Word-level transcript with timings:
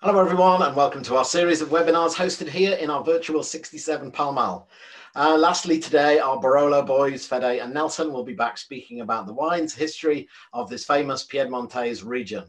Hello 0.00 0.20
everyone 0.20 0.60
and 0.60 0.76
welcome 0.76 1.02
to 1.04 1.16
our 1.16 1.24
series 1.24 1.62
of 1.62 1.70
webinars 1.70 2.14
hosted 2.14 2.48
here 2.48 2.74
in 2.74 2.90
our 2.90 3.02
virtual 3.02 3.42
67 3.42 4.10
Pall 4.10 4.30
Mall. 4.30 4.68
Uh, 5.14 5.38
lastly 5.38 5.78
today 5.78 6.18
our 6.18 6.36
Barolo 6.36 6.86
boys, 6.86 7.26
Fede 7.26 7.62
and 7.62 7.72
Nelson 7.72 8.12
will 8.12 8.22
be 8.22 8.34
back 8.34 8.58
speaking 8.58 9.00
about 9.00 9.26
the 9.26 9.32
wines 9.32 9.74
history 9.74 10.28
of 10.52 10.68
this 10.68 10.84
famous 10.84 11.24
Piedmontese 11.24 12.04
region. 12.04 12.44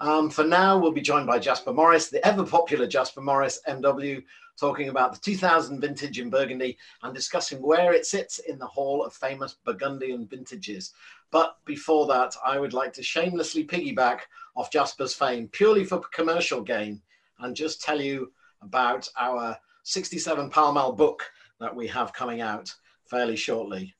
Um, 0.00 0.30
for 0.30 0.42
now 0.42 0.78
we'll 0.78 0.90
be 0.90 1.00
joined 1.00 1.28
by 1.28 1.38
Jasper 1.38 1.72
Morris, 1.72 2.08
the 2.08 2.26
ever 2.26 2.44
popular 2.44 2.88
Jasper 2.88 3.20
Morris 3.20 3.60
MW, 3.68 4.24
talking 4.58 4.88
about 4.88 5.12
the 5.12 5.20
2000 5.20 5.80
vintage 5.80 6.18
in 6.18 6.28
Burgundy 6.28 6.76
and 7.04 7.14
discussing 7.14 7.62
where 7.62 7.92
it 7.92 8.04
sits 8.04 8.40
in 8.40 8.58
the 8.58 8.66
Hall 8.66 9.04
of 9.04 9.14
Famous 9.14 9.54
Burgundian 9.64 10.26
Vintages. 10.26 10.92
But 11.30 11.56
before 11.64 12.06
that, 12.08 12.34
I 12.44 12.58
would 12.58 12.72
like 12.72 12.92
to 12.94 13.02
shamelessly 13.02 13.64
piggyback 13.64 14.20
off 14.56 14.70
Jasper's 14.70 15.14
fame 15.14 15.48
purely 15.48 15.84
for 15.84 16.00
commercial 16.12 16.60
gain 16.60 17.00
and 17.38 17.54
just 17.54 17.82
tell 17.82 18.00
you 18.00 18.32
about 18.62 19.08
our 19.18 19.56
67 19.84 20.50
Pall 20.50 20.72
Mall 20.72 20.92
book 20.92 21.30
that 21.60 21.74
we 21.74 21.86
have 21.88 22.12
coming 22.12 22.40
out 22.40 22.74
fairly 23.06 23.36
shortly. 23.36 23.94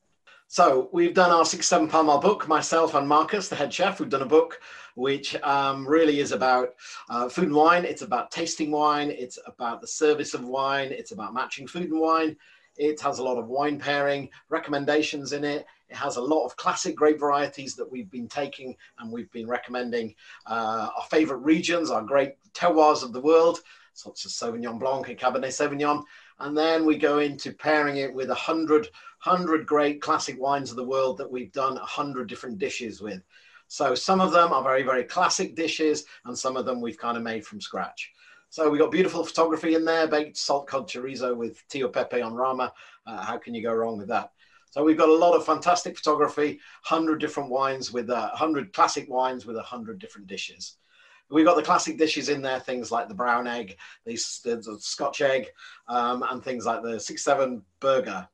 So 0.47 0.89
we've 0.91 1.13
done 1.13 1.31
our 1.31 1.45
67 1.45 1.87
Pall 1.87 2.03
Mall 2.03 2.19
book, 2.19 2.47
myself 2.47 2.93
and 2.93 3.07
Marcus, 3.07 3.47
the 3.47 3.55
head 3.55 3.73
chef, 3.73 3.99
we've 3.99 4.09
done 4.09 4.21
a 4.21 4.25
book 4.25 4.59
which 4.95 5.35
um, 5.43 5.87
really 5.87 6.19
is 6.19 6.31
about 6.31 6.69
uh, 7.09 7.29
food 7.29 7.45
and 7.45 7.55
wine. 7.55 7.85
It's 7.85 8.01
about 8.01 8.31
tasting 8.31 8.71
wine. 8.71 9.09
It's 9.09 9.39
about 9.45 9.81
the 9.81 9.87
service 9.87 10.33
of 10.33 10.43
wine. 10.43 10.89
It's 10.91 11.11
about 11.11 11.33
matching 11.33 11.67
food 11.67 11.89
and 11.89 11.99
wine. 11.99 12.35
It 12.77 12.99
has 13.01 13.19
a 13.19 13.23
lot 13.23 13.37
of 13.37 13.47
wine 13.47 13.79
pairing 13.79 14.29
recommendations 14.49 15.33
in 15.33 15.43
it. 15.43 15.65
It 15.91 15.97
has 15.97 16.15
a 16.15 16.21
lot 16.21 16.45
of 16.45 16.55
classic 16.55 16.95
grape 16.95 17.19
varieties 17.19 17.75
that 17.75 17.91
we've 17.91 18.09
been 18.09 18.29
taking 18.29 18.77
and 18.99 19.11
we've 19.11 19.31
been 19.31 19.47
recommending 19.47 20.15
uh, 20.47 20.87
our 20.95 21.03
favorite 21.09 21.39
regions, 21.39 21.91
our 21.91 22.01
great 22.01 22.35
terroirs 22.53 23.03
of 23.03 23.11
the 23.11 23.19
world, 23.19 23.59
such 23.93 24.25
as 24.25 24.31
Sauvignon 24.31 24.79
Blanc 24.79 25.09
and 25.09 25.19
Cabernet 25.19 25.51
Sauvignon. 25.51 26.03
And 26.39 26.57
then 26.57 26.85
we 26.85 26.97
go 26.97 27.19
into 27.19 27.51
pairing 27.51 27.97
it 27.97 28.13
with 28.13 28.29
a 28.29 28.35
hundred, 28.35 28.87
hundred 29.19 29.67
great 29.67 30.01
classic 30.01 30.39
wines 30.39 30.71
of 30.71 30.77
the 30.77 30.87
world 30.87 31.17
that 31.17 31.29
we've 31.29 31.51
done 31.51 31.75
a 31.75 31.85
hundred 31.85 32.29
different 32.29 32.57
dishes 32.57 33.01
with. 33.01 33.21
So 33.67 33.93
some 33.93 34.21
of 34.21 34.31
them 34.31 34.53
are 34.53 34.63
very, 34.63 34.83
very 34.83 35.03
classic 35.03 35.55
dishes 35.55 36.05
and 36.23 36.37
some 36.37 36.55
of 36.55 36.65
them 36.65 36.79
we've 36.79 36.97
kind 36.97 37.17
of 37.17 37.23
made 37.23 37.45
from 37.45 37.59
scratch. 37.59 38.13
So 38.49 38.69
we 38.69 38.77
got 38.77 38.91
beautiful 38.91 39.25
photography 39.25 39.75
in 39.75 39.83
there, 39.83 40.07
baked 40.07 40.37
salt 40.37 40.67
cod 40.67 40.87
chorizo 40.87 41.35
with 41.35 41.67
Tio 41.67 41.89
Pepe 41.89 42.21
en 42.21 42.33
Rama. 42.33 42.73
Uh, 43.05 43.21
how 43.21 43.37
can 43.37 43.53
you 43.53 43.61
go 43.61 43.73
wrong 43.73 43.97
with 43.97 44.07
that? 44.07 44.31
So 44.71 44.83
we've 44.83 44.97
got 44.97 45.09
a 45.09 45.13
lot 45.13 45.35
of 45.35 45.45
fantastic 45.45 45.97
photography, 45.97 46.59
100 46.87 47.19
different 47.19 47.49
wines 47.49 47.91
with 47.91 48.09
uh, 48.09 48.29
100 48.29 48.73
classic 48.73 49.09
wines 49.09 49.45
with 49.45 49.57
100 49.57 49.99
different 49.99 50.27
dishes. 50.27 50.77
We've 51.29 51.45
got 51.45 51.55
the 51.55 51.63
classic 51.63 51.97
dishes 51.97 52.29
in 52.29 52.41
there, 52.41 52.59
things 52.59 52.91
like 52.91 53.07
the 53.07 53.13
brown 53.13 53.47
egg, 53.47 53.77
the, 54.05 54.13
the 54.43 54.77
Scotch 54.79 55.21
egg, 55.21 55.47
um, 55.87 56.23
and 56.29 56.43
things 56.43 56.65
like 56.65 56.83
the 56.83 56.95
6-7 56.95 57.61
burger. 57.79 58.27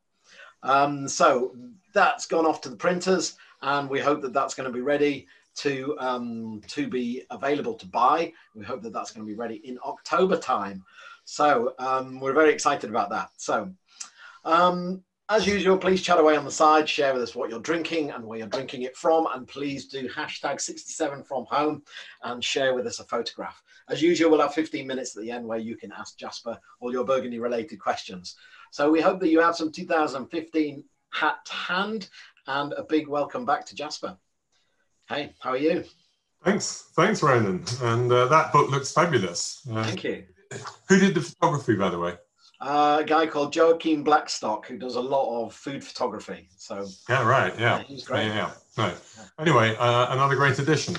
Um, 0.63 1.07
so 1.07 1.55
that's 1.93 2.25
gone 2.25 2.45
off 2.45 2.61
to 2.61 2.69
the 2.69 2.75
printers, 2.75 3.35
and 3.61 3.89
we 3.89 3.99
hope 3.99 4.21
that 4.21 4.33
that's 4.33 4.53
going 4.53 4.67
to 4.67 4.73
be 4.73 4.81
ready 4.81 5.27
to 5.57 5.97
um, 5.99 6.61
to 6.67 6.87
be 6.87 7.23
available 7.31 7.73
to 7.73 7.87
buy. 7.87 8.31
We 8.53 8.63
hope 8.63 8.83
that 8.83 8.93
that's 8.93 9.11
going 9.11 9.25
to 9.25 9.31
be 9.31 9.37
ready 9.37 9.55
in 9.63 9.79
October 9.83 10.37
time. 10.37 10.83
So 11.25 11.73
um, 11.79 12.19
we're 12.19 12.33
very 12.33 12.53
excited 12.53 12.89
about 12.89 13.09
that. 13.09 13.29
So 13.37 13.71
um, 14.45 15.03
as 15.29 15.45
usual, 15.45 15.77
please 15.77 16.01
chat 16.01 16.19
away 16.19 16.37
on 16.37 16.45
the 16.45 16.51
side, 16.51 16.87
share 16.87 17.13
with 17.13 17.21
us 17.21 17.35
what 17.35 17.49
you're 17.49 17.59
drinking 17.59 18.11
and 18.11 18.23
where 18.23 18.39
you're 18.39 18.47
drinking 18.47 18.83
it 18.83 18.95
from, 18.95 19.27
and 19.33 19.47
please 19.47 19.87
do 19.87 20.07
hashtag 20.07 20.61
67 20.61 21.23
from 21.23 21.45
home 21.49 21.83
and 22.23 22.43
share 22.43 22.73
with 22.73 22.87
us 22.87 22.99
a 22.99 23.03
photograph. 23.03 23.61
As 23.89 24.01
usual, 24.01 24.31
we'll 24.31 24.41
have 24.41 24.53
15 24.53 24.87
minutes 24.87 25.15
at 25.15 25.23
the 25.23 25.31
end 25.31 25.45
where 25.45 25.59
you 25.59 25.75
can 25.75 25.91
ask 25.91 26.17
Jasper 26.17 26.57
all 26.79 26.93
your 26.93 27.03
Burgundy 27.03 27.39
related 27.39 27.77
questions. 27.77 28.35
So 28.71 28.89
we 28.89 29.01
hope 29.01 29.19
that 29.19 29.29
you 29.29 29.41
have 29.41 29.55
some 29.55 29.71
2015 29.71 30.83
hat 31.11 31.49
hand 31.49 32.09
and 32.47 32.73
a 32.73 32.83
big 32.83 33.07
welcome 33.07 33.45
back 33.45 33.65
to 33.65 33.75
Jasper. 33.75 34.17
Hey, 35.09 35.33
how 35.39 35.51
are 35.51 35.57
you? 35.57 35.83
Thanks, 36.45 36.89
thanks, 36.95 37.21
Ronan. 37.21 37.65
And 37.81 38.11
uh, 38.11 38.27
that 38.27 38.53
book 38.53 38.69
looks 38.69 38.93
fabulous. 38.93 39.61
Uh, 39.69 39.83
Thank 39.83 40.03
you. 40.03 40.23
Who 40.87 40.99
did 40.99 41.15
the 41.15 41.21
photography, 41.21 41.75
by 41.75 41.89
the 41.89 41.99
way? 41.99 42.13
Uh, 42.59 42.97
a 43.01 43.03
guy 43.03 43.27
called 43.27 43.55
Joaquin 43.55 44.03
Blackstock 44.03 44.67
who 44.67 44.77
does 44.77 44.95
a 44.95 45.01
lot 45.01 45.43
of 45.43 45.53
food 45.53 45.83
photography. 45.83 46.49
So 46.57 46.87
yeah, 47.07 47.27
right, 47.27 47.53
yeah, 47.59 47.77
yeah 47.77 47.83
he's 47.83 48.03
great. 48.03 48.27
Yeah, 48.27 48.35
yeah. 48.35 48.51
No. 48.77 48.93
Anyway, 49.39 49.75
uh, 49.77 50.13
another 50.13 50.35
great 50.35 50.57
addition, 50.57 50.95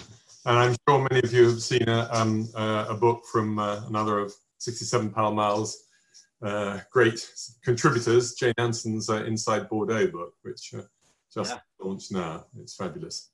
and 0.46 0.58
I'm 0.58 0.76
sure 0.88 1.06
many 1.10 1.20
of 1.24 1.32
you 1.32 1.48
have 1.48 1.62
seen 1.62 1.88
a, 1.88 2.08
um, 2.12 2.48
uh, 2.54 2.86
a 2.90 2.94
book 2.94 3.24
from 3.30 3.58
uh, 3.58 3.82
another 3.88 4.18
of 4.18 4.32
67 4.58 5.10
Pall 5.10 5.34
Mall's 5.34 5.84
uh, 6.42 6.78
great 6.92 7.28
contributors, 7.64 8.34
Jane 8.34 8.54
Anson's 8.58 9.10
uh, 9.10 9.24
Inside 9.24 9.68
Bordeaux 9.68 10.06
book, 10.06 10.34
which 10.42 10.74
just 11.34 11.54
yeah. 11.54 11.58
launched 11.80 12.12
now. 12.12 12.46
It's 12.60 12.76
fabulous. 12.76 13.30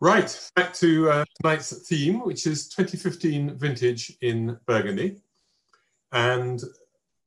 Right, 0.00 0.50
back 0.56 0.72
to 0.74 1.24
tonight's 1.40 1.86
theme, 1.86 2.24
which 2.24 2.46
is 2.46 2.68
2015 2.70 3.56
vintage 3.58 4.16
in 4.22 4.58
Burgundy. 4.66 5.20
And 6.12 6.60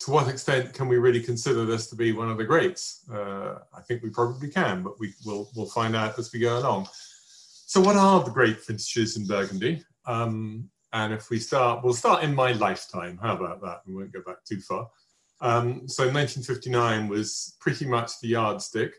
to 0.03 0.12
what 0.12 0.28
extent 0.28 0.74
can 0.74 0.88
we 0.88 0.97
really 0.97 1.22
consider 1.22 1.66
this 1.66 1.88
to 1.88 1.96
be 1.96 2.12
one 2.12 2.30
of 2.30 2.38
the 2.38 2.44
greats? 2.44 3.06
Uh, 3.12 3.59
I 3.74 3.81
think 3.81 4.03
we 4.03 4.09
probably 4.09 4.50
can, 4.50 4.84
but 4.84 5.00
we 5.00 5.14
will 5.25 5.50
we'll 5.56 5.68
find 5.68 5.96
out 5.96 6.19
as 6.19 6.31
we 6.34 6.40
go 6.40 6.59
along. 6.59 6.90
So 7.66 7.80
what 7.80 7.96
are 7.96 8.24
the 8.24 8.31
great 8.31 8.66
vintages 8.66 9.16
in 9.18 9.25
Burgundy? 9.25 9.84
Um, 10.06 10.69
and 10.92 11.13
if 11.13 11.30
we 11.30 11.40
start, 11.40 11.84
we'll 11.84 11.94
start 11.94 12.24
in 12.24 12.36
my 12.36 12.52
lifetime. 12.52 13.18
How 13.22 13.36
about 13.36 13.62
that? 13.62 13.81
We 13.88 13.96
won't 13.96 14.12
go 14.12 14.22
back 14.22 14.44
too 14.46 14.59
far. 14.59 14.90
Um, 15.42 15.88
so 15.88 16.03
1959 16.03 17.08
was 17.08 17.56
pretty 17.59 17.86
much 17.86 18.19
the 18.22 18.30
yardstick, 18.30 18.94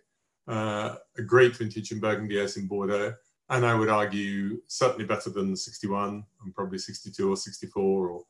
uh, 0.48 0.96
a 1.16 1.22
great 1.22 1.56
vintage 1.56 1.92
in 1.92 2.00
Burgundy 2.00 2.40
as 2.40 2.56
in 2.56 2.66
Bordeaux. 2.66 3.14
And 3.50 3.64
I 3.64 3.74
would 3.74 3.90
argue 3.90 4.60
certainly 4.66 5.04
better 5.04 5.30
than 5.30 5.50
the 5.50 5.56
61 5.56 6.24
and 6.44 6.54
probably 6.54 6.78
62 6.78 7.30
or 7.30 7.36
64 7.36 8.08
or 8.08 8.22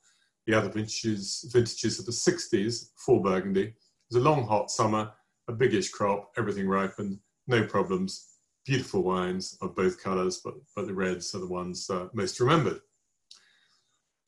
the 0.46 0.54
other 0.54 0.68
vintages, 0.68 1.50
vintages 1.52 1.98
of 1.98 2.06
the 2.06 2.12
60s 2.12 2.90
for 2.96 3.22
Burgundy. 3.22 3.62
It 3.62 3.74
was 4.10 4.22
a 4.22 4.28
long, 4.28 4.46
hot 4.46 4.70
summer, 4.70 5.12
a 5.48 5.52
biggish 5.52 5.90
crop, 5.90 6.32
everything 6.36 6.68
ripened, 6.68 7.18
no 7.46 7.64
problems. 7.64 8.30
Beautiful 8.66 9.02
wines 9.02 9.58
of 9.60 9.76
both 9.76 10.02
colours, 10.02 10.40
but, 10.42 10.54
but 10.74 10.86
the 10.86 10.94
reds 10.94 11.34
are 11.34 11.40
the 11.40 11.46
ones 11.46 11.88
uh, 11.90 12.08
most 12.14 12.40
remembered. 12.40 12.80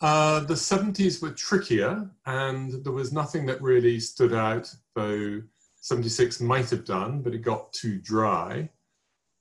Uh, 0.03 0.41
the 0.41 0.54
70s 0.54 1.22
were 1.22 1.31
trickier, 1.31 2.10
and 2.27 2.84
there 2.84 2.93
was 2.93 3.15
nothing 3.15 3.47
that 3.47 3.62
really 3.62 3.98
stood 3.98 4.34
out, 4.34 4.71
though 4.94 5.41
76 5.81 6.41
might 6.41 6.69
have 6.69 6.84
done, 6.84 7.22
but 7.22 7.34
it 7.34 7.38
got 7.38 7.72
too 7.72 7.98
dry. 7.98 8.69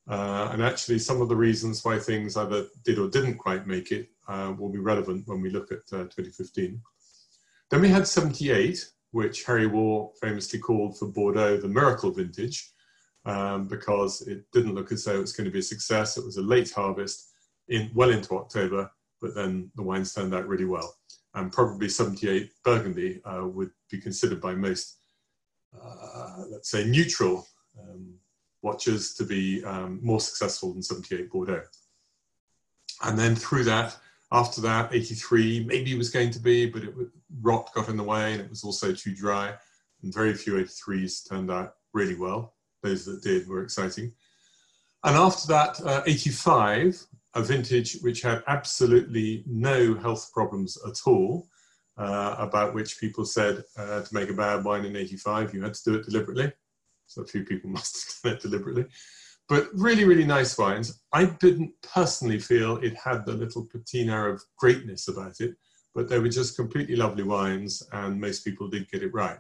Uh, 0.08 0.50
and 0.54 0.64
actually, 0.64 1.00
some 1.00 1.22
of 1.22 1.28
the 1.28 1.36
reasons 1.36 1.84
why 1.84 2.00
things 2.00 2.38
either 2.38 2.68
did 2.86 3.00
or 3.00 3.10
didn't 3.10 3.38
quite 3.38 3.68
make 3.68 3.92
it 3.92 4.10
uh, 4.28 4.54
will 4.58 4.70
be 4.70 4.80
relevant 4.80 5.28
when 5.28 5.42
we 5.42 5.50
look 5.50 5.72
at 5.72 5.80
uh, 5.94 6.04
2015. 6.04 6.82
Then 7.72 7.82
we 7.82 7.90
had 7.90 8.08
78, 8.08 8.86
which 9.12 9.44
Harry 9.46 9.68
Waugh 9.68 10.12
famously 10.22 10.60
called 10.60 10.98
for 10.98 11.08
Bordeaux 11.08 11.58
the 11.58 11.68
miracle 11.68 12.12
vintage, 12.12 12.72
um, 13.26 13.68
because 13.68 14.22
it 14.28 14.46
didn't 14.52 14.76
look 14.76 14.92
as 14.92 15.04
though 15.04 15.16
it 15.16 15.22
was 15.22 15.34
going 15.34 15.46
to 15.46 15.52
be 15.52 15.60
a 15.60 15.64
success. 15.64 16.18
It 16.18 16.26
was 16.26 16.38
a 16.38 16.42
late 16.42 16.72
harvest, 16.72 17.32
in 17.68 17.90
well 17.94 18.12
into 18.12 18.36
October, 18.36 18.92
but 19.22 19.34
then 19.34 19.72
the 19.76 19.84
wines 19.84 20.14
turned 20.14 20.36
out 20.36 20.48
really 20.48 20.66
well. 20.66 20.96
And 21.34 21.52
probably 21.52 21.90
78 21.90 22.52
Burgundy 22.64 23.22
uh, 23.26 23.46
would 23.46 23.72
be 23.90 24.00
considered 24.00 24.40
by 24.40 24.54
most, 24.54 25.00
uh, 25.80 26.44
let's 26.50 26.70
say, 26.70 26.86
neutral 26.86 27.46
um, 27.82 28.14
watchers 28.62 29.14
to 29.16 29.24
be 29.24 29.64
um, 29.66 30.00
more 30.02 30.20
successful 30.20 30.74
than 30.74 30.82
78 30.82 31.30
Bordeaux. 31.30 31.64
And 33.04 33.18
then 33.20 33.36
through 33.36 33.66
that, 33.66 33.98
after 34.36 34.60
that, 34.62 34.94
83 34.94 35.64
maybe 35.66 35.98
was 35.98 36.10
going 36.10 36.30
to 36.32 36.40
be, 36.40 36.66
but 36.70 36.84
it 36.84 36.94
rot 37.42 37.74
got 37.74 37.88
in 37.88 37.96
the 37.96 38.04
way 38.04 38.34
and 38.34 38.42
it 38.42 38.50
was 38.50 38.66
also 38.66 38.92
too 38.92 39.16
dry. 39.16 39.54
And 40.04 40.14
very 40.14 40.34
few 40.34 40.54
83s 40.56 41.28
turned 41.30 41.50
out 41.50 41.76
really 41.94 42.16
well. 42.16 42.56
Those 42.84 43.06
that 43.06 43.24
did 43.24 43.48
were 43.48 43.64
exciting. 43.64 44.12
And 45.06 45.16
after 45.16 45.48
that, 45.48 45.80
uh, 45.86 46.02
85, 46.06 47.02
a 47.36 47.44
vintage 47.44 48.00
which 48.02 48.22
had 48.22 48.44
absolutely 48.48 49.46
no 49.48 49.96
health 49.96 50.30
problems 50.34 50.78
at 50.86 51.00
all, 51.06 51.48
uh, 51.98 52.36
about 52.38 52.74
which 52.74 53.00
people 53.00 53.24
said 53.24 53.64
uh, 53.78 54.02
to 54.02 54.14
make 54.14 54.30
a 54.30 54.34
bad 54.34 54.66
wine 54.66 54.84
in 54.84 54.98
85, 54.98 55.54
you 55.54 55.62
had 55.62 55.76
to 55.76 55.84
do 55.86 55.96
it 55.96 56.06
deliberately. 56.06 56.52
So 57.08 57.22
a 57.22 57.26
few 57.26 57.46
people 57.46 57.70
must 57.78 58.22
have 58.24 58.32
done 58.32 58.34
it 58.34 58.42
deliberately 58.42 58.86
but 59.48 59.68
really, 59.74 60.06
really 60.06 60.26
nice 60.26 60.58
wines. 60.58 61.02
I 61.14 61.26
didn't 61.26 61.72
personally 61.82 62.40
feel 62.40 62.78
it 62.78 62.96
had 62.96 63.26
the 63.26 63.34
little 63.34 63.66
patina 63.72 64.30
of 64.30 64.42
greatness 64.58 65.08
about 65.08 65.40
it, 65.40 65.56
but 65.94 66.10
they 66.10 66.20
were 66.20 66.30
just 66.30 66.56
completely 66.56 66.96
lovely 66.96 67.24
wines, 67.24 67.84
and 67.92 68.20
most 68.20 68.44
people 68.44 68.68
did 68.68 68.90
get 68.90 69.04
it 69.04 69.14
right. 69.14 69.40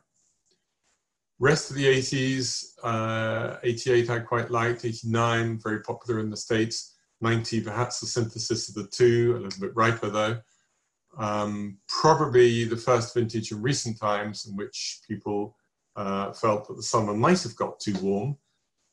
Rest 1.39 1.69
of 1.69 1.75
the 1.75 1.85
80s, 1.85 2.77
uh, 2.83 3.57
88 3.63 4.09
I 4.09 4.19
quite 4.19 4.51
liked, 4.51 4.85
89 4.85 5.59
very 5.61 5.81
popular 5.81 6.21
in 6.21 6.29
the 6.29 6.37
States, 6.37 6.95
90 7.21 7.61
perhaps 7.61 7.99
the 7.99 8.05
synthesis 8.05 8.69
of 8.69 8.75
the 8.75 8.87
two, 8.87 9.35
a 9.37 9.41
little 9.41 9.59
bit 9.59 9.75
riper 9.75 10.09
though. 10.09 10.37
um, 11.17 11.77
probably 11.87 12.65
the 12.65 12.77
first 12.77 13.13
vintage 13.13 13.51
in 13.51 13.61
recent 13.61 13.99
times 13.99 14.45
in 14.45 14.55
which 14.55 14.99
people 15.07 15.55
uh, 15.95 16.33
felt 16.33 16.67
that 16.67 16.75
the 16.75 16.83
summer 16.83 17.13
might 17.13 17.41
have 17.43 17.55
got 17.55 17.79
too 17.79 17.95
warm, 18.01 18.37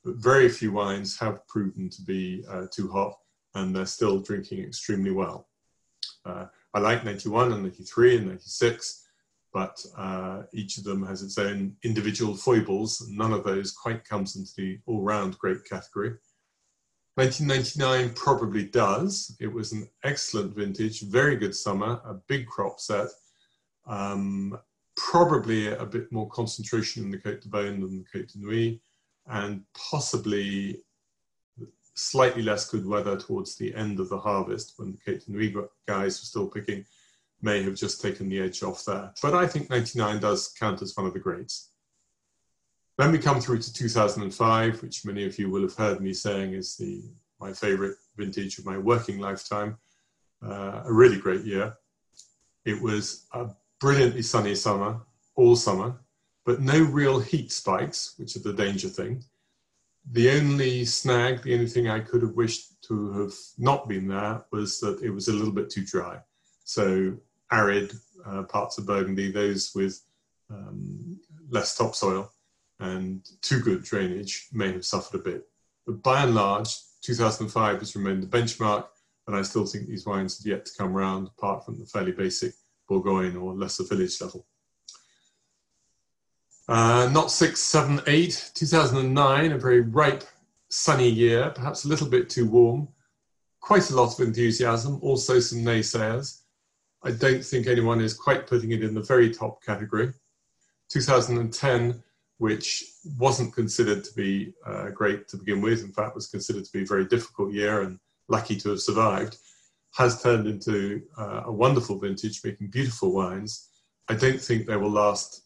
but 0.04 0.16
very 0.16 0.48
few 0.48 0.72
wines 0.72 1.18
have 1.18 1.46
proven 1.46 1.88
to 1.90 2.02
be 2.02 2.44
uh, 2.48 2.66
too 2.70 2.90
hot 2.90 3.14
and 3.54 3.74
they're 3.74 3.86
still 3.86 4.18
drinking 4.20 4.64
extremely 4.64 5.10
well. 5.10 5.48
Uh, 6.24 6.46
I 6.74 6.80
like 6.80 7.04
91 7.04 7.52
and 7.52 7.62
93 7.62 8.18
and 8.18 8.26
96, 8.28 9.06
but 9.52 9.84
uh, 9.96 10.42
each 10.52 10.78
of 10.78 10.84
them 10.84 11.04
has 11.06 11.22
its 11.22 11.38
own 11.38 11.76
individual 11.84 12.34
foibles. 12.34 13.06
None 13.10 13.32
of 13.32 13.44
those 13.44 13.72
quite 13.72 14.04
comes 14.04 14.36
into 14.36 14.52
the 14.56 14.78
all-round 14.86 15.38
great 15.38 15.64
category. 15.64 16.14
1999 17.16 18.14
probably 18.14 18.64
does. 18.64 19.36
It 19.38 19.52
was 19.52 19.72
an 19.72 19.86
excellent 20.02 20.56
vintage, 20.56 21.02
very 21.02 21.36
good 21.36 21.54
summer, 21.54 22.00
a 22.06 22.14
big 22.26 22.46
crop 22.46 22.80
set. 22.80 23.08
Um, 23.86 24.58
probably 24.96 25.68
a 25.68 25.84
bit 25.84 26.10
more 26.10 26.28
concentration 26.30 27.04
in 27.04 27.10
the 27.10 27.18
Côte 27.18 27.42
de 27.42 27.48
Beaune 27.48 27.80
than 27.80 27.98
the 27.98 28.18
Côte 28.18 28.32
de 28.32 28.38
Nuits, 28.38 28.80
and 29.28 29.62
possibly 29.74 30.82
slightly 31.94 32.42
less 32.42 32.68
good 32.70 32.86
weather 32.86 33.16
towards 33.16 33.56
the 33.56 33.74
end 33.74 34.00
of 34.00 34.08
the 34.08 34.18
harvest 34.18 34.74
when 34.76 34.92
the 34.92 35.12
Côte 35.12 35.24
de 35.26 35.32
Nuits 35.32 35.68
guys 35.86 36.20
were 36.20 36.26
still 36.26 36.48
picking 36.48 36.84
may 37.42 37.62
have 37.62 37.74
just 37.74 38.00
taken 38.00 38.28
the 38.28 38.40
edge 38.40 38.62
off 38.62 38.84
there. 38.84 39.12
But 39.20 39.34
I 39.34 39.46
think 39.46 39.68
99 39.68 40.20
does 40.20 40.54
count 40.58 40.80
as 40.80 40.96
one 40.96 41.06
of 41.06 41.12
the 41.12 41.18
greats. 41.18 41.70
Then 42.98 43.10
we 43.10 43.18
come 43.18 43.40
through 43.40 43.58
to 43.58 43.72
2005, 43.72 44.82
which 44.82 45.04
many 45.04 45.24
of 45.24 45.38
you 45.38 45.50
will 45.50 45.62
have 45.62 45.74
heard 45.74 46.00
me 46.00 46.12
saying 46.12 46.54
is 46.54 46.76
the 46.76 47.02
my 47.40 47.52
favorite 47.52 47.96
vintage 48.16 48.58
of 48.58 48.64
my 48.64 48.78
working 48.78 49.18
lifetime. 49.18 49.76
Uh, 50.44 50.82
a 50.84 50.92
really 50.92 51.18
great 51.18 51.44
year. 51.44 51.74
It 52.64 52.80
was 52.80 53.26
a 53.32 53.48
brilliantly 53.80 54.22
sunny 54.22 54.54
summer, 54.54 55.00
all 55.34 55.56
summer, 55.56 55.96
but 56.44 56.60
no 56.60 56.82
real 56.82 57.20
heat 57.20 57.52
spikes, 57.52 58.14
which 58.16 58.36
are 58.36 58.40
the 58.40 58.52
danger 58.52 58.88
thing. 58.88 59.22
The 60.10 60.30
only 60.30 60.84
snag, 60.84 61.42
the 61.42 61.54
only 61.54 61.68
thing 61.68 61.88
I 61.88 62.00
could 62.00 62.22
have 62.22 62.34
wished 62.34 62.82
to 62.88 63.12
have 63.20 63.34
not 63.58 63.88
been 63.88 64.08
there 64.08 64.44
was 64.50 64.80
that 64.80 65.00
it 65.02 65.10
was 65.10 65.28
a 65.28 65.32
little 65.32 65.52
bit 65.52 65.70
too 65.70 65.84
dry. 65.84 66.18
So 66.64 67.14
arid 67.52 67.92
uh, 68.26 68.42
parts 68.44 68.78
of 68.78 68.86
Burgundy, 68.86 69.30
those 69.30 69.72
with 69.74 70.00
um, 70.50 71.20
less 71.48 71.76
topsoil 71.76 72.30
and 72.80 73.24
too 73.42 73.60
good 73.60 73.84
drainage 73.84 74.48
may 74.52 74.72
have 74.72 74.84
suffered 74.84 75.20
a 75.20 75.22
bit. 75.22 75.48
But 75.86 76.02
by 76.02 76.24
and 76.24 76.34
large, 76.34 76.74
2005 77.02 77.78
has 77.78 77.96
remained 77.96 78.22
the 78.22 78.38
benchmark, 78.38 78.86
and 79.26 79.36
I 79.36 79.42
still 79.42 79.66
think 79.66 79.86
these 79.86 80.06
wines 80.06 80.38
have 80.38 80.46
yet 80.46 80.66
to 80.66 80.72
come 80.76 80.92
round, 80.92 81.28
apart 81.28 81.64
from 81.64 81.78
the 81.78 81.86
fairly 81.86 82.12
basic 82.12 82.54
Bourgogne 82.88 83.36
or 83.36 83.54
lesser 83.54 83.84
village 83.84 84.20
level. 84.20 84.46
Uh, 86.68 87.08
not 87.12 87.30
six, 87.30 87.60
seven, 87.60 88.00
eight. 88.06 88.50
2009, 88.54 89.52
a 89.52 89.58
very 89.58 89.80
ripe, 89.80 90.24
sunny 90.68 91.08
year, 91.08 91.50
perhaps 91.50 91.84
a 91.84 91.88
little 91.88 92.08
bit 92.08 92.30
too 92.30 92.46
warm. 92.46 92.88
Quite 93.60 93.90
a 93.90 93.96
lot 93.96 94.12
of 94.12 94.26
enthusiasm, 94.26 94.98
also 95.02 95.40
some 95.40 95.58
naysayers. 95.58 96.40
I 97.02 97.10
don't 97.10 97.44
think 97.44 97.66
anyone 97.66 98.00
is 98.00 98.14
quite 98.14 98.46
putting 98.46 98.72
it 98.72 98.82
in 98.82 98.94
the 98.94 99.02
very 99.02 99.32
top 99.32 99.62
category. 99.62 100.12
2010, 100.88 102.02
which 102.38 102.84
wasn't 103.18 103.54
considered 103.54 104.04
to 104.04 104.14
be 104.14 104.52
uh, 104.66 104.90
great 104.90 105.28
to 105.28 105.36
begin 105.36 105.60
with, 105.60 105.82
in 105.82 105.92
fact, 105.92 106.14
was 106.14 106.28
considered 106.28 106.64
to 106.64 106.72
be 106.72 106.82
a 106.82 106.86
very 106.86 107.06
difficult 107.06 107.52
year 107.52 107.82
and 107.82 107.98
lucky 108.28 108.56
to 108.56 108.70
have 108.70 108.80
survived, 108.80 109.36
has 109.94 110.22
turned 110.22 110.46
into 110.46 111.02
uh, 111.18 111.42
a 111.46 111.52
wonderful 111.52 111.98
vintage, 111.98 112.40
making 112.44 112.68
beautiful 112.68 113.12
wines. 113.12 113.68
I 114.08 114.14
don't 114.14 114.40
think 114.40 114.66
they 114.66 114.76
will 114.76 114.90
last 114.90 115.42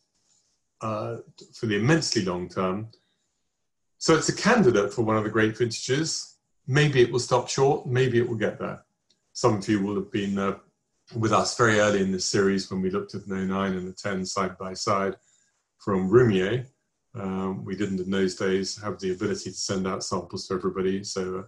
uh, 0.81 1.17
for 1.55 1.67
the 1.67 1.77
immensely 1.77 2.25
long 2.25 2.49
term. 2.49 2.89
So 3.99 4.15
it's 4.15 4.29
a 4.29 4.37
candidate 4.37 4.93
for 4.93 5.03
one 5.03 5.17
of 5.17 5.25
the 5.25 5.31
great 5.31 5.57
vintages. 5.57 6.37
Maybe 6.67 7.01
it 7.01 7.11
will 7.11 7.21
stop 7.21 7.49
short, 7.49 7.87
maybe 7.87 8.19
it 8.19 8.29
will 8.29 8.37
get 8.37 8.59
there. 8.59 8.85
Some 9.33 9.59
of 9.59 9.69
you 9.69 9.83
will 9.83 9.97
have 9.97 10.11
been 10.11 10.39
uh, 10.39 10.57
with 11.15 11.33
us 11.33 11.57
very 11.57 11.79
early 11.79 12.03
in 12.03 12.13
this 12.13 12.27
series 12.27 12.71
when 12.71 12.83
we 12.83 12.91
looked 12.91 13.15
at 13.15 13.27
the 13.27 13.35
09 13.35 13.73
and 13.73 13.89
the 13.89 13.93
10 13.93 14.25
side 14.25 14.59
by 14.59 14.75
side 14.75 15.17
from 15.79 16.11
Roumier. 16.11 16.67
Um, 17.15 17.65
we 17.65 17.77
didn't 17.77 18.01
in 18.01 18.11
those 18.11 18.35
days 18.35 18.81
have 18.83 18.99
the 18.99 19.13
ability 19.13 19.51
to 19.51 19.57
send 19.57 19.87
out 19.87 20.05
samples 20.05 20.47
to 20.49 20.55
everybody, 20.55 21.03
so 21.05 21.39
uh, 21.39 21.43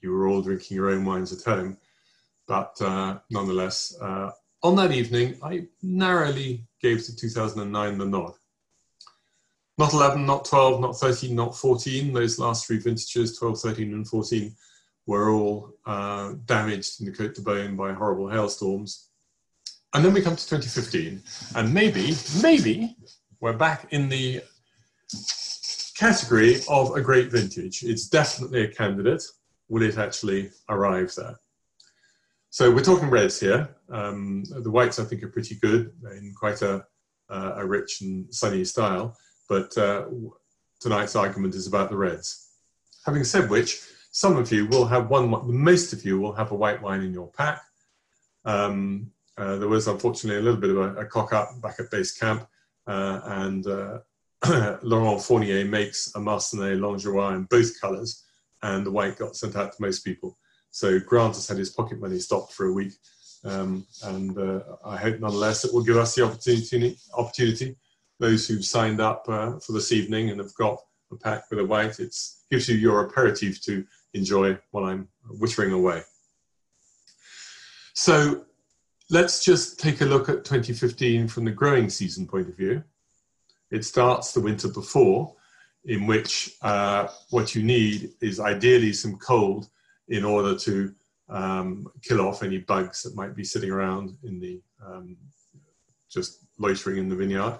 you 0.00 0.12
were 0.12 0.28
all 0.28 0.40
drinking 0.40 0.76
your 0.76 0.90
own 0.90 1.04
wines 1.04 1.32
at 1.32 1.42
home. 1.42 1.76
But 2.46 2.80
uh, 2.80 3.18
nonetheless, 3.30 3.96
uh, 4.00 4.30
on 4.62 4.76
that 4.76 4.92
evening, 4.92 5.36
I 5.42 5.66
narrowly 5.82 6.64
gave 6.80 7.04
to 7.04 7.16
2009 7.16 7.98
the 7.98 8.06
nod. 8.06 8.34
Not 9.78 9.94
11, 9.94 10.26
not 10.26 10.44
12, 10.44 10.80
not 10.80 10.96
13, 10.96 11.34
not 11.34 11.56
14. 11.56 12.12
Those 12.12 12.38
last 12.38 12.66
three 12.66 12.78
vintages, 12.78 13.38
12, 13.38 13.60
13, 13.60 13.94
and 13.94 14.06
14, 14.06 14.54
were 15.06 15.30
all 15.30 15.74
uh, 15.86 16.34
damaged 16.44 17.00
in 17.00 17.06
the 17.06 17.12
Côte 17.12 17.34
de 17.34 17.40
Beaune 17.40 17.76
by 17.76 17.92
horrible 17.92 18.28
hailstorms. 18.28 19.08
And 19.94 20.04
then 20.04 20.14
we 20.14 20.22
come 20.22 20.36
to 20.36 20.48
2015, 20.48 21.22
and 21.56 21.74
maybe, 21.74 22.14
maybe 22.42 22.96
we're 23.40 23.52
back 23.52 23.88
in 23.90 24.08
the 24.08 24.42
category 25.96 26.56
of 26.68 26.96
a 26.96 27.00
great 27.00 27.30
vintage. 27.30 27.82
It's 27.82 28.08
definitely 28.08 28.62
a 28.62 28.68
candidate. 28.68 29.22
Will 29.68 29.82
it 29.82 29.98
actually 29.98 30.50
arrive 30.68 31.14
there? 31.14 31.38
So 32.50 32.70
we're 32.70 32.82
talking 32.82 33.10
reds 33.10 33.38
here. 33.38 33.68
Um, 33.90 34.44
the 34.44 34.70
whites 34.70 34.98
I 34.98 35.04
think 35.04 35.22
are 35.22 35.28
pretty 35.28 35.56
good 35.56 35.92
in 36.10 36.34
quite 36.38 36.62
a, 36.62 36.84
uh, 37.30 37.52
a 37.56 37.66
rich 37.66 38.00
and 38.00 38.32
sunny 38.34 38.64
style. 38.64 39.16
But 39.52 39.76
uh, 39.76 40.06
tonight's 40.80 41.14
argument 41.14 41.54
is 41.54 41.66
about 41.66 41.90
the 41.90 41.96
reds. 41.96 42.52
Having 43.04 43.24
said 43.24 43.50
which, 43.50 43.82
some 44.10 44.38
of 44.38 44.50
you 44.50 44.66
will 44.66 44.86
have 44.86 45.10
one, 45.10 45.28
most 45.46 45.92
of 45.92 46.06
you 46.06 46.18
will 46.18 46.32
have 46.32 46.52
a 46.52 46.54
white 46.54 46.80
wine 46.80 47.02
in 47.02 47.12
your 47.12 47.28
pack. 47.28 47.60
Um, 48.46 49.10
uh, 49.36 49.56
there 49.56 49.68
was 49.68 49.88
unfortunately 49.88 50.40
a 50.40 50.42
little 50.42 50.58
bit 50.58 50.70
of 50.70 50.78
a, 50.78 51.00
a 51.00 51.04
cock 51.04 51.34
up 51.34 51.60
back 51.60 51.78
at 51.80 51.90
base 51.90 52.16
camp, 52.18 52.48
uh, 52.86 53.20
and 53.24 53.66
uh, 53.66 53.98
Laurent 54.82 55.20
Fournier 55.20 55.66
makes 55.66 56.10
a 56.14 56.18
Marsannay 56.18 56.78
Longeroies 56.78 57.36
in 57.36 57.42
both 57.44 57.78
colours, 57.78 58.24
and 58.62 58.86
the 58.86 58.90
white 58.90 59.18
got 59.18 59.36
sent 59.36 59.54
out 59.54 59.72
to 59.72 59.82
most 59.82 60.02
people. 60.02 60.38
So 60.70 60.98
Grant 60.98 61.34
has 61.34 61.46
had 61.46 61.58
his 61.58 61.68
pocket 61.68 62.00
money 62.00 62.20
stopped 62.20 62.54
for 62.54 62.68
a 62.68 62.72
week, 62.72 62.94
um, 63.44 63.86
and 64.04 64.38
uh, 64.38 64.60
I 64.82 64.96
hope 64.96 65.20
nonetheless 65.20 65.66
it 65.66 65.74
will 65.74 65.84
give 65.84 65.98
us 65.98 66.14
the 66.14 66.24
opportunity, 66.24 66.96
opportunity 67.12 67.76
those 68.22 68.46
who've 68.46 68.64
signed 68.64 69.00
up 69.00 69.26
uh, 69.28 69.58
for 69.58 69.72
this 69.72 69.90
evening 69.90 70.30
and 70.30 70.38
have 70.38 70.54
got 70.54 70.78
a 71.10 71.16
pack 71.16 71.42
with 71.50 71.58
a 71.58 71.64
white, 71.64 71.98
it 71.98 72.16
gives 72.50 72.68
you 72.68 72.76
your 72.76 73.04
aperitif 73.04 73.60
to 73.62 73.84
enjoy 74.14 74.56
while 74.70 74.84
I'm 74.84 75.08
wittering 75.28 75.72
away. 75.72 76.02
So 77.94 78.44
let's 79.10 79.44
just 79.44 79.80
take 79.80 80.02
a 80.02 80.04
look 80.04 80.28
at 80.28 80.44
2015 80.44 81.26
from 81.26 81.44
the 81.44 81.50
growing 81.50 81.90
season 81.90 82.28
point 82.28 82.48
of 82.48 82.56
view. 82.56 82.84
It 83.72 83.84
starts 83.84 84.30
the 84.30 84.40
winter 84.40 84.68
before, 84.68 85.34
in 85.86 86.06
which 86.06 86.54
uh, 86.62 87.08
what 87.30 87.56
you 87.56 87.64
need 87.64 88.12
is 88.20 88.38
ideally 88.38 88.92
some 88.92 89.16
cold 89.18 89.68
in 90.08 90.24
order 90.24 90.56
to 90.60 90.94
um, 91.28 91.88
kill 92.04 92.20
off 92.20 92.44
any 92.44 92.58
bugs 92.58 93.02
that 93.02 93.16
might 93.16 93.34
be 93.34 93.42
sitting 93.42 93.70
around 93.70 94.16
in 94.22 94.38
the 94.38 94.62
um, 94.86 95.16
just 96.08 96.44
loitering 96.58 96.98
in 96.98 97.08
the 97.08 97.16
vineyard. 97.16 97.58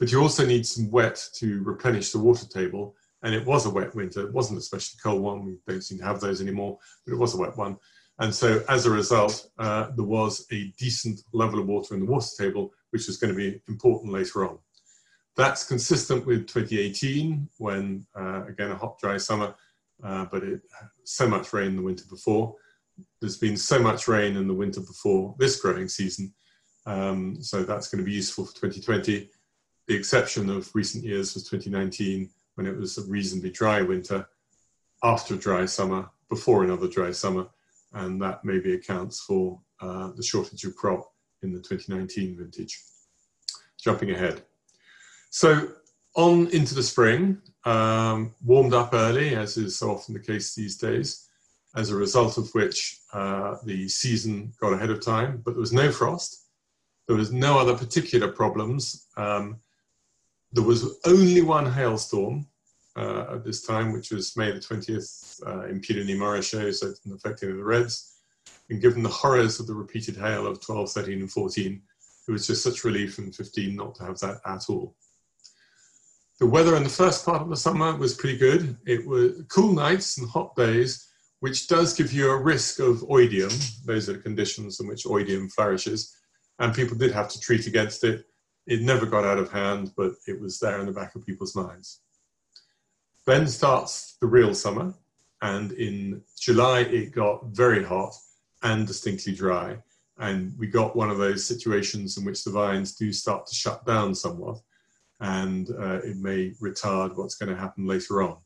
But 0.00 0.10
you 0.10 0.20
also 0.20 0.46
need 0.46 0.66
some 0.66 0.90
wet 0.90 1.22
to 1.34 1.62
replenish 1.62 2.10
the 2.10 2.18
water 2.18 2.46
table. 2.48 2.96
And 3.22 3.34
it 3.34 3.46
was 3.46 3.66
a 3.66 3.70
wet 3.70 3.94
winter. 3.94 4.26
It 4.26 4.32
wasn't 4.32 4.58
especially 4.58 4.98
cold 5.02 5.20
one. 5.20 5.44
We 5.44 5.58
don't 5.68 5.82
seem 5.82 5.98
to 5.98 6.04
have 6.04 6.20
those 6.20 6.40
anymore, 6.40 6.78
but 7.04 7.12
it 7.12 7.18
was 7.18 7.34
a 7.34 7.38
wet 7.38 7.56
one. 7.56 7.76
And 8.18 8.34
so 8.34 8.64
as 8.68 8.86
a 8.86 8.90
result, 8.90 9.50
uh, 9.58 9.88
there 9.94 10.04
was 10.04 10.46
a 10.50 10.72
decent 10.78 11.20
level 11.32 11.60
of 11.60 11.66
water 11.66 11.94
in 11.94 12.00
the 12.00 12.10
water 12.10 12.28
table, 12.38 12.72
which 12.90 13.06
was 13.06 13.18
going 13.18 13.32
to 13.32 13.36
be 13.36 13.60
important 13.68 14.12
later 14.12 14.48
on. 14.48 14.58
That's 15.36 15.66
consistent 15.66 16.26
with 16.26 16.46
2018, 16.46 17.48
when, 17.58 18.06
uh, 18.18 18.44
again, 18.46 18.70
a 18.70 18.76
hot, 18.76 18.98
dry 18.98 19.18
summer, 19.18 19.54
uh, 20.02 20.26
but 20.32 20.42
it 20.42 20.62
so 21.04 21.28
much 21.28 21.52
rain 21.52 21.76
the 21.76 21.82
winter 21.82 22.04
before. 22.08 22.56
There's 23.20 23.38
been 23.38 23.56
so 23.56 23.78
much 23.78 24.08
rain 24.08 24.36
in 24.36 24.48
the 24.48 24.54
winter 24.54 24.80
before 24.80 25.34
this 25.38 25.60
growing 25.60 25.88
season, 25.88 26.34
um, 26.86 27.42
so 27.42 27.62
that's 27.62 27.88
going 27.88 28.04
to 28.04 28.08
be 28.08 28.16
useful 28.16 28.44
for 28.44 28.54
2020. 28.54 29.30
The 29.90 29.96
exception 29.96 30.48
of 30.50 30.72
recent 30.72 31.02
years 31.02 31.34
was 31.34 31.42
2019, 31.48 32.30
when 32.54 32.64
it 32.64 32.76
was 32.76 32.96
a 32.96 33.02
reasonably 33.06 33.50
dry 33.50 33.82
winter 33.82 34.24
after 35.02 35.34
a 35.34 35.36
dry 35.36 35.66
summer, 35.66 36.08
before 36.28 36.62
another 36.62 36.86
dry 36.86 37.10
summer, 37.10 37.48
and 37.94 38.22
that 38.22 38.44
maybe 38.44 38.74
accounts 38.74 39.18
for 39.18 39.60
uh, 39.80 40.12
the 40.12 40.22
shortage 40.22 40.62
of 40.62 40.76
crop 40.76 41.12
in 41.42 41.52
the 41.52 41.58
2019 41.58 42.36
vintage. 42.36 42.80
Jumping 43.82 44.12
ahead. 44.12 44.44
So 45.30 45.72
on 46.14 46.46
into 46.50 46.76
the 46.76 46.84
spring, 46.84 47.42
um, 47.64 48.32
warmed 48.44 48.74
up 48.74 48.94
early, 48.94 49.34
as 49.34 49.56
is 49.56 49.76
so 49.76 49.90
often 49.90 50.14
the 50.14 50.20
case 50.20 50.54
these 50.54 50.76
days. 50.76 51.26
as 51.74 51.90
a 51.90 51.96
result 51.96 52.38
of 52.38 52.48
which 52.54 53.00
uh, 53.12 53.56
the 53.64 53.88
season 53.88 54.52
got 54.60 54.72
ahead 54.72 54.90
of 54.90 55.04
time, 55.04 55.42
but 55.44 55.54
there 55.54 55.60
was 55.60 55.72
no 55.72 55.90
frost. 55.90 56.44
There 57.08 57.16
was 57.16 57.32
no 57.32 57.58
other 57.58 57.76
particular 57.76 58.28
problems. 58.28 59.08
Um, 59.16 59.58
there 60.52 60.64
was 60.64 60.98
only 61.06 61.42
one 61.42 61.70
hailstorm 61.70 62.46
uh, 62.96 63.34
at 63.34 63.44
this 63.44 63.62
time, 63.62 63.92
which 63.92 64.10
was 64.10 64.36
May 64.36 64.50
the 64.50 64.58
20th 64.58 65.46
uh, 65.46 65.66
in 65.66 65.80
Puligny-Montrachet, 65.80 66.74
so 66.74 66.88
it 66.88 66.98
didn't 67.02 67.16
affect 67.16 67.42
any 67.42 67.52
of 67.52 67.58
the 67.58 67.64
Reds. 67.64 68.18
And 68.68 68.80
given 68.80 69.02
the 69.02 69.08
horrors 69.08 69.60
of 69.60 69.66
the 69.66 69.74
repeated 69.74 70.16
hail 70.16 70.46
of 70.46 70.60
12, 70.60 70.92
13, 70.92 71.20
and 71.20 71.30
14, 71.30 71.82
it 72.28 72.32
was 72.32 72.46
just 72.46 72.62
such 72.62 72.84
relief 72.84 73.18
in 73.18 73.32
15 73.32 73.74
not 73.74 73.94
to 73.96 74.04
have 74.04 74.18
that 74.20 74.40
at 74.44 74.68
all. 74.68 74.94
The 76.38 76.46
weather 76.46 76.76
in 76.76 76.84
the 76.84 76.88
first 76.88 77.24
part 77.26 77.42
of 77.42 77.50
the 77.50 77.56
summer 77.56 77.94
was 77.96 78.14
pretty 78.14 78.38
good. 78.38 78.76
It 78.86 79.06
was 79.06 79.44
cool 79.48 79.72
nights 79.72 80.18
and 80.18 80.28
hot 80.28 80.56
days, 80.56 81.08
which 81.40 81.68
does 81.68 81.94
give 81.94 82.12
you 82.12 82.30
a 82.30 82.42
risk 82.42 82.80
of 82.80 82.98
oidium. 83.02 83.52
Those 83.84 84.08
are 84.08 84.14
the 84.14 84.20
conditions 84.20 84.80
in 84.80 84.88
which 84.88 85.04
oidium 85.04 85.52
flourishes. 85.52 86.16
And 86.58 86.74
people 86.74 86.96
did 86.96 87.12
have 87.12 87.28
to 87.28 87.40
treat 87.40 87.66
against 87.66 88.04
it. 88.04 88.24
It 88.70 88.82
never 88.82 89.04
got 89.04 89.24
out 89.24 89.38
of 89.38 89.50
hand, 89.50 89.90
but 89.96 90.12
it 90.28 90.40
was 90.40 90.60
there 90.60 90.78
in 90.78 90.86
the 90.86 90.92
back 90.92 91.16
of 91.16 91.26
people's 91.26 91.56
minds. 91.56 92.02
Then 93.26 93.48
starts 93.48 94.16
the 94.20 94.28
real 94.28 94.54
summer. 94.54 94.94
And 95.42 95.72
in 95.72 96.22
July, 96.38 96.82
it 96.82 97.10
got 97.10 97.46
very 97.46 97.82
hot 97.82 98.14
and 98.62 98.86
distinctly 98.86 99.34
dry. 99.34 99.78
And 100.18 100.56
we 100.56 100.68
got 100.68 100.94
one 100.94 101.10
of 101.10 101.18
those 101.18 101.44
situations 101.44 102.16
in 102.16 102.24
which 102.24 102.44
the 102.44 102.52
vines 102.52 102.94
do 102.94 103.12
start 103.12 103.46
to 103.46 103.56
shut 103.56 103.84
down 103.86 104.14
somewhat. 104.14 104.60
And 105.18 105.68
uh, 105.70 106.00
it 106.04 106.18
may 106.18 106.50
retard 106.62 107.16
what's 107.16 107.34
going 107.34 107.52
to 107.52 107.60
happen 107.60 107.88
later 107.88 108.22
on. 108.22 108.36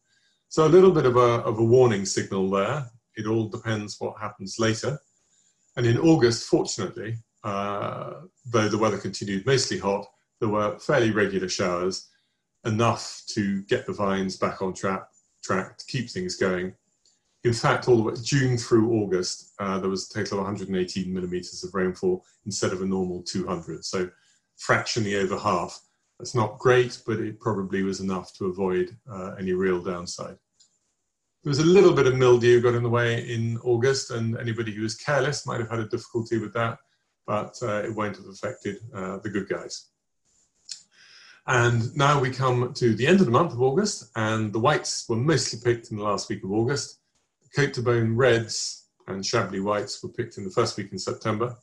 So 0.48 0.66
a 0.66 0.68
little 0.68 0.92
bit 0.92 1.04
of 1.04 1.16
a, 1.16 1.42
of 1.44 1.58
a 1.58 1.64
warning 1.64 2.06
signal 2.06 2.48
there. 2.48 2.86
It 3.14 3.26
all 3.26 3.48
depends 3.48 3.96
what 3.98 4.18
happens 4.18 4.56
later. 4.58 4.98
And 5.76 5.84
in 5.84 5.98
August, 5.98 6.48
fortunately, 6.48 7.18
uh, 7.42 8.22
though 8.46 8.68
the 8.68 8.78
weather 8.78 8.96
continued 8.96 9.44
mostly 9.44 9.78
hot, 9.78 10.06
there 10.40 10.48
were 10.48 10.78
fairly 10.78 11.10
regular 11.10 11.48
showers, 11.48 12.08
enough 12.64 13.22
to 13.28 13.62
get 13.62 13.86
the 13.86 13.92
vines 13.92 14.36
back 14.36 14.62
on 14.62 14.74
track, 14.74 15.06
track 15.42 15.78
to 15.78 15.86
keep 15.86 16.10
things 16.10 16.36
going. 16.36 16.74
In 17.44 17.52
fact, 17.52 17.88
all 17.88 17.96
the 17.96 18.02
way 18.02 18.14
June 18.22 18.56
through 18.56 18.92
August, 18.92 19.52
uh, 19.58 19.78
there 19.78 19.90
was 19.90 20.10
a 20.10 20.14
total 20.14 20.38
of 20.38 20.44
118 20.44 21.12
millimeters 21.12 21.62
of 21.62 21.74
rainfall 21.74 22.24
instead 22.46 22.72
of 22.72 22.80
a 22.80 22.86
normal 22.86 23.22
200. 23.22 23.84
So 23.84 24.08
fractionally 24.56 25.16
over 25.16 25.38
half. 25.38 25.78
That's 26.18 26.34
not 26.34 26.58
great, 26.58 27.02
but 27.06 27.18
it 27.18 27.40
probably 27.40 27.82
was 27.82 28.00
enough 28.00 28.32
to 28.34 28.46
avoid 28.46 28.96
uh, 29.10 29.34
any 29.38 29.52
real 29.52 29.82
downside. 29.82 30.36
There 31.42 31.50
was 31.50 31.58
a 31.58 31.64
little 31.64 31.92
bit 31.92 32.06
of 32.06 32.16
mildew 32.16 32.62
got 32.62 32.74
in 32.74 32.82
the 32.82 32.88
way 32.88 33.28
in 33.28 33.58
August, 33.58 34.10
and 34.10 34.38
anybody 34.38 34.72
who 34.72 34.82
was 34.82 34.94
careless 34.94 35.46
might 35.46 35.60
have 35.60 35.68
had 35.68 35.80
a 35.80 35.88
difficulty 35.88 36.38
with 36.38 36.54
that, 36.54 36.78
but 37.26 37.54
uh, 37.62 37.82
it 37.82 37.94
won't 37.94 38.16
have 38.16 38.26
affected 38.26 38.78
uh, 38.94 39.18
the 39.18 39.28
good 39.28 39.48
guys. 39.48 39.90
And 41.46 41.94
now 41.96 42.20
we 42.20 42.30
come 42.30 42.72
to 42.72 42.94
the 42.94 43.06
end 43.06 43.20
of 43.20 43.26
the 43.26 43.32
month 43.32 43.52
of 43.52 43.60
August, 43.60 44.10
and 44.16 44.52
the 44.52 44.58
whites 44.58 45.06
were 45.08 45.16
mostly 45.16 45.60
picked 45.60 45.90
in 45.90 45.98
the 45.98 46.02
last 46.02 46.28
week 46.28 46.42
of 46.42 46.52
August. 46.52 47.00
The 47.42 47.48
Cote 47.60 47.74
de 47.74 47.82
Beaune 47.82 48.16
reds 48.16 48.88
and 49.06 49.24
Chablis 49.24 49.60
whites 49.60 50.02
were 50.02 50.08
picked 50.08 50.38
in 50.38 50.44
the 50.44 50.50
first 50.50 50.76
week 50.78 50.92
in 50.92 50.98
September. 50.98 51.56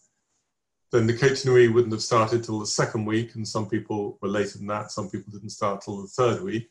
Then 0.91 1.07
the 1.07 1.17
Cote 1.17 1.37
de 1.37 1.49
Nuits 1.49 1.73
wouldn't 1.73 1.93
have 1.93 2.03
started 2.03 2.43
till 2.43 2.59
the 2.59 2.67
second 2.67 3.05
week, 3.05 3.33
and 3.35 3.47
some 3.47 3.67
people 3.67 4.19
were 4.21 4.29
later 4.29 4.57
than 4.57 4.67
that. 4.67 4.91
Some 4.91 5.09
people 5.09 5.31
didn't 5.31 5.49
start 5.49 5.81
till 5.81 6.01
the 6.01 6.07
third 6.07 6.43
week 6.43 6.69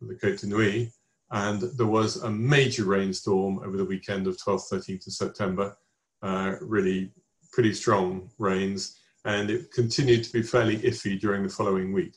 of 0.00 0.08
the 0.08 0.16
Cote 0.16 0.38
de 0.38 0.46
Nuits 0.48 0.92
and 1.32 1.62
there 1.62 1.86
was 1.86 2.16
a 2.16 2.30
major 2.30 2.84
rainstorm 2.84 3.58
over 3.60 3.76
the 3.76 3.84
weekend 3.84 4.26
of 4.26 4.36
12th, 4.36 4.70
13th 4.70 5.06
of 5.06 5.12
September, 5.14 5.76
uh, 6.22 6.56
really 6.60 7.10
pretty 7.52 7.72
strong 7.72 8.30
rains, 8.38 8.98
and 9.24 9.50
it 9.50 9.72
continued 9.72 10.24
to 10.24 10.32
be 10.32 10.42
fairly 10.42 10.76
iffy 10.78 11.18
during 11.18 11.42
the 11.42 11.48
following 11.48 11.92
week. 11.92 12.14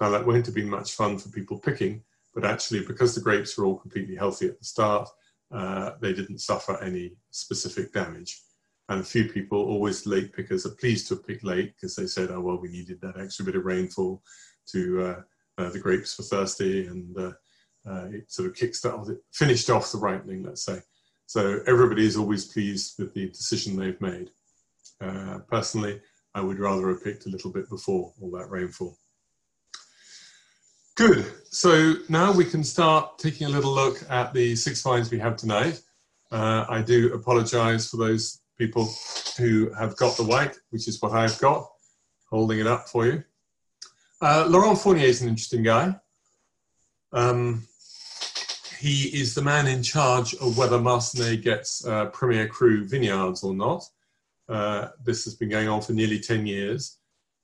Now, 0.00 0.10
that 0.10 0.26
won't 0.26 0.46
have 0.46 0.54
been 0.54 0.70
much 0.70 0.92
fun 0.92 1.18
for 1.18 1.28
people 1.28 1.58
picking, 1.58 2.02
but 2.34 2.44
actually, 2.44 2.86
because 2.86 3.14
the 3.14 3.20
grapes 3.20 3.56
were 3.56 3.66
all 3.66 3.76
completely 3.76 4.16
healthy 4.16 4.46
at 4.46 4.58
the 4.58 4.64
start, 4.64 5.08
uh, 5.52 5.92
they 6.00 6.12
didn't 6.12 6.38
suffer 6.38 6.82
any 6.82 7.12
specific 7.30 7.92
damage. 7.92 8.40
And 8.88 9.00
a 9.00 9.04
few 9.04 9.26
people, 9.28 9.58
always 9.58 10.06
late 10.06 10.32
pickers, 10.32 10.66
are 10.66 10.70
pleased 10.70 11.08
to 11.08 11.14
have 11.14 11.26
picked 11.26 11.44
late 11.44 11.74
because 11.74 11.94
they 11.94 12.06
said, 12.06 12.30
oh, 12.30 12.40
well, 12.40 12.58
we 12.58 12.68
needed 12.68 13.00
that 13.00 13.18
extra 13.18 13.44
bit 13.44 13.56
of 13.56 13.64
rainfall 13.64 14.22
to 14.66 15.02
uh, 15.02 15.22
uh 15.58 15.70
the 15.70 15.78
grapes 15.78 16.16
were 16.16 16.24
thirsty 16.24 16.86
and 16.86 17.16
uh, 17.18 17.32
uh, 17.88 18.06
it 18.10 18.30
sort 18.30 18.48
of 18.48 18.54
kickstarted, 18.54 19.18
finished 19.32 19.70
off 19.70 19.92
the 19.92 19.98
ripening, 19.98 20.42
let's 20.42 20.64
say. 20.64 20.78
So 21.26 21.60
everybody 21.66 22.06
is 22.06 22.16
always 22.16 22.46
pleased 22.46 22.98
with 22.98 23.14
the 23.14 23.28
decision 23.28 23.76
they've 23.76 24.00
made. 24.00 24.30
Uh, 25.00 25.38
personally, 25.48 26.00
I 26.34 26.40
would 26.40 26.58
rather 26.58 26.88
have 26.88 27.04
picked 27.04 27.26
a 27.26 27.30
little 27.30 27.52
bit 27.52 27.68
before 27.68 28.12
all 28.20 28.30
that 28.32 28.50
rainfall. 28.50 28.98
Good. 31.00 31.32
So 31.48 31.94
now 32.10 32.30
we 32.30 32.44
can 32.44 32.62
start 32.62 33.18
taking 33.18 33.46
a 33.46 33.50
little 33.50 33.72
look 33.72 34.04
at 34.10 34.34
the 34.34 34.54
six 34.54 34.82
finds 34.82 35.10
we 35.10 35.18
have 35.18 35.34
tonight. 35.34 35.80
Uh, 36.30 36.66
I 36.68 36.82
do 36.82 37.14
apologize 37.14 37.88
for 37.88 37.96
those 37.96 38.42
people 38.58 38.86
who 39.38 39.72
have 39.72 39.96
got 39.96 40.18
the 40.18 40.24
white, 40.24 40.58
which 40.68 40.88
is 40.88 41.00
what 41.00 41.12
I've 41.12 41.38
got, 41.38 41.66
holding 42.28 42.60
it 42.60 42.66
up 42.66 42.86
for 42.86 43.06
you. 43.06 43.24
Uh, 44.20 44.44
Laurent 44.46 44.76
Fournier 44.76 45.06
is 45.06 45.22
an 45.22 45.30
interesting 45.30 45.62
guy. 45.62 45.96
Um, 47.14 47.66
he 48.78 49.04
is 49.18 49.34
the 49.34 49.40
man 49.40 49.68
in 49.68 49.82
charge 49.82 50.34
of 50.34 50.58
whether 50.58 50.78
Marsannay 50.78 51.42
gets 51.42 51.82
uh, 51.86 52.10
Premier 52.10 52.46
Cru 52.46 52.86
vineyards 52.86 53.42
or 53.42 53.54
not. 53.54 53.84
Uh, 54.50 54.88
this 55.02 55.24
has 55.24 55.34
been 55.34 55.48
going 55.48 55.66
on 55.66 55.80
for 55.80 55.94
nearly 55.94 56.20
10 56.20 56.46
years, 56.46 56.98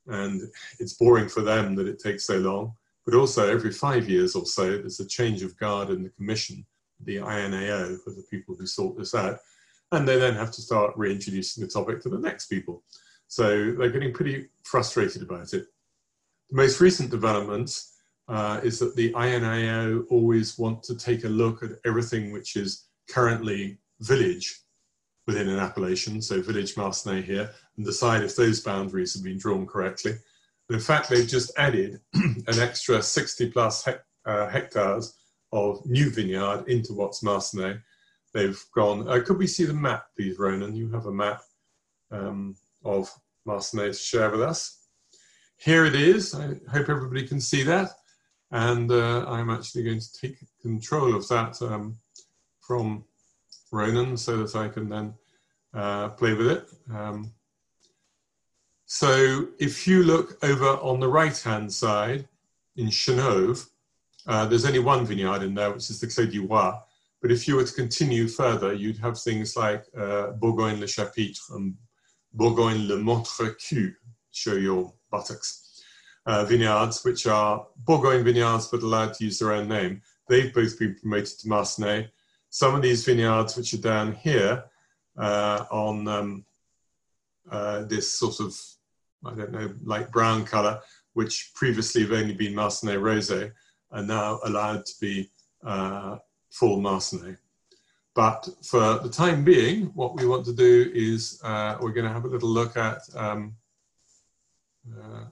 and 0.08 0.42
it's 0.78 0.92
boring 0.92 1.30
for 1.30 1.40
them 1.40 1.74
that 1.76 1.88
it 1.88 1.98
takes 1.98 2.26
so 2.26 2.36
long. 2.36 2.74
But 3.06 3.14
also, 3.14 3.48
every 3.48 3.70
five 3.70 4.08
years 4.08 4.34
or 4.34 4.44
so, 4.44 4.78
there's 4.78 5.00
a 5.00 5.06
change 5.06 5.42
of 5.42 5.56
guard 5.56 5.90
in 5.90 6.02
the 6.02 6.10
commission, 6.10 6.66
the 7.04 7.18
INAO, 7.18 8.02
for 8.02 8.10
the 8.10 8.24
people 8.28 8.56
who 8.58 8.66
sort 8.66 8.98
this 8.98 9.14
out. 9.14 9.38
And 9.92 10.06
they 10.06 10.18
then 10.18 10.34
have 10.34 10.50
to 10.50 10.60
start 10.60 10.92
reintroducing 10.96 11.62
the 11.62 11.70
topic 11.70 12.02
to 12.02 12.08
the 12.08 12.18
next 12.18 12.48
people. 12.48 12.82
So 13.28 13.72
they're 13.72 13.90
getting 13.90 14.12
pretty 14.12 14.48
frustrated 14.64 15.22
about 15.22 15.52
it. 15.52 15.66
The 16.50 16.56
most 16.56 16.80
recent 16.80 17.10
developments 17.10 17.92
uh, 18.28 18.60
is 18.64 18.80
that 18.80 18.96
the 18.96 19.12
INAO 19.12 20.04
always 20.10 20.58
want 20.58 20.82
to 20.84 20.96
take 20.96 21.22
a 21.22 21.28
look 21.28 21.62
at 21.62 21.78
everything 21.84 22.32
which 22.32 22.56
is 22.56 22.86
currently 23.08 23.78
village 24.00 24.62
within 25.26 25.48
an 25.48 25.58
appellation, 25.58 26.22
so 26.22 26.40
village 26.40 26.74
Marsannay 26.74 27.22
here, 27.22 27.50
and 27.76 27.86
decide 27.86 28.22
if 28.22 28.36
those 28.36 28.60
boundaries 28.60 29.14
have 29.14 29.24
been 29.24 29.38
drawn 29.38 29.66
correctly. 29.66 30.14
In 30.70 30.80
fact, 30.80 31.08
they've 31.08 31.28
just 31.28 31.52
added 31.56 32.00
an 32.14 32.58
extra 32.58 33.02
60 33.02 33.50
plus 33.50 33.86
uh, 34.26 34.48
hectares 34.48 35.14
of 35.52 35.84
new 35.86 36.10
vineyard 36.10 36.64
into 36.68 36.92
what's 36.92 37.22
Marsannay. 37.22 37.80
They've 38.34 38.62
gone, 38.74 39.08
uh, 39.08 39.22
could 39.24 39.38
we 39.38 39.46
see 39.46 39.64
the 39.64 39.74
map, 39.74 40.06
please, 40.16 40.38
Ronan? 40.38 40.74
You 40.74 40.90
have 40.90 41.06
a 41.06 41.12
map 41.12 41.42
um, 42.10 42.56
of 42.84 43.10
Marsannay 43.46 43.88
to 43.88 43.92
share 43.94 44.30
with 44.30 44.42
us. 44.42 44.86
Here 45.58 45.86
it 45.86 45.94
is. 45.94 46.34
I 46.34 46.48
hope 46.70 46.88
everybody 46.88 47.26
can 47.26 47.40
see 47.40 47.62
that 47.62 47.90
and 48.50 48.90
uh, 48.90 49.24
I'm 49.26 49.50
actually 49.50 49.82
going 49.82 50.00
to 50.00 50.12
take 50.20 50.38
control 50.62 51.14
of 51.14 51.26
that 51.28 51.60
um, 51.62 51.96
from 52.60 53.04
Ronan 53.72 54.16
so 54.16 54.38
that 54.38 54.54
I 54.54 54.68
can 54.68 54.88
then 54.88 55.14
uh, 55.74 56.10
play 56.10 56.34
with 56.34 56.48
it. 56.48 56.68
Um, 56.92 57.32
so 58.86 59.48
if 59.58 59.86
you 59.86 60.02
look 60.02 60.38
over 60.42 60.78
on 60.78 61.00
the 61.00 61.08
right 61.08 61.36
hand 61.36 61.72
side 61.72 62.26
in 62.76 62.86
Chenôve, 62.86 63.68
uh, 64.26 64.46
there's 64.46 64.64
only 64.64 64.78
one 64.78 65.04
vineyard 65.04 65.42
in 65.42 65.54
there, 65.54 65.70
which 65.72 65.90
is 65.90 66.00
the 66.00 66.06
Clos 66.06 66.32
du 66.32 66.46
Roi. 66.46 66.72
But 67.22 67.32
if 67.32 67.48
you 67.48 67.56
were 67.56 67.64
to 67.64 67.72
continue 67.72 68.28
further, 68.28 68.72
you'd 68.72 68.98
have 68.98 69.18
things 69.18 69.56
like 69.56 69.84
uh, 69.96 70.32
Bourgogne-le-Chapitre 70.32 71.40
and 71.54 71.74
Bourgogne-le-Montrecul, 72.32 73.94
show 74.30 74.54
your 74.54 74.92
buttocks 75.10 75.82
uh, 76.26 76.44
vineyards, 76.44 77.04
which 77.04 77.26
are 77.26 77.66
Bourgogne 77.78 78.24
vineyards 78.24 78.68
but 78.68 78.82
allowed 78.82 79.14
to 79.14 79.24
use 79.24 79.38
their 79.38 79.52
own 79.52 79.68
name. 79.68 80.02
They've 80.28 80.52
both 80.52 80.78
been 80.78 80.96
promoted 80.96 81.38
to 81.38 81.48
Marsannay. 81.48 82.08
Some 82.50 82.74
of 82.74 82.82
these 82.82 83.04
vineyards, 83.04 83.56
which 83.56 83.74
are 83.74 83.78
down 83.78 84.12
here 84.12 84.64
uh, 85.16 85.64
on 85.70 86.08
um, 86.08 86.44
uh, 87.50 87.84
this 87.84 88.12
sort 88.18 88.40
of, 88.40 88.56
I 89.26 89.34
don't 89.34 89.52
know, 89.52 89.72
light 89.84 90.10
brown 90.10 90.44
color, 90.44 90.80
which 91.14 91.52
previously 91.54 92.02
have 92.02 92.12
only 92.12 92.34
been 92.34 92.54
Marsannay 92.54 92.98
Rosé, 92.98 93.52
are 93.90 94.02
now 94.02 94.40
allowed 94.44 94.84
to 94.86 94.92
be 95.00 95.30
uh, 95.64 96.18
full 96.50 96.78
Marsannay. 96.80 97.36
But 98.14 98.48
for 98.62 98.98
the 98.98 99.10
time 99.10 99.44
being, 99.44 99.86
what 99.94 100.16
we 100.16 100.26
want 100.26 100.46
to 100.46 100.54
do 100.54 100.90
is 100.94 101.40
uh, 101.44 101.76
we're 101.80 101.92
going 101.92 102.06
to 102.06 102.12
have 102.12 102.24
a 102.24 102.28
little 102.28 102.48
look 102.48 102.76
at 102.76 103.02
um, 103.14 103.54
uh, 104.90 105.24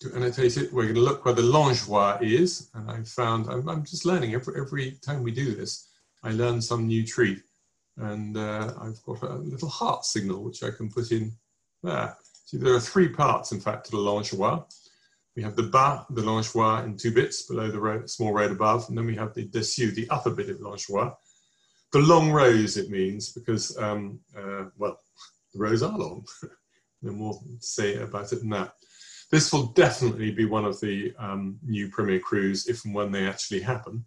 to 0.00 0.14
annotate 0.14 0.56
it, 0.56 0.72
we're 0.72 0.84
going 0.84 0.94
to 0.94 1.00
look 1.00 1.24
where 1.24 1.34
the 1.34 1.42
Longeroies 1.42 2.22
is. 2.22 2.70
And 2.74 2.90
I 2.90 3.02
found, 3.02 3.48
I'm, 3.48 3.68
I'm, 3.68 3.84
just 3.84 4.04
learning 4.04 4.34
every, 4.34 4.60
every 4.60 4.92
time 5.02 5.22
we 5.22 5.30
do 5.30 5.54
this, 5.54 5.88
I 6.22 6.30
learn 6.30 6.60
some 6.60 6.86
new 6.86 7.06
tree. 7.06 7.42
And 7.96 8.36
uh, 8.36 8.72
I've 8.80 9.02
got 9.02 9.22
a 9.22 9.34
little 9.34 9.68
heart 9.68 10.04
signal, 10.04 10.42
which 10.42 10.62
I 10.62 10.70
can 10.70 10.90
put 10.90 11.12
in 11.12 11.32
there. 11.82 12.16
So 12.44 12.58
there 12.58 12.74
are 12.74 12.80
three 12.80 13.08
parts, 13.08 13.52
in 13.52 13.60
fact, 13.60 13.86
to 13.86 13.90
the 13.92 13.98
Longeroies. 13.98 14.64
We 15.36 15.42
have 15.42 15.56
the 15.56 15.64
bas, 15.64 16.04
the 16.10 16.22
Longeroies 16.22 16.84
in 16.84 16.96
two 16.96 17.12
bits 17.12 17.42
below 17.42 17.70
the 17.70 18.08
small 18.08 18.32
road 18.32 18.50
above, 18.50 18.88
and 18.88 18.98
then 18.98 19.06
we 19.06 19.16
have 19.16 19.34
the 19.34 19.46
dessus, 19.46 19.94
the 19.94 20.08
upper 20.10 20.30
bit 20.30 20.50
of 20.50 20.58
Longeroies. 20.58 21.14
The 21.92 21.98
long 21.98 22.30
rows, 22.30 22.76
it 22.76 22.90
means, 22.90 23.32
because, 23.32 23.76
um, 23.78 24.20
uh, 24.36 24.66
well, 24.76 24.98
the 25.52 25.58
rows 25.58 25.82
are 25.82 25.96
long. 25.96 26.24
no 27.02 27.12
more 27.12 27.34
to 27.34 27.66
say 27.66 27.96
about 27.96 28.32
it 28.32 28.40
than 28.40 28.50
that. 28.50 28.74
This 29.30 29.52
will 29.52 29.66
definitely 29.66 30.32
be 30.32 30.44
one 30.44 30.64
of 30.64 30.80
the 30.80 31.14
um, 31.18 31.58
new 31.62 31.88
Premier 31.88 32.20
Crus 32.20 32.68
if 32.68 32.84
and 32.84 32.94
when 32.94 33.12
they 33.12 33.26
actually 33.26 33.60
happen. 33.60 34.04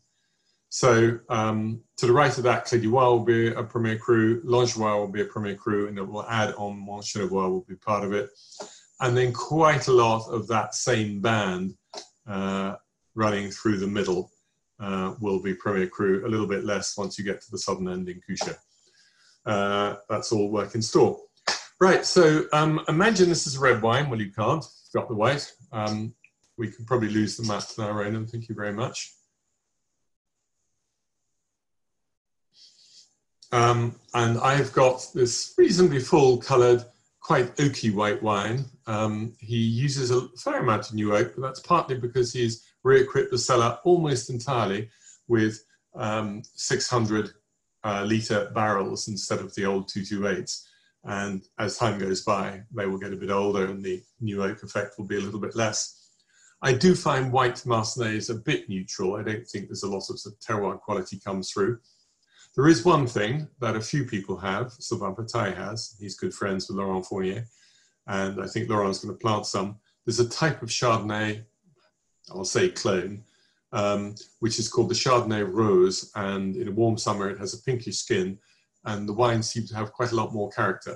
So 0.73 1.19
um, 1.29 1.81
to 1.97 2.07
the 2.07 2.11
right 2.11 2.35
of 2.35 2.43
that, 2.45 2.65
Clos 2.65 2.81
du 2.81 2.89
Roi 2.89 3.03
will 3.03 3.19
be 3.19 3.49
a 3.49 3.61
Premier 3.61 3.95
Cru, 3.95 4.41
Longeroies 4.41 4.97
will 4.97 5.07
be 5.07 5.21
a 5.21 5.25
Premier 5.25 5.53
Cru, 5.53 5.87
and 5.87 5.99
it 5.99 6.07
will 6.07 6.25
add 6.27 6.55
on 6.55 6.83
Mont 6.83 7.03
Chenevoix 7.03 7.47
will 7.47 7.65
be 7.69 7.75
part 7.75 8.03
of 8.03 8.11
it. 8.11 8.31
And 8.99 9.15
then 9.15 9.31
quite 9.33 9.87
a 9.87 9.91
lot 9.91 10.27
of 10.31 10.47
that 10.47 10.73
same 10.73 11.21
band 11.21 11.75
uh, 12.27 12.73
running 13.13 13.51
through 13.51 13.77
the 13.77 13.87
middle 13.87 14.31
uh, 14.79 15.13
will 15.21 15.39
be 15.39 15.53
Premier 15.53 15.85
Cru, 15.85 16.25
a 16.25 16.27
little 16.27 16.47
bit 16.47 16.65
less 16.65 16.97
once 16.97 17.19
you 17.19 17.23
get 17.23 17.39
to 17.43 17.51
the 17.51 17.59
southern 17.59 17.89
end 17.89 18.09
in 18.09 18.19
Cuchet. 18.27 18.57
Uh, 19.45 19.97
that's 20.09 20.31
all 20.31 20.49
work 20.49 20.73
in 20.73 20.81
store. 20.81 21.19
Right, 21.79 22.03
so 22.03 22.45
um, 22.51 22.83
imagine 22.87 23.29
this 23.29 23.45
is 23.45 23.59
red 23.59 23.79
wine. 23.83 24.09
Well, 24.09 24.19
you 24.19 24.31
can't, 24.31 24.65
got 24.91 25.07
the 25.07 25.13
white. 25.13 25.53
Um, 25.71 26.15
we 26.57 26.71
can 26.71 26.83
probably 26.85 27.09
lose 27.09 27.37
the 27.37 27.47
map 27.47 27.63
now, 27.77 27.91
Ronan. 27.91 28.25
Thank 28.25 28.49
you 28.49 28.55
very 28.55 28.73
much. 28.73 29.13
Um, 33.53 33.95
and 34.15 34.39
I've 34.39 34.73
got 34.73 35.05
this 35.13 35.53
reasonably 35.59 35.99
full 35.99 36.37
coloured, 36.37 36.83
quite 37.19 37.55
oaky 37.57 37.93
white 37.93 38.21
wine. 38.23 38.65
Um, 38.87 39.35
he 39.37 39.57
uses 39.57 40.09
a 40.09 40.27
fair 40.29 40.59
amount 40.61 40.89
of 40.89 40.95
new 40.95 41.15
oak, 41.15 41.33
but 41.35 41.43
that's 41.43 41.59
partly 41.59 41.95
because 41.95 42.33
he's 42.33 42.65
re-equipped 42.83 43.29
the 43.29 43.37
cellar 43.37 43.77
almost 43.83 44.31
entirely 44.31 44.89
with 45.27 45.63
um, 45.93 46.41
600 46.55 47.29
uh, 47.83 48.03
litre 48.09 48.49
barrels 48.55 49.07
instead 49.07 49.37
of 49.37 49.53
the 49.53 49.65
old 49.65 49.87
228s. 49.87 50.63
And 51.03 51.43
as 51.59 51.77
time 51.77 51.99
goes 51.99 52.23
by, 52.23 52.61
they 52.73 52.87
will 52.87 52.97
get 52.97 53.13
a 53.13 53.17
bit 53.17 53.29
older 53.29 53.67
and 53.67 53.85
the 53.85 54.01
new 54.19 54.43
oak 54.43 54.63
effect 54.63 54.95
will 54.97 55.05
be 55.05 55.17
a 55.17 55.21
little 55.21 55.39
bit 55.39 55.55
less. 55.55 56.09
I 56.63 56.73
do 56.73 56.95
find 56.95 57.31
white 57.31 57.57
Marsannay 57.67 58.27
a 58.31 58.33
bit 58.33 58.67
neutral. 58.67 59.15
I 59.15 59.21
don't 59.21 59.45
think 59.45 59.67
there's 59.67 59.83
a 59.83 59.89
lot 59.89 60.09
of, 60.09 60.17
sort 60.17 60.33
of 60.33 60.39
terroir 60.39 60.79
quality 60.79 61.19
comes 61.19 61.51
through. 61.51 61.77
There 62.55 62.67
is 62.67 62.85
one 62.85 63.07
thing 63.07 63.47
that 63.61 63.75
a 63.75 63.81
few 63.81 64.05
people 64.05 64.37
have, 64.37 64.73
Sylvain 64.73 65.15
Pataille 65.15 65.55
has. 65.55 65.95
He's 65.99 66.15
good 66.15 66.33
friends 66.33 66.67
with 66.67 66.77
Laurent 66.77 67.03
Fournier. 67.03 67.47
And 68.05 68.39
I 68.39 68.45
think 68.45 68.69
Laurent's 68.69 68.99
going 68.99 69.15
to 69.15 69.19
plant 69.19 69.47
some. 69.47 69.79
There's 70.05 70.19
a 70.19 70.29
type 70.29 70.61
of 70.61 70.69
Chardonnay, 70.69 71.43
I'll 72.29 72.45
say 72.45 72.69
clone, 72.69 73.23
um, 73.71 74.13
which 74.39 74.59
is 74.59 74.69
called 74.69 74.89
the 74.89 74.95
Chardonnay 74.95 75.51
Rose. 75.51 76.11
And 76.15 76.55
in 76.55 76.67
a 76.67 76.71
warm 76.71 76.95
summer, 76.97 77.27
it 77.27 77.39
has 77.39 77.55
a 77.55 77.63
pinkish 77.63 77.97
skin 77.97 78.37
and 78.85 79.09
the 79.09 79.13
wines 79.13 79.49
seem 79.49 79.65
to 79.67 79.75
have 79.75 79.93
quite 79.93 80.11
a 80.11 80.15
lot 80.15 80.33
more 80.33 80.51
character. 80.51 80.95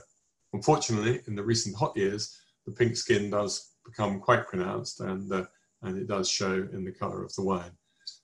Unfortunately, 0.54 1.22
in 1.28 1.36
the 1.36 1.44
recent 1.44 1.76
hot 1.76 1.96
years, 1.98 2.40
the 2.68 2.72
pink 2.72 2.96
skin 2.98 3.32
does 3.32 3.72
become 3.84 4.20
quite 4.20 4.48
pronounced 4.48 5.00
and, 5.00 5.32
uh, 5.32 5.46
and 5.82 5.98
it 5.98 6.08
does 6.08 6.30
show 6.30 6.68
in 6.72 6.84
the 6.84 6.92
colour 6.92 7.24
of 7.24 7.34
the 7.36 7.44
wine. 7.44 7.72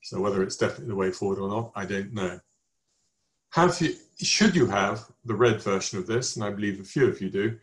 So 0.04 0.22
whether 0.22 0.44
it's 0.44 0.58
definitely 0.58 0.88
the 0.88 0.96
way 0.96 1.12
forward 1.12 1.40
or 1.40 1.50
not, 1.50 1.72
I 1.76 1.86
don't 1.86 2.14
know. 2.14 2.40
Have 3.54 3.80
you, 3.82 3.94
should 4.20 4.56
you 4.56 4.66
have 4.66 5.06
the 5.26 5.36
red 5.36 5.62
version 5.62 6.00
of 6.00 6.08
this, 6.08 6.36
and 6.36 6.44
I 6.44 6.50
believe 6.50 6.80
a 6.80 6.84
few 6.84 7.08
of 7.08 7.22
you 7.22 7.30
do, 7.30 7.60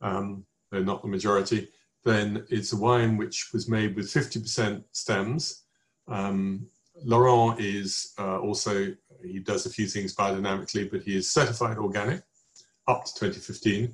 um, 0.00 0.46
they're 0.70 0.84
not 0.84 1.02
the 1.02 1.08
majority, 1.08 1.68
then 2.04 2.46
it's 2.48 2.72
a 2.72 2.76
wine 2.76 3.16
which 3.16 3.50
was 3.52 3.68
made 3.68 3.96
with 3.96 4.06
50% 4.06 4.84
stems. 4.92 5.64
Um, 6.06 6.68
Laurent 7.04 7.58
is 7.58 8.12
uh, 8.20 8.38
also 8.38 8.94
he 9.20 9.40
does 9.40 9.66
a 9.66 9.70
few 9.70 9.88
things 9.88 10.14
biodynamically, 10.14 10.88
but 10.88 11.02
he 11.02 11.16
is 11.16 11.28
certified 11.28 11.76
organic 11.76 12.22
up 12.86 13.04
to 13.04 13.12
2015. 13.14 13.92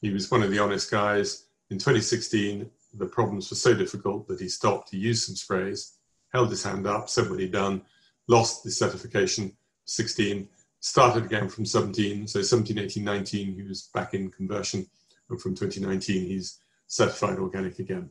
He 0.00 0.10
was 0.10 0.30
one 0.30 0.44
of 0.44 0.52
the 0.52 0.60
honest 0.60 0.92
guys. 0.92 1.46
In 1.70 1.78
2016, 1.78 2.70
the 2.96 3.06
problems 3.06 3.50
were 3.50 3.56
so 3.56 3.74
difficult 3.74 4.28
that 4.28 4.40
he 4.40 4.48
stopped. 4.48 4.90
He 4.90 4.98
used 4.98 5.26
some 5.26 5.34
sprays, 5.34 5.94
held 6.32 6.50
his 6.50 6.62
hand 6.62 6.86
up, 6.86 7.10
said 7.10 7.28
what 7.28 7.40
he'd 7.40 7.50
done, 7.50 7.82
lost 8.28 8.62
the 8.62 8.70
certification, 8.70 9.56
16, 9.86 10.48
started 10.84 11.24
again 11.24 11.48
from 11.48 11.64
17. 11.64 12.26
So 12.26 12.42
17, 12.42 12.78
18, 12.78 13.02
19, 13.02 13.54
he 13.54 13.62
was 13.62 13.88
back 13.94 14.12
in 14.12 14.30
conversion. 14.30 14.86
And 15.30 15.40
from 15.40 15.54
2019, 15.54 16.26
he's 16.26 16.60
certified 16.86 17.38
organic 17.38 17.78
again. 17.78 18.10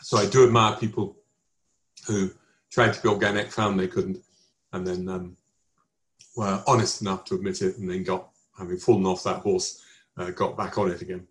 So 0.00 0.16
I 0.16 0.26
do 0.26 0.44
admire 0.46 0.76
people 0.76 1.16
who 2.06 2.30
tried 2.70 2.94
to 2.94 3.02
be 3.02 3.08
organic, 3.08 3.50
found 3.50 3.80
they 3.80 3.88
couldn't, 3.88 4.22
and 4.72 4.86
then 4.86 5.08
um, 5.08 5.36
were 6.36 6.62
honest 6.68 7.02
enough 7.02 7.24
to 7.24 7.34
admit 7.34 7.62
it, 7.62 7.78
and 7.78 7.90
then 7.90 8.04
got, 8.04 8.28
having 8.56 8.78
fallen 8.78 9.06
off 9.06 9.24
that 9.24 9.40
horse, 9.40 9.84
uh, 10.18 10.30
got 10.30 10.56
back 10.56 10.78
on 10.78 10.92
it 10.92 11.02
again. 11.02 11.26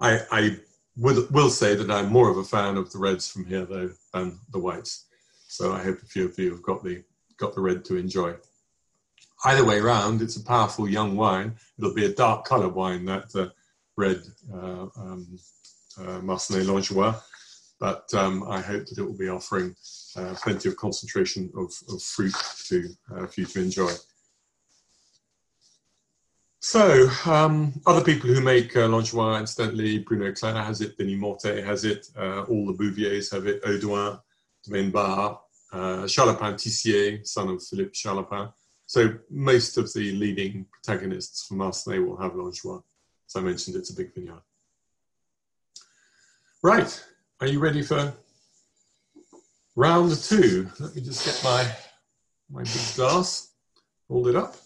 I, 0.00 0.20
I 0.32 0.56
will, 1.00 1.26
will 1.30 1.50
say 1.50 1.74
that 1.74 1.90
I'm 1.90 2.12
more 2.12 2.30
of 2.30 2.36
a 2.36 2.44
fan 2.44 2.76
of 2.76 2.92
the 2.92 2.98
reds 2.98 3.30
from 3.30 3.46
here, 3.46 3.64
though, 3.64 3.90
than 4.12 4.38
the 4.52 4.58
whites. 4.58 5.06
So 5.48 5.72
I 5.72 5.82
hope 5.82 6.02
a 6.02 6.06
few 6.06 6.26
of 6.26 6.38
you 6.38 6.50
have 6.52 6.62
got 6.62 6.84
the 6.84 7.02
got 7.38 7.54
the 7.54 7.60
red 7.60 7.84
to 7.86 7.96
enjoy. 7.96 8.34
Either 9.46 9.64
way 9.64 9.80
round, 9.80 10.20
it's 10.20 10.36
a 10.36 10.44
powerful 10.44 10.86
young 10.86 11.16
wine. 11.16 11.54
It'll 11.78 11.94
be 11.94 12.04
a 12.04 12.14
dark 12.14 12.44
colour 12.44 12.68
wine, 12.68 13.06
that 13.06 13.34
uh, 13.34 13.48
red 13.96 14.20
uh, 14.52 14.86
um, 14.96 15.38
uh, 15.98 16.20
Longeroies, 16.20 17.22
but 17.78 18.12
um, 18.12 18.44
I 18.46 18.60
hope 18.60 18.84
that 18.86 18.98
it 18.98 19.02
will 19.02 19.16
be 19.16 19.30
offering 19.30 19.74
uh, 20.16 20.34
plenty 20.42 20.68
of 20.68 20.76
concentration 20.76 21.50
of, 21.56 21.72
of 21.88 22.02
fruit 22.02 22.34
to, 22.68 22.90
uh, 23.14 23.26
for 23.26 23.40
you 23.40 23.46
to 23.46 23.62
enjoy. 23.62 23.92
So, 26.62 27.08
um, 27.24 27.72
other 27.86 28.04
people 28.04 28.28
who 28.28 28.42
make 28.42 28.76
uh, 28.76 28.80
Longeroies, 28.80 29.40
incidentally, 29.40 30.00
Bruno 30.00 30.30
Clair 30.34 30.62
has 30.62 30.82
it, 30.82 30.98
Denis 30.98 31.18
Mortet 31.18 31.64
has 31.64 31.86
it, 31.86 32.08
uh, 32.18 32.42
all 32.42 32.66
the 32.66 32.74
Bouviers 32.74 33.30
have 33.32 33.46
it, 33.46 33.64
Audouin, 33.64 34.20
Domaine 34.62 34.90
Bart, 34.90 35.40
uh, 35.72 36.02
Tissier, 36.02 37.26
son 37.26 37.48
of 37.48 37.62
Philippe 37.62 37.92
Charlopin. 37.94 38.50
So, 38.84 39.14
most 39.30 39.78
of 39.78 39.90
the 39.94 40.12
leading 40.12 40.66
protagonists 40.70 41.46
from 41.46 41.58
Marsannay 41.58 42.06
will 42.06 42.18
have 42.18 42.32
Longeroies. 42.32 42.82
As 43.26 43.36
I 43.36 43.40
mentioned, 43.40 43.76
it's 43.76 43.90
a 43.90 43.96
big 43.96 44.14
vineyard. 44.14 44.42
Right, 46.62 47.04
are 47.40 47.46
you 47.46 47.58
ready 47.58 47.80
for 47.80 48.12
round 49.76 50.14
two? 50.14 50.68
Let 50.78 50.94
me 50.94 51.00
just 51.00 51.24
get 51.24 51.42
my, 51.42 51.74
my 52.50 52.64
big 52.64 52.96
glass, 52.96 53.54
hold 54.08 54.28
it 54.28 54.36
up. 54.36 54.56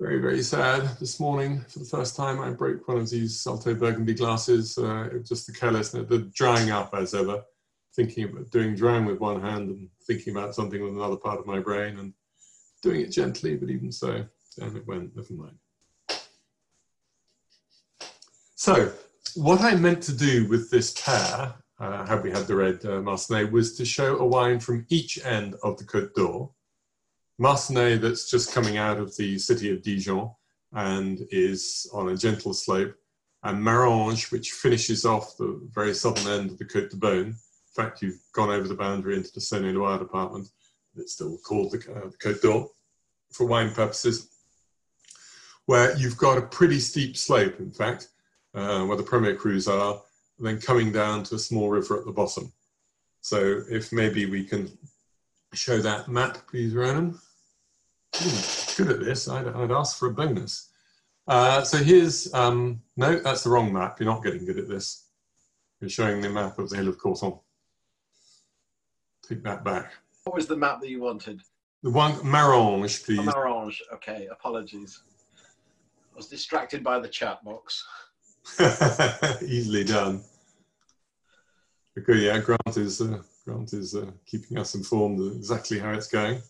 Very, 0.00 0.18
very 0.18 0.42
sad. 0.42 0.98
This 0.98 1.20
morning, 1.20 1.60
for 1.68 1.80
the 1.80 1.84
first 1.84 2.16
time, 2.16 2.40
I 2.40 2.48
broke 2.48 2.88
one 2.88 2.96
of 2.96 3.10
these 3.10 3.44
Zalto 3.44 3.78
Burgundy 3.78 4.14
glasses. 4.14 4.78
Uh, 4.78 5.10
just 5.28 5.46
the 5.46 5.52
carelessness, 5.52 6.08
the 6.08 6.20
drying 6.34 6.70
up 6.70 6.94
as 6.94 7.12
ever, 7.12 7.42
thinking 7.94 8.24
about 8.24 8.50
doing 8.50 8.74
drying 8.74 9.04
with 9.04 9.20
one 9.20 9.42
hand 9.42 9.68
and 9.68 9.90
thinking 10.06 10.34
about 10.34 10.54
something 10.54 10.82
with 10.82 10.94
another 10.94 11.18
part 11.18 11.38
of 11.38 11.44
my 11.44 11.58
brain 11.58 11.98
and 11.98 12.14
doing 12.82 13.02
it 13.02 13.10
gently, 13.10 13.56
but 13.56 13.68
even 13.68 13.92
so, 13.92 14.24
down 14.58 14.74
it 14.74 14.86
went, 14.86 15.14
never 15.14 15.34
mind. 15.34 15.58
So, 18.54 18.90
what 19.34 19.60
I 19.60 19.74
meant 19.74 20.02
to 20.04 20.16
do 20.16 20.48
with 20.48 20.70
this 20.70 20.98
pair, 20.98 21.54
uh, 21.78 22.06
had 22.06 22.22
we 22.22 22.30
had 22.30 22.46
the 22.46 22.56
red 22.56 22.86
uh, 22.86 23.02
was 23.52 23.76
to 23.76 23.84
show 23.84 24.16
a 24.16 24.24
wine 24.24 24.60
from 24.60 24.86
each 24.88 25.22
end 25.26 25.56
of 25.62 25.76
the 25.76 25.84
Côte 25.84 26.14
d'Or. 26.14 26.50
Marsannay 27.40 27.98
that's 27.98 28.30
just 28.30 28.52
coming 28.52 28.76
out 28.76 28.98
of 28.98 29.16
the 29.16 29.38
city 29.38 29.72
of 29.72 29.82
Dijon 29.82 30.30
and 30.72 31.26
is 31.30 31.90
on 31.94 32.10
a 32.10 32.16
gentle 32.16 32.52
slope, 32.52 32.94
and 33.42 33.64
Maranges, 33.64 34.30
which 34.30 34.52
finishes 34.52 35.06
off 35.06 35.36
the 35.38 35.58
very 35.72 35.94
southern 35.94 36.28
end 36.28 36.50
of 36.50 36.58
the 36.58 36.66
Côte 36.66 36.90
de 36.90 36.96
Beaune. 36.96 37.28
In 37.28 37.74
fact, 37.74 38.02
you've 38.02 38.20
gone 38.34 38.50
over 38.50 38.68
the 38.68 38.74
boundary 38.74 39.16
into 39.16 39.32
the 39.32 39.40
Saône-et-Loire 39.40 39.98
department. 39.98 40.48
It's 40.96 41.14
still 41.14 41.38
called 41.38 41.72
the, 41.72 41.78
uh, 41.78 42.08
the 42.08 42.16
Côte 42.18 42.42
d'Or 42.42 42.68
for 43.32 43.46
wine 43.46 43.72
purposes, 43.72 44.28
where 45.64 45.96
you've 45.96 46.18
got 46.18 46.36
a 46.36 46.42
pretty 46.42 46.78
steep 46.78 47.16
slope, 47.16 47.58
in 47.58 47.70
fact, 47.70 48.08
uh, 48.54 48.84
where 48.84 48.96
the 48.98 49.02
Premier 49.02 49.34
Crus 49.34 49.66
are, 49.66 50.02
and 50.36 50.46
then 50.46 50.60
coming 50.60 50.92
down 50.92 51.22
to 51.24 51.36
a 51.36 51.38
small 51.38 51.70
river 51.70 51.98
at 51.98 52.04
the 52.04 52.12
bottom. 52.12 52.52
So 53.22 53.62
if 53.70 53.92
maybe 53.92 54.26
we 54.26 54.44
can 54.44 54.70
show 55.54 55.78
that 55.78 56.08
map, 56.08 56.46
please, 56.46 56.74
Ronan. 56.74 57.18
Good 58.12 58.90
at 58.90 59.00
this. 59.00 59.28
I'd, 59.28 59.48
I'd 59.48 59.70
ask 59.70 59.98
for 59.98 60.08
a 60.08 60.14
bonus. 60.14 60.70
Uh, 61.26 61.62
so 61.62 61.78
here's, 61.78 62.32
um, 62.34 62.80
no, 62.96 63.18
that's 63.18 63.44
the 63.44 63.50
wrong 63.50 63.72
map. 63.72 64.00
You're 64.00 64.08
not 64.08 64.24
getting 64.24 64.44
good 64.44 64.58
at 64.58 64.68
this. 64.68 65.06
You're 65.80 65.90
showing 65.90 66.20
the 66.20 66.28
map 66.28 66.58
of 66.58 66.68
the 66.70 66.76
Hill 66.76 66.88
of 66.88 66.98
Corton. 66.98 67.38
Take 69.26 69.42
that 69.44 69.64
back. 69.64 69.92
What 70.24 70.36
was 70.36 70.46
the 70.46 70.56
map 70.56 70.80
that 70.80 70.90
you 70.90 71.00
wanted? 71.00 71.40
The 71.82 71.90
one, 71.90 72.14
Maranges, 72.24 73.04
please. 73.04 73.20
Oh, 73.20 73.22
Maranges, 73.22 73.80
okay, 73.94 74.28
apologies. 74.30 75.02
I 76.12 76.16
was 76.16 76.26
distracted 76.26 76.84
by 76.84 76.98
the 76.98 77.08
chat 77.08 77.42
box. 77.44 77.86
Easily 79.42 79.84
done. 79.84 80.22
Okay, 81.96 82.26
yeah, 82.26 82.38
Grant 82.38 82.76
is, 82.76 83.00
uh, 83.00 83.22
Grant 83.46 83.72
is 83.72 83.94
uh, 83.94 84.10
keeping 84.26 84.58
us 84.58 84.74
informed 84.74 85.36
exactly 85.36 85.78
how 85.78 85.92
it's 85.92 86.08
going. 86.08 86.42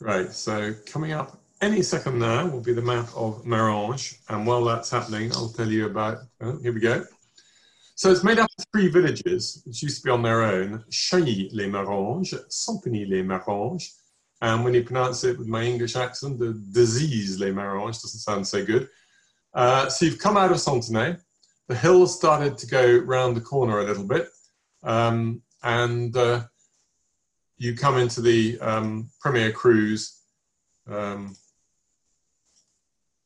Right, 0.00 0.32
so 0.32 0.74
coming 0.86 1.12
up 1.12 1.38
any 1.60 1.82
second 1.82 2.18
now 2.18 2.46
will 2.46 2.62
be 2.62 2.72
the 2.72 2.80
map 2.80 3.08
of 3.14 3.44
Maranges. 3.44 4.16
And 4.30 4.46
while 4.46 4.64
that's 4.64 4.90
happening, 4.90 5.30
I'll 5.32 5.50
tell 5.50 5.68
you 5.68 5.86
about, 5.86 6.18
oh, 6.40 6.58
here 6.62 6.72
we 6.72 6.80
go. 6.80 7.04
So 7.96 8.10
it's 8.10 8.24
made 8.24 8.38
up 8.38 8.48
of 8.58 8.64
three 8.72 8.88
villages, 8.88 9.62
which 9.66 9.82
used 9.82 9.98
to 9.98 10.04
be 10.04 10.10
on 10.10 10.22
their 10.22 10.42
own, 10.42 10.84
Cheilly-les-Maranges, 10.90 12.34
Sampigny-les-Maranges, 12.48 14.00
and 14.40 14.64
when 14.64 14.72
you 14.72 14.84
pronounce 14.84 15.22
it 15.24 15.38
with 15.38 15.48
my 15.48 15.62
English 15.62 15.96
accent, 15.96 16.38
the 16.38 16.54
Dezize-les-Maranges 16.72 18.00
doesn't 18.00 18.20
sound 18.20 18.46
so 18.46 18.64
good. 18.64 18.88
Uh, 19.52 19.90
so 19.90 20.06
you've 20.06 20.18
come 20.18 20.38
out 20.38 20.50
of 20.50 20.60
Santenay. 20.60 21.16
The 21.68 21.74
hill 21.74 22.06
started 22.06 22.56
to 22.56 22.66
go 22.66 22.96
round 23.00 23.36
the 23.36 23.42
corner 23.42 23.80
a 23.80 23.84
little 23.84 24.06
bit. 24.06 24.28
Um, 24.82 25.42
and 25.62 26.16
uh, 26.16 26.44
you 27.60 27.76
come 27.76 27.98
into 27.98 28.22
the 28.22 28.58
um, 28.60 29.10
Premier 29.20 29.52
Crus, 29.52 30.22
um, 30.88 31.36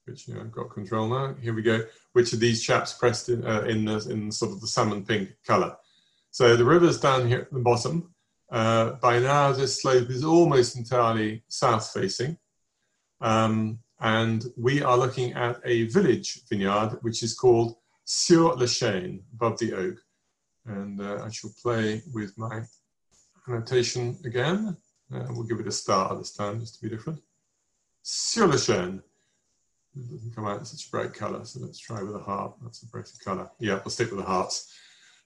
which 0.07 0.27
you 0.27 0.35
know, 0.35 0.41
I've 0.41 0.51
got 0.51 0.75
control 0.75 1.09
now. 1.09 1.37
Here 1.41 1.55
we 1.55 1.63
go. 1.63 1.85
Which 2.15 2.33
of 2.33 2.41
these 2.41 2.61
chaps 2.61 2.93
pressed 2.93 3.29
in, 3.29 3.47
uh, 3.47 3.61
in, 3.61 3.85
the, 3.85 4.05
in 4.11 4.33
sort 4.33 4.51
of 4.51 4.61
the 4.61 4.67
salmon 4.67 5.05
pink 5.05 5.31
colour. 5.47 5.77
So 6.33 6.57
the 6.57 6.65
river's 6.65 6.99
down 6.99 7.29
here 7.29 7.43
at 7.43 7.53
the 7.53 7.61
bottom. 7.61 8.13
Uh, 8.51 8.95
by 8.95 9.21
now, 9.21 9.53
this 9.53 9.81
slope 9.81 10.11
is 10.11 10.25
almost 10.25 10.77
entirely 10.77 11.45
south 11.47 11.93
facing. 11.95 12.37
Um, 13.21 13.79
and 14.01 14.45
we 14.57 14.83
are 14.83 14.99
looking 14.99 15.33
at 15.35 15.61
a 15.65 15.85
village 15.85 16.41
vineyard, 16.51 16.99
which 17.03 17.23
is 17.23 17.35
called 17.35 17.77
Sur 18.05 18.57
le 18.57 18.67
Chêne, 18.67 19.23
above 19.33 19.61
the 19.61 19.75
oak. 19.75 19.97
And 20.67 21.01
uh, 21.01 21.23
I 21.25 21.31
shall 21.31 21.53
play 21.63 22.03
with 22.13 22.37
my 22.37 22.63
annotation 23.49 24.17
again. 24.25 24.77
Uh, 25.15 25.27
we'll 25.31 25.45
give 25.45 25.61
it 25.61 25.67
a 25.67 25.73
star 25.73 26.17
this 26.17 26.33
time, 26.33 26.61
just 26.61 26.77
to 26.77 26.83
be 26.83 26.95
different. 26.95 27.21
Chêne. 28.05 29.03
It 29.97 30.11
doesn't 30.11 30.35
come 30.35 30.47
out 30.47 30.59
in 30.59 30.65
such 30.65 30.87
a 30.87 30.91
bright 30.91 31.15
color, 31.15 31.45
so 31.45 31.61
let's 31.61 31.79
try 31.79 32.03
with 32.03 32.17
a 32.17 32.21
heart. 32.21 32.55
That's 32.63 32.83
a 32.83 32.87
brighter 32.87 33.13
color. 33.23 33.49
Yeah, 33.61 33.75
we'll 33.75 33.91
stick 33.91 34.11
with 34.11 34.21
the 34.21 34.27
hearts. 34.27 34.73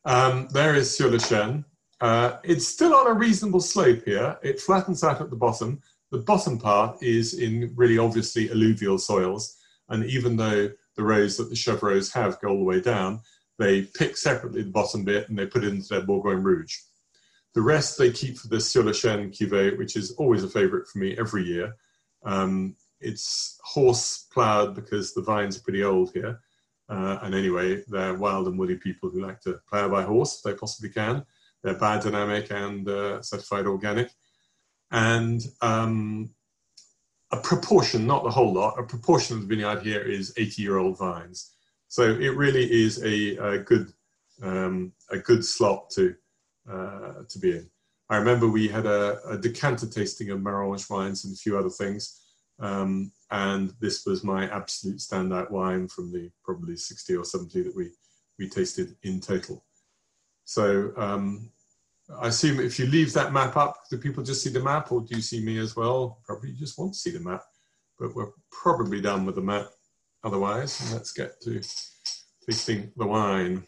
Um, 0.05 0.49
there 0.53 0.75
is 0.75 0.99
chêne. 0.99 1.65
Uh, 2.01 2.37
it's 2.45 2.69
still 2.69 2.95
on 2.95 3.09
a 3.09 3.15
reasonable 3.15 3.61
slope 3.61 4.05
here. 4.05 4.39
It 4.43 4.61
flattens 4.61 5.03
out 5.03 5.21
at 5.21 5.31
the 5.31 5.37
bottom. 5.37 5.81
The 6.11 6.19
bottom 6.19 6.59
part 6.59 7.03
is 7.03 7.35
in 7.35 7.73
really 7.75 7.99
obviously 7.99 8.51
alluvial 8.51 8.99
soils. 8.99 9.57
And 9.89 10.05
even 10.05 10.37
though 10.37 10.71
the 10.97 11.03
rows 11.03 11.37
that 11.37 11.49
the 11.49 11.57
Chevrots 11.57 12.13
have 12.13 12.41
go 12.41 12.49
all 12.49 12.59
the 12.59 12.65
way 12.65 12.81
down, 12.81 13.21
they 13.59 13.83
pick 13.83 14.17
separately 14.17 14.63
the 14.63 14.71
bottom 14.71 15.05
bit 15.05 15.29
and 15.29 15.39
they 15.39 15.47
put 15.47 15.65
it 15.65 15.73
into 15.73 15.89
their 15.89 16.03
Bourgogne 16.03 16.43
Rouge. 16.43 16.77
The 17.55 17.63
rest 17.63 17.99
they 17.99 18.11
keep 18.11 18.39
for 18.39 18.49
the 18.49 18.61
Sur 18.61 18.83
le 18.83 18.93
Chêne 18.93 19.37
cuvee, 19.37 19.77
which 19.79 19.97
is 19.97 20.13
always 20.13 20.45
a 20.45 20.49
favorite 20.49 20.87
for 20.87 20.99
me 20.99 21.17
every 21.19 21.45
year. 21.45 21.75
Um, 22.25 22.77
it's 23.01 23.59
horse 23.63 24.27
ploughed 24.33 24.75
because 24.75 25.15
the 25.15 25.23
vines 25.23 25.57
are 25.57 25.63
pretty 25.63 25.85
old 25.85 26.13
here. 26.13 26.41
Uh, 26.89 27.19
and 27.23 27.35
anyway, 27.35 27.83
they're 27.89 28.15
wild 28.15 28.49
and 28.49 28.59
woody 28.59 28.77
people 28.77 29.11
who 29.11 29.21
like 29.21 29.41
to 29.41 29.61
plough 29.69 29.89
by 29.89 30.03
horse 30.03 30.37
if 30.37 30.43
they 30.43 30.59
possibly 30.59 30.91
can. 30.91 31.25
They're 31.63 31.75
biodynamic 31.75 32.51
and 32.51 32.89
uh, 32.89 33.23
certified 33.23 33.67
organic. 33.67 34.11
And 34.91 35.43
um, 35.61 36.31
a 37.31 37.37
proportion, 37.37 38.07
not 38.07 38.25
the 38.25 38.31
whole 38.31 38.53
lot, 38.53 38.79
a 38.79 38.83
proportion 38.83 39.37
of 39.37 39.43
the 39.43 39.49
vineyard 39.49 39.83
here 39.83 40.01
is 40.01 40.33
80 40.37 40.63
year 40.63 40.79
old 40.79 40.99
vines. 40.99 41.53
So 41.89 42.03
it 42.03 42.37
really 42.37 42.71
is 42.71 43.03
a, 43.03 43.37
a 43.37 43.59
good, 43.59 43.93
um, 44.43 44.93
a 45.11 45.19
good 45.19 45.45
slot 45.45 45.91
to 45.91 46.15
uh, 46.71 47.25
to 47.29 47.39
be 47.39 47.53
in. 47.53 47.71
I 48.11 48.17
remember 48.17 48.49
we 48.49 48.69
had 48.69 48.87
a, 48.87 49.21
a, 49.29 49.37
decanter 49.37 49.87
tasting 49.87 50.31
of 50.31 50.41
Maranges 50.41 50.89
wines 50.89 51.25
and 51.25 51.35
a 51.35 51.37
few 51.37 51.59
other 51.59 51.69
things. 51.69 52.23
Um, 52.59 53.13
and 53.31 53.73
this 53.81 54.07
was 54.07 54.25
my 54.25 54.49
absolute 54.49 54.99
standout 54.99 55.51
wine 55.51 55.89
from 55.89 56.11
the 56.11 56.31
probably 56.43 56.77
60 56.77 57.17
or 57.17 57.25
70 57.25 57.63
that 57.63 57.77
we, 57.77 57.91
we 58.39 58.49
tasted 58.49 58.97
in 59.03 59.21
total. 59.21 59.65
So 60.45 60.93
um, 60.97 61.51
I 62.21 62.29
assume 62.29 62.61
if 62.61 62.79
you 62.79 62.87
leave 62.87 63.13
that 63.13 63.33
map 63.33 63.57
up, 63.57 63.85
do 63.91 63.99
people 63.99 64.23
just 64.25 64.43
see 64.43 64.51
the 64.51 64.61
map 64.61 64.91
or 64.91 65.03
do 65.03 65.15
you 65.15 65.23
see 65.23 65.45
me 65.45 65.59
as 65.59 65.77
well? 65.77 66.21
Probably 66.25 66.53
just 66.53 66.79
want 66.79 66.95
to 66.95 66.99
see 66.99 67.11
the 67.11 67.21
map, 67.21 67.43
but 67.99 68.15
we're 68.15 68.33
probably 68.51 69.03
done 69.03 69.27
with 69.27 69.35
the 69.35 69.43
map 69.43 69.67
otherwise. 70.25 70.93
let's 70.93 71.13
get 71.13 71.41
to 71.43 71.61
tasting 72.47 72.91
the 72.97 73.07
wine. 73.07 73.67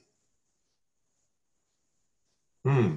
Hmm. 2.64 2.96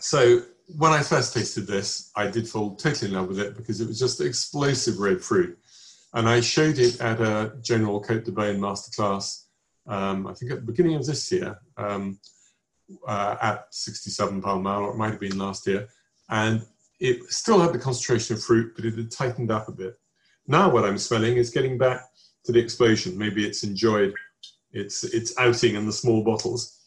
So 0.00 0.42
when 0.76 0.92
I 0.92 1.02
first 1.02 1.34
tasted 1.34 1.66
this, 1.66 2.10
I 2.14 2.26
did 2.26 2.48
fall 2.48 2.76
totally 2.76 3.10
in 3.10 3.16
love 3.16 3.28
with 3.28 3.40
it 3.40 3.56
because 3.56 3.80
it 3.80 3.88
was 3.88 3.98
just 3.98 4.20
explosive 4.20 4.98
red 4.98 5.20
fruit. 5.20 5.58
And 6.14 6.28
I 6.28 6.40
showed 6.40 6.78
it 6.78 7.00
at 7.00 7.20
a 7.20 7.54
General 7.60 8.00
Cote 8.00 8.24
de 8.24 8.32
Beaune 8.32 8.58
masterclass, 8.58 9.44
um, 9.86 10.26
I 10.26 10.34
think 10.34 10.52
at 10.52 10.60
the 10.60 10.66
beginning 10.66 10.96
of 10.96 11.06
this 11.06 11.30
year, 11.30 11.58
um, 11.76 12.18
uh, 13.06 13.36
at 13.40 13.66
67 13.70 14.40
Pall 14.40 14.60
Mall, 14.60 14.84
or 14.84 14.90
it 14.92 14.96
might 14.96 15.10
have 15.10 15.20
been 15.20 15.38
last 15.38 15.66
year. 15.66 15.88
And 16.30 16.62
it 17.00 17.22
still 17.30 17.60
had 17.60 17.72
the 17.72 17.78
concentration 17.78 18.36
of 18.36 18.42
fruit, 18.42 18.72
but 18.74 18.84
it 18.84 18.96
had 18.96 19.10
tightened 19.10 19.50
up 19.50 19.68
a 19.68 19.72
bit. 19.72 19.98
Now 20.46 20.70
what 20.70 20.84
I'm 20.84 20.98
smelling 20.98 21.36
is 21.36 21.50
getting 21.50 21.76
back 21.76 22.02
to 22.44 22.52
the 22.52 22.58
explosion. 22.58 23.18
Maybe 23.18 23.46
it's 23.46 23.64
enjoyed 23.64 24.14
its, 24.72 25.04
its 25.04 25.38
outing 25.38 25.74
in 25.74 25.86
the 25.86 25.92
small 25.92 26.24
bottles. 26.24 26.77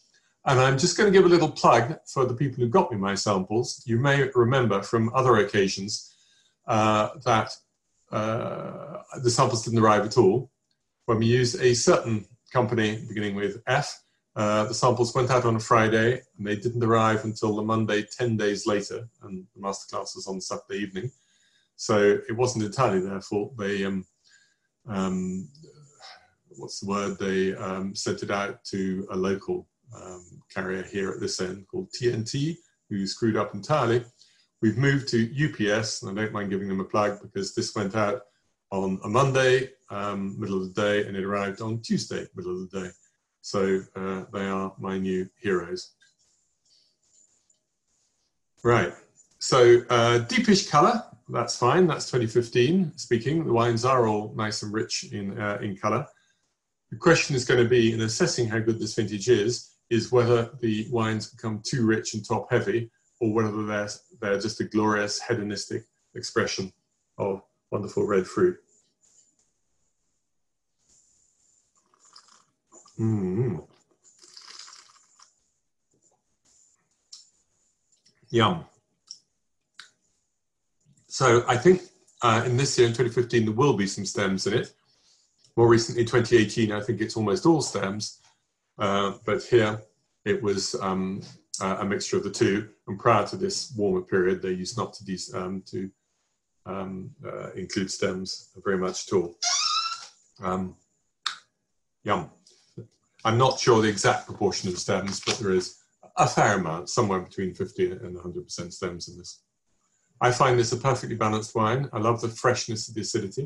And 0.45 0.59
I'm 0.59 0.77
just 0.77 0.97
going 0.97 1.11
to 1.11 1.17
give 1.17 1.25
a 1.25 1.29
little 1.29 1.51
plug 1.51 1.99
for 2.07 2.25
the 2.25 2.33
people 2.33 2.63
who 2.63 2.69
got 2.69 2.91
me 2.91 2.97
my 2.97 3.13
samples. 3.13 3.83
You 3.85 3.99
may 3.99 4.29
remember 4.33 4.81
from 4.81 5.13
other 5.13 5.37
occasions 5.37 6.13
uh, 6.67 7.09
that 7.25 7.55
uh, 8.11 9.03
the 9.21 9.29
samples 9.29 9.63
didn't 9.63 9.79
arrive 9.79 10.05
at 10.05 10.17
all. 10.17 10.51
When 11.05 11.19
we 11.19 11.27
used 11.27 11.61
a 11.61 11.73
certain 11.75 12.25
company 12.51 13.03
beginning 13.07 13.35
with 13.35 13.61
F, 13.67 14.03
uh, 14.35 14.65
the 14.65 14.73
samples 14.73 15.13
went 15.13 15.29
out 15.29 15.45
on 15.45 15.57
a 15.57 15.59
Friday 15.59 16.21
and 16.37 16.47
they 16.47 16.55
didn't 16.55 16.83
arrive 16.83 17.23
until 17.23 17.55
the 17.55 17.61
Monday 17.61 18.03
10 18.03 18.37
days 18.37 18.65
later, 18.65 19.07
and 19.23 19.45
the 19.53 19.61
masterclass 19.61 20.15
was 20.15 20.27
on 20.27 20.41
Saturday 20.41 20.79
evening. 20.79 21.11
So 21.75 22.19
it 22.27 22.35
wasn't 22.35 22.65
entirely 22.65 23.01
their 23.01 23.21
fault. 23.21 23.57
They, 23.57 23.83
um, 23.83 24.05
um, 24.87 25.49
what's 26.57 26.79
the 26.79 26.87
word, 26.87 27.19
they 27.19 27.53
um, 27.55 27.93
sent 27.93 28.23
it 28.23 28.31
out 28.31 28.63
to 28.65 29.07
a 29.11 29.15
local 29.15 29.67
um, 29.95 30.25
carrier 30.53 30.83
here 30.83 31.11
at 31.11 31.19
this 31.19 31.41
end 31.41 31.67
called 31.67 31.89
TNT, 31.91 32.57
who 32.89 33.05
screwed 33.05 33.37
up 33.37 33.53
entirely. 33.53 34.03
We've 34.61 34.77
moved 34.77 35.07
to 35.09 35.17
UPS, 35.17 36.03
and 36.03 36.11
I 36.11 36.23
don't 36.23 36.33
mind 36.33 36.51
giving 36.51 36.67
them 36.67 36.79
a 36.79 36.85
plug 36.85 37.21
because 37.21 37.55
this 37.55 37.75
went 37.75 37.95
out 37.95 38.21
on 38.71 38.99
a 39.03 39.09
Monday, 39.09 39.69
um, 39.89 40.39
middle 40.39 40.61
of 40.61 40.73
the 40.73 40.81
day, 40.81 41.07
and 41.07 41.17
it 41.17 41.23
arrived 41.23 41.61
on 41.61 41.81
Tuesday, 41.81 42.25
middle 42.35 42.53
of 42.53 42.69
the 42.69 42.81
day. 42.81 42.89
So 43.41 43.81
uh, 43.95 44.25
they 44.31 44.45
are 44.45 44.73
my 44.77 44.97
new 44.97 45.27
heroes. 45.39 45.93
Right, 48.63 48.93
so 49.39 49.81
uh, 49.89 50.19
deepish 50.19 50.69
color, 50.69 51.03
that's 51.27 51.57
fine, 51.57 51.87
that's 51.87 52.05
2015 52.05 52.95
speaking. 52.97 53.43
The 53.43 53.53
wines 53.53 53.85
are 53.85 54.07
all 54.07 54.33
nice 54.35 54.61
and 54.61 54.71
rich 54.71 55.05
in, 55.11 55.39
uh, 55.39 55.57
in 55.61 55.75
color. 55.75 56.05
The 56.91 56.97
question 56.97 57.35
is 57.35 57.45
going 57.45 57.63
to 57.63 57.69
be 57.69 57.93
in 57.93 58.01
assessing 58.01 58.47
how 58.47 58.59
good 58.59 58.79
this 58.79 58.93
vintage 58.93 59.29
is, 59.29 59.70
is 59.91 60.11
whether 60.11 60.49
the 60.61 60.87
wines 60.89 61.29
become 61.29 61.61
too 61.63 61.85
rich 61.85 62.13
and 62.13 62.25
top 62.25 62.49
heavy 62.49 62.89
or 63.19 63.33
whether 63.33 63.65
they're, 63.65 63.89
they're 64.21 64.39
just 64.39 64.61
a 64.61 64.63
glorious 64.63 65.21
hedonistic 65.21 65.83
expression 66.15 66.71
of 67.17 67.43
wonderful 67.71 68.07
red 68.07 68.25
fruit. 68.25 68.57
Mm. 72.97 73.67
Yum. 78.29 78.63
So 81.07 81.43
I 81.49 81.57
think 81.57 81.81
uh, 82.21 82.43
in 82.45 82.55
this 82.55 82.77
year, 82.77 82.87
in 82.87 82.93
2015, 82.93 83.45
there 83.45 83.53
will 83.53 83.73
be 83.73 83.87
some 83.87 84.05
stems 84.05 84.47
in 84.47 84.53
it. 84.53 84.73
More 85.57 85.67
recently, 85.67 86.05
2018, 86.05 86.71
I 86.71 86.79
think 86.79 87.01
it's 87.01 87.17
almost 87.17 87.45
all 87.45 87.61
stems. 87.61 88.20
Uh, 88.81 89.13
but 89.25 89.43
here 89.43 89.79
it 90.25 90.41
was 90.41 90.75
um, 90.81 91.21
a 91.61 91.85
mixture 91.85 92.17
of 92.17 92.23
the 92.23 92.31
two. 92.31 92.69
And 92.87 92.99
prior 92.99 93.25
to 93.27 93.37
this 93.37 93.71
warmer 93.77 94.01
period, 94.01 94.41
they 94.41 94.51
used 94.51 94.75
not 94.75 94.93
to, 94.95 95.17
um, 95.35 95.63
to 95.67 95.89
um, 96.65 97.11
uh, 97.23 97.51
include 97.51 97.91
stems 97.91 98.49
very 98.65 98.79
much 98.79 99.07
at 99.07 99.13
all. 99.13 99.35
Um, 100.41 100.75
yum. 102.03 102.31
I'm 103.23 103.37
not 103.37 103.59
sure 103.59 103.83
the 103.83 103.87
exact 103.87 104.25
proportion 104.25 104.69
of 104.69 104.79
stems, 104.79 105.21
but 105.23 105.37
there 105.37 105.51
is 105.51 105.77
a 106.17 106.27
fair 106.27 106.57
amount, 106.57 106.89
somewhere 106.89 107.19
between 107.19 107.53
50 107.53 107.91
and 107.91 108.17
100% 108.17 108.73
stems 108.73 109.09
in 109.09 109.17
this. 109.19 109.43
I 110.19 110.31
find 110.31 110.57
this 110.57 110.71
a 110.71 110.77
perfectly 110.77 111.15
balanced 111.15 111.53
wine. 111.53 111.87
I 111.93 111.99
love 111.99 112.19
the 112.19 112.29
freshness 112.29 112.89
of 112.89 112.95
the 112.95 113.01
acidity. 113.01 113.43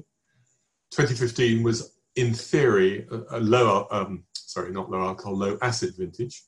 2015 0.91 1.61
was, 1.61 1.94
in 2.15 2.33
theory, 2.33 3.07
a, 3.11 3.37
a 3.37 3.39
low, 3.39 3.87
um, 3.91 4.23
sorry, 4.33 4.71
not 4.71 4.89
low 4.89 5.01
alcohol, 5.01 5.37
low 5.37 5.57
acid 5.61 5.95
vintage. 5.97 6.43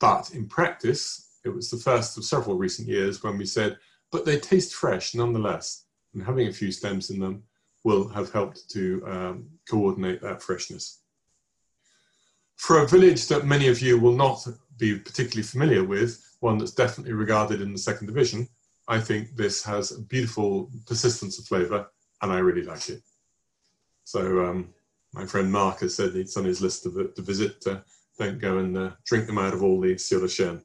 But 0.00 0.32
in 0.34 0.48
practice, 0.48 1.38
it 1.44 1.50
was 1.50 1.70
the 1.70 1.76
first 1.76 2.18
of 2.18 2.24
several 2.24 2.56
recent 2.56 2.88
years 2.88 3.22
when 3.22 3.38
we 3.38 3.46
said, 3.46 3.78
but 4.10 4.24
they 4.24 4.38
taste 4.38 4.74
fresh 4.74 5.14
nonetheless. 5.14 5.84
And 6.14 6.22
having 6.22 6.48
a 6.48 6.52
few 6.52 6.72
stems 6.72 7.10
in 7.10 7.18
them 7.20 7.42
will 7.84 8.08
have 8.08 8.32
helped 8.32 8.68
to 8.70 9.02
um, 9.06 9.48
coordinate 9.68 10.20
that 10.22 10.42
freshness. 10.42 11.00
For 12.56 12.82
a 12.82 12.88
village 12.88 13.26
that 13.28 13.46
many 13.46 13.68
of 13.68 13.80
you 13.80 13.98
will 13.98 14.14
not 14.14 14.46
be 14.78 14.98
particularly 14.98 15.42
familiar 15.42 15.84
with, 15.84 16.22
one 16.40 16.58
that's 16.58 16.72
definitely 16.72 17.12
regarded 17.12 17.60
in 17.60 17.72
the 17.72 17.78
second 17.78 18.06
division, 18.06 18.48
I 18.88 19.00
think 19.00 19.36
this 19.36 19.62
has 19.64 19.92
a 19.92 20.00
beautiful 20.00 20.70
persistence 20.86 21.38
of 21.38 21.46
flavour 21.46 21.88
and 22.20 22.32
I 22.32 22.38
really 22.38 22.62
like 22.64 22.88
it. 22.88 23.02
So 24.04 24.44
um, 24.46 24.74
my 25.12 25.26
friend 25.26 25.50
Mark 25.50 25.80
has 25.80 25.94
said 25.94 26.14
it's 26.14 26.36
on 26.36 26.44
his 26.44 26.60
list 26.60 26.86
of 26.86 26.94
to 26.94 27.22
visit. 27.22 27.64
Uh, 27.66 27.78
don't 28.18 28.40
go 28.40 28.58
and 28.58 28.76
uh, 28.76 28.90
drink 29.06 29.26
them 29.26 29.38
out 29.38 29.54
of 29.54 29.62
all 29.62 29.80
the 29.80 29.96
Sur 29.98 30.20
Chêne. 30.20 30.62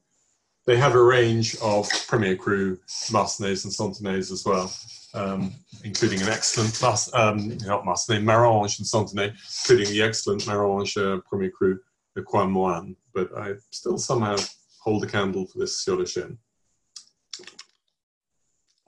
They 0.65 0.76
have 0.76 0.95
a 0.95 1.02
range 1.02 1.56
of 1.62 1.89
Premier 2.08 2.36
Cru, 2.36 2.78
Marsannaise 3.12 3.63
and 3.63 3.73
Santonnaise 3.73 4.32
as 4.34 4.43
well, 4.45 4.73
um, 5.13 5.54
including 5.86 6.21
an 6.21 6.28
excellent, 6.28 6.84
um, 7.13 7.58
not 7.60 7.86
Marsannaise, 7.86 8.26
Maranges 8.26 8.80
and 8.80 8.88
Santonnaise, 8.88 9.34
including 9.62 9.93
the 9.93 10.02
excellent 10.02 10.41
Maranges 10.45 10.97
uh, 10.97 11.21
Premier 11.21 11.50
Cru, 11.50 11.80
the 12.15 12.21
Coin 12.21 12.52
Moine. 12.52 12.97
But 13.13 13.30
I 13.38 13.54
still 13.71 13.97
somehow 13.97 14.36
hold 14.82 15.06
a 15.06 15.08
candle 15.08 15.45
for 15.45 15.60
this 15.60 15.78
Sur 15.78 15.97
Chêne. 16.00 16.38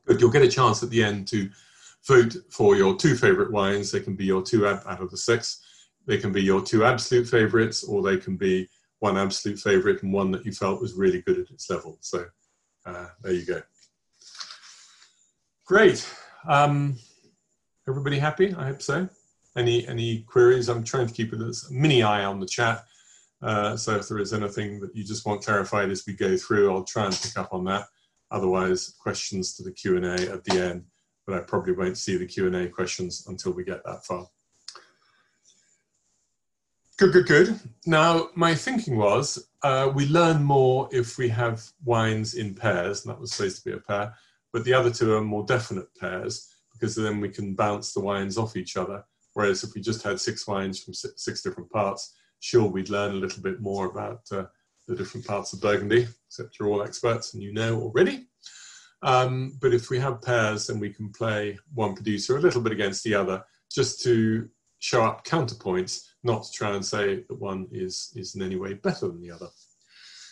But 0.06 0.20
you'll 0.20 0.32
get 0.32 0.42
a 0.42 0.50
chance 0.50 0.84
at 0.84 0.90
the 0.90 1.04
end 1.04 1.28
to 1.30 1.50
vote 2.08 2.36
for 2.52 2.76
your 2.76 2.96
two 2.96 3.16
favorite 3.16 3.52
wines. 3.52 3.92
They 3.92 4.00
can 4.00 4.16
be 4.16 4.26
your 4.26 4.42
two 4.42 4.68
out 4.68 4.86
of 4.86 5.12
the 5.12 5.18
six. 5.18 5.62
They 6.06 6.18
can 6.18 6.32
be 6.32 6.42
your 6.42 6.62
two 6.62 6.86
absolute 6.86 7.28
favorites, 7.28 7.84
or 7.84 8.02
they 8.02 8.18
can 8.18 8.36
be 8.36 8.68
one 9.00 9.18
absolute 9.18 9.60
favorite 9.60 10.04
and 10.04 10.14
one 10.14 10.32
that 10.32 10.46
you 10.46 10.52
felt 10.52 10.82
was 10.82 10.94
really 10.94 11.22
good 11.22 11.40
at 11.40 11.50
its 11.50 11.70
level. 11.70 11.98
So 12.02 12.26
uh, 12.86 13.08
there 13.22 13.34
you 13.34 13.46
go. 13.46 13.62
Great. 15.66 16.08
Um, 16.48 16.98
everybody 17.88 18.18
happy? 18.18 18.54
I 18.56 18.66
hope 18.66 18.82
so. 18.82 19.08
Any 19.56 19.88
any 19.88 20.22
queries? 20.22 20.70
I'm 20.70 20.84
trying 20.84 21.08
to 21.08 21.14
keep 21.14 21.34
it 21.34 21.42
a 21.42 21.54
mini 21.72 22.04
eye 22.04 22.26
on 22.26 22.40
the 22.40 22.46
chat. 22.46 22.84
Uh, 23.42 23.78
so 23.78 23.96
if 23.96 24.08
there 24.08 24.20
is 24.20 24.34
anything 24.34 24.80
that 24.80 24.96
you 24.96 25.04
just 25.04 25.26
want 25.26 25.44
clarified 25.44 25.90
as 25.90 26.06
we 26.06 26.14
go 26.14 26.36
through, 26.36 26.74
I'll 26.74 26.84
try 26.84 27.06
and 27.06 27.14
pick 27.22 27.38
up 27.38 27.54
on 27.54 27.64
that. 27.66 27.86
Otherwise, 28.32 28.96
questions 29.00 29.56
to 29.56 29.64
the 29.64 29.72
Q&A 29.72 30.14
at 30.32 30.44
the 30.44 30.60
end, 30.60 30.86
but 31.30 31.38
I 31.38 31.42
probably 31.42 31.74
won't 31.74 31.98
see 31.98 32.18
the 32.18 32.26
Q&A 32.26 32.68
questions 32.70 33.28
until 33.28 33.52
we 33.52 33.64
get 33.64 33.84
that 33.86 34.04
far. 34.04 34.28
Good, 36.98 37.14
good, 37.14 37.28
good. 37.28 37.60
Now, 37.86 38.30
my 38.36 38.56
thinking 38.56 38.98
was 38.98 39.48
uh, 39.62 39.92
we 39.94 40.08
learn 40.08 40.44
more 40.44 40.90
if 40.92 41.20
we 41.20 41.30
have 41.30 41.64
wines 41.86 42.34
in 42.34 42.56
pairs, 42.56 43.06
and 43.06 43.14
that 43.14 43.22
was 43.22 43.32
supposed 43.32 43.64
to 43.64 43.70
be 43.70 43.76
a 43.76 43.80
pair, 43.80 44.16
but 44.52 44.64
the 44.64 44.74
other 44.74 44.90
two 44.90 45.14
are 45.14 45.22
more 45.22 45.46
definite 45.46 45.88
pairs 46.00 46.52
because 46.74 46.96
then 46.96 47.22
we 47.22 47.30
can 47.30 47.54
bounce 47.54 47.94
the 47.94 48.00
wines 48.00 48.38
off 48.38 48.58
each 48.58 48.76
other. 48.76 49.04
Whereas 49.34 49.64
if 49.64 49.76
we 49.76 49.82
just 49.82 50.02
had 50.02 50.20
six 50.20 50.48
wines 50.48 50.84
from 50.84 50.96
six, 50.96 51.44
different 51.44 51.70
parts, 51.70 52.16
sure, 52.40 52.68
we'd 52.68 52.90
learn 52.90 53.12
a 53.12 53.20
little 53.20 53.44
bit 53.44 53.62
more 53.62 53.86
about 53.86 54.22
uh, 54.32 54.46
the 54.88 54.96
different 54.96 55.28
parts 55.28 55.54
of 55.54 55.62
Burgundy, 55.62 56.08
except 56.28 56.58
you're 56.58 56.70
all 56.70 56.82
experts 56.82 57.36
and 57.36 57.44
you 57.44 57.54
know 57.54 57.80
already. 57.80 58.26
Um, 59.02 59.58
but 59.62 59.74
if 59.74 59.90
we 59.90 60.00
have 60.00 60.22
pairs, 60.22 60.68
then 60.68 60.80
we 60.80 60.92
can 60.92 61.10
play 61.10 61.58
one 61.74 61.96
producer 61.96 62.38
a 62.38 62.42
little 62.42 62.62
bit 62.62 62.74
against 62.74 63.04
the 63.04 63.16
other 63.16 63.44
just 63.72 64.02
to 64.04 64.50
show 64.80 65.04
up 65.04 65.26
counterpoints 65.26 66.08
not 66.24 66.44
to 66.44 66.52
try 66.52 66.76
and 66.76 66.86
say 66.86 67.24
that 67.28 67.40
one 67.40 67.68
is, 67.72 68.12
is 68.16 68.36
in 68.36 68.42
any 68.42 68.56
way 68.58 68.74
better 68.74 69.08
than 69.08 69.22
the 69.22 69.32
other. 69.32 69.48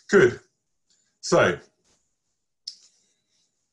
Good. 0.10 0.40
So, 1.22 1.58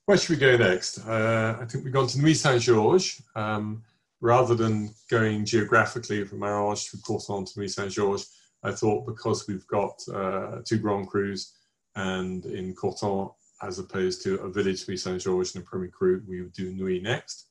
where 0.07 0.19
should 0.19 0.31
we 0.31 0.37
go 0.37 0.57
next? 0.57 0.99
Uh, 0.99 1.57
I 1.61 1.65
think 1.65 1.85
we've 1.85 1.93
gone 1.93 2.07
to 2.09 2.21
Nuits 2.21 2.41
Saint-Georges. 2.41 3.23
Um, 3.35 3.83
rather 4.21 4.55
than 4.55 4.91
going 5.11 5.45
geographically 5.45 6.25
from 6.25 6.41
Maranges 6.41 6.91
to 6.91 6.97
Corton 6.99 7.45
to 7.45 7.59
Nuits 7.59 7.75
Saint-Georges, 7.75 8.31
I 8.63 8.73
thought 8.73 9.07
because 9.07 9.47
we've 9.47 9.67
got 9.67 10.03
uh, 10.13 10.61
two 10.65 10.79
Grand 10.79 11.09
Crus 11.11 11.53
and 11.95 12.45
in 12.47 12.75
Corton, 12.75 13.31
as 13.63 13.79
opposed 13.79 14.23
to 14.23 14.41
a 14.41 14.51
village 14.51 14.87
Nuits 14.89 15.05
Saint 15.05 15.21
George 15.21 15.55
and 15.55 15.63
a 15.63 15.67
Premier 15.67 15.89
Cru, 15.89 16.23
we 16.29 16.43
would 16.43 16.53
do 16.53 16.73
Nuits 16.73 17.03
next. 17.03 17.49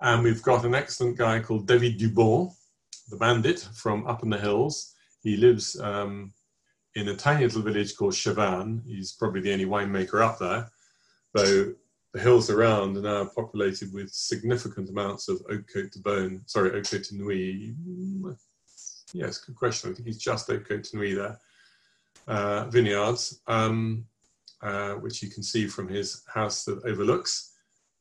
And 0.00 0.22
we've 0.22 0.42
got 0.42 0.64
an 0.64 0.74
excellent 0.74 1.18
guy 1.18 1.40
called 1.40 1.66
David 1.66 1.98
Duband, 1.98 2.52
the 3.10 3.16
bandit 3.16 3.60
from 3.74 4.06
up 4.06 4.22
in 4.22 4.30
the 4.30 4.38
hills. 4.38 4.94
He 5.22 5.36
lives 5.36 5.78
um, 5.80 6.32
in 6.94 7.08
a 7.08 7.16
tiny 7.16 7.44
little 7.44 7.62
village 7.62 7.96
called 7.96 8.14
Chevannes. 8.14 8.86
He's 8.86 9.12
probably 9.12 9.42
the 9.42 9.52
only 9.52 9.66
winemaker 9.66 10.22
up 10.22 10.38
there, 10.38 10.70
though 11.34 11.74
the 12.12 12.20
hills 12.20 12.50
around 12.50 12.96
are 12.96 13.02
now 13.02 13.30
populated 13.36 13.92
with 13.92 14.10
significant 14.10 14.88
amounts 14.88 15.28
of 15.28 15.40
Hautes-Côtes 15.48 15.92
de 15.92 15.98
Beaune, 16.00 16.42
sorry, 16.46 16.70
Hautes-Côtes 16.70 17.10
de 17.10 17.16
Nuits. 17.16 18.36
Yes, 19.12 19.38
good 19.38 19.54
question. 19.54 19.90
I 19.90 19.94
think 19.94 20.06
he's 20.06 20.18
just 20.18 20.48
Hautes-Côtes 20.48 20.90
de 20.90 20.96
Nuits 20.96 21.16
there. 21.16 21.38
Uh, 22.26 22.64
vineyards, 22.66 23.40
um, 23.46 24.04
uh, 24.62 24.92
which 24.94 25.22
you 25.22 25.30
can 25.30 25.42
see 25.42 25.66
from 25.66 25.88
his 25.88 26.22
house 26.32 26.64
that 26.64 26.82
overlooks 26.84 27.54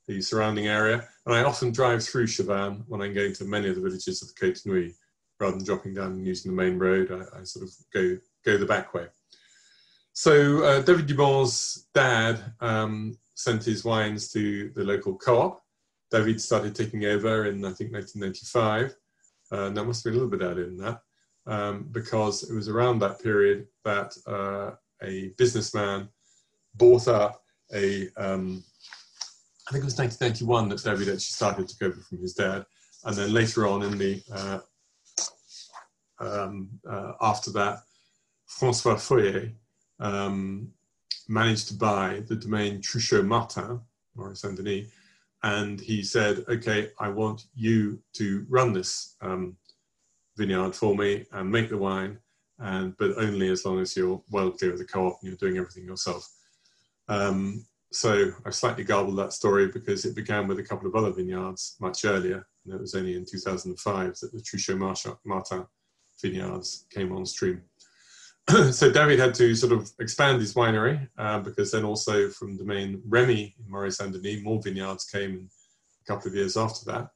the 0.08 0.22
surrounding 0.22 0.68
area. 0.68 1.08
And 1.26 1.36
I 1.36 1.44
often 1.44 1.72
drive 1.72 2.04
through 2.04 2.28
Chevannes 2.28 2.84
when 2.88 3.02
I'm 3.02 3.14
going 3.14 3.34
to 3.34 3.46
many 3.46 3.70
of 3.70 3.76
the 3.76 3.82
villages 3.82 4.22
of 4.22 4.30
the 4.30 4.34
Côte 4.34 4.66
Nuit. 4.66 4.96
Rather 5.40 5.56
than 5.56 5.66
dropping 5.66 5.94
down 5.94 6.12
and 6.12 6.28
using 6.28 6.52
the 6.52 6.62
main 6.62 6.78
road, 6.78 7.12
I, 7.12 7.40
I 7.40 7.44
sort 7.44 7.66
of 7.66 7.74
go, 7.94 8.18
go 8.44 8.58
the 8.58 8.66
back 8.66 8.94
way. 8.94 9.08
So 10.12 10.64
uh, 10.64 10.82
David 10.82 11.08
Duband's 11.08 11.88
dad 11.94 12.54
um, 12.60 13.18
sent 13.36 13.64
his 13.64 13.86
wines 13.86 14.34
to 14.34 14.70
the 14.76 14.84
local 14.84 15.16
co-op. 15.16 15.62
David 16.12 16.42
started 16.42 16.76
taking 16.76 17.06
over 17.06 17.46
in, 17.46 17.64
I 17.64 17.72
think, 17.72 17.94
1995. 17.94 18.96
Uh, 19.52 19.68
and 19.68 19.78
that 19.78 19.86
must 19.86 20.04
be 20.04 20.10
a 20.10 20.14
little 20.14 20.28
bit 20.28 20.42
earlier 20.42 20.66
than 20.66 20.78
that, 20.78 21.02
um, 21.48 21.88
because 21.92 22.44
it 22.44 22.54
was 22.54 22.68
around 22.68 23.00
that 23.00 23.22
period 23.24 23.68
that 23.86 24.14
uh, 24.28 24.72
a 25.02 25.30
businessman 25.38 26.10
bought 26.80 27.08
up 27.08 27.44
a 27.74 28.10
um, 28.18 28.64
I 29.70 29.72
think 29.72 29.84
it 29.84 29.86
was 29.86 30.00
1991 30.00 30.70
that 30.70 30.84
David 30.84 31.14
actually 31.14 31.20
started 31.20 31.68
to 31.68 31.86
over 31.86 32.02
from 32.02 32.18
his 32.22 32.34
dad. 32.34 32.66
And 33.06 33.16
then 33.16 33.32
later 33.32 33.68
on 33.68 33.84
in 33.84 34.00
the, 34.00 34.22
uh, 34.34 34.60
um, 36.20 36.70
uh, 36.90 37.14
after 37.22 37.52
that, 37.52 37.84
Francois 38.48 38.96
Feuillet 38.96 39.54
um, 40.00 40.72
managed 41.28 41.68
to 41.68 41.76
buy 41.76 42.24
the 42.28 42.36
domain 42.36 42.82
Truchot 42.82 43.28
Martin, 43.28 43.80
Morey 44.16 44.36
Saint 44.36 44.58
Denis, 44.58 44.88
and 45.44 45.80
he 45.80 46.02
said, 46.02 46.44
okay, 46.50 46.90
I 47.00 47.10
want 47.10 47.44
you 47.54 48.02
to 48.14 48.48
run 48.50 48.74
this 48.74 49.16
um, 49.22 49.56
vineyard 50.36 50.76
for 50.76 50.96
me 50.96 51.26
and 51.32 51.52
make 51.52 51.70
the 51.70 51.78
wine, 51.78 52.18
and 52.58 52.98
but 52.98 53.12
only 53.18 53.50
as 53.50 53.66
long 53.66 53.80
as 53.80 53.96
you're 53.96 54.20
well 54.32 54.50
clear 54.50 54.74
of 54.74 54.80
the 54.80 54.86
co-op 54.86 55.20
and 55.22 55.30
you're 55.30 55.38
doing 55.38 55.58
everything 55.58 55.86
yourself. 55.86 56.28
Um, 57.10 57.66
so 57.92 58.32
I 58.46 58.52
slightly 58.52 58.84
garbled 58.84 59.18
that 59.18 59.34
story 59.34 59.68
because 59.68 60.06
it 60.06 60.16
began 60.16 60.48
with 60.48 60.60
a 60.60 60.64
couple 60.64 60.88
of 60.88 60.96
other 60.96 61.12
vineyards 61.12 61.76
much 61.82 62.06
earlier. 62.06 62.48
And 62.66 62.74
it 62.76 62.80
was 62.80 62.94
only 62.94 63.16
in 63.16 63.26
2005 63.26 64.20
that 64.20 64.32
the 64.32 64.40
Truchot 64.40 65.18
Martin 65.26 65.66
vineyards 66.22 66.86
came 66.92 67.12
on 67.12 67.26
stream. 67.26 67.64
so 68.72 68.92
David 68.92 69.20
had 69.20 69.34
to 69.36 69.56
sort 69.56 69.74
of 69.74 69.92
expand 70.00 70.40
his 70.40 70.54
winery 70.54 71.08
uh, 71.18 71.40
because 71.40 71.72
then 71.72 71.84
also 71.84 72.30
from 72.30 72.58
domain 72.58 73.02
Remy 73.08 73.56
in 73.60 73.72
Morey 73.72 73.92
Saint 73.92 74.14
Denis, 74.14 74.44
more 74.44 74.62
vineyards 74.62 75.06
came 75.06 75.50
a 76.04 76.06
couple 76.06 76.30
of 76.30 76.36
years 76.36 76.58
after 76.58 76.86
that. 76.86 77.10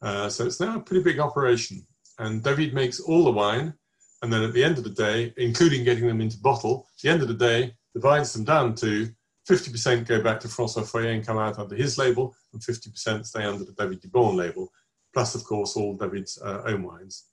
Uh, 0.00 0.28
so 0.28 0.46
it's 0.46 0.60
now 0.60 0.76
a 0.76 0.80
pretty 0.80 1.02
big 1.02 1.18
operation. 1.18 1.84
And 2.18 2.42
David 2.42 2.74
makes 2.74 3.00
all 3.00 3.24
the 3.24 3.30
wine. 3.32 3.74
And 4.22 4.32
then 4.32 4.42
at 4.44 4.52
the 4.52 4.62
end 4.62 4.78
of 4.78 4.84
the 4.84 4.90
day, 4.90 5.34
including 5.36 5.82
getting 5.82 6.06
them 6.06 6.20
into 6.20 6.38
bottle, 6.38 6.86
at 6.96 7.02
the 7.02 7.08
end 7.08 7.22
of 7.22 7.28
the 7.28 7.34
day, 7.34 7.74
divides 7.92 8.32
them 8.32 8.44
down 8.44 8.74
to 8.76 9.08
50% 9.48 10.06
go 10.06 10.22
back 10.22 10.40
to 10.40 10.48
Francois 10.48 10.82
Feuillet 10.82 11.14
and 11.14 11.26
come 11.26 11.38
out 11.38 11.58
under 11.58 11.74
his 11.74 11.98
label, 11.98 12.34
and 12.52 12.62
50% 12.62 13.26
stay 13.26 13.44
under 13.44 13.64
the 13.64 13.72
David 13.72 14.02
Duband 14.02 14.36
label, 14.36 14.72
plus, 15.12 15.34
of 15.34 15.44
course, 15.44 15.76
all 15.76 15.96
David's 15.96 16.40
uh, 16.40 16.62
own 16.66 16.84
wines. 16.84 17.24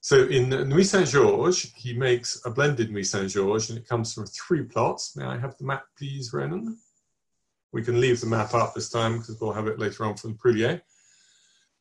So 0.00 0.24
in 0.26 0.48
Nuits 0.48 0.90
Saint 0.90 1.08
Georges, 1.08 1.72
he 1.76 1.92
makes 1.92 2.40
a 2.46 2.50
blended 2.50 2.90
Nuits 2.90 3.10
Saint 3.10 3.30
Georges, 3.30 3.70
and 3.70 3.78
it 3.78 3.88
comes 3.88 4.14
from 4.14 4.26
three 4.26 4.62
plots. 4.62 5.16
May 5.16 5.24
I 5.24 5.38
have 5.38 5.56
the 5.58 5.64
map, 5.64 5.84
please, 5.98 6.32
Ronan? 6.32 6.78
We 7.72 7.82
can 7.82 8.00
leave 8.00 8.20
the 8.20 8.26
map 8.26 8.54
up 8.54 8.74
this 8.74 8.88
time 8.88 9.18
because 9.18 9.38
we'll 9.40 9.52
have 9.52 9.66
it 9.66 9.78
later 9.78 10.06
on 10.06 10.16
from 10.16 10.38
Pruliers. 10.38 10.80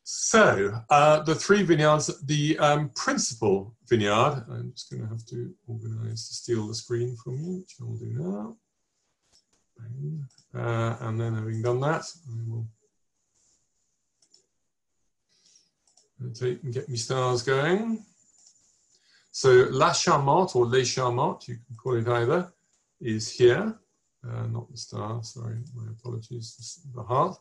So 0.04 0.82
uh, 0.90 1.22
the 1.24 1.36
three 1.36 1.64
vineyards, 1.64 2.22
the 2.24 2.58
um, 2.60 2.90
principal 2.96 3.76
vineyard, 3.88 4.46
I'm 4.50 4.72
just 4.74 4.90
going 4.90 5.04
to 5.04 5.10
have 5.10 5.26
to 5.28 5.54
organize 5.68 6.30
to 6.30 6.34
steal 6.34 6.68
the 6.68 6.76
screen 6.76 7.18
from 7.22 7.38
you, 7.38 7.58
which 7.60 7.76
I'll 7.82 7.96
do 7.96 8.14
now. 8.14 8.58
Uh, 10.56 10.96
and 11.02 11.20
then 11.20 11.36
having 11.36 11.62
done 11.62 11.80
that, 11.82 12.04
I 12.30 12.50
will 12.50 12.68
take 16.34 16.64
and 16.64 16.74
get 16.74 16.90
me 16.90 16.98
stars 16.98 17.44
going. 17.44 18.04
So 19.32 19.68
La 19.70 19.94
Charmotte 19.94 20.56
or 20.56 20.66
Les 20.66 20.84
Charmottes, 20.84 21.48
you 21.48 21.58
can 21.68 21.76
call 21.76 21.96
it 21.96 22.08
either, 22.08 22.52
is 23.00 23.30
here. 23.30 23.78
Uh, 24.28 24.48
not 24.48 24.70
the 24.72 24.78
star, 24.78 25.24
sorry, 25.24 25.58
my 25.76 25.84
apologies, 25.92 26.82
the 26.96 27.04
heart. 27.04 27.38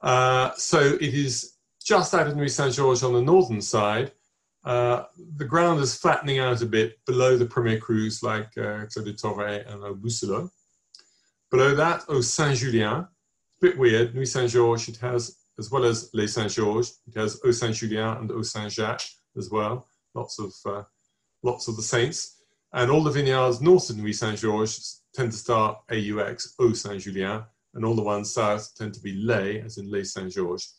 Uh, 0.00 0.52
so 0.56 0.80
it 0.80 1.14
is 1.14 1.56
just 1.84 2.14
out 2.14 2.26
of 2.26 2.36
Nuits 2.36 2.54
Saint 2.54 2.72
Georges 2.72 3.04
on 3.04 3.12
the 3.12 3.22
northern 3.22 3.60
side. 3.60 4.12
Uh, 4.64 5.04
the 5.36 5.44
ground 5.44 5.80
is 5.80 5.96
flattening 5.96 6.38
out 6.38 6.62
a 6.62 6.66
bit 6.66 7.04
below 7.04 7.36
the 7.36 7.46
Premier 7.46 7.78
Crus 7.78 8.22
like 8.22 8.56
uh, 8.56 8.86
Clos 8.86 9.04
de 9.04 9.12
Thorey 9.12 9.64
and 9.68 9.82
Bousselot. 10.02 10.50
Below 11.52 11.74
that, 11.74 12.04
Au 12.08 12.22
Saint 12.22 12.56
Julien. 12.56 13.00
A 13.00 13.08
bit 13.60 13.76
weird, 13.76 14.14
Nuits 14.14 14.32
Saint 14.32 14.50
Georges, 14.50 14.88
it 14.88 14.96
has, 14.96 15.36
as 15.58 15.70
well 15.70 15.84
as 15.84 16.08
Les 16.14 16.26
Saint 16.26 16.50
Georges, 16.50 17.00
it 17.06 17.14
has 17.14 17.38
Au 17.44 17.50
Saint 17.50 17.74
Julien 17.74 18.16
and 18.16 18.32
Au 18.32 18.40
Saint 18.40 18.72
Jacques 18.72 19.04
as 19.36 19.50
well. 19.50 19.86
Lots 20.14 20.38
of, 20.38 20.54
uh, 20.64 20.82
lots 21.42 21.68
of 21.68 21.76
the 21.76 21.82
saints. 21.82 22.38
And 22.72 22.90
all 22.90 23.04
the 23.04 23.10
vineyards 23.10 23.60
north 23.60 23.90
of 23.90 23.98
Nuits 23.98 24.20
Saint 24.20 24.38
Georges 24.38 25.02
tend 25.14 25.32
to 25.32 25.36
start 25.36 25.76
AUX, 25.90 26.54
Au 26.58 26.72
Saint 26.72 26.98
Julien, 26.98 27.44
and 27.74 27.84
all 27.84 27.94
the 27.94 28.02
ones 28.02 28.32
south 28.32 28.74
tend 28.74 28.94
to 28.94 29.00
be 29.00 29.12
Les, 29.12 29.60
as 29.60 29.76
in 29.76 29.90
Les 29.90 30.04
Saint 30.04 30.32
Georges. 30.32 30.74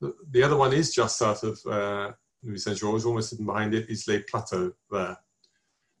The, 0.00 0.14
the 0.30 0.44
other 0.44 0.56
one 0.56 0.72
is 0.72 0.94
just 0.94 1.18
south 1.18 1.42
of 1.42 1.58
uh, 1.66 2.12
Saint 2.54 2.78
Georges, 2.78 3.06
almost 3.06 3.32
hidden 3.32 3.46
behind 3.46 3.74
it 3.74 3.90
is 3.90 4.06
Les 4.06 4.20
Plateaux 4.20 4.72
there. 4.88 5.16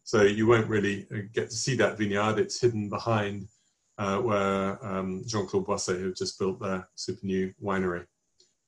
So 0.04 0.22
you 0.22 0.46
won't 0.46 0.68
really 0.68 1.08
uh, 1.12 1.22
get 1.32 1.50
to 1.50 1.56
see 1.56 1.74
that 1.76 1.98
vineyard. 1.98 2.38
It's 2.38 2.60
hidden 2.60 2.88
behind 2.88 3.48
uh, 4.02 4.18
where 4.18 4.84
um, 4.84 5.22
Jean-Claude 5.26 5.64
Boisset 5.64 6.02
have 6.02 6.16
just 6.16 6.36
built 6.36 6.60
their 6.60 6.88
super 6.96 7.24
new 7.24 7.54
winery 7.62 8.04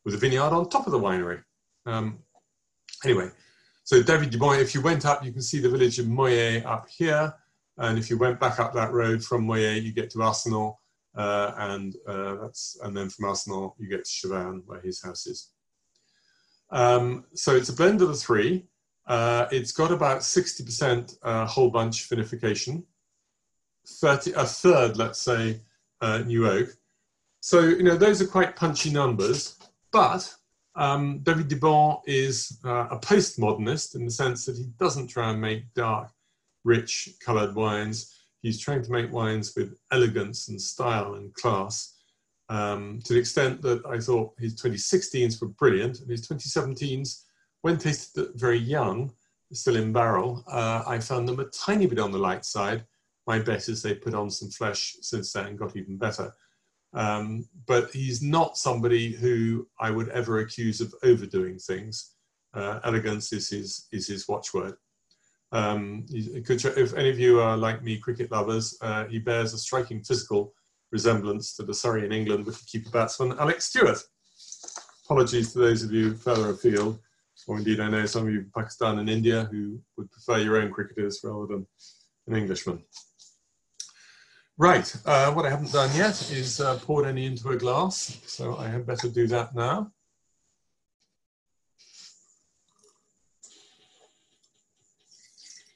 with 0.05 0.15
a 0.15 0.17
vineyard 0.17 0.53
on 0.53 0.69
top 0.69 0.87
of 0.87 0.93
the 0.93 0.99
winery. 0.99 1.43
Um, 1.87 2.21
anyway, 3.05 3.31
so 3.83 4.01
David 4.01 4.31
Duband, 4.31 4.61
if 4.61 4.75
you 4.75 4.81
went 4.81 5.05
up, 5.05 5.25
you 5.25 5.33
can 5.33 5.43
see 5.43 5.59
the 5.59 5.69
village 5.69 5.99
of 5.99 6.07
Moyer 6.07 6.63
up 6.65 6.89
here. 6.89 7.35
And 7.79 7.99
if 7.99 8.11
you 8.11 8.17
went 8.17 8.39
back 8.39 8.61
up 8.61 8.75
that 8.75 8.93
road 8.93 9.25
from 9.25 9.45
Moyer, 9.45 9.73
you 9.73 9.93
get 9.93 10.11
to 10.11 10.19
Arcenant. 10.19 10.77
Uh, 11.17 11.53
and 11.59 11.97
uh, 12.07 12.37
that's 12.37 12.79
and 12.85 12.97
then 12.97 13.09
from 13.09 13.27
Arcenant, 13.27 13.73
you 13.79 13.89
get 13.89 14.05
to 14.05 14.11
Chevannes, 14.11 14.63
where 14.67 14.81
his 14.81 15.03
house 15.03 15.27
is. 15.27 15.51
Um, 16.71 17.25
so 17.35 17.57
it's 17.57 17.71
a 17.71 17.75
blend 17.75 18.03
of 18.03 18.09
the 18.09 18.15
three. 18.15 18.67
Uh, 19.07 19.47
it's 19.51 19.73
got 19.73 19.91
about 19.91 20.21
60% 20.21 21.19
uh, 21.23 21.45
whole 21.47 21.71
bunch 21.71 22.09
vinification, 22.09 22.85
30, 23.87 24.33
a 24.33 24.45
third, 24.45 24.97
let's 24.97 25.21
say, 25.21 25.61
uh, 26.01 26.19
new 26.19 26.49
oak. 26.49 26.69
So, 27.41 27.61
you 27.61 27.83
know, 27.83 27.97
those 27.97 28.23
are 28.23 28.27
quite 28.27 28.57
punchy 28.57 28.91
numbers, 28.91 29.59
but 29.93 30.33
um, 30.77 31.21
David 31.23 31.49
Duband 31.49 32.01
is 32.07 32.59
uh, 32.65 32.89
a 32.91 32.99
postmodernist 32.99 33.95
in 33.95 34.05
the 34.05 34.11
sense 34.11 34.47
that 34.47 34.57
he 34.57 34.65
doesn't 34.79 35.09
try 35.09 35.31
and 35.31 35.41
make 35.41 35.73
dark, 35.75 36.11
rich, 36.65 37.11
colored 37.25 37.55
wines. 37.55 38.15
He's 38.43 38.61
trying 38.61 38.83
to 38.83 38.91
make 38.91 39.13
wines 39.13 39.53
with 39.57 39.77
elegance 39.93 40.49
and 40.49 40.61
style 40.61 41.15
and 41.15 41.33
class 41.35 41.95
um, 42.49 43.01
to 43.05 43.15
the 43.15 43.19
extent 43.19 43.63
that 43.63 43.85
I 43.87 43.99
thought 43.99 44.35
his 44.39 44.55
2016s 44.57 45.41
were 45.41 45.49
brilliant 45.49 46.01
and 46.01 46.11
his 46.11 46.27
2017s, 46.29 47.23
when 47.63 47.79
tasted 47.79 48.29
very 48.35 48.59
young, 48.59 49.13
still 49.53 49.77
in 49.77 49.93
barrel, 49.93 50.45
uh, 50.49 50.83
I 50.87 50.99
found 50.99 51.29
them 51.29 51.41
a 51.41 51.45
tiny 51.47 51.87
bit 51.87 51.99
on 51.99 52.11
the 52.11 52.19
light 52.19 52.45
side. 52.45 52.85
My 53.27 53.39
bet 53.39 53.69
is 53.69 53.83
they 53.83 53.95
put 53.95 54.15
on 54.15 54.31
some 54.31 54.51
flesh 54.51 54.97
since 55.01 55.33
then 55.33 55.47
and 55.47 55.59
got 55.59 55.77
even 55.77 55.97
better. 55.97 56.33
Um, 56.93 57.49
but 57.67 57.91
he's 57.91 58.23
not 58.23 58.57
somebody 58.57 59.13
who 59.13 59.67
I 59.81 59.91
would 59.91 60.09
ever 60.11 60.39
accuse 60.39 60.81
of 60.81 60.95
overdoing 61.03 61.59
things. 61.59 62.13
Uh, 62.53 62.79
elegance 62.85 63.33
is 63.33 63.51
his, 63.51 63.89
is 63.91 64.07
his 64.07 64.29
watchword. 64.29 64.75
Um, 65.53 66.05
if 66.11 66.95
any 66.95 67.11
of 67.11 67.19
you 67.19 67.41
are 67.41 67.57
like 67.57 67.83
me, 67.83 67.99
cricket 67.99 68.31
lovers, 68.31 68.77
uh, 68.81 69.07
he 69.07 69.19
bears 69.19 69.55
a 69.55 69.59
striking 69.59 70.03
physical 70.03 70.53
resemblance 70.91 71.57
to 71.57 71.63
the 71.63 71.75
Surrey 71.75 72.05
in 72.05 72.13
England 72.13 72.47
wicketkeeper 72.47 72.93
batsman 72.93 73.37
Alex 73.39 73.67
Stewart. 73.67 73.99
Apologies 75.05 75.53
to 75.53 75.59
those 75.59 75.83
of 75.83 75.93
you 75.93 76.15
further 76.15 76.51
afield, 76.51 76.99
or 77.47 77.59
indeed 77.59 77.81
I 77.81 77.89
know 77.89 78.07
some 78.07 78.27
of 78.27 78.33
you 78.33 78.41
in 78.41 78.51
Pakistan 78.57 78.99
and 78.99 79.11
India 79.11 79.49
who 79.51 79.81
would 79.97 80.11
prefer 80.11 80.39
your 80.39 80.57
own 80.57 80.73
cricketers 80.73 81.21
rather 81.23 81.47
than 81.47 81.67
an 82.27 82.37
Englishman. 82.37 82.83
Right, 84.57 84.95
uh, 85.05 85.33
what 85.33 85.47
I 85.47 85.51
haven't 85.51 85.73
done 85.73 85.91
yet 85.97 86.31
is 86.31 86.61
uh, 86.61 86.79
poured 86.79 87.07
any 87.07 87.27
into 87.27 87.49
a 87.49 87.57
glass, 87.57 88.21
so 88.25 88.57
I 88.57 88.69
had 88.69 88.87
better 88.87 89.09
do 89.09 89.27
that 89.27 89.53
now. 89.53 89.91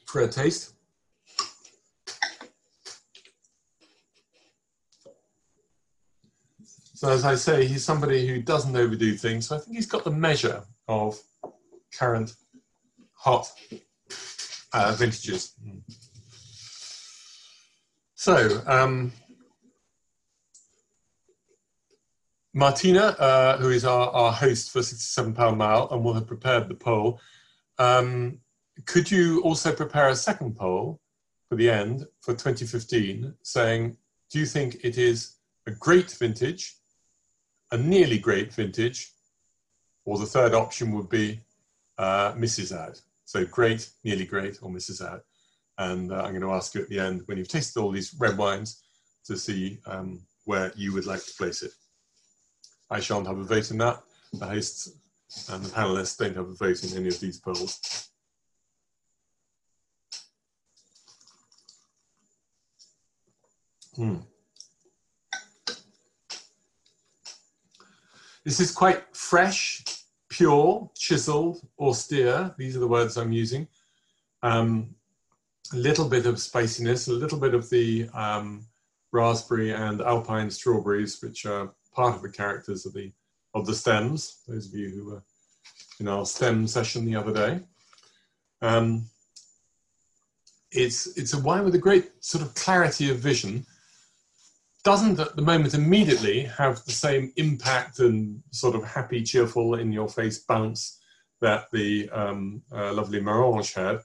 For 0.07 0.21
a 0.21 0.29
taste. 0.29 0.75
So 6.95 7.11
as 7.11 7.25
I 7.25 7.35
say, 7.35 7.67
he's 7.67 7.85
somebody 7.85 8.29
who 8.29 8.43
doesn't 8.43 8.77
overdo 8.77 9.15
things. 9.15 9.49
So 9.49 9.57
I 9.57 9.59
think 9.59 9.77
he's 9.77 9.87
got 9.87 10.05
the 10.05 10.11
measure 10.13 10.63
of 10.87 11.21
current 11.97 12.33
hot 13.15 13.51
uh, 14.73 14.95
vintages. 14.97 15.55
Mm. 15.65 15.83
So, 18.21 18.61
um, 18.67 19.13
Martina, 22.53 23.15
uh, 23.17 23.59
who 23.59 23.71
is 23.71 23.85
our, 23.85 24.11
our 24.11 24.33
host 24.33 24.73
for 24.73 24.83
67 24.83 25.35
Pall 25.35 25.55
Mall 25.55 25.89
and 25.93 26.03
will 26.03 26.15
have 26.15 26.27
prepared 26.27 26.69
the 26.69 26.75
poll, 26.75 27.21
um, 27.79 28.41
could 28.87 29.09
you 29.09 29.41
also 29.43 29.73
prepare 29.73 30.09
a 30.09 30.17
second 30.17 30.57
poll 30.57 30.99
for 31.49 31.55
the 31.55 31.71
end 31.71 32.07
for 32.21 32.35
2015 32.35 33.35
saying, 33.45 33.97
do 34.33 34.41
you 34.41 34.47
think 34.47 34.79
it 34.83 34.99
is 34.99 35.37
a 35.69 35.71
great 35.71 36.11
vintage, 36.11 36.75
a 37.71 37.79
nearly 37.79 38.19
great 38.19 38.53
vintage, 38.53 39.13
or 40.05 40.19
the 40.19 40.27
third 40.27 40.55
option 40.55 40.91
would 40.91 41.09
be 41.09 41.39
uh, 41.99 42.35
misses 42.37 42.73
out? 42.73 43.01
So 43.27 43.45
great, 43.45 43.89
nearly 44.03 44.25
great, 44.25 44.59
or 44.61 44.73
misses 44.73 45.01
out. 45.01 45.23
And 45.79 46.13
uh, 46.13 46.17
I'm 46.17 46.31
going 46.31 46.43
to 46.43 46.53
ask 46.53 46.75
you 46.75 46.83
at 46.83 46.89
the 46.89 46.99
end, 46.99 47.23
when 47.27 47.39
you've 47.39 47.49
tasted 47.49 47.81
all 47.81 47.91
these 47.91 48.15
red 48.19 48.37
wines, 48.37 48.83
to 49.27 49.37
see 49.37 49.79
um, 49.87 50.21
where 50.45 50.73
you 50.75 50.93
would 50.93 51.07
like 51.07 51.25
to 51.25 51.35
place 51.35 51.63
it. 51.63 51.73
I 52.91 53.01
shan't 53.01 53.27
have 53.27 53.39
a 53.39 53.45
vote 53.45 53.71
in 53.71 53.79
that. 53.79 54.03
The 54.33 54.47
hosts 54.47 54.91
and 55.51 55.63
the 55.63 55.69
panelists 55.69 56.17
don't 56.17 56.37
have 56.37 56.49
a 56.49 56.55
vote 56.55 56.83
in 56.83 56.97
any 56.97 57.09
of 57.09 57.21
these 57.21 57.39
polls. 57.39 58.09
Hmm. 63.95 64.17
This 68.45 68.61
is 68.61 68.71
quite 68.71 69.05
fresh, 69.15 69.85
pure, 70.31 70.91
chiseled, 70.97 71.61
austere. 71.79 72.55
These 72.57 72.77
are 72.77 72.81
the 72.81 72.89
words 72.89 73.19
I'm 73.19 73.33
using. 73.33 73.69
Um, 74.43 74.95
a 75.73 75.77
little 75.77 76.09
bit 76.09 76.27
of 76.27 76.41
spiciness, 76.41 77.09
a 77.09 77.13
little 77.13 77.39
bit 77.39 77.55
of 77.55 77.69
the 77.71 78.09
um, 78.15 78.67
raspberry 79.13 79.73
and 79.73 80.01
alpine 80.01 80.51
strawberries, 80.51 81.21
which 81.23 81.47
are 81.47 81.73
part 81.95 82.15
of 82.15 82.23
the 82.23 82.31
characters 82.31 82.87
of 82.87 82.95
the 82.95 83.13
of 83.55 83.67
the 83.67 83.75
stems. 83.75 84.43
Those 84.47 84.67
of 84.67 84.75
you 84.75 84.91
who 84.91 85.11
were 85.11 85.23
in 86.01 86.09
our 86.09 86.25
STEM 86.25 86.67
session 86.67 87.05
the 87.05 87.17
other 87.17 87.33
day. 87.33 87.61
Um, 88.63 89.07
it's 90.71 91.17
it's 91.17 91.35
a 91.35 91.41
wine 91.41 91.65
with 91.65 91.75
a 91.75 91.79
great 91.79 92.11
sort 92.21 92.45
of 92.45 92.55
clarity 92.55 93.11
of 93.11 93.19
vision. 93.19 93.67
Doesn't 94.85 95.19
at 95.19 95.35
the 95.35 95.43
moment 95.43 95.75
immediately 95.75 96.45
have 96.45 96.85
the 96.85 96.93
same 96.93 97.33
impact 97.37 97.99
and 97.99 98.43
sort 98.53 98.75
of 98.75 98.85
happy, 98.85 99.23
cheerful, 99.23 99.75
in 99.75 99.93
your 99.93 100.09
face 100.09 100.39
bounce 100.39 101.01
that 101.41 101.67
the 101.73 102.09
um, 102.11 102.63
uh, 102.73 102.93
lovely 102.93 103.21
Maranges 103.21 103.75
had. 103.75 104.01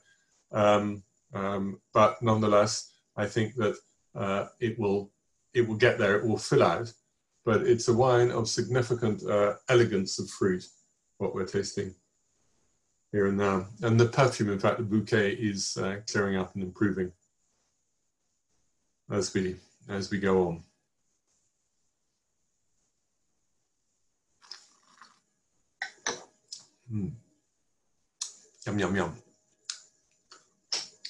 Um, 0.52 1.02
um, 1.34 1.80
but 1.92 2.22
nonetheless, 2.22 2.92
I 3.16 3.26
think 3.26 3.54
that 3.56 3.76
uh, 4.14 4.46
it 4.60 4.78
will 4.78 5.10
it 5.52 5.66
will 5.66 5.76
get 5.76 5.98
there. 5.98 6.16
It 6.16 6.26
will 6.26 6.38
fill 6.38 6.62
out. 6.62 6.92
But 7.44 7.62
it's 7.62 7.88
a 7.88 7.94
wine 7.94 8.30
of 8.30 8.48
significant 8.48 9.22
uh, 9.28 9.54
elegance 9.68 10.18
of 10.18 10.30
fruit, 10.30 10.64
what 11.18 11.34
we're 11.34 11.44
tasting 11.44 11.94
here 13.12 13.26
and 13.26 13.36
now. 13.36 13.66
And 13.82 14.00
the 14.00 14.06
perfume, 14.06 14.50
in 14.50 14.58
fact, 14.58 14.78
the 14.78 14.82
bouquet 14.82 15.32
is 15.34 15.76
uh, 15.76 16.00
clearing 16.10 16.36
up 16.36 16.54
and 16.54 16.64
improving 16.64 17.12
as 19.10 19.32
we 19.34 19.56
as 19.88 20.10
we 20.10 20.18
go 20.18 20.48
on. 20.48 20.62
Mm. 26.92 27.12
Yum 28.66 28.78
yum 28.78 28.96
yum. 28.96 29.23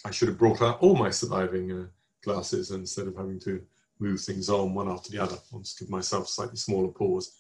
I 0.05 0.11
should 0.11 0.29
have 0.29 0.39
brought 0.39 0.63
out 0.63 0.81
all 0.81 0.97
my 0.97 1.11
surviving 1.11 1.73
uh, 1.73 1.87
glasses 2.23 2.71
instead 2.71 3.07
of 3.07 3.17
having 3.17 3.41
to 3.41 3.63
move 3.99 4.21
things 4.21 4.51
on 4.51 4.75
one 4.75 4.89
after 4.89 5.11
the 5.11 5.19
other. 5.19 5.37
I'll 5.53 5.61
just 5.61 5.79
give 5.79 5.91
myself 5.91 6.25
a 6.25 6.29
slightly 6.29 6.57
smaller 6.57 6.89
pause. 6.89 7.35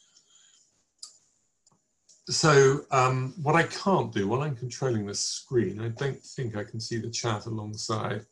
So 2.29 2.81
um, 2.91 3.35
what 3.43 3.55
I 3.55 3.65
can't 3.65 4.12
do 4.12 4.29
while 4.29 4.43
I'm 4.43 4.57
controlling 4.57 5.07
the 5.07 5.15
screen, 5.15 5.81
I 5.81 5.89
don't 5.89 6.23
think 6.23 6.57
I 6.57 6.65
can 6.65 6.81
see 6.81 6.97
the 6.97 7.11
chat 7.11 7.45
alongside. 7.45 8.25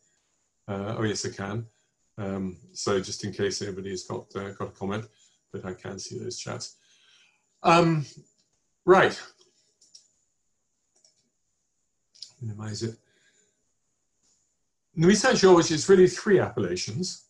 Uh, 0.67 0.95
oh 0.97 1.03
yes, 1.03 1.25
I 1.25 1.29
can. 1.29 1.67
Um, 2.17 2.57
so 2.73 2.99
just 2.99 3.23
in 3.23 3.33
case 3.33 3.61
anybody's 3.61 4.03
got 4.03 4.35
uh, 4.35 4.49
got 4.51 4.69
a 4.69 4.71
comment, 4.71 5.05
but 5.51 5.65
I 5.65 5.73
can 5.73 5.99
see 5.99 6.17
those 6.17 6.39
chats. 6.39 6.77
Um, 7.61 8.05
right. 8.85 9.19
Minimize 12.41 12.83
it. 12.83 12.95
Nuits 14.95 15.21
Saint-Georges 15.21 15.71
is 15.71 15.89
really 15.89 16.07
three 16.07 16.39
appellations. 16.39 17.25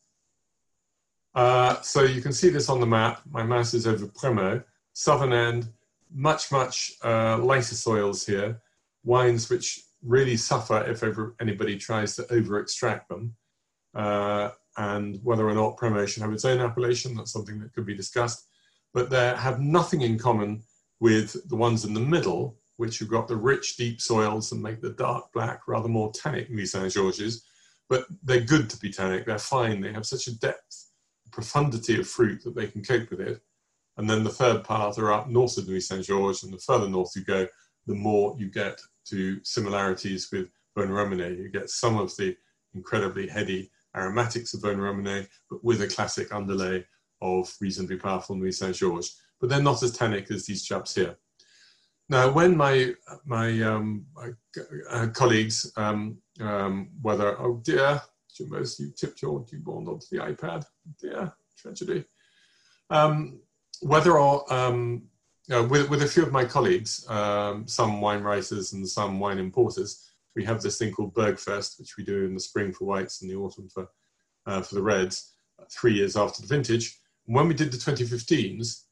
Uh, 1.34 1.82
so 1.82 2.03
you 2.03 2.22
can 2.22 2.34
see 2.34 2.49
this 2.49 2.70
on 2.70 2.80
the 2.80 2.86
map. 2.86 3.22
My 3.32 3.41
mouse 3.41 3.74
is 3.74 3.88
over 3.88 4.05
Prémeaux, 4.05 4.64
southern 4.91 5.32
end, 5.32 5.70
much, 6.14 6.51
much 6.51 6.93
uh, 7.03 7.38
lighter 7.38 7.76
soils 7.76 8.26
here, 8.26 8.61
wines 9.03 9.49
which 9.49 9.82
really 10.03 10.36
suffer 10.36 10.84
if 10.84 11.03
ever 11.03 11.36
anybody 11.39 11.78
tries 11.78 12.16
to 12.18 12.32
over 12.34 12.59
extract 12.59 13.07
them. 13.07 13.34
Uh, 13.95 14.49
and 14.78 15.20
whether 15.24 15.47
or 15.47 15.55
not 15.55 15.78
Prémeaux 15.78 16.07
should 16.07 16.22
have 16.22 16.34
its 16.34 16.45
own 16.45 16.59
appellation, 16.59 17.16
that's 17.16 17.32
something 17.32 17.59
that 17.59 17.74
could 17.74 17.86
be 17.86 17.95
discussed. 17.95 18.47
But 18.93 19.09
they 19.09 19.34
have 19.38 19.61
nothing 19.61 20.01
in 20.01 20.20
common 20.20 20.64
with 20.99 21.47
the 21.49 21.55
ones 21.55 21.86
in 21.86 21.93
the 21.93 21.99
middle, 21.99 22.57
which 22.76 22.99
have 22.99 23.07
got 23.07 23.28
the 23.28 23.38
rich, 23.38 23.78
deep 23.78 24.01
soils 24.01 24.51
and 24.51 24.61
make 24.61 24.82
the 24.82 24.91
dark 24.91 25.32
black, 25.32 25.61
rather 25.68 25.88
more 25.88 26.11
tannic 26.11 26.51
Nuits 26.51 26.74
Saint-Georges. 26.74 27.45
But 27.89 28.05
they're 28.23 28.41
good 28.41 28.69
to 28.69 28.77
be 28.77 28.91
tannic, 28.91 29.25
they're 29.25 29.38
fine, 29.38 29.81
they 29.81 29.91
have 29.93 30.05
such 30.05 30.27
a 30.27 30.39
depth, 30.39 30.91
profundity 31.31 31.99
of 31.99 32.07
fruit 32.07 32.43
that 32.43 32.55
they 32.55 32.67
can 32.67 32.84
cope 32.84 33.09
with 33.09 33.21
it. 33.21 33.41
And 33.97 34.09
then 34.09 34.23
the 34.23 34.29
third 34.29 34.63
path 34.63 34.97
are 34.97 35.11
up 35.11 35.29
north 35.29 35.57
of 35.57 35.67
Nuits 35.67 35.88
Saint-Georges, 35.88 36.43
and 36.43 36.53
the 36.53 36.57
further 36.57 36.89
north 36.89 37.11
you 37.15 37.23
go, 37.23 37.47
the 37.86 37.93
more 37.93 38.36
you 38.39 38.49
get 38.49 38.79
to 39.05 39.43
similarities 39.43 40.29
with 40.31 40.49
Vosne-Romanée. 40.77 41.38
You 41.38 41.49
get 41.49 41.69
some 41.69 41.97
of 41.97 42.15
the 42.15 42.36
incredibly 42.73 43.27
heady 43.27 43.69
aromatics 43.95 44.53
of 44.53 44.61
Vosne-Romanée, 44.61 45.27
but 45.49 45.63
with 45.63 45.81
a 45.81 45.88
classic 45.88 46.34
underlay 46.34 46.86
of 47.21 47.53
reasonably 47.61 47.97
powerful 47.97 48.36
Nuits 48.36 48.59
Saint-Georges. 48.59 49.19
But 49.39 49.49
they're 49.49 49.61
not 49.61 49.84
as 49.84 49.91
tannic 49.91 50.31
as 50.31 50.45
these 50.45 50.63
chaps 50.63 50.95
here. 50.95 51.17
Now, 52.14 52.30
when 52.30 52.55
my 52.55 52.93
my, 53.26 53.59
um, 53.64 54.05
uh, 54.91 55.07
colleagues, 55.16 55.74
um, 55.76 56.20
um, 56.39 56.91
whether 57.01 57.41
oh 57.41 57.59
dear, 57.64 57.99
Jimbos, 58.32 58.80
you 58.80 58.91
tipped 58.95 59.24
your 59.24 59.43
newborn 59.51 59.88
onto 59.88 60.05
the 60.11 60.20
iPad, 60.20 60.64
dear 61.01 61.34
tragedy. 61.57 62.05
Um, 62.91 63.39
whether 63.82 64.20
or 64.20 64.53
um, 64.53 65.07
uh, 65.51 65.64
with, 65.64 65.89
with 65.89 66.03
a 66.03 66.07
few 66.07 66.22
of 66.22 66.32
my 66.32 66.45
colleagues, 66.45 67.03
um, 67.09 67.68
some 67.68 67.99
wine 67.99 68.22
writers 68.22 68.74
and 68.74 68.88
some 68.88 69.20
wine 69.20 69.39
importers, 69.39 70.11
we 70.36 70.45
have 70.45 70.61
this 70.61 70.78
thing 70.78 70.91
called 70.91 71.16
Burgfest, 71.16 71.80
which 71.80 71.97
we 71.97 72.03
do 72.03 72.26
in 72.26 72.36
the 72.36 72.39
spring 72.39 72.72
for 72.72 72.86
whites 72.86 73.24
and 73.24 73.32
the 73.32 73.36
autumn 73.36 73.70
for, 73.70 73.89
uh, 74.45 74.61
for 74.61 74.76
the 74.76 74.84
reds, 74.84 75.32
three 75.72 75.95
years 75.95 76.16
after 76.16 76.43
the 76.43 76.47
vintage. 76.47 76.99
And 77.26 77.36
when 77.36 77.47
we 77.47 77.55
did 77.55 77.72
the 77.72 77.78
2015s, 77.78 78.84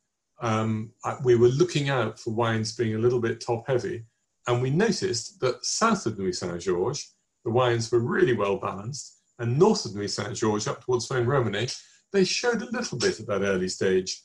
um, 0.41 0.91
we 1.23 1.35
were 1.35 1.49
looking 1.49 1.89
out 1.89 2.19
for 2.19 2.31
wines 2.31 2.75
being 2.75 2.95
a 2.95 2.99
little 2.99 3.19
bit 3.19 3.41
top 3.41 3.67
heavy. 3.67 4.03
And 4.47 4.61
we 4.61 4.71
noticed 4.71 5.39
that 5.39 5.63
south 5.63 6.05
of 6.07 6.17
Nuits 6.17 6.39
Saint-Georges, 6.39 7.13
the 7.45 7.51
wines 7.51 7.91
were 7.91 7.99
really 7.99 8.33
well 8.35 8.57
balanced. 8.57 9.19
And 9.39 9.57
north 9.57 9.85
of 9.85 9.95
Nuits 9.95 10.15
Saint-Georges, 10.15 10.67
up 10.67 10.83
towards 10.83 11.07
Vosne-Romanée, 11.07 11.79
they 12.11 12.23
showed 12.23 12.61
a 12.61 12.71
little 12.71 12.97
bit 12.97 13.19
at 13.19 13.27
that 13.27 13.43
early 13.43 13.69
stage, 13.69 14.21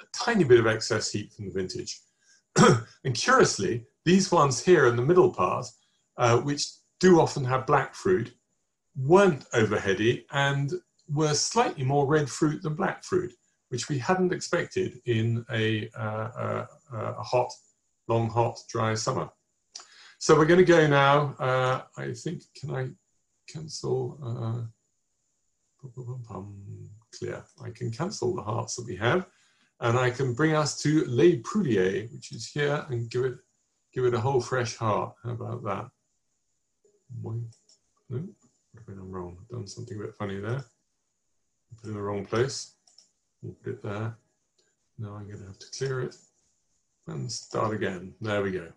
a 0.00 0.04
tiny 0.12 0.44
bit 0.44 0.60
of 0.60 0.66
excess 0.66 1.10
heat 1.10 1.32
from 1.32 1.46
the 1.46 1.52
vintage. 1.52 2.00
and 3.04 3.14
curiously, 3.14 3.86
these 4.04 4.30
ones 4.30 4.62
here 4.62 4.86
in 4.86 4.96
the 4.96 5.02
middle 5.02 5.32
part 5.32 5.66
uh, 6.16 6.38
which 6.38 6.66
do 7.00 7.20
often 7.20 7.44
have 7.44 7.66
black 7.66 7.94
fruit, 7.94 8.32
weren't 8.96 9.48
overheady 9.50 10.24
and 10.32 10.72
were 11.08 11.34
slightly 11.34 11.84
more 11.84 12.06
red 12.06 12.30
fruit 12.30 12.62
than 12.62 12.74
black 12.74 13.02
fruit, 13.04 13.32
which 13.74 13.88
we 13.88 13.98
hadn't 13.98 14.32
expected 14.32 15.00
in 15.06 15.44
a, 15.50 15.90
uh, 15.98 16.28
a, 16.46 16.68
a 16.92 17.22
hot, 17.24 17.50
long, 18.06 18.30
hot, 18.30 18.56
dry 18.68 18.94
summer. 18.94 19.28
So 20.18 20.36
we're 20.36 20.46
going 20.46 20.64
to 20.64 20.64
go 20.64 20.86
now. 20.86 21.34
Uh, 21.40 21.80
I 21.98 22.12
think, 22.12 22.42
can 22.56 22.70
I 22.70 22.82
cancel? 23.52 24.16
Uh, 24.24 24.62
clear. 27.18 27.44
I 27.62 27.70
can 27.70 27.90
cancel 27.90 28.34
the 28.36 28.42
hearts 28.42 28.76
that 28.76 28.86
we 28.86 28.94
have 28.96 29.26
and 29.80 29.98
I 29.98 30.10
can 30.10 30.34
bring 30.34 30.54
us 30.54 30.80
to 30.82 31.04
Les 31.06 31.38
Pruliers, 31.38 32.12
which 32.12 32.30
is 32.30 32.46
here, 32.46 32.86
and 32.88 33.10
give 33.10 33.24
it, 33.24 33.34
give 33.92 34.04
it 34.04 34.14
a 34.14 34.20
whole 34.20 34.40
fresh 34.40 34.76
heart. 34.76 35.14
How 35.24 35.30
about 35.30 35.64
that? 35.64 35.90
No, 37.22 37.32
what 38.08 38.20
have 38.76 38.88
I 38.88 38.92
done 38.92 39.10
wrong? 39.10 39.36
I've 39.40 39.48
done 39.48 39.66
something 39.66 39.98
a 39.98 40.04
bit 40.04 40.14
funny 40.14 40.38
there. 40.38 40.64
Put 41.80 41.88
in 41.88 41.94
the 41.94 42.00
wrong 42.00 42.24
place. 42.24 42.73
We'll 43.44 43.54
put 43.62 43.72
it 43.74 43.82
there. 43.82 44.16
Now 44.98 45.16
I'm 45.16 45.26
going 45.26 45.40
to 45.40 45.46
have 45.46 45.58
to 45.58 45.66
clear 45.76 46.00
it 46.00 46.16
and 47.08 47.30
start 47.30 47.74
again. 47.74 48.14
There 48.22 48.42
we 48.42 48.52
go. 48.52 48.68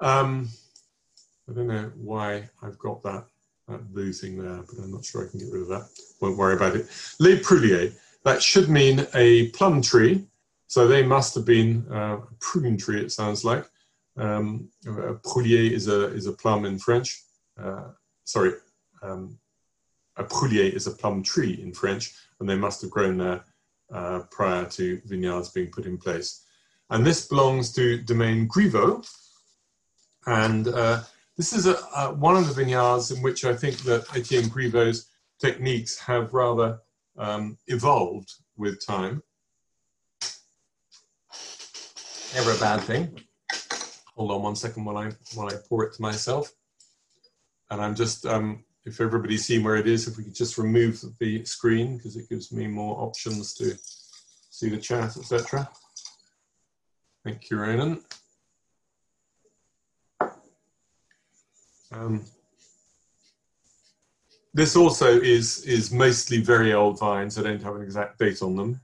Um, 0.00 0.48
I 1.48 1.52
don't 1.52 1.68
know 1.68 1.92
why 1.96 2.48
I've 2.60 2.78
got 2.78 3.02
that, 3.04 3.24
that 3.68 3.92
blue 3.94 4.12
thing 4.12 4.36
there, 4.36 4.62
but 4.62 4.82
I'm 4.82 4.92
not 4.92 5.04
sure 5.04 5.24
I 5.24 5.30
can 5.30 5.38
get 5.38 5.52
rid 5.52 5.62
of 5.62 5.68
that. 5.68 5.88
Won't 6.20 6.36
worry 6.36 6.56
about 6.56 6.74
it. 6.74 6.88
Les 7.20 7.38
Pruliers. 7.38 7.94
That 8.24 8.42
should 8.42 8.68
mean 8.68 9.06
a 9.14 9.48
plum 9.50 9.80
tree. 9.80 10.26
So 10.66 10.88
they 10.88 11.04
must 11.04 11.34
have 11.36 11.44
been 11.44 11.86
uh, 11.90 12.18
a 12.18 12.34
prune 12.40 12.76
tree, 12.76 13.00
it 13.00 13.12
sounds 13.12 13.44
like. 13.44 13.64
Um, 14.16 14.68
a 14.86 15.14
proulier 15.14 15.70
is 15.70 15.88
a, 15.88 16.06
is 16.14 16.26
a 16.26 16.32
plum 16.32 16.64
in 16.64 16.78
French. 16.78 17.22
Uh, 17.60 17.88
sorry, 18.24 18.52
um, 19.02 19.38
a 20.20 20.24
proulier 20.24 20.72
is 20.72 20.86
a 20.86 20.92
plum 20.92 21.22
tree 21.22 21.58
in 21.62 21.72
French, 21.72 22.14
and 22.38 22.48
they 22.48 22.56
must 22.56 22.82
have 22.82 22.90
grown 22.90 23.16
there 23.16 23.42
uh, 23.92 24.20
prior 24.30 24.66
to 24.66 25.00
vineyards 25.06 25.50
being 25.50 25.70
put 25.70 25.86
in 25.86 25.96
place. 25.98 26.44
And 26.90 27.04
this 27.04 27.26
belongs 27.26 27.72
to 27.72 28.02
Domaine 28.02 28.46
Grivot. 28.46 29.08
And 30.26 30.68
uh, 30.68 31.00
this 31.36 31.52
is 31.52 31.66
a, 31.66 31.76
a, 31.96 32.12
one 32.14 32.36
of 32.36 32.46
the 32.46 32.54
vineyards 32.54 33.10
in 33.10 33.22
which 33.22 33.44
I 33.44 33.54
think 33.54 33.78
that 33.84 34.04
Etienne 34.14 34.48
Grivot's 34.48 35.08
techniques 35.40 35.98
have 35.98 36.34
rather 36.34 36.78
um, 37.16 37.56
evolved 37.66 38.30
with 38.56 38.84
time. 38.86 39.22
Never 42.34 42.52
a 42.52 42.58
bad 42.58 42.80
thing. 42.80 43.18
Hold 44.14 44.30
on 44.32 44.42
one 44.42 44.56
second 44.56 44.84
while 44.84 44.98
I 44.98 45.10
while 45.34 45.48
I 45.48 45.54
pour 45.68 45.84
it 45.84 45.94
to 45.94 46.02
myself. 46.02 46.52
And 47.70 47.80
I'm 47.80 47.94
just 47.94 48.26
um, 48.26 48.64
if 48.84 49.00
everybody's 49.00 49.44
seen 49.44 49.62
where 49.62 49.76
it 49.76 49.86
is, 49.86 50.08
if 50.08 50.16
we 50.16 50.24
could 50.24 50.34
just 50.34 50.58
remove 50.58 51.02
the 51.18 51.44
screen 51.44 51.96
because 51.96 52.16
it 52.16 52.28
gives 52.28 52.52
me 52.52 52.66
more 52.66 53.00
options 53.00 53.54
to 53.54 53.76
see 54.50 54.68
the 54.68 54.78
chat, 54.78 55.16
etc. 55.16 55.68
Thank 57.24 57.50
you, 57.50 57.58
Ronan. 57.58 58.02
Um, 61.92 62.24
this 64.54 64.76
also 64.76 65.20
is 65.20 65.64
is 65.64 65.92
mostly 65.92 66.40
very 66.40 66.72
old 66.72 66.98
vines. 66.98 67.36
I 67.36 67.42
don't 67.42 67.62
have 67.62 67.76
an 67.76 67.82
exact 67.82 68.18
date 68.18 68.42
on 68.42 68.56
them. 68.56 68.80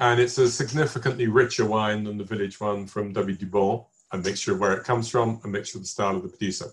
and 0.00 0.20
it's 0.20 0.38
a 0.38 0.48
significantly 0.48 1.26
richer 1.26 1.66
wine 1.66 2.04
than 2.04 2.18
the 2.18 2.24
village 2.24 2.60
one 2.60 2.86
from 2.86 3.12
W. 3.12 3.36
Duband, 3.36 3.84
a 4.12 4.18
mixture 4.18 4.52
of 4.52 4.60
where 4.60 4.72
it 4.72 4.84
comes 4.84 5.08
from, 5.08 5.40
a 5.44 5.48
mixture 5.48 5.78
of 5.78 5.82
the 5.82 5.88
style 5.88 6.16
of 6.16 6.22
the 6.22 6.28
producer. 6.28 6.66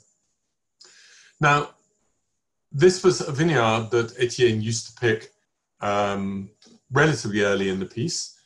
Now, 1.40 1.70
this 2.72 3.04
was 3.04 3.22
a 3.22 3.32
vineyard 3.32 3.90
that 3.92 4.16
Etienne 4.20 4.62
used 4.62 4.88
to 4.88 5.00
pick 5.00 5.32
um, 5.82 6.50
relatively 6.92 7.42
early 7.42 7.70
in 7.70 7.80
the 7.80 7.86
piece. 7.86 8.38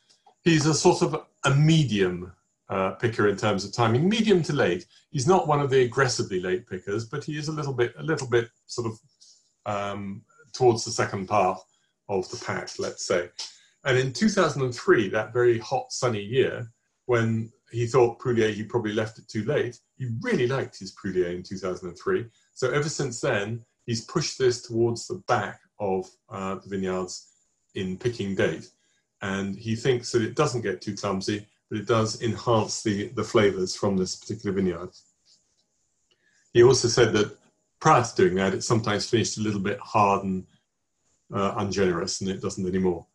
He's 0.43 0.65
a 0.65 0.73
sort 0.73 1.01
of 1.01 1.25
a 1.45 1.55
medium 1.55 2.31
uh, 2.69 2.91
picker 2.91 3.27
in 3.27 3.35
terms 3.35 3.65
of 3.65 3.73
timing, 3.73 4.07
medium 4.07 4.43
to 4.43 4.53
late. 4.53 4.85
He's 5.11 5.27
not 5.27 5.47
one 5.47 5.59
of 5.59 5.69
the 5.69 5.81
aggressively 5.81 6.39
late 6.39 6.67
pickers, 6.67 7.05
but 7.05 7.23
he 7.23 7.37
is 7.37 7.47
a 7.47 7.51
little 7.51 7.73
bit, 7.73 7.93
a 7.97 8.03
little 8.03 8.27
bit 8.27 8.49
sort 8.67 8.91
of 8.91 8.99
um, 9.65 10.21
towards 10.53 10.85
the 10.85 10.91
second 10.91 11.27
part 11.27 11.59
of 12.07 12.29
the 12.29 12.43
pack, 12.45 12.69
let's 12.79 13.05
say. 13.05 13.29
And 13.85 13.97
in 13.97 14.13
2003, 14.13 15.09
that 15.09 15.33
very 15.33 15.57
hot, 15.59 15.91
sunny 15.91 16.21
year, 16.21 16.69
when 17.05 17.51
he 17.71 17.87
thought 17.87 18.19
Prulier, 18.19 18.51
he 18.51 18.63
probably 18.63 18.93
left 18.93 19.19
it 19.19 19.27
too 19.27 19.43
late, 19.45 19.79
he 19.97 20.09
really 20.21 20.47
liked 20.47 20.79
his 20.79 20.91
Prulier 20.93 21.35
in 21.35 21.43
2003. 21.43 22.25
So 22.53 22.71
ever 22.71 22.89
since 22.89 23.21
then, 23.21 23.63
he's 23.85 24.05
pushed 24.05 24.37
this 24.37 24.61
towards 24.61 25.07
the 25.07 25.21
back 25.27 25.59
of 25.79 26.09
uh, 26.29 26.55
the 26.55 26.69
vineyards 26.69 27.29
in 27.75 27.97
picking 27.97 28.35
date. 28.35 28.69
and 29.21 29.57
he 29.57 29.75
thinks 29.75 30.11
that 30.11 30.21
it 30.21 30.35
doesn't 30.35 30.61
get 30.61 30.81
too 30.81 30.95
clumsy, 30.95 31.45
but 31.69 31.77
it 31.77 31.87
does 31.87 32.21
enhance 32.21 32.81
the, 32.81 33.09
the 33.09 33.23
flavors 33.23 33.75
from 33.75 33.97
this 33.97 34.15
particular 34.15 34.55
vineyard. 34.55 34.89
He 36.53 36.63
also 36.63 36.87
said 36.87 37.13
that 37.13 37.37
prior 37.79 38.03
to 38.03 38.15
doing 38.15 38.35
that, 38.35 38.53
it 38.53 38.63
sometimes 38.63 39.09
finished 39.09 39.37
a 39.37 39.41
little 39.41 39.59
bit 39.59 39.79
hard 39.79 40.23
and 40.23 40.45
uh, 41.33 41.53
ungenerous, 41.57 42.21
and 42.21 42.29
it 42.29 42.41
doesn't 42.41 42.67
anymore. 42.67 43.05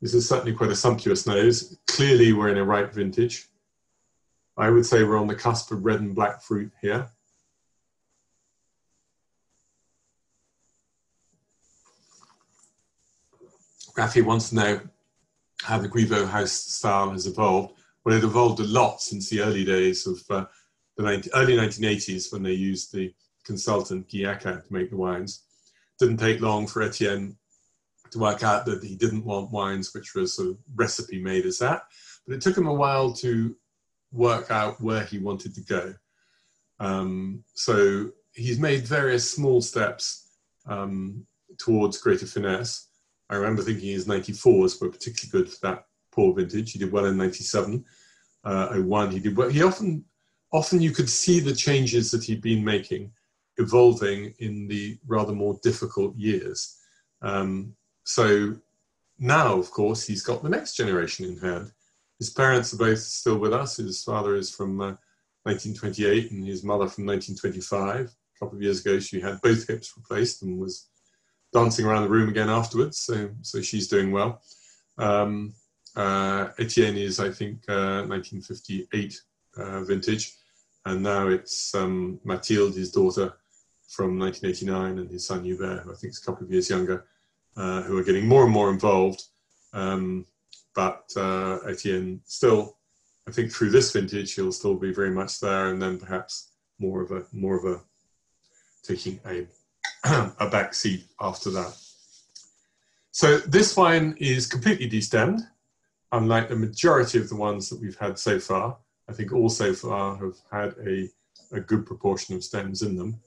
This 0.00 0.14
is 0.14 0.28
certainly 0.28 0.54
quite 0.54 0.70
a 0.70 0.76
sumptuous 0.76 1.26
nose. 1.26 1.78
Clearly, 1.86 2.32
we're 2.32 2.50
in 2.50 2.58
a 2.58 2.64
ripe 2.64 2.92
vintage. 2.92 3.48
I 4.58 4.70
would 4.70 4.84
say 4.84 5.04
we're 5.04 5.18
on 5.18 5.28
the 5.28 5.36
cusp 5.36 5.70
of 5.70 5.84
red 5.84 6.00
and 6.00 6.16
black 6.16 6.42
fruit 6.42 6.72
here. 6.82 7.08
Rafi 13.96 14.24
wants 14.24 14.50
to 14.50 14.56
know 14.56 14.80
how 15.62 15.78
the 15.78 15.88
Grivot 15.88 16.28
house 16.28 16.52
style 16.52 17.10
has 17.10 17.26
evolved. 17.26 17.74
Well, 18.04 18.16
it 18.16 18.24
evolved 18.24 18.60
a 18.60 18.64
lot 18.64 19.00
since 19.00 19.28
the 19.28 19.40
early 19.42 19.64
days 19.64 20.06
of 20.06 20.20
uh, 20.30 20.46
the 20.96 21.04
19, 21.04 21.32
early 21.34 21.56
1980s 21.56 22.32
when 22.32 22.42
they 22.42 22.52
used 22.52 22.92
the 22.92 23.14
consultant 23.44 24.10
Guy 24.10 24.34
to 24.34 24.62
make 24.70 24.90
the 24.90 24.96
wines. 24.96 25.44
Didn't 25.98 26.18
take 26.18 26.40
long 26.40 26.66
for 26.66 26.82
Etienne 26.82 27.36
to 28.10 28.18
work 28.18 28.42
out 28.42 28.66
that 28.66 28.82
he 28.82 28.96
didn't 28.96 29.24
want 29.24 29.50
wines 29.50 29.92
which 29.94 30.14
were 30.14 30.26
sort 30.26 30.48
of 30.48 30.58
recipe 30.74 31.20
made 31.20 31.46
as 31.46 31.58
that. 31.58 31.82
But 32.26 32.34
it 32.34 32.40
took 32.40 32.56
him 32.56 32.66
a 32.66 32.74
while 32.74 33.12
to 33.14 33.56
work 34.12 34.50
out 34.50 34.80
where 34.80 35.04
he 35.04 35.18
wanted 35.18 35.54
to 35.54 35.60
go. 35.62 35.94
Um, 36.80 37.44
so 37.54 38.10
he's 38.32 38.58
made 38.58 38.86
various 38.86 39.30
small 39.30 39.60
steps 39.60 40.30
um, 40.66 41.26
towards 41.58 41.98
greater 41.98 42.26
finesse. 42.26 42.88
I 43.30 43.36
remember 43.36 43.62
thinking 43.62 43.90
his 43.90 44.06
94s 44.06 44.80
were 44.80 44.90
particularly 44.90 45.44
good 45.44 45.52
for 45.52 45.60
that 45.66 45.84
poor 46.12 46.34
vintage. 46.34 46.72
He 46.72 46.78
did 46.78 46.92
well 46.92 47.06
in 47.06 47.16
97. 47.16 47.84
Uh, 48.44 48.74
01, 48.76 49.10
he 49.10 49.20
did 49.20 49.36
well. 49.36 49.48
He 49.48 49.62
often, 49.62 50.04
often 50.52 50.80
you 50.80 50.92
could 50.92 51.10
see 51.10 51.40
the 51.40 51.54
changes 51.54 52.10
that 52.10 52.24
he'd 52.24 52.40
been 52.40 52.64
making 52.64 53.10
evolving 53.58 54.32
in 54.38 54.68
the 54.68 54.98
rather 55.06 55.32
more 55.32 55.58
difficult 55.62 56.16
years. 56.16 56.78
Um, 57.22 57.74
so 58.04 58.54
now, 59.18 59.58
of 59.58 59.70
course, 59.70 60.06
he's 60.06 60.22
got 60.22 60.42
the 60.42 60.48
next 60.48 60.74
generation 60.74 61.26
in 61.26 61.36
hand. 61.38 61.72
His 62.18 62.30
parents 62.30 62.74
are 62.74 62.78
both 62.78 62.98
still 62.98 63.38
with 63.38 63.52
us. 63.52 63.76
His 63.76 64.02
father 64.02 64.34
is 64.34 64.50
from 64.50 64.80
uh, 64.80 64.94
1928 65.44 66.32
and 66.32 66.46
his 66.46 66.64
mother 66.64 66.88
from 66.88 67.06
1925. 67.06 68.06
A 68.06 68.38
couple 68.38 68.56
of 68.56 68.62
years 68.62 68.80
ago, 68.80 68.98
she 68.98 69.20
had 69.20 69.40
both 69.40 69.66
hips 69.66 69.94
replaced 69.96 70.42
and 70.42 70.58
was 70.58 70.88
dancing 71.52 71.86
around 71.86 72.02
the 72.02 72.08
room 72.08 72.28
again 72.28 72.48
afterwards. 72.48 72.98
So, 72.98 73.30
so 73.42 73.62
she's 73.62 73.88
doing 73.88 74.10
well. 74.10 74.42
Um, 74.98 75.54
uh, 75.96 76.48
Etienne 76.58 76.96
is, 76.96 77.20
I 77.20 77.30
think, 77.30 77.62
uh, 77.68 78.04
1958 78.06 79.20
uh, 79.56 79.84
vintage, 79.84 80.34
and 80.84 81.02
now 81.02 81.28
it's 81.28 81.74
um, 81.74 82.20
Mathilde, 82.24 82.74
his 82.74 82.92
daughter, 82.92 83.34
from 83.88 84.18
1989, 84.18 84.98
and 84.98 85.10
his 85.10 85.26
son 85.26 85.44
Hubert, 85.44 85.82
who 85.82 85.92
I 85.92 85.96
think 85.96 86.12
is 86.12 86.22
a 86.22 86.26
couple 86.26 86.44
of 86.44 86.52
years 86.52 86.68
younger, 86.68 87.06
uh, 87.56 87.82
who 87.82 87.96
are 87.98 88.04
getting 88.04 88.28
more 88.28 88.44
and 88.44 88.52
more 88.52 88.70
involved. 88.70 89.24
Um, 89.72 90.26
but 90.78 91.12
uh, 91.16 91.58
Etienne 91.66 92.20
still, 92.24 92.76
I 93.26 93.32
think 93.32 93.50
through 93.50 93.70
this 93.70 93.90
vintage, 93.90 94.34
he'll 94.34 94.52
still 94.52 94.76
be 94.76 94.94
very 94.94 95.10
much 95.10 95.40
there, 95.40 95.70
and 95.70 95.82
then 95.82 95.98
perhaps 95.98 96.52
more 96.78 97.02
of 97.02 97.10
a 97.10 97.24
more 97.32 97.56
of 97.58 97.64
a 97.64 97.80
taking 98.84 99.18
a 99.26 99.44
a 100.38 100.48
back 100.48 100.74
seat 100.74 101.02
after 101.20 101.50
that. 101.50 101.76
So 103.10 103.38
this 103.38 103.76
wine 103.76 104.14
is 104.20 104.46
completely 104.46 104.88
destemmed, 104.88 105.40
unlike 106.12 106.48
the 106.48 106.54
majority 106.54 107.18
of 107.18 107.28
the 107.28 107.34
ones 107.48 107.68
that 107.70 107.80
we've 107.80 107.98
had 107.98 108.16
so 108.16 108.38
far. 108.38 108.76
I 109.08 109.14
think 109.14 109.32
all 109.32 109.48
so 109.48 109.74
far 109.74 110.16
have 110.18 110.36
had 110.52 110.74
a, 110.86 111.08
a 111.50 111.58
good 111.60 111.86
proportion 111.86 112.36
of 112.36 112.44
stems 112.44 112.82
in 112.82 112.94
them. 112.94 113.20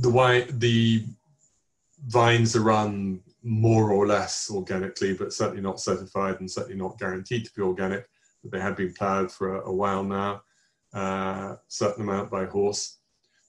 The 0.00 0.10
wine, 0.10 0.46
the 0.60 1.06
vines 2.06 2.54
are 2.54 2.62
run 2.62 3.20
more 3.44 3.92
or 3.92 4.06
less 4.06 4.50
organically, 4.50 5.12
but 5.12 5.32
certainly 5.32 5.62
not 5.62 5.78
certified 5.78 6.40
and 6.40 6.50
certainly 6.50 6.76
not 6.76 6.98
guaranteed 6.98 7.44
to 7.44 7.52
be 7.54 7.62
organic. 7.62 8.08
But 8.42 8.52
they 8.52 8.60
have 8.60 8.76
been 8.76 8.94
ploughed 8.94 9.30
for 9.30 9.56
a, 9.56 9.68
a 9.68 9.72
while 9.72 10.02
now, 10.02 10.42
uh, 10.94 11.56
certain 11.68 12.04
amount 12.04 12.30
by 12.30 12.46
horse. 12.46 12.98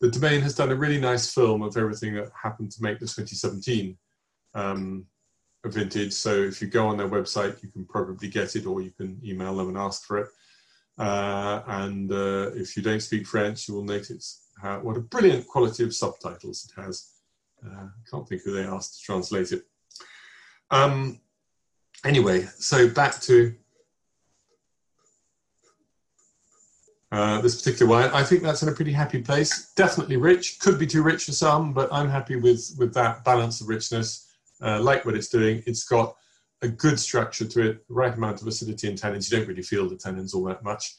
The 0.01 0.11
domain 0.11 0.41
has 0.41 0.55
done 0.55 0.71
a 0.71 0.75
really 0.75 0.99
nice 0.99 1.33
film 1.33 1.61
of 1.61 1.77
everything 1.77 2.13
that 2.15 2.29
happened 2.39 2.71
to 2.73 2.83
make 2.83 2.99
the 2.99 3.05
2017 3.05 3.97
um, 4.53 5.05
vintage. 5.65 6.13
So 6.13 6.33
if 6.35 6.61
you 6.61 6.67
go 6.67 6.87
on 6.87 6.97
their 6.97 7.09
website, 7.09 7.63
you 7.63 7.69
can 7.69 7.85
probably 7.85 8.27
get 8.27 8.55
it, 8.55 8.65
or 8.65 8.81
you 8.81 8.91
can 8.91 9.19
email 9.23 9.55
them 9.55 9.69
and 9.69 9.77
ask 9.77 10.05
for 10.05 10.17
it. 10.17 10.27
Uh, 10.97 11.61
and 11.67 12.11
uh, 12.11 12.51
if 12.53 12.75
you 12.75 12.83
don't 12.83 13.01
speak 13.01 13.27
French, 13.27 13.67
you 13.67 13.75
will 13.75 13.83
notice 13.83 14.49
how, 14.61 14.79
what 14.79 14.97
a 14.97 15.01
brilliant 15.01 15.47
quality 15.47 15.83
of 15.83 15.95
subtitles 15.95 16.69
it 16.69 16.81
has. 16.81 17.11
Uh, 17.65 17.87
can't 18.09 18.27
think 18.27 18.41
who 18.43 18.51
they 18.51 18.63
asked 18.63 18.99
to 18.99 19.05
translate 19.05 19.51
it. 19.51 19.63
Um, 20.71 21.19
anyway, 22.03 22.47
so 22.57 22.89
back 22.89 23.19
to 23.21 23.55
uh, 27.11 27.39
this 27.41 27.55
particular 27.61 27.89
wine. 27.89 28.09
I 28.13 28.23
think 28.23 28.41
that's 28.41 28.63
in 28.63 28.69
a 28.69 28.73
pretty 28.73 28.91
happy 28.91 29.21
place. 29.21 29.71
Definitely 29.75 30.17
rich. 30.17 30.59
Could 30.59 30.79
be 30.79 30.87
too 30.87 31.03
rich 31.03 31.25
for 31.25 31.31
some, 31.31 31.73
but 31.73 31.91
I'm 31.91 32.09
happy 32.09 32.35
with 32.35 32.75
with 32.77 32.93
that 32.95 33.23
balance 33.23 33.61
of 33.61 33.69
richness. 33.69 34.33
Uh, 34.61 34.81
like 34.81 35.05
what 35.05 35.15
it's 35.15 35.29
doing. 35.29 35.61
It's 35.65 35.83
got 35.83 36.15
a 36.61 36.67
good 36.67 36.99
structure 36.99 37.45
to 37.45 37.69
it, 37.69 37.87
the 37.87 37.93
right 37.93 38.13
amount 38.13 38.41
of 38.41 38.47
acidity 38.47 38.87
and 38.87 38.99
tannins. 38.99 39.29
You 39.29 39.37
don't 39.37 39.47
really 39.47 39.61
feel 39.61 39.87
the 39.87 39.95
tannins 39.95 40.33
all 40.33 40.43
that 40.45 40.63
much. 40.63 40.95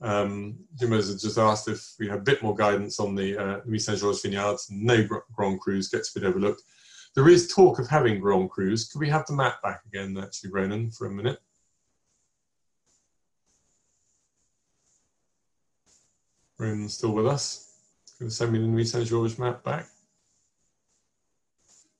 Um, 0.00 0.58
has 0.80 1.20
just 1.20 1.38
asked 1.38 1.68
if 1.68 1.94
we 1.98 2.08
have 2.08 2.20
a 2.20 2.22
bit 2.22 2.42
more 2.42 2.54
guidance 2.54 3.00
on 3.00 3.14
the 3.14 3.36
uh, 3.36 3.60
Nuits 3.66 3.86
Saint 3.86 3.98
Georges 3.98 4.22
vineyards. 4.22 4.68
No 4.70 5.04
Grand 5.34 5.60
Crus 5.60 5.90
gets 5.90 6.14
a 6.14 6.20
bit 6.20 6.28
overlooked. 6.28 6.62
There 7.14 7.28
is 7.28 7.52
talk 7.52 7.78
of 7.78 7.88
having 7.88 8.20
Grand 8.20 8.50
Crus. 8.50 8.92
Could 8.92 9.00
we 9.00 9.08
have 9.08 9.26
the 9.26 9.34
map 9.34 9.62
back 9.62 9.82
again, 9.86 10.16
actually, 10.16 10.50
Ronan, 10.50 10.90
for 10.90 11.06
a 11.06 11.10
minute? 11.10 11.40
Ronan's 16.58 16.94
still 16.94 17.12
with 17.12 17.26
us. 17.26 17.72
Going 18.18 18.28
to 18.28 18.34
send 18.34 18.52
me 18.52 18.58
the 18.58 18.66
Nuits 18.66 18.92
Saint 18.92 19.06
Georges 19.06 19.38
map 19.38 19.62
back. 19.62 19.86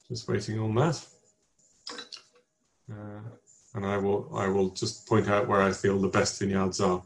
Just 0.08 0.28
waiting 0.28 0.58
on 0.58 0.74
that. 0.74 1.06
Uh, 2.90 3.20
and 3.74 3.86
I 3.86 3.98
will, 3.98 4.28
I 4.34 4.48
will 4.48 4.70
just 4.70 5.06
point 5.06 5.28
out 5.28 5.46
where 5.46 5.62
I 5.62 5.70
feel 5.70 6.00
the 6.00 6.08
best 6.08 6.40
vineyards 6.40 6.80
are. 6.80 7.02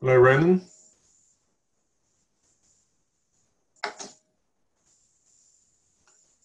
Hello, 0.00 0.16
Ronan. 0.16 0.62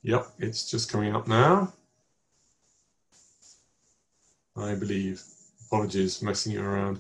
Yep, 0.04 0.28
it's 0.40 0.70
just 0.70 0.92
coming 0.92 1.16
up 1.16 1.28
now. 1.28 1.72
I 4.56 4.76
believe. 4.76 5.24
Apologies 5.68 6.22
messing 6.22 6.52
you 6.52 6.62
around. 6.62 7.00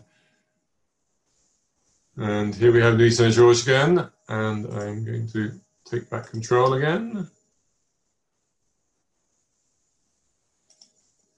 And 2.15 2.55
here 2.55 2.71
we 2.71 2.81
have 2.81 2.97
Nuits 2.97 3.17
Saint 3.17 3.33
Georges 3.33 3.63
again, 3.63 4.09
and 4.29 4.65
I'm 4.65 5.03
going 5.03 5.27
to 5.33 5.59
take 5.85 6.09
back 6.09 6.31
control 6.31 6.73
again. 6.73 7.29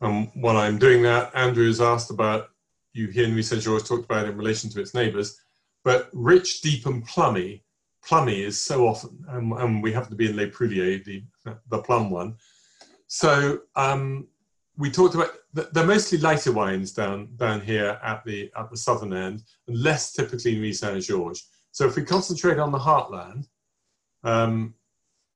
And 0.01 0.30
while 0.36 0.57
I'm 0.57 0.78
doing 0.78 1.01
that, 1.03 1.36
Andrew 1.36 1.68
has 1.68 1.82
asked 1.82 2.11
about 2.11 2.51
you 2.93 3.07
hear 3.07 3.28
Nuits 3.28 3.49
Saint 3.49 3.63
Georges 3.63 3.89
talked 3.89 4.05
about 4.05 4.30
in 4.30 4.38
relation 4.38 4.70
to 4.70 4.82
its 4.82 4.93
neighbours, 4.93 5.41
but 5.84 6.09
rich, 6.13 6.61
deep, 6.61 6.86
and 6.86 7.05
plummy. 7.05 7.64
Plummy 8.06 8.43
is 8.43 8.62
so 8.62 8.88
often, 8.88 9.24
and, 9.30 9.51
and 9.53 9.84
we 9.84 9.91
happen 9.91 10.12
to 10.12 10.16
be 10.16 10.30
in 10.30 10.36
Les 10.36 10.49
Pruliers, 10.49 11.03
the, 11.06 11.24
the 11.70 11.80
plum 11.80 12.10
one. 12.10 12.36
So 13.08 13.60
um, 13.76 14.28
we 14.78 14.91
talked 14.91 15.16
about 15.16 15.32
they're 15.53 15.86
mostly 15.86 16.18
lighter 16.18 16.51
wines 16.51 16.91
down 16.91 17.30
down 17.38 17.62
here 17.62 17.99
at 18.03 18.24
the 18.26 18.51
at 18.58 18.70
the 18.70 18.78
southern 18.78 19.14
end, 19.14 19.43
and 19.68 19.82
less 19.82 20.12
typically 20.12 20.56
Nuits 20.56 20.80
Saint 20.80 21.01
Georges. 21.03 21.47
So 21.72 21.86
if 21.86 21.95
we 21.95 22.03
concentrate 22.03 22.60
on 22.60 22.72
the 22.72 22.78
heartland, 22.78 23.47
um, 24.24 24.74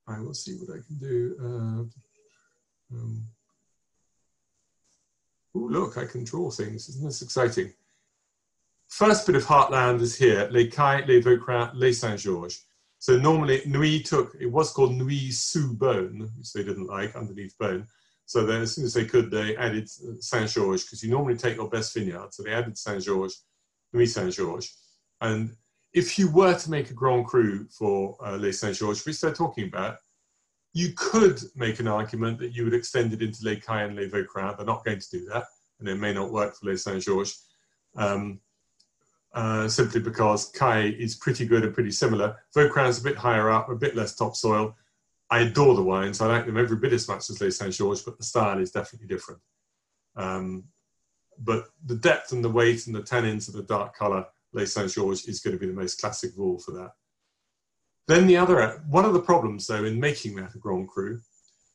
I 0.06 0.20
will 0.20 0.34
see 0.34 0.54
what 0.56 0.70
I 0.70 0.80
can 0.86 0.98
do. 0.98 1.36
Uh, 1.40 2.94
um, 2.94 3.26
Oh, 5.54 5.58
look, 5.58 5.98
I 5.98 6.04
can 6.04 6.24
draw 6.24 6.50
things. 6.50 6.88
Isn't 6.88 7.04
this 7.04 7.22
exciting? 7.22 7.72
First 8.90 9.26
bit 9.26 9.36
of 9.36 9.44
heartland 9.44 10.00
is 10.00 10.16
here, 10.16 10.48
Les 10.50 10.66
Cailles, 10.66 11.04
Les 11.06 11.20
Vaucrins, 11.20 11.70
Les 11.74 11.92
Saint-Georges. 11.92 12.66
So 12.98 13.16
normally 13.16 13.62
Nuits 13.64 14.10
took, 14.10 14.36
it 14.38 14.50
was 14.50 14.72
called 14.72 14.92
Nuits 14.92 15.38
sous 15.38 15.72
Beaune, 15.72 16.28
which 16.36 16.52
they 16.52 16.64
didn't 16.64 16.88
like, 16.88 17.14
underneath 17.14 17.54
Beaune. 17.56 17.86
So 18.26 18.44
then 18.44 18.62
as 18.62 18.74
soon 18.74 18.84
as 18.84 18.92
they 18.92 19.04
could, 19.04 19.30
they 19.30 19.56
added 19.56 19.88
Saint-Georges, 19.88 20.84
because 20.84 21.02
you 21.04 21.10
normally 21.10 21.36
take 21.36 21.56
your 21.56 21.70
best 21.70 21.94
vineyard. 21.94 22.34
So 22.34 22.42
they 22.42 22.52
added 22.52 22.76
Saint-Georges, 22.76 23.44
Nuits 23.92 24.12
Saint-Georges. 24.12 24.76
And 25.20 25.56
if 25.94 26.18
you 26.18 26.30
were 26.30 26.58
to 26.58 26.70
make 26.70 26.90
a 26.90 26.94
Grand 26.94 27.26
Cru 27.26 27.68
for 27.68 28.16
uh, 28.26 28.36
Les 28.36 28.52
Saint-Georges, 28.52 29.06
which 29.06 29.20
they're 29.20 29.32
talking 29.32 29.68
about, 29.68 29.98
you 30.72 30.92
could 30.96 31.40
make 31.54 31.78
an 31.78 31.88
argument 31.88 32.40
that 32.40 32.54
you 32.54 32.64
would 32.64 32.74
extend 32.74 33.12
it 33.12 33.22
into 33.22 33.44
Les 33.44 33.56
Cailles 33.56 33.88
and 33.88 33.96
Les 33.96 34.08
Vaucrins. 34.08 34.56
They're 34.56 34.66
not 34.66 34.84
going 34.84 34.98
to 34.98 35.10
do 35.10 35.24
that, 35.26 35.44
and 35.78 35.88
it 35.88 35.94
may 35.94 36.12
not 36.12 36.32
work 36.32 36.56
for 36.56 36.66
Les 36.66 36.82
Saint 36.82 37.00
Georges, 37.00 37.46
um, 37.96 38.40
uh, 39.32 39.68
simply 39.68 40.00
because 40.00 40.50
Cailles 40.50 40.96
is 40.98 41.16
pretty 41.16 41.46
good 41.46 41.64
and 41.64 41.74
pretty 41.74 41.92
similar. 41.92 42.36
Vaucrin's 42.54 42.98
a 42.98 43.04
bit 43.04 43.16
higher 43.16 43.50
up, 43.50 43.68
a 43.68 43.76
bit 43.76 43.96
less 43.96 44.14
topsoil. 44.14 44.76
I 45.30 45.40
adore 45.40 45.74
the 45.74 45.82
wines. 45.82 46.20
I 46.20 46.26
like 46.26 46.46
them 46.46 46.56
every 46.56 46.76
bit 46.76 46.92
as 46.92 47.06
much 47.06 47.30
as 47.30 47.40
Les 47.40 47.56
Saint 47.56 47.72
Georges, 47.72 48.02
but 48.02 48.18
the 48.18 48.24
style 48.24 48.58
is 48.58 48.72
definitely 48.72 49.06
different. 49.06 49.40
Um, 50.16 50.64
but 51.38 51.66
the 51.86 51.94
depth 51.94 52.32
and 52.32 52.44
the 52.44 52.50
weight 52.50 52.86
and 52.86 52.94
the 52.94 53.02
tannins 53.02 53.48
of 53.48 53.54
the 53.54 53.62
dark 53.62 53.96
color, 53.96 54.26
Les 54.52 54.66
Saint 54.66 54.90
Georges 54.90 55.26
is 55.26 55.40
going 55.40 55.56
to 55.56 55.60
be 55.60 55.66
the 55.66 55.80
most 55.80 56.00
classic 56.00 56.32
rule 56.36 56.58
for 56.58 56.72
that. 56.72 56.90
Then 58.08 58.26
the 58.26 58.36
other, 58.36 58.82
one 58.88 59.04
of 59.04 59.12
the 59.12 59.20
problems 59.20 59.68
though 59.68 59.84
in 59.84 60.00
making 60.00 60.34
that 60.36 60.54
a 60.56 60.58
Grand 60.58 60.88
Cru 60.88 61.20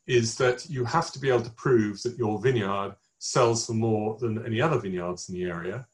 is 0.05 0.35
that 0.35 0.69
you 0.69 0.83
have 0.83 1.11
to 1.11 1.19
be 1.19 1.29
able 1.29 1.41
to 1.41 1.51
prove 1.51 2.03
that 2.03 2.17
your 2.17 2.39
vineyard 2.39 2.95
sells 3.19 3.65
for 3.65 3.73
more 3.73 4.17
than 4.19 4.45
any 4.45 4.61
other 4.61 4.77
vineyards 4.77 5.29
in 5.29 5.35
the 5.35 5.45
area. 5.45 5.87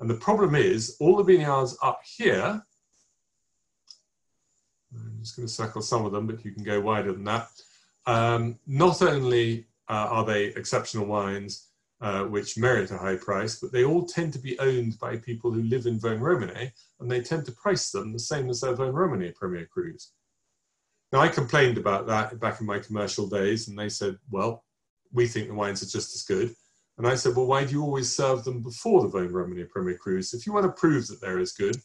And 0.00 0.10
the 0.10 0.14
problem 0.14 0.54
is 0.54 0.96
all 1.00 1.16
the 1.16 1.24
vineyards 1.24 1.76
up 1.82 2.00
here, 2.04 2.62
I'm 4.94 5.18
just 5.20 5.36
going 5.36 5.48
to 5.48 5.52
circle 5.52 5.82
some 5.82 6.04
of 6.04 6.12
them, 6.12 6.26
but 6.26 6.44
you 6.44 6.52
can 6.52 6.62
go 6.62 6.80
wider 6.80 7.12
than 7.12 7.24
that. 7.24 7.48
Um, 8.06 8.58
not 8.66 9.02
only 9.02 9.66
uh, 9.88 10.08
are 10.10 10.24
they 10.24 10.46
exceptional 10.46 11.06
wines, 11.06 11.68
uh, 12.00 12.24
which 12.24 12.58
merit 12.58 12.90
a 12.90 12.98
high 12.98 13.16
price, 13.16 13.58
but 13.58 13.72
they 13.72 13.84
all 13.84 14.04
tend 14.04 14.32
to 14.34 14.38
be 14.38 14.58
owned 14.58 14.98
by 14.98 15.16
people 15.16 15.50
who 15.50 15.62
live 15.62 15.86
in 15.86 15.98
Vosne 15.98 16.20
Romanée, 16.20 16.70
and 17.00 17.10
they 17.10 17.20
tend 17.20 17.46
to 17.46 17.52
price 17.52 17.90
them 17.90 18.12
the 18.12 18.18
same 18.18 18.50
as 18.50 18.60
their 18.60 18.74
Vosne 18.74 18.92
Romanée 18.92 19.34
Premier 19.34 19.66
Crus. 19.74 20.10
Now, 21.12 21.20
I 21.20 21.28
complained 21.28 21.78
about 21.78 22.06
that 22.08 22.38
back 22.38 22.60
in 22.60 22.66
my 22.66 22.78
commercial 22.78 23.26
days, 23.26 23.68
and 23.68 23.78
they 23.78 23.88
said, 23.88 24.16
well, 24.30 24.64
we 25.12 25.26
think 25.26 25.48
the 25.48 25.54
wines 25.54 25.82
are 25.82 25.86
just 25.86 26.14
as 26.14 26.22
good. 26.22 26.54
And 26.98 27.06
I 27.06 27.14
said, 27.14 27.36
well, 27.36 27.46
why 27.46 27.64
do 27.64 27.72
you 27.72 27.82
always 27.82 28.14
serve 28.14 28.44
them 28.44 28.62
before 28.62 29.02
the 29.02 29.08
Vosne 29.08 29.30
Romanée 29.30 29.68
Premier 29.68 29.98
Crus? 29.98 30.34
If 30.34 30.46
you 30.46 30.52
want 30.52 30.64
to 30.64 30.72
prove 30.72 31.06
that 31.08 31.20
they're 31.20 31.38
as 31.38 31.52
good, 31.52 31.76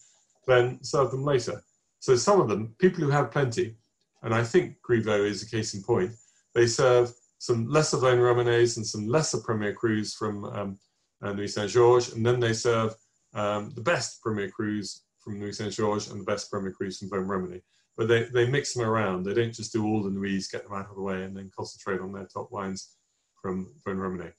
then 0.47 0.81
serve 0.83 1.11
them 1.11 1.25
later. 1.25 1.61
So 1.99 2.15
some 2.15 2.39
of 2.39 2.47
them, 2.47 2.73
people 2.79 3.03
who 3.03 3.09
have 3.09 3.31
plenty, 3.31 3.75
and 4.23 4.33
I 4.33 4.43
think 4.43 4.81
Grivot 4.81 5.25
is 5.25 5.43
a 5.43 5.49
case 5.49 5.73
in 5.73 5.83
point, 5.83 6.11
they 6.55 6.65
serve 6.65 7.13
some 7.39 7.67
lesser 7.67 7.97
Vosne 7.97 8.19
Romanés 8.19 8.77
and 8.77 8.85
some 8.85 9.07
lesser 9.07 9.39
Premier 9.39 9.73
Crus 9.73 10.15
from 10.15 10.45
um, 10.45 10.79
uh, 11.21 11.33
Nuits 11.33 11.55
Saint 11.55 11.69
Georges, 11.69 12.13
and 12.13 12.25
then 12.25 12.39
they 12.39 12.53
serve 12.53 12.95
um, 13.33 13.71
the 13.75 13.81
best 13.81 14.21
Premier 14.21 14.49
Crus 14.49 15.01
from 15.19 15.39
Nuits 15.39 15.57
Saint 15.57 15.73
Georges 15.73 16.11
and 16.11 16.21
the 16.21 16.25
best 16.25 16.49
Premier 16.49 16.73
Crus 16.79 16.99
from 16.99 17.09
Vosne 17.09 17.27
Romanée. 17.27 17.61
But 17.97 18.07
they, 18.07 18.23
they 18.23 18.47
mix 18.47 18.73
them 18.73 18.87
around. 18.87 19.23
They 19.23 19.33
don't 19.33 19.53
just 19.53 19.73
do 19.73 19.85
all 19.85 20.01
the 20.01 20.09
Nuits, 20.09 20.47
get 20.47 20.63
them 20.63 20.73
out 20.73 20.89
of 20.89 20.95
the 20.95 21.01
way, 21.01 21.23
and 21.23 21.35
then 21.35 21.51
concentrate 21.55 21.99
on 21.99 22.13
their 22.13 22.25
top 22.25 22.51
wines 22.51 22.95
from 23.41 23.73
Vosne 23.85 23.97
Romanée. 23.97 24.33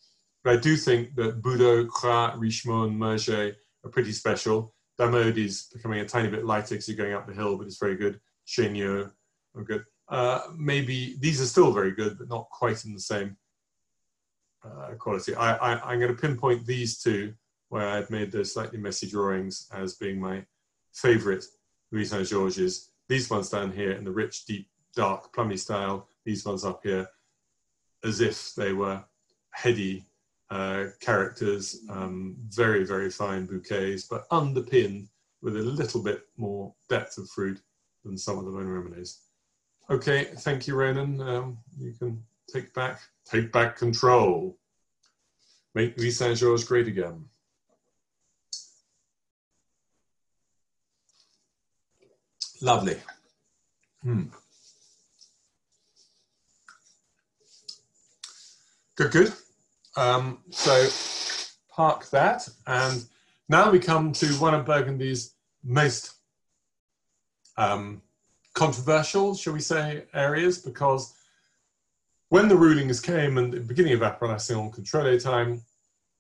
But 0.45 0.55
I 0.55 0.61
do 0.61 0.77
think 0.77 1.15
that 1.17 1.41
Boudot, 1.41 1.89
Cras, 1.89 2.37
Richemont, 2.37 2.95
Murgers 2.95 3.55
are 3.85 3.91
pretty 3.91 4.13
special. 4.13 4.75
Damode 4.99 5.39
is 5.39 5.69
becoming 5.73 6.01
a 6.01 6.05
tiny 6.05 6.29
bit 6.29 6.45
lighter 6.45 6.75
because 6.75 6.89
you're 6.89 6.97
going 6.97 7.15
up 7.15 7.27
the 7.27 7.35
hill, 7.35 7.57
but 7.57 7.67
it's 7.67 7.79
very 7.79 7.97
good. 7.97 8.21
Chaignots 8.47 9.11
are 9.57 9.65
good 9.65 9.85
uh, 10.13 10.43
maybe 10.57 11.17
these 11.21 11.41
are 11.41 11.47
still 11.47 11.73
very 11.73 11.93
good, 11.93 12.19
but 12.19 12.29
not 12.29 12.51
quite 12.51 12.85
in 12.85 12.93
the 12.93 13.01
same 13.01 13.35
uh, 14.63 14.91
quality. 14.99 15.35
I, 15.35 15.93
am 15.93 15.99
going 15.99 16.15
to 16.15 16.21
pinpoint 16.21 16.67
these 16.67 16.99
two 16.99 17.33
where 17.71 17.89
I've 17.89 18.11
made 18.11 18.31
the 18.31 18.45
slightly 18.45 18.79
messy 18.79 19.09
drawings 19.09 19.69
as 19.73 19.95
being 19.95 20.21
my 20.21 20.45
favorite 20.93 21.45
Nuits 21.91 22.11
Saint 22.11 22.29
Georges. 22.29 22.91
These 23.09 23.31
ones 23.31 23.49
down 23.49 23.73
here 23.73 23.93
in 23.93 24.05
the 24.05 24.11
rich, 24.11 24.45
deep, 24.45 24.69
dark, 24.95 25.33
plummy 25.33 25.57
style. 25.57 26.09
These 26.27 26.45
ones 26.45 26.65
up 26.65 26.81
here, 26.83 27.09
as 28.05 28.21
if 28.21 28.55
they 28.55 28.75
were 28.75 29.03
heady 29.51 30.05
uh, 30.53 30.89
characters, 31.01 31.81
um, 31.89 32.37
very, 32.51 32.85
very 32.85 33.11
fine 33.11 33.47
bouquets, 33.47 34.05
but 34.05 34.27
underpinned 34.31 35.09
with 35.41 35.57
a 35.57 35.63
little 35.63 36.03
bit 36.03 36.27
more 36.37 36.75
depth 36.91 37.17
of 37.17 37.27
fruit 37.31 37.59
than 38.05 38.19
some 38.19 38.37
of 38.39 38.45
the 38.45 38.51
Romanés. 38.51 39.21
Okay, 39.89 40.25
thank 40.41 40.67
you, 40.67 40.75
Ronan. 40.75 41.21
Um, 41.23 41.59
you 41.79 41.93
can 41.93 42.23
take 42.53 42.75
back, 42.75 43.01
take 43.25 43.51
back 43.51 43.79
control. 43.79 44.59
Make 45.75 45.97
Nuits 45.97 46.19
Saint 46.19 46.37
Georges 46.37 46.69
great 46.69 46.87
again. 46.87 47.25
Lovely. 52.61 52.99
Hmm. 54.03 54.25
Good, 58.97 59.13
good. 59.13 59.33
Um, 59.97 60.39
so 60.51 60.89
park 61.69 62.09
that, 62.11 62.49
and 62.67 63.05
now 63.49 63.71
we 63.71 63.79
come 63.79 64.13
to 64.13 64.27
one 64.35 64.55
of 64.55 64.65
Burgundy's 64.65 65.35
most 65.63 66.15
um, 67.57 68.03
controversial, 68.55 69.35
shall 69.35 69.53
we 69.53 69.61
say, 69.61 70.05
areas 70.15 70.59
because 70.59 71.15
when 72.29 72.49
the 72.49 72.57
rulings 72.57 73.01
came 73.01 73.37
and 73.37 73.53
the 73.53 73.61
beginning 73.61 73.93
of 73.93 74.03
Appellation 74.03 74.71
Contrôlée 74.71 75.23
time, 75.23 75.63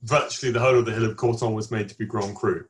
virtually 0.02 0.52
the 0.52 0.60
whole 0.60 0.78
of 0.78 0.84
the 0.84 0.92
Hill 0.92 1.06
of 1.06 1.16
Corton 1.16 1.54
was 1.54 1.70
made 1.70 1.88
to 1.88 1.96
be 1.96 2.04
Grand 2.04 2.36
Cru. 2.36 2.66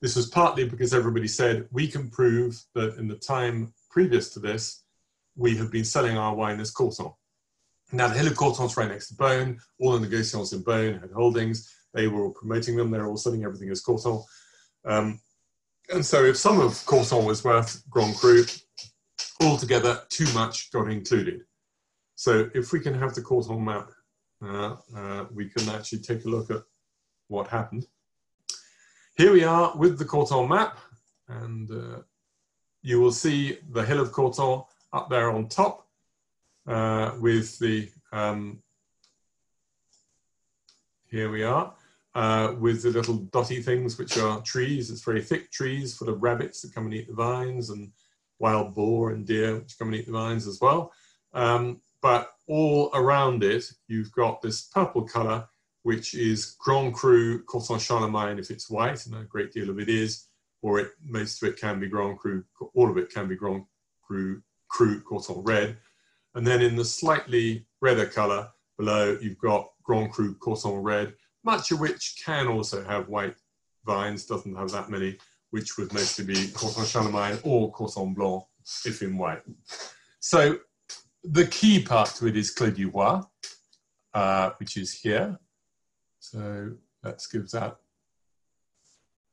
This 0.00 0.14
was 0.14 0.26
partly 0.26 0.68
because 0.68 0.94
everybody 0.94 1.26
said, 1.26 1.66
we 1.72 1.88
can 1.88 2.08
prove 2.08 2.62
that 2.74 2.96
in 2.98 3.08
the 3.08 3.16
time 3.16 3.72
previous 3.90 4.30
to 4.34 4.38
this, 4.38 4.84
we 5.34 5.56
have 5.56 5.72
been 5.72 5.84
selling 5.84 6.16
our 6.16 6.34
wine 6.34 6.60
as 6.60 6.70
Corton. 6.70 7.10
Now, 7.90 8.08
the 8.08 8.14
Hill 8.14 8.26
of 8.26 8.36
Corton 8.36 8.66
is 8.66 8.76
right 8.76 8.88
next 8.88 9.08
to 9.08 9.14
Beaune. 9.14 9.58
All 9.80 9.92
the 9.92 10.00
negotiations 10.00 10.52
in 10.52 10.62
Beaune 10.62 11.00
had 11.00 11.10
holdings. 11.10 11.74
They 11.94 12.06
were 12.06 12.24
all 12.24 12.32
promoting 12.32 12.76
them. 12.76 12.90
They 12.90 12.98
were 12.98 13.08
all 13.08 13.16
selling 13.16 13.44
everything 13.44 13.70
as 13.70 13.80
Corton. 13.80 14.22
Um, 14.84 15.20
and 15.92 16.04
so 16.04 16.24
if 16.24 16.36
some 16.36 16.60
of 16.60 16.84
Corton 16.84 17.24
was 17.24 17.44
worth 17.44 17.82
Grand 17.88 18.14
Cru, 18.16 18.44
altogether 19.40 20.02
too 20.10 20.30
much 20.34 20.70
got 20.70 20.90
included. 20.90 21.42
So 22.14 22.50
if 22.54 22.72
we 22.72 22.80
can 22.80 22.94
have 22.94 23.14
the 23.14 23.22
Corton 23.22 23.64
map, 23.64 23.90
uh, 24.44 24.76
uh, 24.94 25.24
we 25.32 25.48
can 25.48 25.68
actually 25.70 26.00
take 26.00 26.24
a 26.24 26.28
look 26.28 26.50
at 26.50 26.62
what 27.28 27.48
happened. 27.48 27.86
Here 29.16 29.32
we 29.32 29.44
are 29.44 29.76
with 29.76 29.98
the 29.98 30.04
Corton 30.04 30.48
map, 30.48 30.78
and 31.28 31.70
uh, 31.70 32.02
you 32.82 33.00
will 33.00 33.12
see 33.12 33.58
the 33.70 33.84
hill 33.84 34.00
of 34.00 34.12
Corton 34.12 34.62
up 34.92 35.08
there 35.08 35.30
on 35.30 35.48
top 35.48 35.87
uh, 36.68 37.12
with 37.18 37.58
the, 37.58 37.88
um, 38.12 38.62
here 41.10 41.30
we 41.30 41.42
are, 41.42 41.74
uh, 42.14 42.54
with 42.58 42.82
the 42.82 42.90
little 42.90 43.16
dotty 43.16 43.62
things 43.62 43.98
which 43.98 44.18
are 44.18 44.42
trees. 44.42 44.90
It's 44.90 45.04
very 45.04 45.22
thick 45.22 45.50
trees 45.50 45.96
full 45.96 46.10
of 46.10 46.22
rabbits 46.22 46.60
that 46.60 46.74
come 46.74 46.84
and 46.84 46.94
eat 46.94 47.08
the 47.08 47.14
vines 47.14 47.70
and 47.70 47.90
wild 48.38 48.74
boar 48.74 49.10
and 49.10 49.26
deer, 49.26 49.56
which 49.56 49.78
come 49.78 49.88
and 49.88 49.96
eat 49.96 50.06
the 50.06 50.12
vines 50.12 50.46
as 50.46 50.60
well. 50.60 50.92
Um, 51.32 51.80
but 52.02 52.30
all 52.46 52.90
around 52.94 53.42
it, 53.42 53.64
you've 53.88 54.12
got 54.12 54.42
this 54.42 54.62
purple 54.62 55.02
color, 55.02 55.48
which 55.82 56.14
is 56.14 56.56
Grand 56.58 56.94
Cru 56.94 57.42
Corton 57.44 57.78
Charlemagne 57.78 58.38
if 58.38 58.50
it's 58.50 58.70
white, 58.70 59.06
and 59.06 59.14
a 59.16 59.24
great 59.24 59.52
deal 59.52 59.70
of 59.70 59.78
it 59.78 59.88
is, 59.88 60.26
or 60.62 60.80
it, 60.80 60.90
most 61.04 61.42
of 61.42 61.48
it 61.48 61.58
can 61.58 61.80
be 61.80 61.88
Grand 61.88 62.18
Cru, 62.18 62.44
all 62.74 62.90
of 62.90 62.98
it 62.98 63.10
can 63.10 63.26
be 63.26 63.36
Grand 63.36 63.64
Cru, 64.02 64.42
Cru 64.68 65.00
Corton 65.00 65.42
red. 65.42 65.78
And 66.38 66.46
then 66.46 66.62
in 66.62 66.76
the 66.76 66.84
slightly 66.84 67.66
redder 67.80 68.06
color 68.06 68.48
below, 68.76 69.18
you've 69.20 69.38
got 69.38 69.72
Grand 69.82 70.12
Cru 70.12 70.36
Corton 70.36 70.84
red, 70.84 71.14
much 71.42 71.72
of 71.72 71.80
which 71.80 72.22
can 72.24 72.46
also 72.46 72.84
have 72.84 73.08
white 73.08 73.34
vines, 73.84 74.24
doesn't 74.24 74.54
have 74.54 74.70
that 74.70 74.88
many, 74.88 75.18
which 75.50 75.76
would 75.76 75.92
mostly 75.92 76.24
be 76.24 76.46
Corton 76.52 76.84
Charlemagne 76.84 77.40
or 77.42 77.72
Corton 77.72 78.14
Blanc, 78.14 78.44
if 78.86 79.02
in 79.02 79.18
white. 79.18 79.42
So 80.20 80.60
the 81.24 81.48
key 81.48 81.82
part 81.82 82.10
to 82.10 82.28
it 82.28 82.36
is 82.36 82.52
Clos 82.52 82.72
du 82.72 82.88
Roi, 82.88 83.20
uh, 84.14 84.50
which 84.60 84.76
is 84.76 84.94
here. 84.94 85.36
So 86.20 86.70
let's 87.02 87.26
give 87.26 87.50
that, 87.50 87.78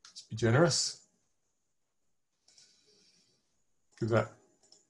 let's 0.07 0.23
be 0.27 0.35
generous. 0.35 1.03
Give 3.99 4.09
that 4.09 4.31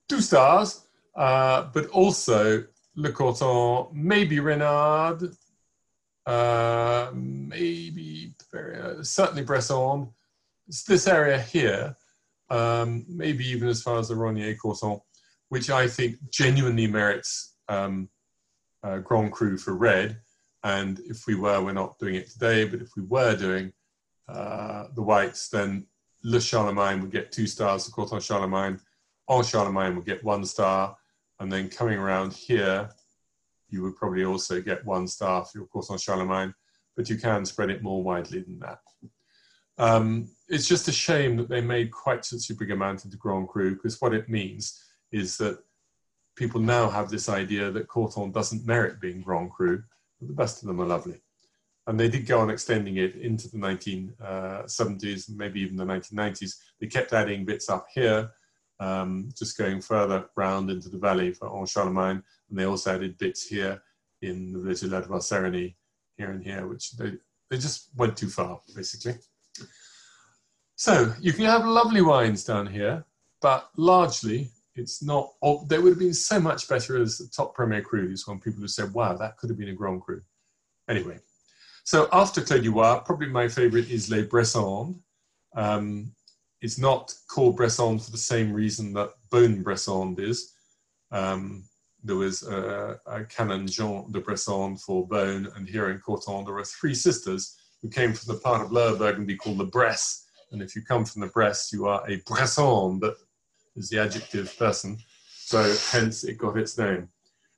two 0.07 0.22
stars, 0.22 0.85
uh, 1.16 1.68
but 1.74 1.88
also 1.88 2.63
Le 2.95 3.11
Corton, 3.11 3.88
maybe 3.93 4.39
Renard, 4.39 5.24
uh, 6.26 7.11
maybe 7.13 8.34
certainly 9.01 9.43
Bresson, 9.43 10.09
it's 10.68 10.84
this 10.84 11.07
area 11.07 11.39
here, 11.39 11.95
um, 12.49 13.05
maybe 13.07 13.45
even 13.47 13.68
as 13.68 13.82
far 13.84 13.99
as 13.99 14.07
the 14.07 14.16
Rognier 14.16 14.57
Corton, 14.57 14.99
which 15.49 15.70
I 15.70 15.88
think 15.88 16.18
genuinely 16.32 16.88
merits 16.88 17.55
um, 17.68 18.09
uh, 18.84 18.99
Grand 18.99 19.32
Cru 19.32 19.57
for 19.57 19.76
red. 19.76 20.18
And 20.63 20.99
if 21.01 21.28
we 21.28 21.36
were, 21.36 21.61
we're 21.63 21.74
not 21.74 21.99
doing 21.99 22.16
it 22.16 22.30
today, 22.30 22.66
but 22.66 22.82
if 22.82 22.89
we 22.97 23.03
were 23.03 23.36
doing 23.36 23.72
uh, 24.28 24.86
the 24.95 25.03
whites, 25.03 25.49
then 25.49 25.86
Le 26.24 26.41
Charlemagne 26.41 27.01
would 27.01 27.11
get 27.11 27.32
two 27.32 27.45
stars, 27.45 27.86
the 27.86 27.91
Corton 27.91 28.20
Charlemagne. 28.20 28.80
En 29.30 29.43
Charlemagne 29.43 29.95
would 29.95 30.05
get 30.05 30.24
one 30.24 30.43
star. 30.45 30.97
And 31.40 31.52
then 31.52 31.70
coming 31.70 31.98
around 31.98 32.34
here, 32.34 32.90
you 33.70 33.84
would 33.84 33.96
probably 33.96 34.26
also 34.26 34.62
get 34.62 34.86
one 34.86 35.08
star 35.08 35.44
for 35.44 35.58
your 35.60 35.68
Corton 35.68 35.98
Charlemagne, 35.98 36.54
but 36.96 37.10
you 37.10 37.18
can 37.18 37.46
spread 37.46 37.70
it 37.70 37.84
more 37.84 38.04
widely 38.04 38.42
than 38.42 38.60
that. 38.60 38.80
Um, 39.78 40.30
it's 40.48 40.68
just 40.68 40.88
a 40.88 40.94
shame 40.94 41.36
that 41.38 41.50
they 41.50 41.62
made 41.62 41.92
quite 41.92 42.24
such 42.24 42.50
a 42.50 42.56
big 42.56 42.72
amount 42.72 43.04
into 43.04 43.18
Grand 43.18 43.50
Cru, 43.50 43.76
because 43.76 44.00
what 44.00 44.14
it 44.14 44.30
means 44.30 44.82
is 45.12 45.38
that 45.38 45.60
people 46.36 46.62
now 46.62 46.90
have 46.90 47.10
this 47.10 47.30
idea 47.30 47.72
that 47.72 47.88
Corton 47.88 48.32
doesn't 48.32 48.66
merit 48.66 49.02
being 49.02 49.22
Grand 49.22 49.52
Cru, 49.52 49.84
but 50.20 50.28
the 50.28 50.34
best 50.34 50.62
of 50.62 50.68
them 50.68 50.82
are 50.82 50.86
lovely. 50.86 51.22
And 51.88 52.00
they 52.00 52.10
did 52.10 52.26
go 52.26 52.40
on 52.40 52.50
extending 52.50 52.98
it 52.98 53.16
into 53.16 53.50
the 53.50 53.58
1970s, 53.58 55.30
maybe 55.30 55.62
even 55.62 55.76
the 55.76 55.86
1990s. 55.86 56.56
They 56.80 56.88
kept 56.88 57.14
adding 57.14 57.46
bits 57.46 57.70
up 57.70 57.88
here, 57.94 58.32
um, 58.80 59.30
just 59.38 59.58
going 59.58 59.82
further 59.82 60.26
round 60.36 60.70
into 60.70 60.90
the 60.90 60.98
valley 60.98 61.32
for 61.32 61.58
En 61.58 61.66
Charlemagne. 61.66 62.22
And 62.50 62.60
they 62.60 62.66
also 62.66 62.94
added 62.94 63.18
bits 63.18 63.46
here 63.48 63.82
in 64.22 64.54
the 64.54 64.60
village 64.60 64.84
of 64.84 64.92
Ladoix-Serrigny, 64.92 65.76
here 66.18 66.32
and 66.32 66.44
here, 66.44 66.68
which 66.68 66.92
they, 66.98 67.14
they 67.50 67.58
just 67.58 67.90
went 67.96 68.18
too 68.18 68.30
far, 68.30 68.60
basically. 68.76 69.16
So 70.76 71.14
you 71.22 71.32
can 71.34 71.46
have 71.46 71.66
lovely 71.66 72.02
wines 72.02 72.44
down 72.44 72.68
here, 72.68 73.06
but 73.42 73.70
largely 73.78 74.52
it's 74.76 75.02
not, 75.02 75.34
they 75.68 75.80
would 75.80 75.92
have 75.92 76.00
been 76.00 76.14
so 76.14 76.40
much 76.40 76.68
better 76.68 77.02
as 77.02 77.18
the 77.18 77.28
top 77.28 77.56
Premier 77.56 77.82
Crus 77.82 78.28
when 78.28 78.40
people 78.40 78.62
have 78.62 78.72
said, 78.72 78.94
wow, 78.94 79.16
that 79.16 79.38
could 79.38 79.50
have 79.50 79.58
been 79.58 79.70
a 79.70 79.74
Grand 79.74 80.02
Cru. 80.02 80.22
Anyway, 80.90 81.18
so 81.86 82.10
after 82.12 82.42
Clos 82.42 82.62
du 82.62 82.74
probably 82.74 83.28
my 83.28 83.48
favorite 83.48 83.90
is 83.90 84.12
Les 84.12 84.24
Bressandes. 84.24 85.00
Um, 85.56 86.12
it's 86.62 86.80
not 86.80 87.14
called 87.28 87.58
Bressande 87.58 88.03
for 88.03 88.12
the 88.12 88.18
same 88.18 88.51
reason 88.51 88.93
that 88.93 89.12
Beaune 89.32 89.64
Bressande 89.64 90.20
is. 90.20 90.53
Um, 91.12 91.66
there 92.03 92.16
was 92.16 92.43
a, 92.43 92.99
a, 93.08 93.26
Canon 93.26 93.68
Jean 93.68 94.12
de 94.12 94.22
Bressande 94.22 94.80
for 94.80 95.08
Beaune, 95.08 95.47
and 95.56 95.68
here 95.68 95.89
in 95.89 95.99
Corton 95.99 96.45
there 96.45 96.58
are 96.58 96.66
three 96.66 96.93
sisters 96.93 97.58
who 97.82 97.89
came 97.89 98.14
from 98.14 98.34
the 98.34 98.41
part 98.41 98.62
of 98.62 98.72
Lower 98.72 98.95
Burgundy 98.95 99.36
called 99.36 99.58
the 99.58 99.66
Bresse. 99.66 100.26
And 100.51 100.62
if 100.62 100.76
you 100.76 100.84
come 100.84 101.06
from 101.06 101.22
the 101.22 101.28
Bresse, 101.28 101.72
you 101.74 101.88
are 101.88 102.03
a 102.08 102.22
Bressande, 102.22 103.14
is 103.76 103.89
the 103.89 103.99
adjective 103.99 104.56
person. 104.58 104.97
So 105.34 105.76
hence 105.91 106.24
it 106.24 106.38
got 106.38 106.58
its 106.58 106.78
name. 106.78 107.10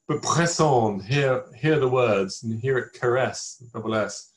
But 0.07 0.21
Bressande, 0.21 1.05
hear, 1.05 1.43
hear 1.55 1.79
the 1.79 1.87
words 1.87 2.43
and 2.43 2.59
hear 2.59 2.77
it 2.77 2.93
caress, 2.93 3.63
double 3.73 3.95
S, 3.95 4.31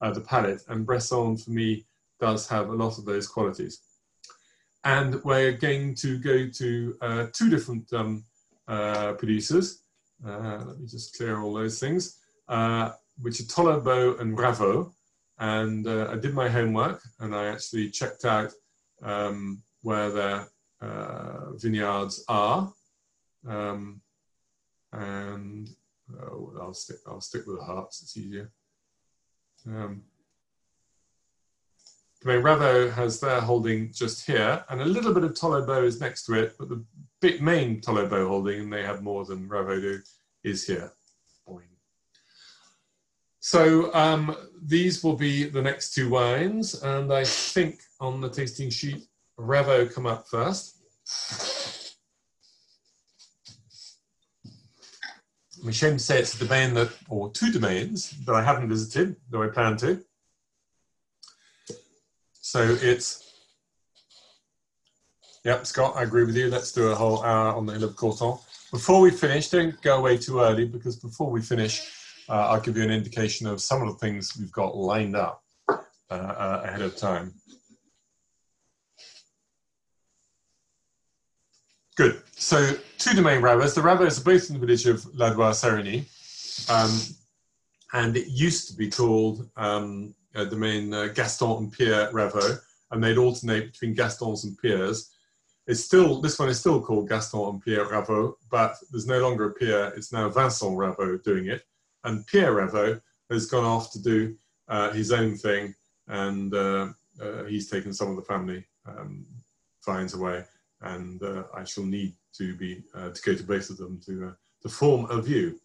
uh, 0.00 0.12
the 0.12 0.20
palate. 0.20 0.62
And 0.68 0.86
Bressande 0.86 1.44
for 1.44 1.50
me 1.50 1.86
does 2.20 2.48
have 2.48 2.68
a 2.68 2.74
lot 2.74 2.98
of 2.98 3.04
those 3.04 3.26
qualities. 3.26 3.80
And 4.86 5.20
we're 5.24 5.50
going 5.50 5.96
to 5.96 6.16
go 6.16 6.48
to 6.48 6.96
uh, 7.00 7.26
two 7.32 7.50
different 7.50 7.92
um, 7.92 8.22
uh, 8.68 9.14
producers. 9.14 9.82
Uh, 10.24 10.62
let 10.64 10.78
me 10.78 10.86
just 10.86 11.16
clear 11.16 11.40
all 11.40 11.52
those 11.52 11.80
things, 11.80 12.20
uh, 12.48 12.92
which 13.20 13.40
are 13.40 13.44
Tollot-Beaut 13.44 14.20
and 14.20 14.38
Ravaut. 14.38 14.92
And 15.40 15.88
uh, 15.88 16.10
I 16.12 16.16
did 16.18 16.34
my 16.34 16.48
homework 16.48 17.02
and 17.18 17.34
I 17.34 17.46
actually 17.46 17.90
checked 17.90 18.24
out 18.24 18.52
um, 19.02 19.60
where 19.82 20.10
their 20.10 20.48
vineyards 21.56 22.24
are. 22.28 22.72
Um, 23.44 24.00
and 24.92 25.68
I'll 26.60 26.74
stick 26.74 26.98
I'll 27.08 27.20
stick 27.20 27.44
with 27.44 27.58
the 27.58 27.64
hearts. 27.64 28.02
It's 28.02 28.16
easier. 28.16 28.52
Domaine 32.26 32.42
Ravaut 32.42 32.92
has 32.94 33.20
their 33.20 33.40
holding 33.40 33.92
just 33.92 34.26
here, 34.26 34.64
and 34.68 34.80
a 34.80 34.84
little 34.84 35.14
bit 35.14 35.22
of 35.22 35.34
Tollot-Beaut 35.34 35.84
is 35.84 36.00
next 36.00 36.24
to 36.24 36.34
it, 36.34 36.56
but 36.58 36.68
the 36.68 36.84
big 37.20 37.40
main 37.40 37.80
Tollot-Beaut 37.80 38.26
holding, 38.26 38.62
and 38.62 38.72
they 38.72 38.82
have 38.82 39.00
more 39.00 39.24
than 39.24 39.48
Ravaut 39.48 39.80
do, 39.80 40.00
is 40.42 40.66
here. 40.66 40.92
So 43.38 43.94
um, 43.94 44.36
these 44.60 45.04
will 45.04 45.14
be 45.14 45.44
the 45.44 45.62
next 45.62 45.94
two 45.94 46.10
wines, 46.10 46.82
and 46.82 47.12
I 47.12 47.22
think 47.22 47.78
on 48.00 48.20
the 48.20 48.28
tasting 48.28 48.70
sheet, 48.70 49.06
Ravaut 49.38 49.94
come 49.94 50.06
up 50.06 50.26
first. 50.26 50.78
I'm 55.62 55.68
ashamed 55.68 56.00
to 56.00 56.04
say 56.04 56.18
it's 56.18 56.34
a 56.34 56.44
domain 56.44 56.74
that, 56.74 56.90
or 57.08 57.30
two 57.30 57.52
domains 57.52 58.10
that 58.24 58.34
I 58.34 58.42
haven't 58.42 58.68
visited, 58.68 59.14
though 59.30 59.44
I 59.44 59.46
plan 59.46 59.76
to. 59.76 60.02
So 62.46 62.78
it's, 62.80 63.32
yep, 65.44 65.66
Scott, 65.66 65.94
I 65.96 66.04
agree 66.04 66.22
with 66.22 66.36
you. 66.36 66.48
Let's 66.48 66.70
do 66.70 66.90
a 66.90 66.94
whole 66.94 67.24
hour 67.24 67.52
on 67.52 67.66
the 67.66 67.72
Hill 67.72 67.82
of 67.82 67.96
Corton. 67.96 68.38
Before 68.70 69.00
we 69.00 69.10
finish, 69.10 69.48
don't 69.48 69.82
go 69.82 69.98
away 69.98 70.16
too 70.16 70.38
early 70.38 70.64
because 70.64 70.94
before 70.94 71.28
we 71.28 71.42
finish, 71.42 71.82
uh, 72.28 72.50
I'll 72.50 72.60
give 72.60 72.76
you 72.76 72.84
an 72.84 72.92
indication 72.92 73.48
of 73.48 73.60
some 73.60 73.82
of 73.82 73.88
the 73.88 73.94
things 73.94 74.36
we've 74.38 74.52
got 74.52 74.76
lined 74.76 75.16
up 75.16 75.42
uh, 75.68 75.74
uh, 76.08 76.62
ahead 76.64 76.82
of 76.82 76.96
time. 76.96 77.34
Good. 81.96 82.22
So 82.36 82.74
two 82.98 83.14
domain 83.14 83.42
Ravauts. 83.42 83.74
The 83.74 83.80
Ravauts 83.80 84.20
are 84.20 84.24
both 84.24 84.50
in 84.50 84.60
the 84.60 84.64
village 84.64 84.86
of 84.86 85.02
Ladoix-Serrigny. 85.16 86.06
Um, 86.70 87.00
and 87.92 88.16
it 88.16 88.28
used 88.28 88.68
to 88.68 88.76
be 88.76 88.88
called 88.88 89.50
um, 89.56 90.14
uh, 90.36 90.44
domain 90.44 90.92
uh, 90.92 91.06
Gaston 91.08 91.56
and 91.56 91.72
Pierre 91.72 92.10
Ravaut, 92.12 92.60
and 92.90 93.02
they'd 93.02 93.18
alternate 93.18 93.72
between 93.72 93.94
Gastons 93.94 94.44
and 94.44 94.56
Pierres. 94.58 95.10
It's 95.66 95.82
still, 95.82 96.20
this 96.20 96.38
one 96.38 96.48
is 96.48 96.60
still 96.60 96.80
called 96.80 97.08
Gaston 97.08 97.48
and 97.48 97.62
Pierre 97.62 97.86
Ravaut, 97.86 98.34
but 98.50 98.76
there's 98.90 99.06
no 99.06 99.18
longer 99.20 99.46
a 99.46 99.52
Pierre, 99.52 99.88
it's 99.96 100.12
now 100.12 100.28
Vincent 100.28 100.76
Ravaut 100.76 101.24
doing 101.24 101.46
it. 101.46 101.62
And 102.04 102.26
Pierre 102.26 102.54
Ravaut 102.54 103.00
has 103.30 103.46
gone 103.46 103.64
off 103.64 103.90
to 103.92 104.02
do 104.02 104.36
uh, 104.68 104.92
his 104.92 105.10
own 105.10 105.36
thing, 105.36 105.74
and 106.06 106.54
uh, 106.54 106.88
uh, 107.20 107.44
he's 107.44 107.68
taken 107.68 107.92
some 107.92 108.10
of 108.10 108.16
the 108.16 108.22
family 108.22 108.64
um, 108.86 109.26
vines 109.84 110.14
away 110.14 110.44
and 110.82 111.22
uh, 111.22 111.44
I 111.54 111.64
shall 111.64 111.84
need 111.84 112.14
to 112.34 112.54
be 112.54 112.82
to 112.94 113.20
go 113.24 113.34
to 113.34 113.42
both 113.42 113.70
of 113.70 113.78
them 113.78 113.98
to 114.04 114.36
to 114.62 114.68
form 114.68 115.06
a 115.10 115.22
view. 115.22 115.58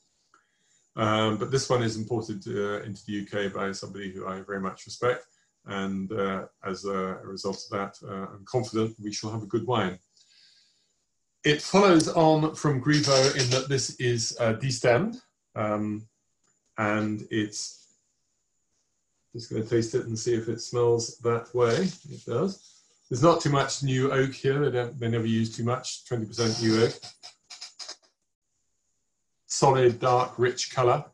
Um, 0.96 1.38
but 1.38 1.52
this 1.52 1.70
one 1.70 1.84
is 1.84 1.98
imported 1.98 2.46
uh, 2.48 2.82
into 2.84 3.02
the 3.06 3.22
UK 3.22 3.54
by 3.54 3.72
somebody 3.72 4.12
who 4.12 4.28
I 4.28 4.42
very 4.42 4.60
much 4.60 4.86
respect, 4.86 5.26
and 5.66 6.12
uh, 6.12 6.46
as 6.66 6.86
a 6.86 7.20
result 7.24 7.64
of 7.64 7.70
that, 7.70 7.96
uh, 8.08 8.28
I'm 8.34 8.46
confident 8.46 8.98
we 9.02 9.14
shall 9.14 9.32
have 9.32 9.44
a 9.44 9.48
good 9.48 9.66
wine. 9.66 9.98
It 11.44 11.62
follows 11.62 12.08
on 12.10 12.56
from 12.56 12.82
Grivot 12.82 13.42
in 13.42 13.50
that 13.52 13.70
this 13.70 13.96
is 14.00 14.36
destemmed, 14.39 15.22
um, 15.56 16.08
and 16.78 17.26
it's 17.32 17.82
just 19.34 19.50
going 19.50 19.64
to 19.64 19.70
taste 19.70 19.96
it 19.96 20.06
and 20.06 20.18
see 20.18 20.34
if 20.34 20.50
it 20.50 20.62
smells 20.62 21.18
that 21.20 21.54
way. 21.56 21.88
It 22.10 22.26
does. 22.26 22.72
There's 23.10 23.24
not 23.24 23.42
too 23.42 23.50
much 23.50 23.84
new 23.84 24.12
oak 24.12 24.34
here. 24.34 24.60
They, 24.60 24.72
don't, 24.72 25.00
they 25.00 25.10
never 25.10 25.26
use 25.26 25.56
too 25.56 25.64
much, 25.64 26.06
20% 26.06 26.62
new 26.62 26.86
oak. 26.86 26.94
Solid, 29.62 29.99
dark, 29.99 30.39
rich 30.39 30.74
color. 30.74 31.05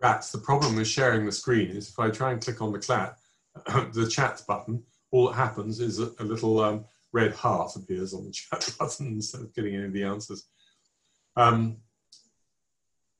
Rats, 0.00 0.30
the 0.30 0.38
problem 0.38 0.76
with 0.76 0.86
sharing 0.86 1.26
the 1.26 1.32
screen 1.32 1.70
is 1.70 1.88
if 1.88 1.98
I 1.98 2.10
try 2.10 2.30
and 2.30 2.40
click 2.40 2.62
on 2.62 2.70
the, 2.70 2.78
clat, 2.78 3.18
the 3.92 4.06
chat 4.08 4.40
button, 4.46 4.84
all 5.10 5.26
that 5.26 5.34
happens 5.34 5.80
is 5.80 5.98
a, 5.98 6.12
a 6.20 6.24
little 6.24 6.60
um, 6.60 6.84
red 7.10 7.32
heart 7.32 7.74
appears 7.74 8.14
on 8.14 8.24
the 8.24 8.30
chat 8.32 8.72
button 8.78 9.08
instead 9.08 9.40
of 9.40 9.52
getting 9.52 9.74
any 9.74 9.86
of 9.86 9.92
the 9.92 10.04
answers. 10.04 10.44
Um, 11.34 11.78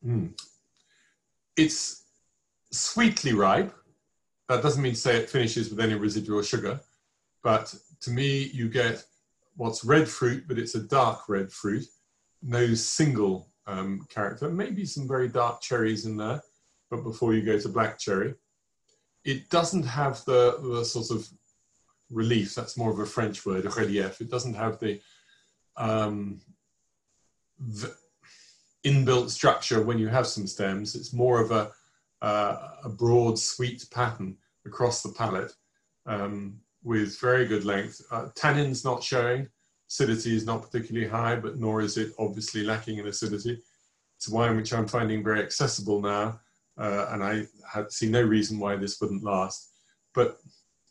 mm. 0.06 0.32
It's 1.56 2.04
sweetly 2.70 3.32
ripe. 3.32 3.74
That 4.48 4.62
doesn't 4.62 4.82
mean 4.82 4.94
to 4.94 4.98
say 4.98 5.16
it 5.16 5.30
finishes 5.30 5.70
with 5.70 5.80
any 5.80 5.94
residual 5.94 6.42
sugar, 6.42 6.80
but 7.42 7.74
to 8.00 8.10
me, 8.10 8.44
you 8.44 8.68
get 8.68 9.04
what's 9.56 9.84
red 9.84 10.08
fruit, 10.08 10.44
but 10.48 10.58
it's 10.58 10.74
a 10.74 10.82
dark 10.82 11.28
red 11.28 11.52
fruit. 11.52 11.84
No 12.42 12.74
single 12.74 13.48
um, 13.66 14.06
character, 14.08 14.48
maybe 14.48 14.84
some 14.86 15.06
very 15.06 15.28
dark 15.28 15.60
cherries 15.60 16.06
in 16.06 16.16
there, 16.16 16.40
but 16.90 17.02
before 17.02 17.34
you 17.34 17.42
go 17.42 17.58
to 17.58 17.68
black 17.68 17.98
cherry. 17.98 18.34
It 19.24 19.50
doesn't 19.50 19.82
have 19.82 20.24
the, 20.24 20.58
the 20.62 20.84
sort 20.84 21.10
of 21.10 21.28
relief. 22.10 22.54
That's 22.54 22.78
more 22.78 22.90
of 22.90 22.98
a 23.00 23.04
French 23.04 23.44
word, 23.44 23.64
relief. 23.76 24.20
It 24.20 24.30
doesn't 24.30 24.54
have 24.54 24.78
the, 24.78 25.00
um, 25.76 26.40
the 27.58 27.94
inbuilt 28.84 29.30
structure 29.30 29.82
when 29.82 29.98
you 29.98 30.08
have 30.08 30.26
some 30.26 30.46
stems. 30.46 30.94
It's 30.94 31.12
more 31.12 31.40
of 31.40 31.50
a, 31.50 31.72
uh, 32.22 32.68
a 32.84 32.88
broad, 32.88 33.38
sweet 33.38 33.86
pattern 33.90 34.36
across 34.66 35.02
the 35.02 35.12
palate 35.12 35.52
um, 36.06 36.58
with 36.82 37.20
very 37.20 37.46
good 37.46 37.64
length. 37.64 38.00
Uh, 38.10 38.28
tannins 38.34 38.84
not 38.84 39.02
showing. 39.02 39.48
Acidity 39.88 40.36
is 40.36 40.44
not 40.44 40.62
particularly 40.62 41.08
high, 41.08 41.36
but 41.36 41.58
nor 41.58 41.80
is 41.80 41.96
it 41.96 42.12
obviously 42.18 42.62
lacking 42.62 42.98
in 42.98 43.06
acidity. 43.06 43.58
It's 44.16 44.28
a 44.28 44.34
wine 44.34 44.56
which 44.56 44.72
I'm 44.72 44.88
finding 44.88 45.22
very 45.22 45.40
accessible 45.40 46.00
now, 46.00 46.40
uh, 46.76 47.06
and 47.10 47.22
I 47.22 47.46
see 47.88 48.08
no 48.08 48.22
reason 48.22 48.58
why 48.58 48.76
this 48.76 49.00
wouldn't 49.00 49.22
last. 49.22 49.70
But 50.14 50.38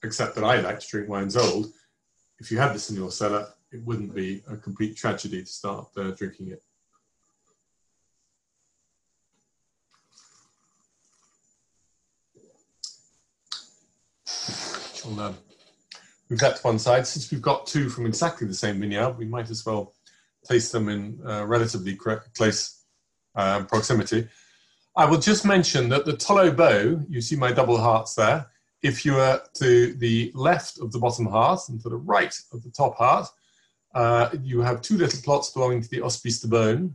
except 0.03 0.35
that 0.35 0.43
I 0.43 0.61
like 0.61 0.79
to 0.79 0.87
drink 0.87 1.09
wines 1.09 1.35
old, 1.35 1.67
if 2.39 2.51
you 2.51 2.57
had 2.57 2.73
this 2.73 2.89
in 2.89 2.95
your 2.95 3.11
cellar, 3.11 3.47
it 3.71 3.83
wouldn't 3.83 4.15
be 4.15 4.43
a 4.49 4.55
complete 4.55 4.95
tragedy 4.95 5.41
to 5.43 5.51
start 5.51 5.89
uh, 5.97 6.11
drinking 6.11 6.49
it. 6.49 6.63
We'll 15.07 15.35
move 16.29 16.39
that 16.39 16.57
to 16.57 16.61
one 16.61 16.79
side. 16.79 17.07
Since 17.07 17.31
we've 17.31 17.41
got 17.41 17.65
two 17.65 17.89
from 17.89 18.05
exactly 18.05 18.45
the 18.47 18.53
same 18.53 18.79
vineyard, 18.79 19.17
we 19.17 19.25
might 19.25 19.49
as 19.49 19.65
well 19.65 19.93
taste 20.45 20.71
them 20.71 20.89
in 20.89 21.19
uh, 21.25 21.45
relatively 21.45 21.95
close 21.95 22.83
uh, 23.35 23.63
proximity. 23.63 24.27
I 24.95 25.05
will 25.05 25.19
just 25.19 25.45
mention 25.45 25.89
that 25.89 26.05
the 26.05 26.13
Tollot-Beaut, 26.13 27.05
you 27.09 27.21
see 27.21 27.35
my 27.35 27.51
double 27.51 27.77
hearts 27.77 28.15
there, 28.15 28.47
if 28.81 29.05
you 29.05 29.15
are 29.15 29.41
to 29.55 29.93
the 29.93 30.31
left 30.35 30.79
of 30.79 30.91
the 30.91 30.99
bottom 30.99 31.25
heart 31.25 31.61
and 31.69 31.81
to 31.81 31.89
the 31.89 31.97
right 31.97 32.33
of 32.51 32.63
the 32.63 32.71
top 32.71 32.97
heart, 32.97 33.27
uh, 33.95 34.29
you 34.43 34.61
have 34.61 34.81
two 34.81 34.97
little 34.97 35.21
plots 35.21 35.51
belonging 35.51 35.81
to 35.81 35.89
the 35.89 36.01
Hospice 36.01 36.41
de 36.41 36.47
Beaune, 36.47 36.93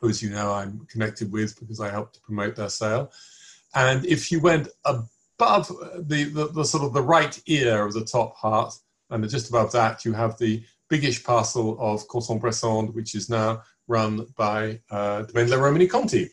who, 0.00 0.08
as 0.08 0.22
you 0.22 0.30
know, 0.30 0.52
I'm 0.52 0.86
connected 0.90 1.30
with 1.30 1.58
because 1.60 1.80
I 1.80 1.90
helped 1.90 2.14
to 2.14 2.20
promote 2.20 2.56
their 2.56 2.68
sale. 2.68 3.12
And 3.74 4.04
if 4.04 4.32
you 4.32 4.40
went 4.40 4.68
above 5.40 5.68
the, 6.08 6.24
the, 6.24 6.48
the 6.48 6.64
sort 6.64 6.84
of 6.84 6.92
the 6.92 7.02
right 7.02 7.40
ear 7.46 7.86
of 7.86 7.94
the 7.94 8.04
top 8.04 8.36
heart, 8.36 8.74
and 9.10 9.28
just 9.28 9.48
above 9.48 9.72
that, 9.72 10.04
you 10.04 10.12
have 10.12 10.36
the 10.38 10.62
biggish 10.88 11.24
parcel 11.24 11.76
of 11.80 12.06
Corton-Bressande, 12.08 12.94
which 12.94 13.14
is 13.14 13.30
now 13.30 13.62
run 13.88 14.26
by 14.36 14.80
uh, 14.90 15.22
Domaine 15.22 15.46
de 15.46 15.56
la 15.56 15.62
Romanée-Conti. 15.62 16.28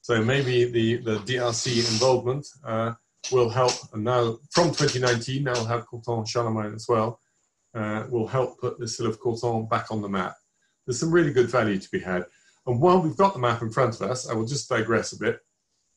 So 0.00 0.24
maybe 0.24 0.64
the, 0.64 0.96
the 0.96 1.18
DRC 1.18 1.92
involvement 1.92 2.46
uh, 2.64 2.94
will 3.30 3.50
help, 3.50 3.72
and 3.92 4.04
now 4.04 4.38
from 4.50 4.68
2019, 4.68 5.44
now 5.44 5.52
we'll 5.52 5.66
have 5.66 5.86
Corton 5.86 6.24
Charlemagne 6.24 6.74
as 6.74 6.88
well, 6.88 7.20
uh, 7.74 8.04
will 8.08 8.26
help 8.26 8.58
put 8.58 8.80
this 8.80 8.96
hill 8.96 9.08
of 9.08 9.20
Corton 9.20 9.66
back 9.66 9.90
on 9.90 10.00
the 10.00 10.08
map. 10.08 10.34
There's 10.86 10.98
some 10.98 11.12
really 11.12 11.32
good 11.32 11.50
value 11.50 11.78
to 11.78 11.90
be 11.90 12.00
had. 12.00 12.24
And 12.66 12.80
while 12.80 13.00
we've 13.00 13.16
got 13.16 13.34
the 13.34 13.40
map 13.40 13.60
in 13.60 13.70
front 13.70 14.00
of 14.00 14.10
us, 14.10 14.28
I 14.28 14.34
will 14.34 14.46
just 14.46 14.68
digress 14.68 15.12
a 15.12 15.18
bit. 15.18 15.40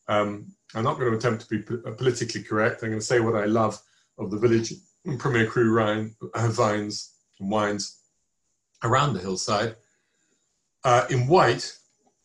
Um, 0.08 0.54
I'm 0.74 0.84
not 0.84 0.98
going 0.98 1.12
to 1.12 1.18
attempt 1.18 1.42
to 1.42 1.50
be 1.50 1.62
politically 1.62 2.44
correct. 2.44 2.84
I'm 2.84 2.90
going 2.90 3.00
to 3.00 3.06
say 3.06 3.20
what 3.20 3.36
I 3.36 3.46
love 3.46 3.82
of 4.18 4.32
the 4.32 4.38
village 4.38 4.74
Premier 5.18 5.48
Cru 5.48 5.74
Rhine, 5.74 6.16
uh, 6.34 6.48
vines 6.48 7.16
and 7.40 7.50
wines 7.50 7.98
around 8.84 9.14
the 9.14 9.20
hillside. 9.20 9.76
Uh, 10.84 11.06
in 11.10 11.28
white, 11.28 11.74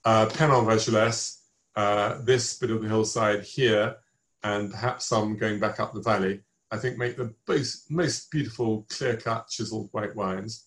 uh, 0.05 0.27
Pernand-Vergelesses, 0.27 1.39
uh, 1.75 2.19
this 2.23 2.59
bit 2.59 2.71
of 2.71 2.83
the 2.83 2.89
hillside 2.89 3.43
here, 3.43 3.97
and 4.43 4.71
perhaps 4.71 5.07
some 5.07 5.37
going 5.37 5.59
back 5.59 5.81
up 5.81 5.93
the 5.93 6.01
valley, 6.01 6.41
I 6.71 6.77
think 6.77 6.99
make 6.99 7.17
the 7.17 7.35
most, 7.49 7.91
most 7.91 8.31
beautiful 8.31 8.87
clear-cut 8.89 9.49
chiseled 9.49 9.89
white 9.93 10.15
wines. 10.15 10.67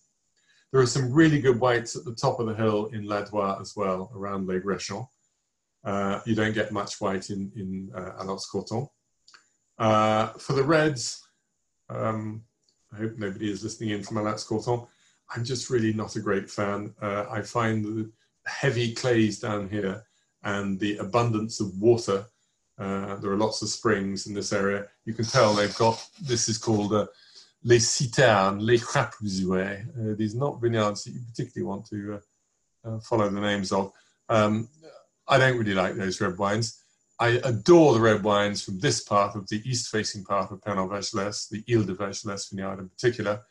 There 0.72 0.82
are 0.82 0.86
some 0.86 1.12
really 1.12 1.42
good 1.42 1.60
whites 1.60 1.96
at 1.96 2.06
the 2.06 2.14
top 2.14 2.40
of 2.40 2.48
the 2.48 2.54
hill 2.54 2.88
in 2.88 3.08
Ladoix 3.08 3.60
as 3.60 3.76
well, 3.76 4.12
around 4.16 4.48
Les 4.48 4.60
Grechons. 4.60 5.08
Uh, 5.84 6.20
you 6.26 6.36
don't 6.36 6.54
get 6.54 6.72
much 6.72 7.00
white 7.00 7.30
in, 7.30 7.52
in 7.56 7.92
uh, 7.96 8.24
Aloxe-Corton. 8.24 8.88
Uh, 9.78 10.28
for 10.34 10.54
the 10.54 10.64
reds, 10.64 11.26
um, 11.90 12.44
I 12.94 12.98
hope 12.98 13.18
nobody 13.18 13.52
is 13.52 13.64
listening 13.64 13.92
in 13.92 14.04
from 14.04 14.18
Aloxe-Corton. 14.18 14.86
I'm 15.36 15.44
just 15.44 15.70
really 15.70 15.94
not 15.94 16.16
a 16.16 16.22
great 16.22 16.50
fan. 16.50 16.94
Uh, 17.02 17.26
I 17.30 17.42
find 17.42 17.86
the 17.86 18.12
heavy 18.46 18.94
clays 18.94 19.40
down 19.40 19.70
here 19.70 20.04
and 20.44 20.80
the 20.80 20.98
abundance 20.98 21.60
of 21.60 21.80
water. 21.80 22.26
Uh, 22.78 23.16
there 23.18 23.32
are 23.32 23.38
lots 23.38 23.62
of 23.62 23.70
springs 23.70 24.28
in 24.28 24.34
this 24.34 24.52
area. 24.52 24.88
You 25.06 25.14
can 25.14 25.26
tell 25.26 25.54
they've 25.54 25.76
got, 25.78 26.04
this 26.22 26.50
is 26.50 26.58
called 26.58 26.94
uh, 26.94 27.08
Les 27.64 27.80
Citernes, 27.80 28.62
Les 28.62 28.80
Crapousiers. 28.80 29.88
Uh, 29.98 30.16
these 30.18 30.36
are 30.36 30.40
not 30.40 30.62
vineyards 30.62 31.04
that 31.04 31.12
you 31.12 31.22
particularly 31.30 31.68
want 31.68 31.86
to 31.90 32.20
follow 33.04 33.30
the 33.30 33.40
names 33.40 33.72
of. 33.72 33.92
Um, 34.30 34.70
I 35.30 35.38
don't 35.38 35.58
really 35.58 35.76
like 35.76 35.96
those 35.96 36.20
red 36.20 36.38
wines. 36.38 36.84
I 37.20 37.40
adore 37.44 37.94
the 37.94 38.00
red 38.00 38.24
wines 38.24 38.64
from 38.64 38.80
this 38.80 39.04
part 39.04 39.36
of 39.36 39.48
the 39.50 39.62
east-facing 39.70 40.24
part 40.24 40.52
of 40.52 40.62
Pernand-Vergelesses, 40.62 41.50
the 41.50 41.64
Île 41.64 41.86
des 41.86 41.94
Vergelesses 41.94 42.50
vineyard 42.50 42.80
in 42.80 42.90
particular. 42.90 43.42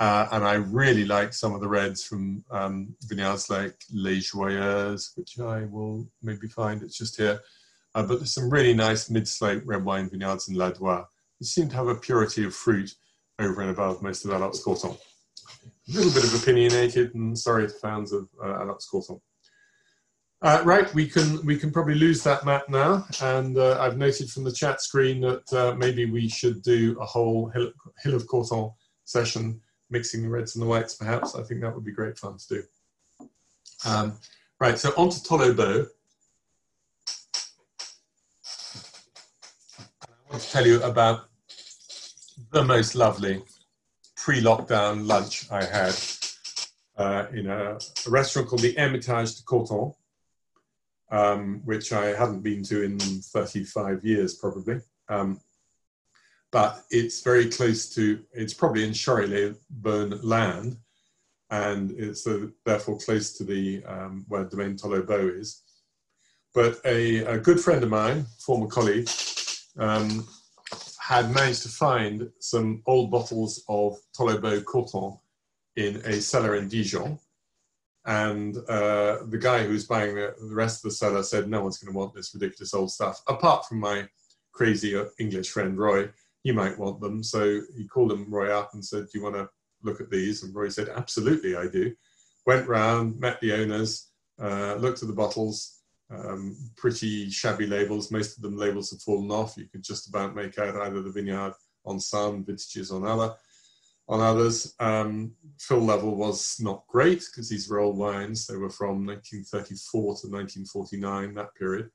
Uh, 0.00 0.26
and 0.32 0.42
I 0.42 0.54
really 0.54 1.04
like 1.04 1.32
some 1.32 1.54
of 1.54 1.60
the 1.60 1.68
reds 1.68 2.02
from 2.02 2.42
um, 2.50 2.96
vineyards 3.02 3.48
like 3.48 3.76
Les 3.92 4.20
Joyeuses, 4.20 5.16
which 5.16 5.38
I 5.38 5.66
will 5.66 6.08
maybe 6.22 6.48
find, 6.48 6.82
it's 6.82 6.98
just 6.98 7.16
here. 7.16 7.40
Uh, 7.94 8.02
but 8.02 8.18
there's 8.18 8.34
some 8.34 8.50
really 8.50 8.74
nice 8.74 9.08
mid-slope 9.08 9.62
red 9.66 9.84
wine 9.84 10.10
vineyards 10.10 10.48
in 10.48 10.56
Ladoix. 10.56 11.04
They 11.40 11.44
seem 11.44 11.68
to 11.68 11.76
have 11.76 11.88
a 11.88 11.94
purity 11.94 12.44
of 12.44 12.54
fruit 12.54 12.92
over 13.38 13.60
and 13.60 13.70
above 13.70 14.02
most 14.02 14.24
of 14.24 14.30
Aloxe-Corton. 14.30 14.90
A 14.90 15.92
little 15.92 16.12
bit 16.12 16.24
of 16.24 16.42
opinionated, 16.42 17.14
and 17.14 17.38
sorry 17.38 17.68
to 17.68 17.74
fans 17.74 18.12
of 18.12 18.28
uh, 18.42 18.46
Aloxe-Corton. 18.46 19.20
Uh, 20.44 20.60
right, 20.62 20.92
we 20.92 21.08
can 21.08 21.44
we 21.46 21.56
can 21.56 21.70
probably 21.70 21.94
lose 21.94 22.22
that 22.22 22.44
map 22.44 22.68
now, 22.68 23.06
and 23.22 23.56
uh, 23.56 23.80
I've 23.80 23.96
noted 23.96 24.30
from 24.30 24.44
the 24.44 24.52
chat 24.52 24.82
screen 24.82 25.22
that 25.22 25.50
uh, 25.54 25.74
maybe 25.74 26.04
we 26.04 26.28
should 26.28 26.62
do 26.62 26.98
a 27.00 27.06
whole 27.06 27.48
Hill, 27.48 27.72
Hill 28.02 28.14
of 28.14 28.26
Corton 28.26 28.70
session 29.04 29.58
mixing 29.88 30.22
the 30.22 30.28
reds 30.28 30.54
and 30.54 30.62
the 30.62 30.66
whites, 30.66 30.96
perhaps. 30.96 31.34
I 31.34 31.42
think 31.44 31.62
that 31.62 31.74
would 31.74 31.82
be 31.82 31.92
great 31.92 32.18
fun 32.18 32.36
to 32.36 32.48
do. 32.56 32.62
Um, 33.86 34.18
right, 34.60 34.78
so 34.78 34.90
on 34.98 35.08
to 35.08 35.20
Tollot-Beaut. 35.22 35.88
I 40.02 40.30
want 40.30 40.42
to 40.42 40.50
tell 40.50 40.66
you 40.66 40.82
about 40.82 41.30
the 42.50 42.62
most 42.62 42.94
lovely 42.94 43.42
pre-lockdown 44.16 45.06
lunch 45.06 45.50
I 45.50 45.64
had 45.64 45.96
uh, 46.98 47.28
in 47.32 47.46
a, 47.46 47.78
a, 47.78 48.10
restaurant 48.10 48.48
called 48.48 48.60
the 48.60 48.74
Hermitage 48.76 49.36
de 49.36 49.42
Corton, 49.44 49.94
um, 51.14 51.62
which 51.64 51.92
I 51.92 52.06
hadn't 52.06 52.40
been 52.42 52.64
to 52.64 52.82
in 52.82 52.98
35 52.98 54.04
years 54.04 54.34
probably. 54.34 54.80
Um, 55.08 55.40
but 56.50 56.84
it's 56.90 57.22
very 57.22 57.48
close 57.48 57.88
to, 57.94 58.20
it's 58.32 58.54
probably 58.54 58.84
in 58.84 58.90
Chorey-lès-Beaune 58.90 60.20
land, 60.24 60.76
and 61.50 61.92
it's 61.92 62.26
uh, 62.26 62.48
therefore 62.64 62.98
close 62.98 63.32
to 63.38 63.44
the 63.44 63.84
um, 63.84 64.24
where 64.28 64.44
Domaine 64.44 64.76
Tollot-Beaut 64.76 65.34
is. 65.34 65.62
But 66.52 66.80
a, 66.84 67.18
a, 67.24 67.38
good 67.38 67.60
friend 67.60 67.82
of 67.82 67.90
mine, 67.90 68.26
former 68.38 68.68
colleague, 68.68 69.08
um, 69.78 70.26
had 70.98 71.32
managed 71.32 71.62
to 71.62 71.68
find 71.68 72.30
some 72.38 72.82
old 72.86 73.10
bottles 73.10 73.64
of 73.68 73.98
Tollot-Beaut 74.16 74.64
Corton 74.64 75.18
in 75.76 75.96
a 76.04 76.20
cellar 76.20 76.56
in 76.56 76.68
Dijon. 76.68 77.18
And 78.06 78.56
uh, 78.68 79.24
the 79.28 79.38
guy 79.40 79.64
who 79.64 79.72
was 79.72 79.86
buying 79.86 80.14
the, 80.14 80.34
the, 80.38 80.54
rest 80.54 80.84
of 80.84 80.90
the 80.90 80.94
cellar 80.94 81.22
said, 81.22 81.48
no 81.48 81.62
one's 81.62 81.78
going 81.78 81.92
to 81.92 81.98
want 81.98 82.14
this 82.14 82.34
ridiculous 82.34 82.74
old 82.74 82.90
stuff, 82.90 83.22
apart 83.28 83.66
from 83.66 83.80
my 83.80 84.06
crazy 84.52 84.96
uh, 84.96 85.06
English 85.18 85.50
friend 85.50 85.78
Roy, 85.78 86.08
he 86.42 86.52
might 86.52 86.78
want 86.78 87.00
them. 87.00 87.22
So 87.22 87.60
he 87.76 87.86
called 87.86 88.12
him 88.12 88.32
Roy 88.32 88.56
up 88.56 88.70
and 88.72 88.84
said, 88.84 89.04
Do 89.04 89.18
you 89.18 89.22
want 89.22 89.34
to 89.34 89.48
look 89.82 90.00
at 90.00 90.10
these? 90.10 90.42
And 90.42 90.54
Roy 90.54 90.68
said, 90.68 90.88
Absolutely, 90.88 91.56
I 91.56 91.66
do. 91.66 91.94
Went 92.46 92.68
round, 92.68 93.18
met 93.18 93.40
the 93.40 93.52
owners, 93.54 94.10
uh, 94.40 94.74
looked 94.74 95.02
at 95.02 95.08
the 95.08 95.14
bottles, 95.14 95.80
um, 96.10 96.56
pretty 96.76 97.30
shabby 97.30 97.66
labels. 97.66 98.10
Most 98.10 98.36
of 98.36 98.42
them 98.42 98.56
labels 98.56 98.90
have 98.90 99.00
fallen 99.00 99.30
off. 99.30 99.56
You 99.56 99.66
could 99.66 99.82
just 99.82 100.08
about 100.08 100.36
make 100.36 100.58
out 100.58 100.76
either 100.76 101.02
the 101.02 101.10
vineyard 101.10 101.54
on 101.86 101.98
some, 101.98 102.44
vintages 102.44 102.90
on 102.90 103.06
other. 103.06 103.34
On 104.06 104.20
others, 104.20 104.74
um, 104.80 105.32
fill 105.58 105.80
level 105.80 106.14
was 106.14 106.56
not 106.60 106.86
great 106.88 107.24
because 107.30 107.48
these 107.48 107.68
were 107.68 107.80
old 107.80 107.96
wines. 107.96 108.46
They 108.46 108.56
were 108.56 108.68
from 108.68 109.06
1934 109.06 110.02
to 110.02 110.28
1949, 110.28 111.34
that 111.34 111.54
period. 111.54 111.90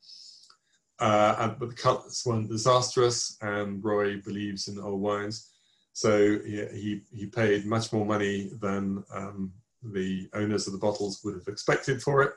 Uh, 1.00 1.36
and, 1.40 1.60
but 1.60 1.70
the 1.70 1.76
cuts 1.76 2.26
weren't 2.26 2.50
disastrous, 2.50 3.38
and 3.42 3.84
Roy 3.84 4.20
believes 4.22 4.68
in 4.68 4.80
old 4.80 5.02
wines. 5.02 5.52
So 5.94 6.40
he, 6.40 6.66
he, 6.74 7.02
he 7.12 7.26
paid 7.28 7.66
much 7.66 7.94
more 7.94 8.06
money 8.06 8.52
than 8.60 9.04
um, 9.14 9.54
the 9.84 10.30
owners 10.34 10.66
of 10.66 10.74
the 10.74 10.80
bottles 10.80 11.22
would 11.24 11.36
have 11.36 11.48
expected 11.48 12.02
for 12.02 12.24
it, 12.24 12.34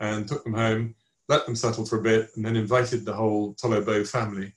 and 0.00 0.28
took 0.28 0.44
them 0.44 0.54
home, 0.54 0.94
let 1.28 1.46
them 1.46 1.56
settle 1.56 1.86
for 1.86 1.98
a 1.98 2.02
bit, 2.02 2.30
and 2.36 2.44
then 2.44 2.56
invited 2.56 3.04
the 3.04 3.14
whole 3.14 3.54
Tollot-Beaut 3.54 4.06
family 4.06 4.52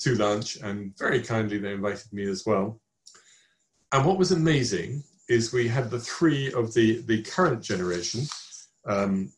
to 0.00 0.14
lunch. 0.16 0.56
And 0.56 0.96
very 0.98 1.22
kindly, 1.22 1.58
they 1.58 1.72
invited 1.72 2.12
me 2.12 2.24
as 2.24 2.44
well. 2.44 2.78
And 3.92 4.04
what 4.04 4.18
was 4.18 4.32
amazing 4.32 5.02
is 5.28 5.52
we 5.52 5.68
had 5.68 5.90
the 5.90 6.00
three 6.00 6.52
of 6.52 6.72
the, 6.74 7.02
the 7.02 7.22
current 7.22 7.62
generation 7.62 8.26
um, 8.86 9.32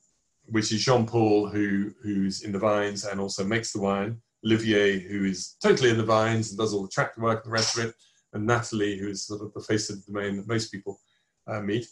which 0.47 0.73
is 0.73 0.85
Jean 0.85 1.07
Paul, 1.07 1.49
who 1.49 1.93
who's 2.03 2.43
in 2.43 2.53
the 2.53 2.59
vines 2.59 3.05
and 3.05 3.21
also 3.21 3.45
makes 3.45 3.73
the 3.73 3.81
wine. 3.81 4.21
Olivier, 4.45 4.99
who 4.99 5.25
is 5.25 5.57
totally 5.63 5.89
in 5.89 5.97
the 5.97 6.05
vines 6.05 6.51
and 6.51 6.59
does 6.59 6.75
all 6.75 6.83
the 6.83 6.89
tractor 6.89 7.23
work 7.23 7.45
and 7.45 7.51
the 7.51 7.55
rest 7.55 7.79
of 7.79 7.87
it, 7.87 7.95
and 8.35 8.47
Natalie, 8.47 8.99
who 8.99 9.09
is 9.09 9.27
sort 9.27 9.41
of 9.41 9.55
the 9.55 9.61
face 9.61 9.89
of 9.89 9.97
the 9.97 10.13
domain 10.13 10.37
that 10.37 10.47
most 10.47 10.71
people 10.71 11.01
uh, 11.47 11.61
meet. 11.61 11.87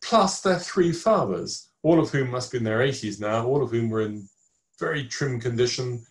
plus 0.00 0.40
their 0.40 0.60
three 0.60 0.92
fathers, 0.92 1.70
all 1.82 1.98
of 1.98 2.10
whom 2.10 2.30
must 2.30 2.52
be 2.52 2.58
in 2.58 2.64
their 2.64 2.78
80s 2.78 3.20
now, 3.20 3.44
all 3.44 3.64
of 3.64 3.70
whom 3.70 3.90
were 3.90 4.02
in 4.02 4.28
very 4.78 5.04
trim 5.08 5.40
condition, 5.40 6.06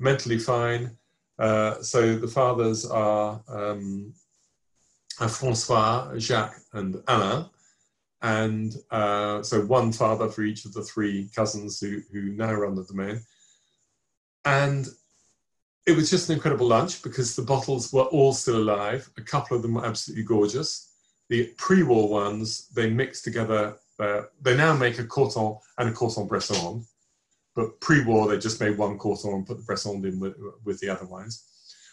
mentally 0.00 0.38
fine. 0.38 0.96
Uh, 1.38 1.80
so 1.80 2.16
the 2.16 2.26
fathers 2.26 2.84
are 2.84 3.40
um, 3.46 4.12
Francois, 5.26 6.16
Jacques, 6.18 6.60
and 6.72 7.02
Alain. 7.08 7.46
And 8.22 8.74
uh, 8.90 9.42
so 9.42 9.60
one 9.62 9.92
father 9.92 10.28
for 10.28 10.42
each 10.42 10.64
of 10.64 10.72
the 10.72 10.82
three 10.82 11.30
cousins 11.34 11.80
who, 11.80 12.00
who 12.12 12.32
now 12.32 12.52
run 12.52 12.74
the 12.74 12.84
domain. 12.84 13.20
And 14.44 14.86
it 15.86 15.96
was 15.96 16.10
just 16.10 16.28
an 16.28 16.34
incredible 16.34 16.66
lunch 16.66 17.02
because 17.02 17.34
the 17.34 17.42
bottles 17.42 17.92
were 17.92 18.02
all 18.02 18.32
still 18.32 18.58
alive. 18.58 19.08
A 19.16 19.22
couple 19.22 19.56
of 19.56 19.62
them 19.62 19.74
were 19.74 19.86
absolutely 19.86 20.24
gorgeous. 20.24 20.92
The 21.28 21.52
pre-war 21.56 22.08
ones, 22.08 22.68
they 22.68 22.90
mixed 22.90 23.24
together. 23.24 23.76
Uh, 23.98 24.22
they 24.42 24.56
now 24.56 24.74
make 24.76 24.98
a 24.98 25.04
Corton 25.04 25.56
and 25.78 25.88
a 25.88 25.92
Corton 25.92 26.28
Bressandes, 26.28 26.86
but 27.56 27.80
pre-war 27.80 28.28
they 28.28 28.38
just 28.38 28.60
made 28.60 28.78
one 28.78 28.98
Corton 28.98 29.32
and 29.32 29.46
put 29.46 29.56
the 29.56 29.62
Bressandes 29.64 30.04
in 30.04 30.20
with, 30.20 30.34
with 30.64 30.78
the 30.80 30.88
other 30.88 31.06
wines. 31.06 31.44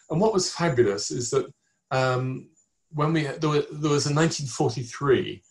And 0.09 0.19
what 0.21 0.34
was 0.34 0.53
fabulous 0.53 1.09
is 1.09 1.32
that 1.32 1.51
um, 1.91 2.49
when 2.91 3.13
we 3.13 3.23
there 3.23 3.49
was, 3.49 3.65
there 3.71 3.91
was 3.91 4.07
a 4.07 4.13
1943, 4.13 5.43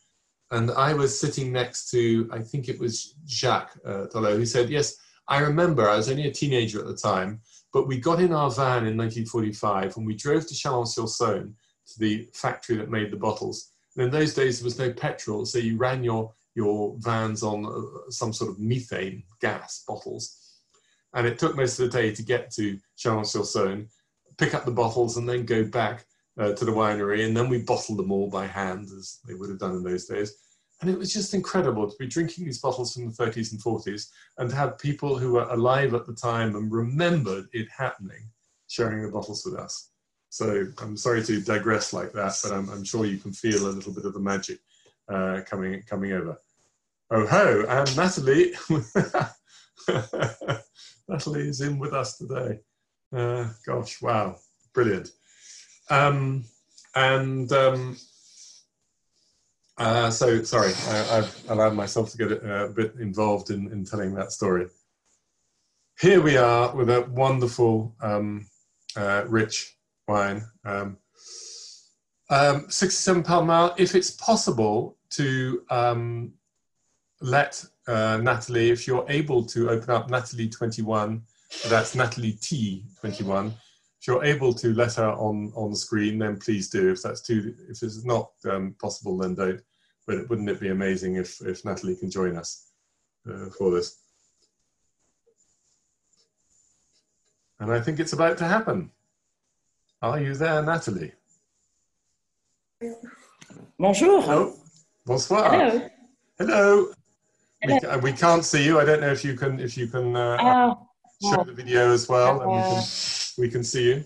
and 0.51 0.70
I 0.70 0.95
was 0.95 1.18
sitting 1.18 1.53
next 1.53 1.91
to 1.91 2.28
I 2.32 2.41
think 2.41 2.68
it 2.68 2.78
was 2.78 3.14
Jacques 3.26 3.76
uh, 3.85 4.07
who 4.07 4.47
said, 4.47 4.70
"Yes, 4.70 4.97
I 5.28 5.41
remember. 5.41 5.89
I 5.89 5.97
was 5.97 6.11
only 6.11 6.26
a 6.26 6.32
teenager 6.32 6.80
at 6.80 6.87
the 6.87 6.97
time, 6.97 7.41
but 7.72 7.87
we 7.87 7.99
got 7.99 8.20
in 8.20 8.32
our 8.32 8.51
van 8.51 8.87
in 8.87 8.97
1945 8.97 9.97
and 9.97 10.07
we 10.07 10.14
drove 10.14 10.47
to 10.47 10.55
Chalon-sur-Saône 10.55 11.53
to 11.87 11.99
the 11.99 12.28
factory 12.35 12.76
that 12.76 12.91
made 12.91 13.11
the 13.11 13.16
bottles. 13.16 13.72
And 13.97 14.05
in 14.05 14.11
those 14.11 14.35
days, 14.35 14.59
there 14.59 14.64
was 14.64 14.78
no 14.78 14.93
petrol, 14.93 15.47
so 15.47 15.59
you 15.59 15.76
ran 15.76 16.05
your 16.05 16.32
your 16.57 16.95
vans 17.01 17.43
on 17.43 17.66
uh, 17.66 18.11
some 18.11 18.32
sort 18.32 18.51
of 18.51 18.61
methane 18.61 19.24
gas 19.41 19.82
bottles. 19.89 20.39
And 21.14 21.26
it 21.26 21.37
took 21.39 21.57
most 21.57 21.80
of 21.80 21.91
the 21.91 21.99
day 21.99 22.14
to 22.14 22.22
get 22.22 22.53
to 22.53 22.78
Chalon-sur-Saône, 22.97 23.89
pick 24.39 24.55
up 24.55 24.64
the 24.64 24.70
bottles, 24.70 25.16
and 25.16 25.28
then 25.28 25.45
go 25.45 25.64
back 25.64 26.07
uh, 26.39 26.53
to 26.53 26.64
the 26.64 26.72
winery. 26.72 27.26
And 27.26 27.37
then 27.37 27.49
we 27.49 27.59
bottled 27.62 27.99
them 27.99 28.12
all 28.12 28.28
by 28.28 28.47
hand, 28.47 28.89
as 28.97 29.20
they 29.26 29.35
would 29.35 29.51
have 29.51 29.59
done 29.59 29.76
in 29.76 29.82
those 29.82 30.07
days. 30.07 30.35
And 30.80 30.91
it 30.91 30.99
was 30.99 31.12
just 31.12 31.35
incredible 31.35 31.89
to 31.89 31.97
be 31.99 32.07
drinking 32.07 32.45
these 32.45 32.61
bottles 32.61 32.93
from 32.93 33.07
the 33.07 33.12
30s 33.12 33.53
and 33.53 33.62
40s 33.62 34.11
and 34.39 34.51
to 34.51 34.57
have 34.57 34.78
people 34.78 35.16
who 35.16 35.32
were 35.32 35.49
alive 35.51 35.95
at 35.95 36.07
the 36.07 36.14
time 36.14 36.57
and 36.57 36.70
remembered 36.70 37.47
it 37.53 37.68
happening 37.76 38.28
sharing 38.68 39.03
the 39.03 39.11
bottles 39.11 39.45
with 39.45 39.55
us. 39.55 39.91
So 40.30 40.66
I'm 40.78 40.97
sorry 40.97 41.22
to 41.24 41.41
digress 41.41 41.93
like 41.93 42.12
that, 42.12 42.37
but 42.43 42.53
I'm, 42.53 42.68
I'm 42.68 42.82
sure 42.82 43.07
you 43.07 43.18
can 43.18 43.32
feel 43.32 43.68
a 43.68 43.70
little 43.70 43.93
bit 43.93 44.05
of 44.05 44.14
the 44.14 44.20
magic 44.20 44.59
uh, 45.09 45.43
coming 45.47 45.80
coming 45.89 46.12
over. 46.12 46.37
Oh 47.11 47.24
ho, 47.24 47.64
and 47.68 47.97
Natalie, 47.97 48.53
Natalie 51.09 51.49
is 51.49 51.61
in 51.61 51.78
with 51.78 51.93
us 51.93 52.18
today. 52.18 52.59
Uh, 53.14 53.49
gosh, 53.64 54.03
wow, 54.03 54.37
brilliant. 54.72 55.11
Um, 55.91 56.45
and 56.95 57.51
um, 57.53 57.97
uh, 59.76 60.11
so 60.11 60.43
sorry, 60.43 60.72
I, 60.89 61.16
have 61.16 61.45
allowed 61.49 61.74
myself 61.74 62.11
to 62.12 62.16
get 62.16 62.30
a, 62.30 62.64
a 62.64 62.68
bit 62.68 62.95
involved 63.01 63.51
in, 63.51 63.70
in, 63.72 63.85
telling 63.85 64.14
that 64.14 64.32
story. 64.32 64.66
Here 66.01 66.20
we 66.20 66.37
are 66.37 66.74
with 66.74 66.91
a 66.91 67.03
wonderful, 67.11 67.95
um, 68.01 68.47
uh, 68.97 69.24
rich 69.26 69.76
wine. 70.07 70.45
Um, 70.64 70.99
um, 72.30 72.66
67 72.68 73.22
Pall 73.22 73.45
Mall, 73.45 73.74
if 73.76 73.95
it's 73.95 74.12
possible 74.12 74.97
to 75.11 75.62
um, 75.70 76.32
let 77.20 77.64
uh, 77.87 78.18
Natalie, 78.22 78.70
if 78.70 78.87
you're 78.87 79.07
able 79.09 79.45
to 79.47 79.70
open 79.70 79.91
up 79.91 80.09
Natalie 80.09 80.49
21, 80.49 81.22
that's 81.68 81.95
Natalie 81.95 82.39
T 82.41 82.85
21. 83.01 83.53
If 84.05 84.09
you're 84.09 84.25
able 84.25 84.53
to 84.53 84.75
let 84.75 84.97
her 84.97 85.13
on, 85.13 85.51
on 85.57 85.71
the 85.71 85.77
screen, 85.79 86.19
then 86.19 86.37
please 86.37 86.69
do. 86.69 86.93
If 86.93 87.01
that's 87.01 87.23
too, 87.23 87.55
if 87.71 87.83
it's 87.83 88.05
not 88.05 88.33
um, 88.45 88.77
possible, 88.79 89.17
then 89.17 89.35
don't. 89.35 89.63
But 90.07 90.29
wouldn't 90.29 90.51
it 90.51 90.61
be 90.61 90.69
amazing 90.69 91.15
if, 91.15 91.41
if 91.41 91.65
Natalie 91.65 91.97
can 91.97 92.11
join 92.11 92.37
us 92.37 92.67
uh, 93.27 93.49
for 93.57 93.71
this? 93.71 94.01
And 97.61 97.73
I 97.73 97.81
think 97.81 97.99
it's 97.99 98.13
about 98.13 98.37
to 98.37 98.45
happen. 98.45 98.91
Are 100.03 100.21
you 100.21 100.35
there, 100.35 100.63
Natalie? 100.63 101.13
Bonjour. 103.79 104.21
Hello. 104.21 104.53
Bonsoir. 105.07 105.49
Hello. 105.51 105.89
Hello. 106.39 106.93
We, 107.67 107.73
uh, 107.73 107.99
we, 108.01 108.13
can't 108.13 108.45
see 108.45 108.67
you. 108.67 108.79
I 108.79 108.85
don't 108.85 109.01
know 109.01 109.13
if 109.13 109.25
you 109.25 109.35
can 109.35 109.59
if 109.61 109.79
you 109.79 109.87
can 109.87 110.15
uh, 110.15 110.37
uh, 110.39 110.75
show 111.23 111.43
the 111.45 111.55
video 111.55 111.91
as 111.91 112.07
well, 112.07 112.43
and 112.43 112.85
we 113.39 113.49
can 113.49 113.49
we 113.49 113.51
can 113.51 113.64
see 113.64 113.85
you. 113.89 114.05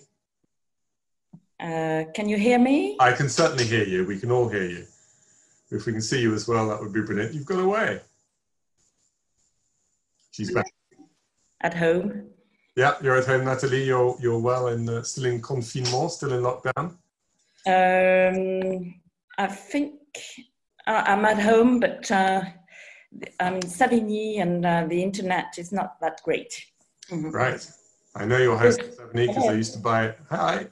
Uh, 1.60 2.04
can 2.14 2.28
you 2.28 2.36
hear 2.36 2.58
me? 2.58 2.96
I 3.00 3.12
can 3.12 3.28
certainly 3.28 3.64
hear 3.64 3.84
you. 3.84 4.06
We 4.06 4.18
can 4.18 4.30
all 4.30 4.48
hear 4.48 4.64
you. 4.64 4.86
If 5.70 5.86
we 5.86 5.92
can 5.92 6.00
see 6.00 6.20
you 6.20 6.34
as 6.34 6.46
well, 6.46 6.68
that 6.68 6.80
would 6.80 6.92
be 6.92 7.02
brilliant. 7.02 7.34
You've 7.34 7.44
got 7.44 7.58
away. 7.58 8.00
She's 10.30 10.52
back. 10.52 10.66
At 11.60 11.74
home. 11.74 12.28
Yeah, 12.76 12.94
you're 13.02 13.16
at 13.16 13.26
home, 13.26 13.44
Natalie. 13.44 13.84
You're 13.84 14.16
you're 14.20 14.38
well 14.38 14.68
and 14.68 14.88
uh, 14.88 15.02
still 15.02 15.24
in 15.24 15.42
confinement, 15.42 16.12
still 16.12 16.32
in 16.32 16.42
lockdown. 16.42 16.96
Um, 17.66 18.94
I 19.36 19.46
think 19.48 19.94
uh, 20.86 21.02
I'm 21.06 21.24
at 21.24 21.40
home, 21.40 21.80
but 21.80 22.08
uh, 22.10 22.42
I'm 23.40 23.60
Savigny, 23.62 24.40
and 24.40 24.64
uh, 24.64 24.86
the 24.88 25.02
internet 25.02 25.58
is 25.58 25.72
not 25.72 26.00
that 26.00 26.20
great. 26.22 26.64
Mm-hmm. 27.10 27.30
Right. 27.30 27.68
I 28.14 28.24
know 28.24 28.38
your 28.38 28.56
house 28.56 28.76
Savigny 28.76 29.28
because 29.28 29.48
I 29.48 29.52
used 29.52 29.74
to 29.74 29.78
buy 29.78 30.06
it. 30.06 30.18
Hi. 30.30 30.66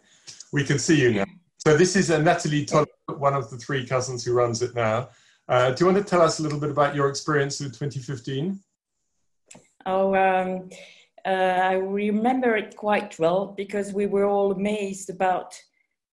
We 0.52 0.64
can 0.64 0.78
see 0.78 1.00
you 1.00 1.12
now. 1.12 1.24
So 1.58 1.76
this 1.76 1.96
is 1.96 2.10
uh, 2.10 2.18
Natalie 2.18 2.64
Todd, 2.64 2.88
one 3.08 3.34
of 3.34 3.50
the 3.50 3.56
three 3.56 3.86
cousins 3.86 4.24
who 4.24 4.32
runs 4.32 4.62
it 4.62 4.74
now. 4.74 5.10
Uh, 5.48 5.70
do 5.70 5.84
you 5.84 5.92
want 5.92 6.04
to 6.04 6.08
tell 6.08 6.22
us 6.22 6.38
a 6.38 6.42
little 6.42 6.58
bit 6.58 6.70
about 6.70 6.94
your 6.94 7.08
experience 7.08 7.60
with 7.60 7.72
2015? 7.78 8.58
Oh, 9.84 10.14
um, 10.14 10.68
uh, 11.24 11.28
I 11.28 11.74
remember 11.74 12.56
it 12.56 12.76
quite 12.76 13.18
well 13.18 13.54
because 13.56 13.92
we 13.92 14.06
were 14.06 14.24
all 14.24 14.52
amazed 14.52 15.10
about 15.10 15.60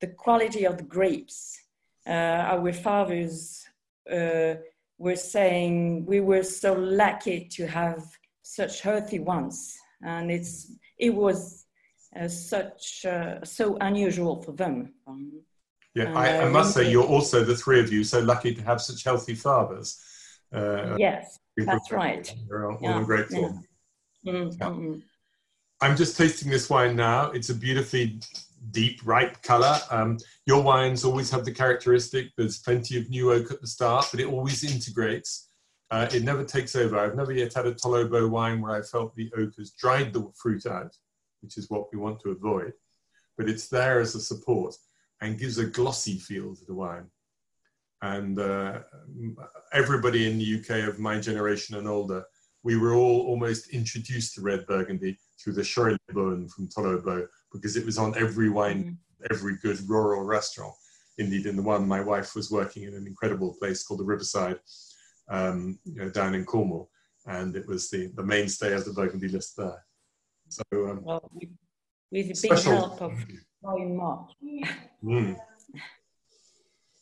the 0.02 0.08
quality 0.08 0.66
of 0.66 0.78
the 0.78 0.84
grapes. 0.84 1.60
Uh, 2.08 2.12
our 2.54 2.74
fathers 2.74 3.64
uh, 4.12 4.56
were 4.98 5.16
saying 5.16 6.06
we 6.06 6.20
were 6.20 6.44
so 6.44 6.74
lucky 6.74 7.48
to 7.52 7.66
have 7.66 8.04
such 8.42 8.82
healthy 8.82 9.20
ones, 9.20 9.78
and 10.02 10.30
it's 10.30 10.72
it 10.98 11.14
was 11.14 11.66
uh, 12.20 12.28
such 12.28 13.06
uh, 13.06 13.44
so 13.44 13.78
unusual 13.82 14.42
for 14.42 14.52
them. 14.52 14.94
Um, 15.08 15.42
yeah, 15.96 16.14
I, 16.16 16.46
I, 16.46 16.50
must 16.50 16.74
say 16.74 16.90
you're 16.90 17.06
also 17.06 17.44
the 17.44 17.56
three 17.56 17.80
of 17.80 17.92
you 17.94 18.04
so 18.04 18.20
lucky 18.20 18.54
to 18.56 18.62
have 18.64 18.82
such 18.82 19.04
healthy 19.04 19.36
fathers. 19.36 20.02
yes, 20.52 21.40
that's 21.58 21.92
right. 21.92 22.34
They're 22.48 22.72
all, 22.72 22.80
yeah. 22.82 22.98
in 22.98 23.04
great 23.04 23.30
form. 23.30 23.64
Mm-hmm. 24.26 25.00
I'm 25.82 25.98
just 25.98 26.18
tasting 26.18 26.50
this 26.50 26.70
wine 26.70 26.96
now. 26.96 27.32
It's 27.32 27.50
a 27.50 27.56
beautifully 27.56 28.20
deep, 28.72 29.02
ripe 29.04 29.42
color. 29.44 29.78
Um, 29.92 30.18
your 30.46 30.62
wines 30.62 31.04
always 31.04 31.30
have 31.32 31.46
the 31.46 31.52
characteristic 31.52 32.28
there's 32.38 32.60
plenty 32.60 32.98
of 32.98 33.10
new 33.10 33.32
oak 33.34 33.52
at 33.52 33.62
the 33.62 33.68
start, 33.68 34.08
but 34.12 34.20
it 34.20 34.28
always 34.28 34.64
integrates. 34.64 35.50
Uh, 35.94 36.10
it 36.12 36.24
never 36.24 36.44
takes 36.44 36.76
over. 36.76 36.98
I've 36.98 37.16
never 37.16 37.32
yet 37.32 37.54
had 37.54 37.68
a 37.68 37.74
Tollot-Beaut 37.76 38.32
wine 38.32 38.62
where 38.62 38.76
I 38.76 38.82
felt 38.82 39.16
the 39.16 39.32
oak 39.38 39.52
has 39.60 39.72
dried 39.72 40.12
the 40.12 40.32
fruit 40.36 40.66
out, 40.66 40.98
which 41.42 41.56
is 41.56 41.70
what 41.70 41.94
we 41.94 42.00
want 42.00 42.20
to 42.22 42.32
avoid. 42.32 42.74
But 43.38 43.48
it's 43.48 43.68
there 43.68 44.00
as 44.00 44.16
a 44.16 44.20
support 44.20 44.76
and 45.22 45.38
gives 45.38 45.60
a 45.60 45.68
glossy 45.68 46.18
feel 46.18 46.56
to 46.56 46.66
the 46.66 46.74
wine. 46.74 47.06
And 48.02 48.40
uh, 48.40 48.80
everybody 49.72 50.30
in 50.30 50.40
the 50.40 50.60
UK 50.60 50.90
of 50.90 51.00
my 51.00 51.20
generation 51.20 51.78
and 51.78 51.88
older 51.88 52.26
we 52.64 52.78
were 52.78 52.94
all 52.94 53.28
almost 53.28 53.70
introduced 53.70 54.36
to 54.36 54.42
red 54.42 54.66
burgundy 54.66 55.18
through 55.38 55.54
the 55.54 55.62
Charolais 55.62 56.50
from 56.52 56.70
Tollot-Beaut 56.70 57.30
because 57.52 57.76
it 57.76 57.86
was 57.86 57.98
on 57.98 58.18
every 58.18 58.50
wine, 58.50 58.98
mm. 59.22 59.28
every 59.30 59.58
good 59.58 59.80
rural 59.88 60.24
restaurant. 60.24 60.74
Indeed, 61.18 61.46
in 61.46 61.56
the 61.56 61.62
one 61.62 61.88
my 61.88 62.02
wife 62.02 62.36
was 62.36 62.50
working 62.50 62.84
in 62.84 62.96
an 62.96 63.06
incredible 63.06 63.54
place 63.60 63.84
called 63.84 64.00
the 64.00 64.06
Riverside, 64.06 64.60
um, 65.30 65.80
you 65.86 65.96
know, 65.96 66.10
down 66.10 66.36
in 66.36 66.46
Cornwall, 66.46 66.90
and 67.26 67.56
it 67.56 67.68
was 67.68 67.90
the, 67.90 68.08
the 68.16 68.24
mainstay 68.24 68.74
of 68.74 68.86
the 68.86 68.94
Burgundy 68.94 69.28
list 69.28 69.58
there. 69.58 69.84
So, 70.50 70.64
um, 70.74 71.04
well, 71.04 71.32
with 72.12 72.42
big 72.42 72.60
help 72.60 73.02
of 73.02 73.14
Mark. 73.64 74.30
mm. 75.04 75.36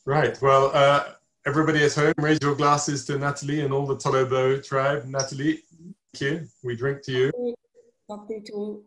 Right. 0.04 0.40
Well, 0.40 0.70
uh, 0.74 1.04
everybody 1.46 1.84
at 1.84 1.94
home, 1.94 2.14
raise 2.18 2.38
your 2.40 2.54
glasses 2.54 3.04
to 3.06 3.18
Natalie 3.18 3.60
and 3.60 3.72
all 3.72 3.86
the 3.86 3.96
Tollot-Beaut 3.96 4.64
tribe. 4.64 5.04
Natalie, 5.06 5.62
thank 6.14 6.20
you. 6.20 6.48
We 6.64 6.76
drink 6.76 7.02
to 7.02 7.12
you. 7.12 7.54
To, 8.10 8.82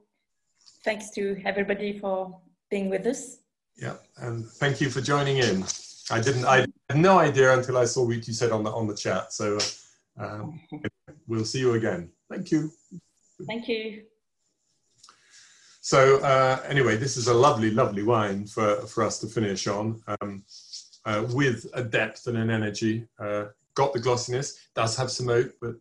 thanks 0.84 1.10
to 1.12 1.42
everybody 1.46 2.00
for 2.00 2.40
being 2.70 2.90
with 2.90 3.06
us. 3.08 3.38
Yeah, 3.78 3.96
and 4.18 4.46
thank 4.46 4.82
you 4.82 4.90
for 4.90 5.02
joining 5.02 5.38
in. 5.38 5.64
I 6.12 6.22
didn't. 6.22 6.46
I 6.46 6.68
had 6.90 6.98
no 6.98 7.18
idea 7.18 7.58
until 7.58 7.78
I 7.78 7.86
saw 7.86 8.06
what 8.06 8.28
you 8.28 8.34
said 8.34 8.52
on 8.52 8.64
the 8.64 8.72
on 8.72 8.88
the 8.88 8.96
chat. 8.96 9.34
So 9.34 9.58
um, 10.20 10.60
we'll 11.28 11.46
see 11.46 11.60
you 11.60 11.74
again. 11.74 12.12
Thank 12.30 12.52
you. 12.52 12.72
Thank 13.48 13.68
you. 13.68 14.04
So 15.82 16.20
uh, 16.20 16.62
anyway, 16.68 16.98
this 16.98 17.18
is 17.18 17.28
a 17.28 17.34
lovely, 17.34 17.72
lovely 17.72 18.04
wine 18.04 18.46
for 18.46 18.76
for 18.88 19.04
us 19.04 19.20
to 19.20 19.28
finish 19.28 19.68
on, 19.68 20.02
um, 20.22 20.44
uh, 21.06 21.26
with 21.34 21.66
a 21.74 21.84
depth 21.84 22.28
and 22.28 22.38
an 22.38 22.50
energy. 22.50 23.08
Uh, 23.20 23.46
got 23.74 23.94
the 23.94 24.00
glossiness. 24.00 24.58
Does 24.76 24.96
have 24.98 25.12
some 25.12 25.30
oak, 25.30 25.52
but 25.60 25.76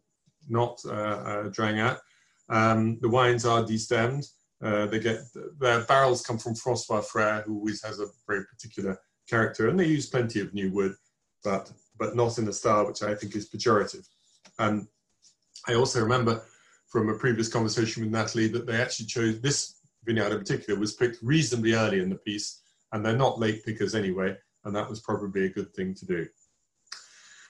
not 0.48 0.80
uh, 0.86 0.90
uh, 0.90 1.42
drying 1.50 1.80
out. 1.80 1.98
Um, 2.48 2.98
the 3.00 3.08
wines 3.08 3.44
are 3.46 3.62
destemmed. 3.62 4.26
Uh, 4.62 4.86
they 4.86 4.98
get 4.98 5.20
their 5.58 5.80
barrels 5.84 6.22
come 6.22 6.38
from 6.38 6.54
François 6.54 7.04
Frères, 7.04 7.44
who 7.44 7.58
always 7.58 7.82
has 7.82 8.00
a 8.00 8.06
very 8.26 8.44
particular 8.46 8.98
character, 9.28 9.68
and 9.68 9.78
they 9.78 9.86
use 9.86 10.06
plenty 10.06 10.40
of 10.40 10.54
new 10.54 10.70
wood, 10.70 10.94
but 11.42 11.72
but 11.98 12.16
not 12.16 12.38
in 12.38 12.48
a 12.48 12.52
style 12.52 12.86
which 12.86 13.02
I 13.02 13.14
think 13.14 13.36
is 13.36 13.48
pejorative. 13.48 14.06
And 14.58 14.86
I 15.68 15.74
also 15.74 16.00
remember 16.00 16.42
from 16.88 17.08
a 17.08 17.18
previous 17.18 17.48
conversation 17.48 18.02
with 18.02 18.12
Natalie 18.12 18.48
that 18.48 18.66
they 18.66 18.80
actually 18.80 19.06
chose 19.06 19.40
this 19.40 19.76
vineyard 20.04 20.32
in 20.32 20.38
particular 20.38 20.78
was 20.78 20.94
picked 20.94 21.22
reasonably 21.22 21.74
early 21.74 22.00
in 22.00 22.08
the 22.08 22.16
piece, 22.16 22.62
and 22.92 23.04
they're 23.04 23.16
not 23.16 23.38
late 23.38 23.64
pickers 23.64 23.94
anyway, 23.94 24.36
and 24.64 24.74
that 24.74 24.88
was 24.88 25.00
probably 25.00 25.46
a 25.46 25.48
good 25.52 25.72
thing 25.74 25.94
to 25.94 26.06
do. 26.06 26.26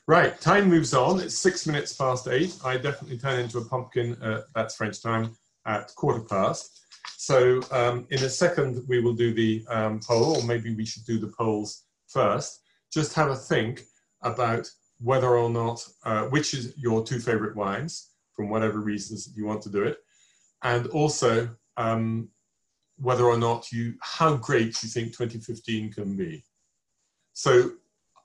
Right, 0.06 0.38
time 0.40 0.68
moves 0.68 0.92
on. 0.92 1.20
It's 1.20 1.34
six 1.34 1.66
minutes 1.66 1.94
past 1.94 2.28
eight. 2.28 2.54
I 2.64 2.76
definitely 2.76 3.18
turn 3.18 3.40
into 3.40 3.58
a 3.58 3.64
pumpkin, 3.64 4.14
uh, 4.22 4.42
that's 4.54 4.76
French 4.76 5.02
time, 5.02 5.34
at 5.66 5.94
quarter 5.94 6.20
past. 6.20 6.83
So 7.24 7.62
um, 7.70 8.06
in 8.10 8.22
a 8.22 8.28
second, 8.28 8.86
we 8.86 9.00
will 9.00 9.14
do 9.14 9.32
the 9.32 9.64
um, 9.70 9.98
poll, 9.98 10.36
or 10.36 10.42
maybe 10.42 10.74
we 10.74 10.84
should 10.84 11.06
do 11.06 11.18
the 11.18 11.32
polls 11.38 11.84
first. 12.06 12.60
Just 12.92 13.14
have 13.14 13.30
a 13.30 13.34
think 13.34 13.84
about 14.20 14.70
whether 15.00 15.38
or 15.38 15.48
not, 15.48 15.82
uh, 16.04 16.24
which 16.24 16.52
is 16.52 16.74
your 16.76 17.02
two 17.02 17.18
favorite 17.18 17.56
wines, 17.56 18.10
from 18.34 18.50
whatever 18.50 18.78
reasons 18.80 19.32
you 19.34 19.46
want 19.46 19.62
to 19.62 19.70
do 19.70 19.84
it. 19.84 20.00
And 20.64 20.86
also, 20.88 21.48
um, 21.78 22.28
whether 22.98 23.24
or 23.24 23.38
not 23.38 23.72
you, 23.72 23.94
how 24.02 24.36
great 24.36 24.82
you 24.82 24.90
think 24.90 25.16
2015 25.16 25.94
can 25.94 26.18
be. 26.18 26.44
So 27.32 27.70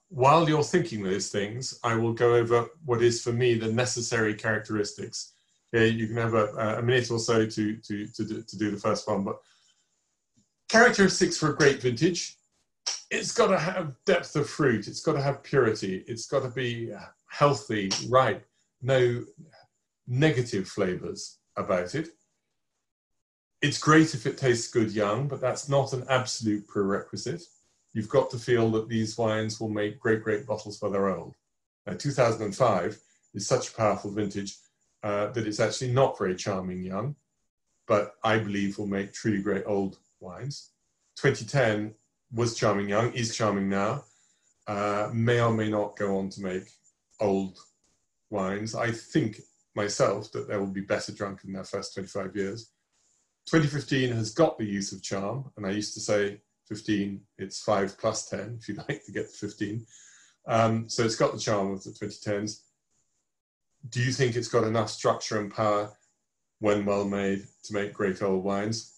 while 0.10 0.50
you're 0.50 0.62
thinking 0.62 1.04
those 1.04 1.30
things, 1.30 1.80
I 1.86 1.96
will 1.96 2.12
go 2.12 2.36
over 2.36 2.68
what 2.84 3.02
is 3.02 3.24
for 3.24 3.32
me 3.32 3.54
the 3.54 3.72
necessary 3.72 4.34
characteristics. 4.34 5.36
Yeah, 5.72 5.84
you 5.84 6.08
can 6.08 6.18
have 6.18 6.34
a, 6.34 6.78
a 6.80 6.82
minute 6.82 7.12
or 7.12 7.20
so 7.20 7.46
to, 7.46 7.76
to, 7.76 8.08
to, 8.08 8.26
do, 8.26 8.42
to 8.42 8.58
do 8.58 8.72
the 8.72 8.78
first 8.78 9.08
one, 9.08 9.24
but 9.24 9.40
characteristics 10.68 11.38
for 11.38 11.52
a 11.52 11.56
great 11.56 11.82
vintage, 11.82 12.38
it's 13.12 13.32
got 13.32 13.48
to 13.48 13.60
have 13.60 13.94
depth 14.06 14.36
of 14.36 14.50
fruit, 14.50 14.88
it's 14.88 15.02
got 15.02 15.14
to 15.14 15.22
have 15.22 15.44
purity, 15.44 16.04
it's 16.08 16.28
got 16.28 16.42
to 16.42 16.50
be 16.50 16.92
healthy, 17.28 17.92
ripe, 18.08 18.48
no 18.82 19.24
negative 20.08 20.68
flavors 20.68 21.38
about 21.56 21.94
it. 21.94 22.10
It's 23.62 23.78
great 23.78 24.16
if 24.16 24.26
it 24.26 24.38
tastes 24.38 24.72
good 24.72 24.92
young, 24.92 25.28
but 25.28 25.42
that's 25.42 25.70
not 25.70 25.94
an 25.94 26.06
absolute 26.10 26.68
prerequisite 26.68 27.44
you've 27.94 28.10
got 28.10 28.30
to 28.32 28.38
feel 28.38 28.70
that 28.72 28.88
these 28.88 29.18
wines 29.18 29.60
will 29.60 29.70
make 29.70 30.00
great, 30.00 30.24
great 30.24 30.46
bottles 30.46 30.82
when 30.82 30.92
they're 30.92 31.16
old. 31.16 31.36
Now, 31.86 31.94
2005 31.94 33.00
is 33.34 33.48
such 33.48 33.70
a 33.70 33.74
powerful 33.74 34.12
vintage 34.12 34.58
uh, 35.04 35.28
that 35.28 35.48
it's 35.48 35.60
actually 35.60 35.92
not 35.92 36.18
very 36.18 36.36
charming 36.36 36.84
young, 36.84 37.16
but 37.88 38.16
I 38.24 38.40
believe 38.40 38.78
will 38.78 38.88
make 38.88 39.14
truly 39.14 39.42
great 39.42 39.64
old 39.66 39.98
wines. 40.20 40.72
2010 41.18 41.94
was 42.34 42.56
charming 42.56 42.90
young, 42.90 43.12
is 43.14 43.36
charming 43.36 43.70
now, 43.70 44.04
uh, 44.68 45.10
may 45.14 45.42
or 45.42 45.52
may 45.52 45.70
not 45.70 45.98
go 45.98 46.18
on 46.18 46.30
to 46.30 46.42
make 46.42 46.70
old 47.20 47.58
wines. 48.30 48.76
I 48.76 48.92
think 48.92 49.42
myself 49.76 50.32
that 50.32 50.48
they 50.48 50.58
will 50.58 50.68
be 50.68 50.82
better 50.82 51.12
drunk 51.12 51.42
in 51.44 51.54
their 51.54 51.64
first 51.64 51.94
25 51.94 52.36
years. 52.36 52.72
2015 53.48 54.12
has 54.12 54.32
got 54.32 54.58
the 54.58 54.66
use 54.66 54.92
of 54.92 55.02
charm, 55.02 55.52
and 55.58 55.66
I 55.66 55.72
used 55.72 55.94
to 55.96 56.00
say 56.00 56.42
15, 56.68 57.20
it's 57.40 57.62
5 57.62 57.98
plus 57.98 58.30
10, 58.30 58.60
if 58.62 58.70
you 58.70 58.76
like 58.90 59.04
to 59.06 59.12
get 59.12 59.32
to 59.32 59.38
15. 59.38 59.86
Um, 60.48 60.88
so 60.88 61.04
it's 61.04 61.16
got 61.16 61.34
the 61.34 61.40
charm 61.40 61.72
of 61.72 61.84
the 61.84 61.92
2010s. 61.92 62.62
Do 63.88 64.02
you 64.02 64.12
think 64.12 64.36
it's 64.36 64.48
got 64.48 64.66
enough 64.66 64.90
structure 64.90 65.40
and 65.40 65.54
power 65.54 65.92
when 66.60 66.86
well 66.86 67.06
made 67.06 67.46
to 67.64 67.74
make 67.74 67.94
great 67.94 68.22
old 68.22 68.44
wines? 68.44 68.94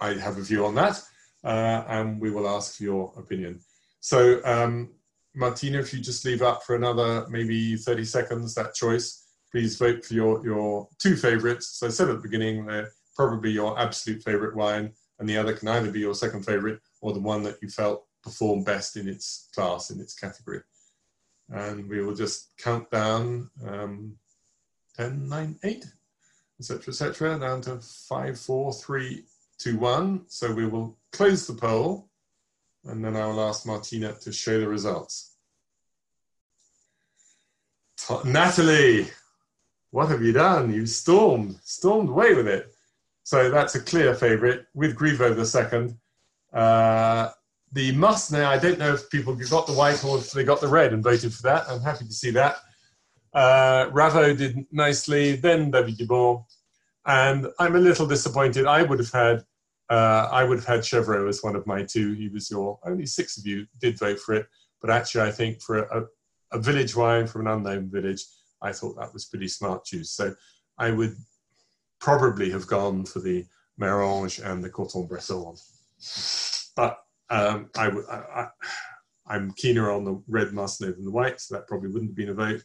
I 0.00 0.14
have 0.14 0.38
a 0.38 0.42
view 0.42 0.66
on 0.66 0.74
that, 0.74 1.00
uh, 1.44 1.84
and 1.86 2.20
we 2.20 2.30
will 2.30 2.48
ask 2.48 2.76
for 2.76 2.82
your 2.82 3.12
opinion. 3.16 3.60
So, 4.00 4.40
um, 4.44 4.90
Martina, 5.34 5.78
if 5.78 5.94
you 5.94 6.00
just 6.00 6.24
leave 6.24 6.42
up 6.42 6.64
for 6.64 6.74
another 6.74 7.26
maybe 7.28 7.76
30 7.76 8.04
seconds 8.04 8.54
that 8.54 8.74
choice, 8.74 9.26
please 9.50 9.76
vote 9.76 10.04
for 10.04 10.14
your, 10.14 10.44
your 10.44 10.88
two 10.98 11.16
favorites. 11.16 11.78
So 11.78 11.86
I 11.86 11.90
said 11.90 12.08
at 12.08 12.16
the 12.16 12.28
beginning, 12.28 12.66
they're 12.66 12.90
probably 13.14 13.50
your 13.50 13.78
absolute 13.78 14.22
favorite 14.22 14.56
wine 14.56 14.92
and 15.22 15.28
the 15.28 15.36
other 15.36 15.52
can 15.52 15.68
either 15.68 15.90
be 15.90 16.00
your 16.00 16.14
second 16.14 16.44
favorite 16.44 16.80
or 17.00 17.12
the 17.12 17.20
one 17.20 17.44
that 17.44 17.56
you 17.62 17.68
felt 17.68 18.06
performed 18.24 18.64
best 18.64 18.96
in 18.96 19.08
its 19.08 19.48
class, 19.54 19.90
in 19.90 20.00
its 20.00 20.14
category. 20.14 20.60
And 21.50 21.88
we 21.88 22.02
will 22.02 22.14
just 22.14 22.56
count 22.56 22.90
down 22.90 23.50
um, 23.66 24.16
10, 24.96 25.28
9, 25.28 25.58
8, 25.62 25.84
etc., 26.58 26.88
etc., 26.88 27.38
down 27.38 27.60
to 27.62 27.80
5, 27.80 28.38
4, 28.38 28.72
3, 28.72 29.24
2, 29.58 29.78
1. 29.78 30.24
So 30.28 30.52
we 30.52 30.66
will 30.66 30.96
close 31.12 31.46
the 31.46 31.54
poll 31.54 32.08
and 32.84 33.04
then 33.04 33.16
I 33.16 33.26
will 33.26 33.40
ask 33.40 33.66
Martina 33.66 34.14
to 34.14 34.32
show 34.32 34.58
the 34.58 34.68
results. 34.68 35.36
T 37.96 38.14
Natalie, 38.24 39.08
what 39.90 40.08
have 40.08 40.22
you 40.22 40.32
done? 40.32 40.72
You 40.72 40.86
stormed, 40.86 41.56
stormed 41.62 42.08
away 42.08 42.34
with 42.34 42.48
it. 42.48 42.74
So 43.22 43.50
that's 43.50 43.76
a 43.76 43.80
clear 43.80 44.14
favourite 44.14 44.62
with 44.74 44.96
Grivot 44.96 45.36
the 45.36 45.46
second. 45.46 45.96
Uh, 46.52 47.30
the 47.72 47.92
Marsannay, 47.92 48.44
I 48.44 48.58
don't 48.58 48.78
know 48.78 48.94
if 48.94 49.08
people 49.10 49.34
got 49.34 49.66
the 49.66 49.72
white 49.72 50.04
or 50.04 50.18
if 50.18 50.32
they 50.32 50.44
got 50.44 50.60
the 50.60 50.68
red 50.68 50.92
and 50.92 51.02
voted 51.02 51.32
for 51.32 51.42
that. 51.42 51.64
I'm 51.68 51.80
happy 51.80 52.04
to 52.04 52.12
see 52.12 52.30
that. 52.32 52.56
Uh, 53.32 53.86
Ravaut 53.90 54.36
did 54.36 54.66
nicely, 54.70 55.36
then 55.36 55.70
David 55.70 55.96
Duband. 55.96 56.44
And 57.06 57.48
I'm 57.58 57.74
a 57.74 57.80
little 57.80 58.06
disappointed. 58.06 58.66
I 58.66 58.82
would 58.82 58.98
have 58.98 59.10
had 59.10 59.44
uh, 59.92 60.28
I 60.32 60.44
would 60.44 60.58
have 60.58 60.66
had 60.66 60.80
Chevrot 60.80 61.28
as 61.28 61.42
one 61.42 61.54
of 61.54 61.66
my 61.66 61.82
two. 61.82 62.12
He 62.14 62.28
was 62.28 62.50
your 62.50 62.78
only 62.86 63.04
six 63.04 63.36
of 63.36 63.46
you 63.46 63.66
did 63.78 63.98
vote 63.98 64.20
for 64.20 64.34
it, 64.34 64.46
but 64.80 64.90
actually, 64.90 65.28
I 65.28 65.30
think 65.30 65.60
for 65.60 65.80
a, 65.80 66.06
a 66.52 66.58
village 66.58 66.96
wine 66.96 67.26
from 67.26 67.46
an 67.46 67.52
unknown 67.52 67.90
village, 67.90 68.24
I 68.62 68.72
thought 68.72 68.98
that 68.98 69.12
was 69.12 69.26
pretty 69.26 69.48
smart 69.48 69.84
choose. 69.84 70.10
So 70.10 70.34
I 70.78 70.92
would 70.92 71.14
probably 72.00 72.50
have 72.52 72.66
gone 72.66 73.04
for 73.04 73.20
the 73.20 73.44
Maranges 73.78 74.42
and 74.42 74.64
the 74.64 74.70
Corton 74.70 75.06
Bressandes. 75.06 76.70
But 76.74 76.98
um, 77.32 77.70
I, 77.76 77.88
I, 77.88 78.48
I, 79.26 79.36
am 79.36 79.52
keener 79.52 79.90
on 79.90 80.04
the 80.04 80.22
red 80.28 80.48
Marsannay 80.48 80.94
than 80.94 81.04
the 81.04 81.10
white, 81.10 81.40
so 81.40 81.54
that 81.54 81.66
probably 81.66 81.88
wouldn't 81.88 82.10
have 82.10 82.16
been 82.16 82.28
a 82.28 82.34
vote. 82.34 82.62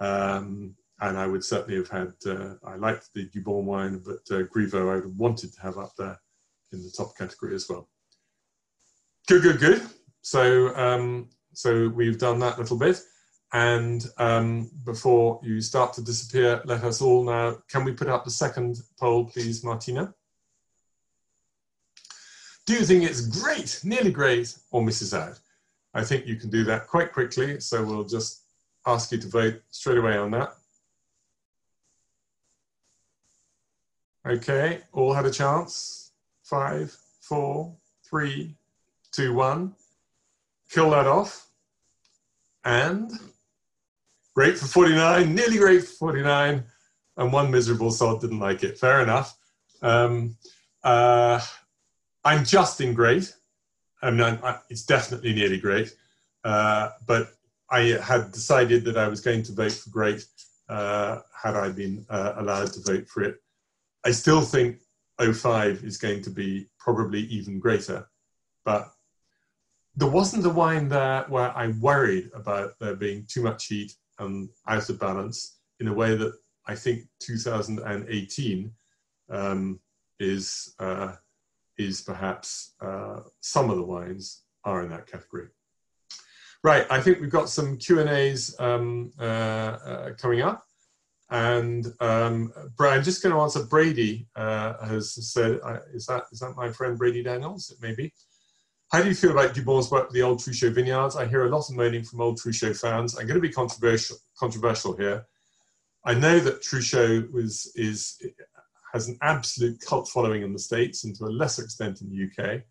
Um, 0.00 0.74
and 1.00 1.18
I 1.18 1.26
would 1.26 1.44
certainly 1.44 1.76
have 1.76 1.90
had, 1.90 2.12
uh, 2.26 2.54
I 2.64 2.76
liked 2.76 3.12
the 3.14 3.28
Duband 3.28 3.64
wine, 3.64 4.02
but 4.04 4.34
uh, 4.34 4.44
Grivot 4.44 4.80
I 4.80 4.94
would 4.94 5.04
have 5.04 5.16
wanted 5.16 5.52
to 5.52 5.60
have 5.60 5.76
up 5.76 5.92
there 5.98 6.18
in 6.72 6.82
the 6.82 6.90
top 6.90 7.16
category 7.16 7.54
as 7.54 7.68
well. 7.68 7.88
Good, 9.28 9.42
good, 9.42 9.60
good. 9.60 9.82
So, 10.22 10.74
um, 10.76 11.28
so 11.52 11.88
we've 11.88 12.18
done 12.18 12.38
that 12.40 12.58
little 12.58 12.78
bit. 12.78 13.00
And 13.52 14.04
um, 14.18 14.70
before 14.84 15.40
you 15.42 15.60
start 15.60 15.92
to 15.94 16.02
disappear, 16.02 16.62
let 16.64 16.82
us 16.82 17.02
all 17.02 17.22
now, 17.22 17.58
can 17.68 17.84
we 17.84 17.92
put 17.92 18.08
up 18.08 18.24
the 18.24 18.30
second 18.30 18.78
poll, 18.98 19.26
please, 19.26 19.62
Martina? 19.62 20.14
Do 22.66 22.72
you 22.74 22.84
think 22.84 23.04
it's 23.04 23.26
great, 23.26 23.80
nearly 23.84 24.10
great, 24.10 24.56
or 24.70 24.82
misses 24.82 25.12
out? 25.12 25.38
I 25.92 26.02
think 26.02 26.26
you 26.26 26.36
can 26.36 26.50
do 26.50 26.64
that 26.64 26.86
quite 26.86 27.12
quickly, 27.12 27.60
so 27.60 27.84
we'll 27.84 28.04
just 28.04 28.42
ask 28.86 29.12
you 29.12 29.18
to 29.18 29.28
vote 29.28 29.62
straight 29.70 29.98
away 29.98 30.16
on 30.16 30.30
that. 30.32 30.54
Okay, 34.26 34.80
all 34.92 35.12
had 35.12 35.26
a 35.26 35.30
chance. 35.30 36.12
Five, 36.42 36.96
four, 37.20 37.74
three, 38.08 38.54
two, 39.12 39.34
one. 39.34 39.74
Kill 40.70 40.90
that 40.90 41.06
off. 41.06 41.46
And 42.64 43.10
great 44.34 44.58
for 44.58 44.66
49, 44.66 45.34
nearly 45.34 45.58
great 45.58 45.84
for 45.84 45.92
49, 46.12 46.64
and 47.18 47.32
one 47.32 47.50
miserable 47.50 47.90
sod 47.90 48.22
didn't 48.22 48.40
like 48.40 48.64
it. 48.64 48.78
Fair 48.78 49.02
enough. 49.02 49.36
Um, 49.82 50.36
uh, 50.82 51.40
I'm 52.24 52.44
just 52.44 52.80
in 52.80 52.94
great. 52.94 53.34
I 54.02 54.10
mean, 54.10 54.20
I, 54.20 54.58
it's 54.70 54.84
definitely 54.84 55.34
nearly 55.34 55.58
great, 55.58 55.94
uh, 56.44 56.90
but 57.06 57.34
I 57.70 57.98
had 58.02 58.32
decided 58.32 58.84
that 58.84 58.98
I 58.98 59.08
was 59.08 59.20
going 59.20 59.42
to 59.44 59.52
vote 59.52 59.72
for 59.72 59.90
great 59.90 60.24
uh, 60.68 61.20
had 61.42 61.54
I 61.54 61.70
been 61.70 62.04
uh, 62.08 62.34
allowed 62.36 62.72
to 62.72 62.80
vote 62.80 63.08
for 63.08 63.22
it. 63.22 63.36
I 64.04 64.10
still 64.10 64.42
think 64.42 64.78
05 65.20 65.84
is 65.84 65.96
going 65.96 66.22
to 66.22 66.30
be 66.30 66.68
probably 66.78 67.20
even 67.20 67.58
greater, 67.58 68.06
but 68.64 68.92
there 69.96 70.08
wasn't 70.08 70.46
a 70.46 70.50
wine 70.50 70.88
there 70.88 71.24
where 71.28 71.56
I 71.56 71.68
worried 71.68 72.30
about 72.34 72.78
there 72.80 72.96
being 72.96 73.26
too 73.28 73.42
much 73.42 73.66
heat 73.66 73.92
and 74.18 74.48
out 74.66 74.88
of 74.88 74.98
balance 74.98 75.58
in 75.80 75.88
a 75.88 75.94
way 75.94 76.16
that 76.16 76.32
I 76.66 76.74
think 76.74 77.04
2018 77.20 78.72
um, 79.30 79.80
is 80.18 80.74
uh, 80.78 81.12
is 81.78 82.00
perhaps 82.00 82.74
uh, 82.80 83.20
some 83.40 83.70
of 83.70 83.76
the 83.76 83.82
wines 83.82 84.42
are 84.64 84.82
in 84.82 84.90
that 84.90 85.06
category. 85.06 85.48
Right, 86.62 86.86
I 86.90 87.00
think 87.00 87.20
we've 87.20 87.30
got 87.30 87.50
some 87.50 87.76
Q 87.76 88.00
and 88.00 88.08
A's 88.08 88.56
um, 88.58 89.12
uh, 89.20 89.22
uh, 89.22 90.14
coming 90.14 90.40
up, 90.40 90.64
and 91.30 91.86
um, 92.00 92.52
I'm 92.80 93.02
just 93.02 93.22
going 93.22 93.34
to 93.34 93.40
answer. 93.40 93.64
Brady 93.64 94.28
uh, 94.34 94.86
has 94.86 95.32
said, 95.32 95.60
uh, 95.62 95.80
"Is 95.92 96.06
that 96.06 96.24
is 96.32 96.40
that 96.40 96.56
my 96.56 96.70
friend 96.70 96.96
Brady 96.96 97.22
Daniels? 97.22 97.70
It 97.70 97.82
may 97.82 97.94
be." 97.94 98.12
How 98.92 99.02
do 99.02 99.08
you 99.08 99.14
feel 99.14 99.32
about 99.32 99.54
Duband's 99.54 99.90
work 99.90 100.04
with 100.04 100.14
the 100.14 100.22
Old 100.22 100.38
Truchot 100.38 100.72
vineyards? 100.72 101.16
I 101.16 101.26
hear 101.26 101.46
a 101.46 101.48
lot 101.48 101.68
of 101.68 101.74
moaning 101.74 102.04
from 102.04 102.20
Old 102.20 102.38
Truchot 102.38 102.80
fans. 102.80 103.18
I'm 103.18 103.26
going 103.26 103.34
to 103.34 103.40
be 103.40 103.52
controversial, 103.52 104.16
controversial 104.38 104.96
here. 104.96 105.26
I 106.04 106.14
know 106.14 106.38
that 106.38 106.62
Truchot 106.62 107.32
was, 107.32 107.72
is, 107.74 108.22
has 108.94 109.08
an 109.08 109.18
absolute 109.22 109.80
cult 109.80 110.08
following 110.08 110.42
in 110.42 110.52
the 110.52 110.58
States 110.58 111.02
and 111.02 111.16
to 111.16 111.24
a 111.24 111.26
lesser 111.26 111.64
extent 111.64 112.00
in 112.00 112.08
the 112.08 112.30
UK. 112.30 112.62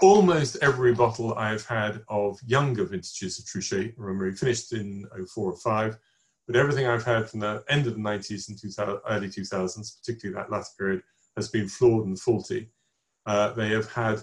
Almost 0.00 0.58
every 0.62 0.94
bottle 0.94 1.34
I've 1.34 1.66
had 1.66 2.02
of 2.08 2.38
younger 2.46 2.84
vintages 2.84 3.40
of 3.40 3.44
Truchot, 3.44 3.94
remember 3.96 4.30
he 4.30 4.36
finished 4.36 4.72
in 4.72 5.06
04 5.34 5.52
or 5.52 5.56
5, 5.56 5.98
but 6.46 6.56
everything 6.56 6.86
I've 6.86 7.04
had 7.04 7.28
from 7.28 7.40
the 7.40 7.64
end 7.68 7.88
of 7.88 7.94
the 7.94 8.00
90s 8.00 8.48
and 8.48 8.58
2000, 8.58 9.00
early 9.08 9.28
2000s, 9.28 9.98
particularly 9.98 10.40
that 10.40 10.52
last 10.52 10.78
period, 10.78 11.02
has 11.36 11.48
been 11.48 11.68
flawed 11.68 12.06
and 12.06 12.18
faulty. 12.18 12.70
Uh, 13.26 13.52
they 13.54 13.70
have 13.70 13.90
had 13.90 14.22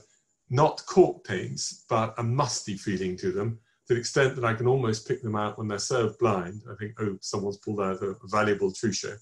not 0.50 0.82
cork 0.86 1.26
taints, 1.26 1.84
but 1.90 2.14
a 2.20 2.24
musty 2.24 2.78
feeling 2.78 3.18
to 3.18 3.32
them 3.34 3.60
to 3.88 3.96
the 3.96 4.00
extent 4.00 4.36
that 4.36 4.46
I 4.46 4.54
can 4.54 4.68
almost 4.68 5.08
pick 5.08 5.22
them 5.22 5.36
out 5.36 5.58
when 5.58 5.68
they're 5.68 5.80
served 5.80 6.20
blind. 6.20 6.64
I 6.72 6.76
think, 6.76 6.94
oh, 7.02 7.18
someone's 7.20 7.58
pulled 7.58 7.82
out 7.82 8.02
a 8.02 8.16
valuable 8.26 8.72
Truchot. 8.72 9.18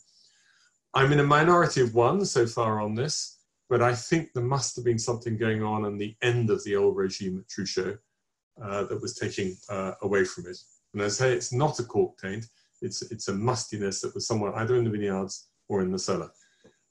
I'm 0.94 1.12
in 1.12 1.20
a 1.20 1.24
minority 1.24 1.82
of 1.82 1.94
one 1.94 2.26
so 2.26 2.48
far 2.48 2.82
on 2.82 2.96
this, 2.96 3.38
but 3.70 3.82
I 3.82 3.94
think 3.94 4.34
there 4.34 4.44
must 4.44 4.76
have 4.76 4.86
been 4.86 5.00
something 5.00 5.38
going 5.38 5.64
on 5.64 5.86
in 5.86 5.98
the 5.98 6.16
end 6.22 6.50
of 6.50 6.64
the 6.64 6.76
old 6.76 6.98
regime 6.98 7.38
at 7.38 7.48
Truchot 7.48 7.98
uh, 8.62 8.84
that 8.86 9.02
was 9.02 9.16
taking 9.16 9.56
uh, 9.70 9.94
away 10.02 10.26
from 10.26 10.48
it. 10.48 10.58
And 10.94 11.04
I 11.04 11.08
say 11.10 11.34
it's 11.34 11.54
not 11.54 11.80
a 11.80 11.84
cork 11.84 12.18
taint, 12.18 12.46
it's, 12.82 13.04
it's 13.12 13.28
a 13.28 13.34
mustiness 13.34 14.02
that 14.02 14.16
was 14.16 14.26
somewhere 14.26 14.56
either 14.56 14.76
in 14.78 14.84
the 14.84 14.90
vineyards 14.90 15.50
or 15.68 15.82
in 15.82 15.92
the 15.92 16.00
cellar. 16.00 16.32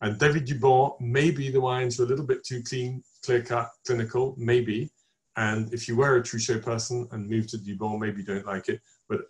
And 0.00 0.18
David 0.18 0.46
Duband, 0.46 1.00
maybe 1.00 1.50
the 1.50 1.60
wines 1.60 1.98
were 1.98 2.04
a 2.04 2.08
little 2.08 2.26
bit 2.26 2.44
too 2.44 2.62
clean 2.62 3.02
clear 3.24 3.42
cut, 3.42 3.70
clinical, 3.86 4.34
maybe. 4.38 4.90
And 5.36 5.72
if 5.72 5.88
you 5.88 5.96
were 5.96 6.16
a 6.16 6.22
Truchot 6.22 6.62
person 6.62 7.08
and 7.10 7.28
moved 7.28 7.50
to 7.50 7.58
Duband, 7.58 7.98
maybe 8.00 8.20
you 8.20 8.26
don't 8.26 8.46
like 8.46 8.68
it, 8.68 8.80
but 9.08 9.22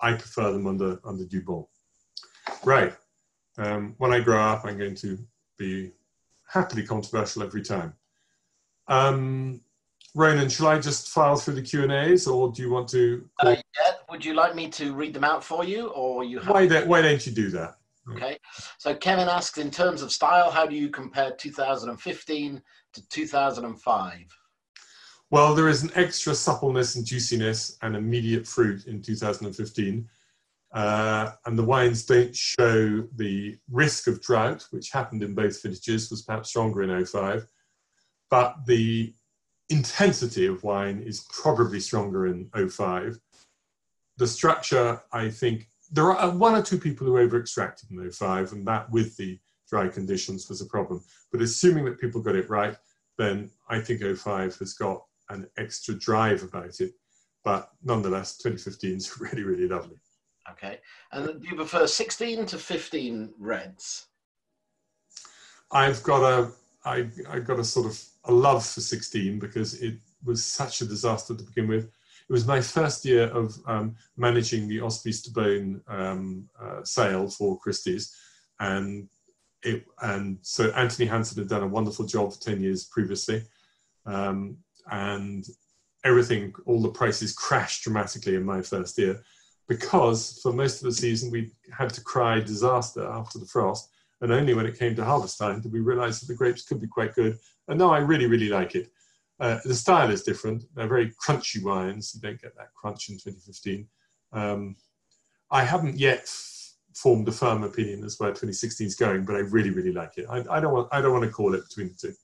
I 0.00 0.14
prefer 0.14 0.52
them 0.52 0.66
under, 0.66 0.98
under 1.04 1.24
Duband. 1.24 1.66
Right. 2.64 2.94
Um, 3.58 3.94
when 3.98 4.12
I 4.12 4.20
grow 4.20 4.40
up, 4.40 4.64
I'm 4.64 4.78
going 4.78 4.94
to 4.96 5.18
be 5.58 5.92
happily 6.48 6.86
controversial 6.86 7.42
every 7.42 7.62
time. 7.62 7.94
Um, 8.88 9.60
Ronan, 10.14 10.48
shall 10.48 10.68
I 10.68 10.78
just 10.78 11.08
file 11.08 11.36
through 11.36 11.54
the 11.54 11.62
Q 11.62 11.82
and 11.82 11.92
A's, 11.92 12.26
or 12.26 12.50
do 12.52 12.62
you 12.62 12.70
want 12.70 12.88
to? 12.90 13.28
Uh, 13.40 13.50
yeah. 13.50 13.92
Would 14.08 14.24
you 14.24 14.34
like 14.34 14.54
me 14.54 14.68
to 14.70 14.94
read 14.94 15.12
them 15.12 15.24
out 15.24 15.42
for 15.42 15.64
you, 15.64 15.88
or 15.88 16.24
you? 16.24 16.40
Why 16.40 16.66
don't 16.66 16.86
Why 16.86 17.02
don't 17.02 17.24
you 17.26 17.32
do 17.32 17.50
that? 17.50 17.76
Okay. 18.12 18.38
So 18.78 18.94
Kevin 18.94 19.28
asks, 19.28 19.58
in 19.58 19.70
terms 19.70 20.00
of 20.00 20.12
style, 20.12 20.50
how 20.50 20.64
do 20.64 20.76
you 20.76 20.90
compare 20.90 21.32
2015 21.32 22.62
to 22.92 23.08
2005? 23.08 24.38
Well, 25.30 25.54
there 25.54 25.68
is 25.68 25.82
an 25.82 25.90
extra 25.96 26.34
suppleness 26.34 26.94
and 26.94 27.04
juiciness 27.04 27.76
and 27.82 27.96
immediate 27.96 28.46
fruit 28.46 28.86
in 28.86 29.02
2015. 29.02 30.08
Uh, 30.76 31.32
and 31.46 31.58
the 31.58 31.64
wines 31.64 32.04
don't 32.04 32.36
show 32.36 33.02
the 33.16 33.56
risk 33.70 34.08
of 34.08 34.20
drought, 34.20 34.66
which 34.72 34.90
happened 34.90 35.22
in 35.22 35.34
both 35.34 35.62
vintages, 35.62 36.10
was 36.10 36.20
perhaps 36.20 36.50
stronger 36.50 36.82
in 36.82 37.06
05. 37.06 37.46
But 38.28 38.56
the 38.66 39.14
intensity 39.70 40.44
of 40.44 40.62
wine 40.64 41.00
is 41.00 41.24
probably 41.30 41.80
stronger 41.80 42.26
in 42.26 42.50
05. 42.68 43.18
The 44.18 44.26
structure, 44.26 45.00
I 45.12 45.30
think, 45.30 45.70
there 45.90 46.12
are 46.12 46.30
one 46.30 46.54
or 46.54 46.62
two 46.62 46.78
people 46.78 47.06
who 47.06 47.18
over 47.18 47.40
extracted 47.40 47.90
in 47.90 48.10
05, 48.10 48.52
and 48.52 48.66
that 48.66 48.90
with 48.90 49.16
the 49.16 49.38
dry 49.70 49.88
conditions 49.88 50.46
was 50.50 50.60
a 50.60 50.66
problem. 50.66 51.02
But 51.32 51.40
assuming 51.40 51.86
that 51.86 51.98
people 51.98 52.20
got 52.20 52.36
it 52.36 52.50
right, 52.50 52.76
then 53.16 53.50
I 53.70 53.80
think 53.80 54.02
05 54.02 54.56
has 54.58 54.74
got 54.74 55.02
an 55.30 55.48
extra 55.56 55.94
drive 55.94 56.42
about 56.42 56.80
it. 56.80 56.92
But 57.44 57.70
nonetheless, 57.82 58.36
2015 58.36 58.96
is 58.96 59.18
really, 59.20 59.42
really 59.42 59.68
lovely. 59.68 59.96
Okay. 60.52 60.78
And 61.12 61.40
do 61.40 61.48
you 61.48 61.56
prefer 61.56 61.86
16 61.86 62.46
to 62.46 62.58
15 62.58 63.34
reds? 63.38 64.06
I've 65.72 66.02
got 66.02 66.22
a, 66.22 66.50
I, 66.84 67.08
I 67.28 67.40
got 67.40 67.58
a 67.58 67.64
sort 67.64 67.86
of 67.86 68.00
a 68.24 68.32
love 68.32 68.64
for 68.64 68.80
16 68.80 69.38
because 69.38 69.80
it 69.82 69.96
was 70.24 70.44
such 70.44 70.80
a 70.80 70.86
disaster 70.86 71.34
to 71.34 71.42
begin 71.42 71.68
with. 71.68 71.84
It 72.28 72.32
was 72.32 72.46
my 72.46 72.60
first 72.60 73.04
year 73.04 73.24
of 73.28 73.56
um, 73.66 73.94
managing 74.16 74.68
the 74.68 74.80
Hospices 74.80 75.22
de 75.22 75.30
Beaune 75.30 75.80
um, 75.88 76.48
uh, 76.60 76.82
sale 76.82 77.28
for 77.28 77.58
Christie's, 77.58 78.16
and 78.58 79.08
it, 79.62 79.84
and 80.02 80.38
so 80.42 80.70
Anthony 80.70 81.08
Hanson 81.08 81.38
had 81.38 81.48
done 81.48 81.62
a 81.62 81.68
wonderful 81.68 82.04
job 82.04 82.32
for 82.32 82.40
10 82.40 82.62
years 82.62 82.84
previously. 82.84 83.42
Um, 84.06 84.56
and 84.90 85.46
everything, 86.04 86.52
all 86.64 86.80
the 86.82 86.88
prices 86.88 87.32
crashed 87.32 87.84
dramatically 87.84 88.34
in 88.34 88.44
my 88.44 88.60
first 88.60 88.98
year 88.98 89.22
because 89.68 90.40
for 90.42 90.52
most 90.52 90.76
of 90.80 90.84
the 90.84 90.92
season 90.92 91.30
we 91.30 91.50
had 91.76 91.90
to 91.90 92.00
cry 92.02 92.40
disaster 92.40 93.06
after 93.06 93.38
the 93.38 93.46
frost. 93.46 93.90
And 94.20 94.32
only 94.32 94.54
when 94.54 94.66
it 94.66 94.78
came 94.78 94.94
to 94.96 95.04
harvest 95.04 95.38
time 95.38 95.60
did 95.60 95.72
we 95.72 95.80
realize 95.80 96.20
that 96.20 96.26
the 96.26 96.34
grapes 96.34 96.64
could 96.64 96.80
be 96.80 96.86
quite 96.86 97.14
good. 97.14 97.38
And 97.68 97.78
now 97.78 97.90
I 97.90 97.98
really, 97.98 98.26
really 98.26 98.48
like 98.48 98.74
it. 98.74 98.90
Uh, 99.38 99.58
the 99.64 99.74
style 99.74 100.10
is 100.10 100.22
different. 100.22 100.64
They're 100.74 100.88
very 100.88 101.12
crunchy 101.22 101.62
wines. 101.62 102.12
You 102.14 102.20
don't 102.20 102.40
get 102.40 102.56
that 102.56 102.74
crunch 102.74 103.10
in 103.10 103.16
2015. 103.16 103.86
Um, 104.32 104.76
I 105.50 105.62
haven't 105.62 105.98
yet 105.98 106.30
formed 106.94 107.28
a 107.28 107.32
firm 107.32 107.62
opinion 107.62 108.04
as 108.04 108.18
where 108.18 108.30
2016 108.30 108.86
is 108.86 108.94
going, 108.94 109.24
but 109.24 109.36
I 109.36 109.40
really, 109.40 109.70
really 109.70 109.92
like 109.92 110.16
it. 110.16 110.26
I, 110.30 110.42
I, 110.50 110.60
don't 110.60 110.72
want, 110.72 110.88
I 110.92 111.02
don't 111.02 111.12
want 111.12 111.24
to 111.24 111.30
call 111.30 111.54
it 111.54 111.68
between 111.68 111.88
the 111.88 112.08
two. 112.08 112.14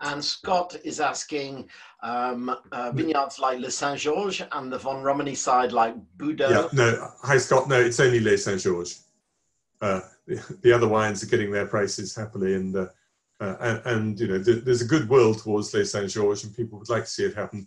And 0.00 0.22
Scott 0.22 0.76
is 0.84 1.00
asking 1.00 1.68
um, 2.02 2.54
uh, 2.70 2.92
vineyards 2.92 3.38
like 3.38 3.58
Le 3.58 3.70
Saint 3.70 3.98
Georges 3.98 4.46
and 4.52 4.70
the 4.70 4.78
Vosne-Romanée 4.78 5.36
side 5.36 5.72
like 5.72 5.94
Boudot. 6.18 6.50
Yeah, 6.50 6.68
no, 6.72 7.10
hi 7.22 7.38
Scott. 7.38 7.68
No, 7.68 7.80
it's 7.80 8.00
only 8.00 8.20
Le 8.20 8.36
Saint 8.36 8.60
Georges. 8.60 9.04
Uh, 9.80 10.00
the, 10.26 10.58
the, 10.62 10.72
other 10.72 10.88
wines 10.88 11.22
are 11.22 11.28
getting 11.28 11.50
their 11.50 11.66
prices 11.66 12.14
happily, 12.14 12.54
and 12.54 12.76
uh, 12.76 12.86
uh 13.40 13.56
and, 13.60 13.82
and, 13.86 14.20
you 14.20 14.28
know 14.28 14.42
th- 14.42 14.64
there's 14.64 14.82
a 14.82 14.86
good 14.86 15.08
will 15.08 15.34
towards 15.34 15.72
Le 15.72 15.84
Saint 15.84 16.10
Georges, 16.10 16.44
and 16.44 16.56
people 16.56 16.78
would 16.78 16.90
like 16.90 17.04
to 17.04 17.10
see 17.10 17.24
it 17.24 17.34
happen. 17.34 17.66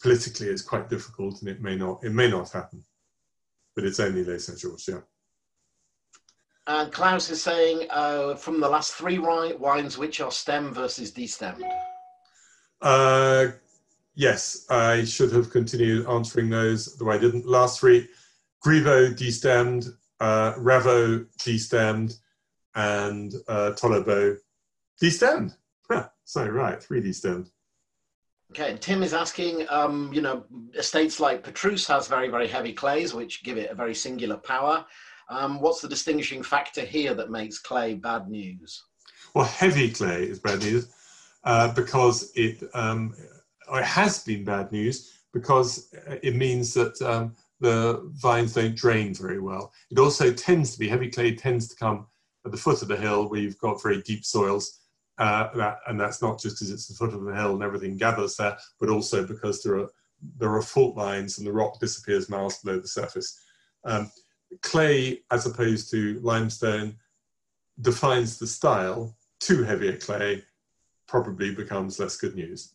Politically, 0.00 0.48
it's 0.48 0.62
quite 0.62 0.88
difficult, 0.88 1.40
and 1.40 1.50
it 1.50 1.60
may 1.60 1.76
not 1.76 2.02
it 2.02 2.12
may 2.12 2.30
not 2.30 2.50
happen 2.50 2.84
but 3.74 3.84
it's 3.84 4.00
only 4.00 4.24
Les 4.24 4.38
Saint 4.38 4.58
Georges, 4.58 4.88
yeah. 4.88 5.00
And 6.66 6.90
Klaus 6.90 7.30
is 7.30 7.42
saying 7.42 7.86
uh, 7.90 8.36
from 8.36 8.58
the 8.58 8.68
last 8.68 8.94
three 8.94 9.18
wines, 9.18 9.98
which 9.98 10.20
are 10.20 10.30
stem 10.30 10.72
versus 10.72 11.12
destemmed? 11.12 11.62
Uh, 12.80 13.48
yes, 14.14 14.66
I 14.70 15.04
should 15.04 15.32
have 15.32 15.50
continued 15.50 16.06
answering 16.08 16.48
those, 16.48 16.96
though 16.96 17.10
I 17.10 17.18
didn't. 17.18 17.46
Last 17.46 17.80
three 17.80 18.08
Grivot 18.62 19.16
destemmed, 19.16 19.88
uh, 20.20 20.54
Ravaut 20.54 21.26
destemmed, 21.38 22.18
and 22.74 23.34
uh, 23.46 23.72
Tollot-Beaut 23.76 24.38
destemmed. 25.02 25.54
Huh, 25.90 26.08
so, 26.24 26.46
right, 26.46 26.82
three 26.82 27.02
destemmed. 27.02 27.50
Okay, 28.52 28.70
and 28.70 28.80
Tim 28.80 29.02
is 29.02 29.12
asking, 29.12 29.66
um, 29.68 30.10
you 30.14 30.22
know, 30.22 30.44
estates 30.74 31.20
like 31.20 31.44
Petrus 31.44 31.86
has 31.88 32.08
very, 32.08 32.28
very 32.28 32.48
heavy 32.48 32.72
clays, 32.72 33.12
which 33.12 33.42
give 33.42 33.58
it 33.58 33.70
a 33.70 33.74
very 33.74 33.94
singular 33.94 34.36
power. 34.36 34.86
Um, 35.28 35.60
what's 35.60 35.80
the 35.80 35.88
distinguishing 35.88 36.42
factor 36.42 36.82
here 36.82 37.14
that 37.14 37.30
makes 37.30 37.58
clay 37.58 37.94
bad 37.94 38.28
news? 38.28 38.84
Well, 39.34 39.46
heavy 39.46 39.90
clay 39.90 40.24
is 40.24 40.38
bad 40.38 40.60
news 40.60 40.88
uh, 41.44 41.72
because 41.72 42.32
it, 42.34 42.62
um, 42.74 43.14
it 43.72 43.84
has 43.84 44.22
been 44.22 44.44
bad 44.44 44.70
news 44.70 45.12
because 45.32 45.92
it 46.22 46.36
means 46.36 46.74
that 46.74 47.00
um, 47.02 47.34
the 47.60 48.10
vines 48.14 48.54
don't 48.54 48.76
drain 48.76 49.14
very 49.14 49.40
well. 49.40 49.72
It 49.90 49.98
also 49.98 50.32
tends 50.32 50.72
to 50.72 50.78
be, 50.78 50.88
heavy 50.88 51.10
clay 51.10 51.34
tends 51.34 51.68
to 51.68 51.76
come 51.76 52.06
at 52.44 52.52
the 52.52 52.58
foot 52.58 52.82
of 52.82 52.88
the 52.88 52.96
hill 52.96 53.28
where 53.28 53.40
you've 53.40 53.58
got 53.58 53.82
very 53.82 54.02
deep 54.02 54.24
soils 54.24 54.80
uh, 55.18 55.48
that, 55.54 55.78
and 55.86 56.00
that's 56.00 56.22
not 56.22 56.40
just 56.40 56.56
because 56.56 56.70
it's 56.70 56.86
the 56.86 56.94
foot 56.94 57.14
of 57.14 57.24
the 57.24 57.34
hill 57.34 57.54
and 57.54 57.62
everything 57.62 57.96
gathers 57.96 58.36
there, 58.36 58.56
but 58.80 58.88
also 58.88 59.26
because 59.26 59.62
there 59.62 59.78
are 59.78 59.88
there 60.38 60.54
are 60.54 60.62
fault 60.62 60.96
lines 60.96 61.36
and 61.36 61.46
the 61.46 61.52
rock 61.52 61.78
disappears 61.80 62.30
miles 62.30 62.58
below 62.58 62.80
the 62.80 62.88
surface. 62.88 63.38
Um, 63.84 64.10
clay, 64.62 65.22
as 65.30 65.46
opposed 65.46 65.90
to 65.90 66.20
limestone, 66.22 66.96
defines 67.80 68.38
the 68.38 68.46
style. 68.46 69.16
Too 69.40 69.62
heavy 69.62 69.88
a 69.88 69.96
clay 69.96 70.42
probably 71.06 71.54
becomes 71.54 71.98
less 71.98 72.16
good 72.16 72.34
news. 72.34 72.74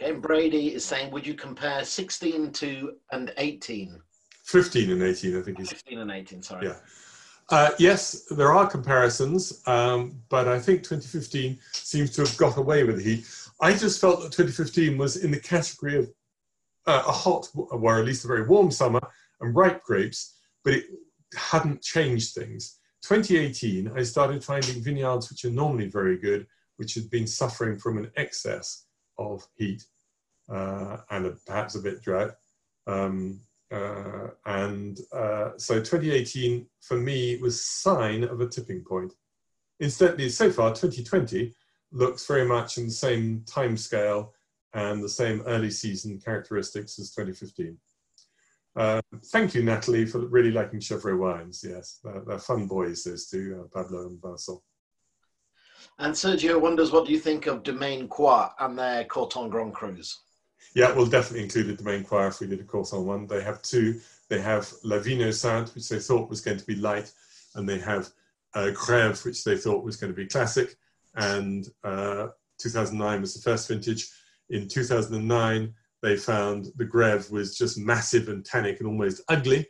Okay, 0.00 0.12
Brady 0.12 0.74
is 0.74 0.84
saying, 0.84 1.10
would 1.10 1.26
you 1.26 1.34
compare 1.34 1.84
16 1.84 2.52
to 2.52 2.94
and 3.12 3.32
18? 3.36 4.00
15 4.44 4.90
and 4.90 5.02
18, 5.02 5.38
I 5.38 5.42
think 5.42 5.58
he's. 5.58 5.70
15 5.70 5.98
and 5.98 6.10
18, 6.10 6.42
sorry. 6.42 6.66
Yeah. 6.66 6.76
Uh, 7.50 7.70
yes, 7.78 8.24
there 8.30 8.52
are 8.52 8.66
comparisons, 8.66 9.62
um, 9.66 10.18
but 10.28 10.48
I 10.48 10.58
think 10.58 10.82
2015 10.82 11.58
seems 11.72 12.10
to 12.12 12.22
have 12.22 12.36
got 12.36 12.56
away 12.56 12.84
with 12.84 12.96
the 12.96 13.02
heat. 13.02 13.26
I 13.60 13.72
just 13.72 14.00
felt 14.00 14.22
that 14.22 14.32
2015 14.32 14.96
was 14.96 15.16
in 15.16 15.30
the 15.30 15.38
category 15.38 15.98
of 15.98 16.10
uh, 16.86 17.02
a 17.06 17.12
hot, 17.12 17.48
or 17.54 17.98
at 17.98 18.04
least 18.04 18.24
a 18.24 18.28
very 18.28 18.46
warm 18.46 18.70
summer, 18.70 19.00
and 19.40 19.54
ripe 19.54 19.82
grapes, 19.84 20.38
but 20.64 20.74
it 20.74 20.84
hadn't 21.36 21.82
changed 21.82 22.34
things. 22.34 22.78
2018, 23.02 23.92
I 23.96 24.02
started 24.02 24.44
finding 24.44 24.82
vineyards 24.82 25.28
which 25.30 25.44
are 25.44 25.50
normally 25.50 25.88
very 25.88 26.18
good, 26.18 26.46
which 26.76 26.94
had 26.94 27.10
been 27.10 27.26
suffering 27.26 27.78
from 27.78 27.98
an 27.98 28.10
excess 28.16 28.86
of 29.18 29.46
heat 29.56 29.84
uh, 30.48 30.98
and 31.10 31.26
a, 31.26 31.30
perhaps 31.46 31.74
a 31.74 31.80
bit 31.80 32.02
drought. 32.02 32.34
Um, 32.86 33.40
uh, 33.72 34.28
and 34.46 35.00
uh, 35.12 35.50
so 35.56 35.76
2018 35.76 36.66
for 36.80 36.96
me 36.96 37.38
was 37.38 37.64
sign 37.64 38.24
of 38.24 38.40
a 38.40 38.48
tipping 38.48 38.84
point. 38.84 39.14
Incidentally, 39.80 40.28
so 40.28 40.50
far 40.50 40.70
2020 40.70 41.54
looks 41.90 42.26
very 42.26 42.44
much 42.44 42.78
in 42.78 42.86
the 42.86 42.92
same 42.92 43.42
time 43.46 43.76
scale 43.76 44.32
and 44.74 45.02
the 45.02 45.08
same 45.08 45.42
early 45.46 45.70
season 45.70 46.20
characteristics 46.20 46.98
as 46.98 47.10
2015. 47.10 47.76
Uh, 48.74 49.00
thank 49.26 49.54
you, 49.54 49.62
Natalie, 49.62 50.06
for 50.06 50.20
really 50.20 50.50
liking 50.50 50.80
Chevrots 50.80 51.18
wines. 51.18 51.64
Yes, 51.66 52.00
they're, 52.02 52.22
they're 52.26 52.38
fun 52.38 52.66
boys, 52.66 53.04
those 53.04 53.26
two, 53.26 53.60
uh, 53.60 53.68
Pablo 53.68 54.06
and 54.06 54.20
Vincent. 54.20 54.60
And 55.98 56.14
Sergio 56.14 56.60
wonders, 56.60 56.90
what 56.90 57.06
do 57.06 57.12
you 57.12 57.18
think 57.18 57.46
of 57.46 57.62
Domaine 57.62 58.08
Croix 58.08 58.48
and 58.60 58.78
their 58.78 59.04
Corton 59.04 59.50
Grand 59.50 59.74
Crus? 59.74 60.14
Yeah, 60.74 60.92
we'll 60.94 61.06
definitely 61.06 61.44
include 61.44 61.66
the 61.66 61.74
Domaine 61.74 62.04
Croix 62.04 62.28
if 62.28 62.40
we 62.40 62.46
did 62.46 62.60
a 62.60 62.64
Corton 62.64 63.04
one. 63.04 63.26
They 63.26 63.42
have 63.42 63.60
two. 63.62 64.00
They 64.28 64.40
have 64.40 64.72
La 64.84 64.98
Vigne 64.98 65.30
Sainte, 65.32 65.74
which 65.74 65.88
they 65.88 65.98
thought 65.98 66.30
was 66.30 66.40
going 66.40 66.56
to 66.56 66.64
be 66.64 66.76
light, 66.76 67.12
and 67.54 67.68
they 67.68 67.78
have 67.78 68.08
uh, 68.54 68.70
Grève, 68.72 69.22
which 69.24 69.44
they 69.44 69.56
thought 69.56 69.84
was 69.84 69.96
going 69.96 70.12
to 70.12 70.16
be 70.16 70.26
classic. 70.26 70.76
And 71.14 71.68
uh, 71.84 72.28
2009 72.58 73.20
was 73.20 73.34
the 73.34 73.42
first 73.42 73.68
vintage. 73.68 74.08
In 74.48 74.68
2009, 74.68 75.74
they 76.02 76.16
found 76.16 76.66
the 76.76 76.84
Grève 76.84 77.30
was 77.30 77.56
just 77.56 77.78
massive 77.78 78.28
and 78.28 78.44
tannic 78.44 78.80
and 78.80 78.88
almost 78.88 79.22
ugly. 79.28 79.66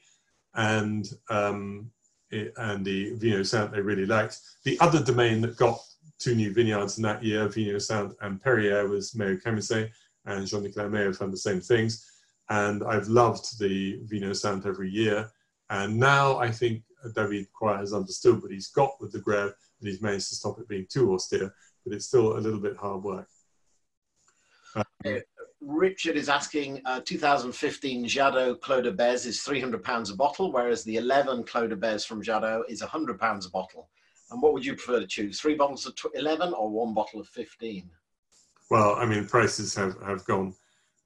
And 0.55 1.09
um, 1.31 1.91
it, 2.31 2.53
and 2.57 2.85
the 2.85 3.15
Vigne 3.17 3.37
au 3.37 3.43
Saint 3.43 3.71
they 3.71 3.81
really 3.81 4.07
liked. 4.07 4.39
The 4.65 4.81
other 4.81 5.03
domain 5.03 5.41
that 5.43 5.57
got 5.57 5.79
two 6.19 6.35
new 6.35 6.53
vineyards 6.53 6.97
in 6.97 7.03
that 7.03 7.23
year, 7.23 7.49
Vigne 7.49 7.75
au 7.75 7.79
Saint 7.79 8.13
and 8.23 8.43
Perrières, 8.43 8.89
was 8.89 9.13
Méo-Camuzet, 9.13 9.91
and 10.25 10.47
Jean-Nicolas 10.47 10.91
Méo 10.91 11.15
found 11.15 11.33
the 11.33 11.39
same 11.39 11.61
things. 11.61 12.07
And 12.49 12.83
I've 12.85 13.09
loved 13.09 13.59
the 13.59 14.01
Vigne 14.05 14.25
au 14.25 14.33
Saint 14.33 14.65
every 14.67 14.91
year. 14.91 15.31
And 15.71 15.99
now 15.99 16.39
I 16.39 16.51
think 16.51 16.83
David 17.15 17.47
Croix 17.53 17.79
has 17.79 17.93
understood 17.93 18.43
what 18.43 18.53
he's 18.53 18.69
got 18.69 18.93
with 19.01 19.13
the 19.13 19.21
Grève 19.21 19.53
and 19.81 19.89
he's 19.89 20.03
managed 20.03 20.29
to 20.29 20.37
stop 20.37 20.59
it 20.59 20.69
being 20.69 20.87
too 20.89 21.13
austere, 21.13 21.53
but 21.85 21.95
it's 21.95 22.07
still 22.07 22.37
a 22.37 22.41
little 22.41 22.61
bit 22.61 22.77
hard 22.77 23.03
work. 23.03 23.29
Richard 25.65 26.17
is 26.17 26.29
asking, 26.29 26.83
uh, 26.85 27.01
2015 27.05 28.05
Jadot 28.07 28.61
Clos 28.61 28.83
de 28.83 28.93
Bèze 28.93 29.27
is 29.27 29.43
300 29.43 29.83
pounds 29.83 30.11
a 30.11 30.17
bottle, 30.17 30.53
whereas 30.53 30.83
the 30.85 30.97
11 30.97 31.45
Clos 31.45 31.69
de 31.69 31.77
Bèze 31.77 32.07
from 32.07 32.23
Jadot 32.23 32.63
is 32.69 32.81
100 32.81 33.19
pounds 33.19 33.47
a 33.47 33.51
bottle. 33.51 33.89
And 34.31 34.43
what 34.43 34.53
would 34.55 34.65
you 34.65 34.75
prefer 34.75 34.99
to 34.99 35.07
choose, 35.07 35.41
three 35.41 35.55
bottles 35.55 35.87
of 35.87 35.95
11 36.15 36.53
or 36.55 36.69
one 36.69 36.95
bottle 36.95 37.21
of 37.21 37.29
15? 37.29 37.89
Well, 38.71 38.97
I 38.97 39.07
mean, 39.07 39.27
prices 39.27 39.75
have, 39.75 40.01
have 40.03 40.25
gone 40.25 40.55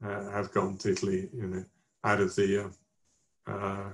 uh, 0.05 0.31
have 0.31 0.53
gone 0.53 0.77
totally, 0.77 1.29
you 1.33 1.47
know, 1.47 1.65
out 2.05 2.21
of 2.21 2.35
the 2.37 2.71
uh, 3.47 3.51
uh, 3.51 3.91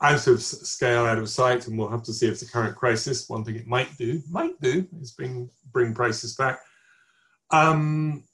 out 0.00 0.26
of 0.26 0.42
scale, 0.42 1.06
out 1.06 1.18
of 1.18 1.28
sight, 1.28 1.66
and 1.66 1.76
we'll 1.76 1.88
have 1.88 2.04
to 2.04 2.12
see 2.12 2.28
if 2.28 2.38
the 2.38 2.46
current 2.46 2.76
crisis, 2.76 3.28
one 3.28 3.44
thing 3.44 3.56
it 3.56 3.66
might 3.66 3.96
do, 3.96 4.22
might 4.30 4.60
do, 4.60 4.86
is 5.00 5.12
bring 5.12 5.50
bring 5.72 5.94
prices 5.94 6.34
back. 6.36 6.60
Um, 7.50 8.24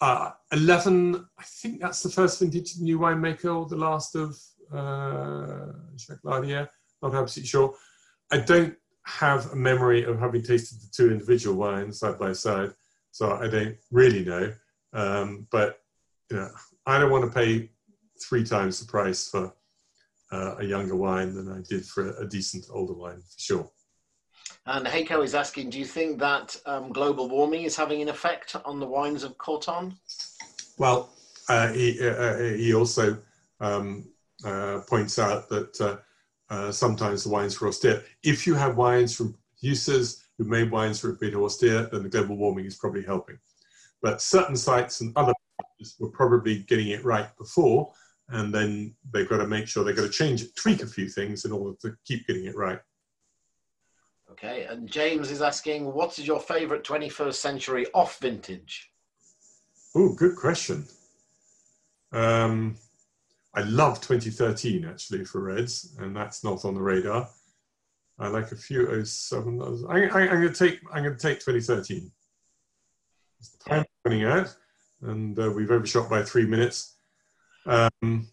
uh, 0.00 0.30
11, 0.52 1.26
I 1.38 1.42
think 1.42 1.80
that's 1.80 2.02
the 2.02 2.08
first 2.10 2.40
vintage 2.40 2.76
new 2.78 2.98
winemaker 2.98 3.56
or 3.56 3.66
the 3.66 3.76
last 3.76 4.14
of 4.14 4.36
uh, 4.72 5.72
Jacques 5.96 6.22
Lardière, 6.24 6.68
not 7.02 7.14
absolutely 7.14 7.48
sure. 7.48 7.74
I 8.30 8.38
don't 8.38 8.76
have 9.04 9.52
a 9.52 9.56
memory 9.56 10.04
of 10.04 10.18
having 10.18 10.42
tasted 10.42 10.80
the 10.80 10.88
two 10.92 11.10
individual 11.10 11.56
wines 11.56 11.98
side 11.98 12.18
by 12.18 12.32
side, 12.32 12.72
so 13.10 13.32
I 13.32 13.48
don't 13.48 13.76
really 13.90 14.24
know. 14.24 14.52
Um, 14.92 15.46
but 15.50 15.80
you 16.30 16.36
know, 16.36 16.50
I 16.86 16.98
don't 16.98 17.10
want 17.10 17.24
to 17.24 17.30
pay 17.30 17.70
three 18.22 18.44
times 18.44 18.80
the 18.80 18.86
price 18.86 19.28
for 19.28 19.52
uh, 20.30 20.56
a 20.58 20.64
younger 20.64 20.96
wine 20.96 21.34
than 21.34 21.50
I 21.50 21.62
did 21.68 21.86
for 21.86 22.16
a, 22.18 22.28
decent 22.28 22.66
older 22.70 22.92
wine, 22.92 23.22
for 23.22 23.38
sure. 23.38 23.70
And 24.70 24.86
Heiko 24.86 25.24
is 25.24 25.34
asking, 25.34 25.70
do 25.70 25.78
you 25.78 25.86
think 25.86 26.18
that 26.18 26.54
um, 26.66 26.92
global 26.92 27.26
warming 27.26 27.62
is 27.62 27.74
having 27.74 28.02
an 28.02 28.10
effect 28.10 28.54
on 28.66 28.78
the 28.78 28.86
wines 28.86 29.24
of 29.24 29.38
Corton? 29.38 29.96
Well, 30.76 31.08
uh, 31.48 31.72
he, 31.72 31.98
uh, 32.06 32.12
uh 32.12 32.38
he 32.38 32.74
also 32.74 33.16
um, 33.60 34.04
uh, 34.44 34.80
points 34.86 35.18
out 35.18 35.48
that 35.48 35.80
uh, 35.80 35.96
uh, 36.52 36.70
sometimes 36.70 37.24
the 37.24 37.30
wines 37.30 37.60
are 37.62 37.68
austere. 37.68 38.02
If 38.22 38.46
you 38.46 38.54
have 38.56 38.76
wines 38.76 39.16
from 39.16 39.34
producers 39.58 40.22
who 40.36 40.44
made 40.44 40.70
wines 40.70 41.00
for 41.00 41.10
a 41.10 41.16
bit 41.16 41.34
austere, 41.34 41.88
then 41.90 42.02
the 42.02 42.10
global 42.10 42.36
warming 42.36 42.66
is 42.66 42.76
probably 42.76 43.02
helping. 43.02 43.38
But 44.02 44.20
certain 44.20 44.56
sites 44.56 45.00
and 45.00 45.16
other 45.16 45.32
were 45.98 46.10
probably 46.10 46.58
getting 46.64 46.88
it 46.88 47.06
right 47.06 47.34
before, 47.38 47.90
and 48.28 48.54
then 48.54 48.94
they've 49.14 49.28
got 49.28 49.38
to 49.38 49.46
make 49.46 49.66
sure 49.66 49.82
they've 49.82 49.96
got 49.96 50.02
to 50.02 50.10
change 50.10 50.44
tweak 50.56 50.82
a 50.82 50.86
few 50.86 51.08
things 51.08 51.46
in 51.46 51.52
order 51.52 51.74
to 51.80 51.96
keep 52.04 52.26
getting 52.26 52.44
it 52.44 52.54
right. 52.54 52.80
Okay, 54.30 54.66
and 54.68 54.88
James 54.88 55.30
is 55.30 55.40
asking, 55.42 55.92
what 55.92 56.18
is 56.18 56.26
your 56.26 56.38
favorite 56.38 56.84
21st 56.84 57.34
century 57.34 57.86
off 57.94 58.18
vintage? 58.18 58.90
Oh, 59.94 60.12
good 60.14 60.36
question. 60.36 60.86
Um, 62.12 62.76
I 63.54 63.62
love 63.62 64.00
2013 64.00 64.84
actually 64.84 65.24
for 65.24 65.42
Reds, 65.42 65.94
and 65.98 66.14
that's 66.14 66.44
not 66.44 66.64
on 66.64 66.74
the 66.74 66.82
radar. 66.82 67.28
I 68.18 68.28
like 68.28 68.52
a 68.52 68.56
few 68.56 69.04
07. 69.04 69.86
I, 69.88 69.94
I, 69.94 70.20
I'm 70.20 70.40
going 70.40 70.52
to 70.52 70.54
take. 70.54 70.80
I'm 70.92 71.04
going 71.04 71.16
to 71.16 71.22
take 71.22 71.38
2013. 71.38 72.10
Time 73.66 73.84
running 74.04 74.24
out, 74.24 74.54
and 75.02 75.38
uh, 75.38 75.50
we've 75.50 75.70
overshot 75.70 76.10
by 76.10 76.22
three 76.22 76.46
minutes. 76.46 76.96
Um, 77.64 78.28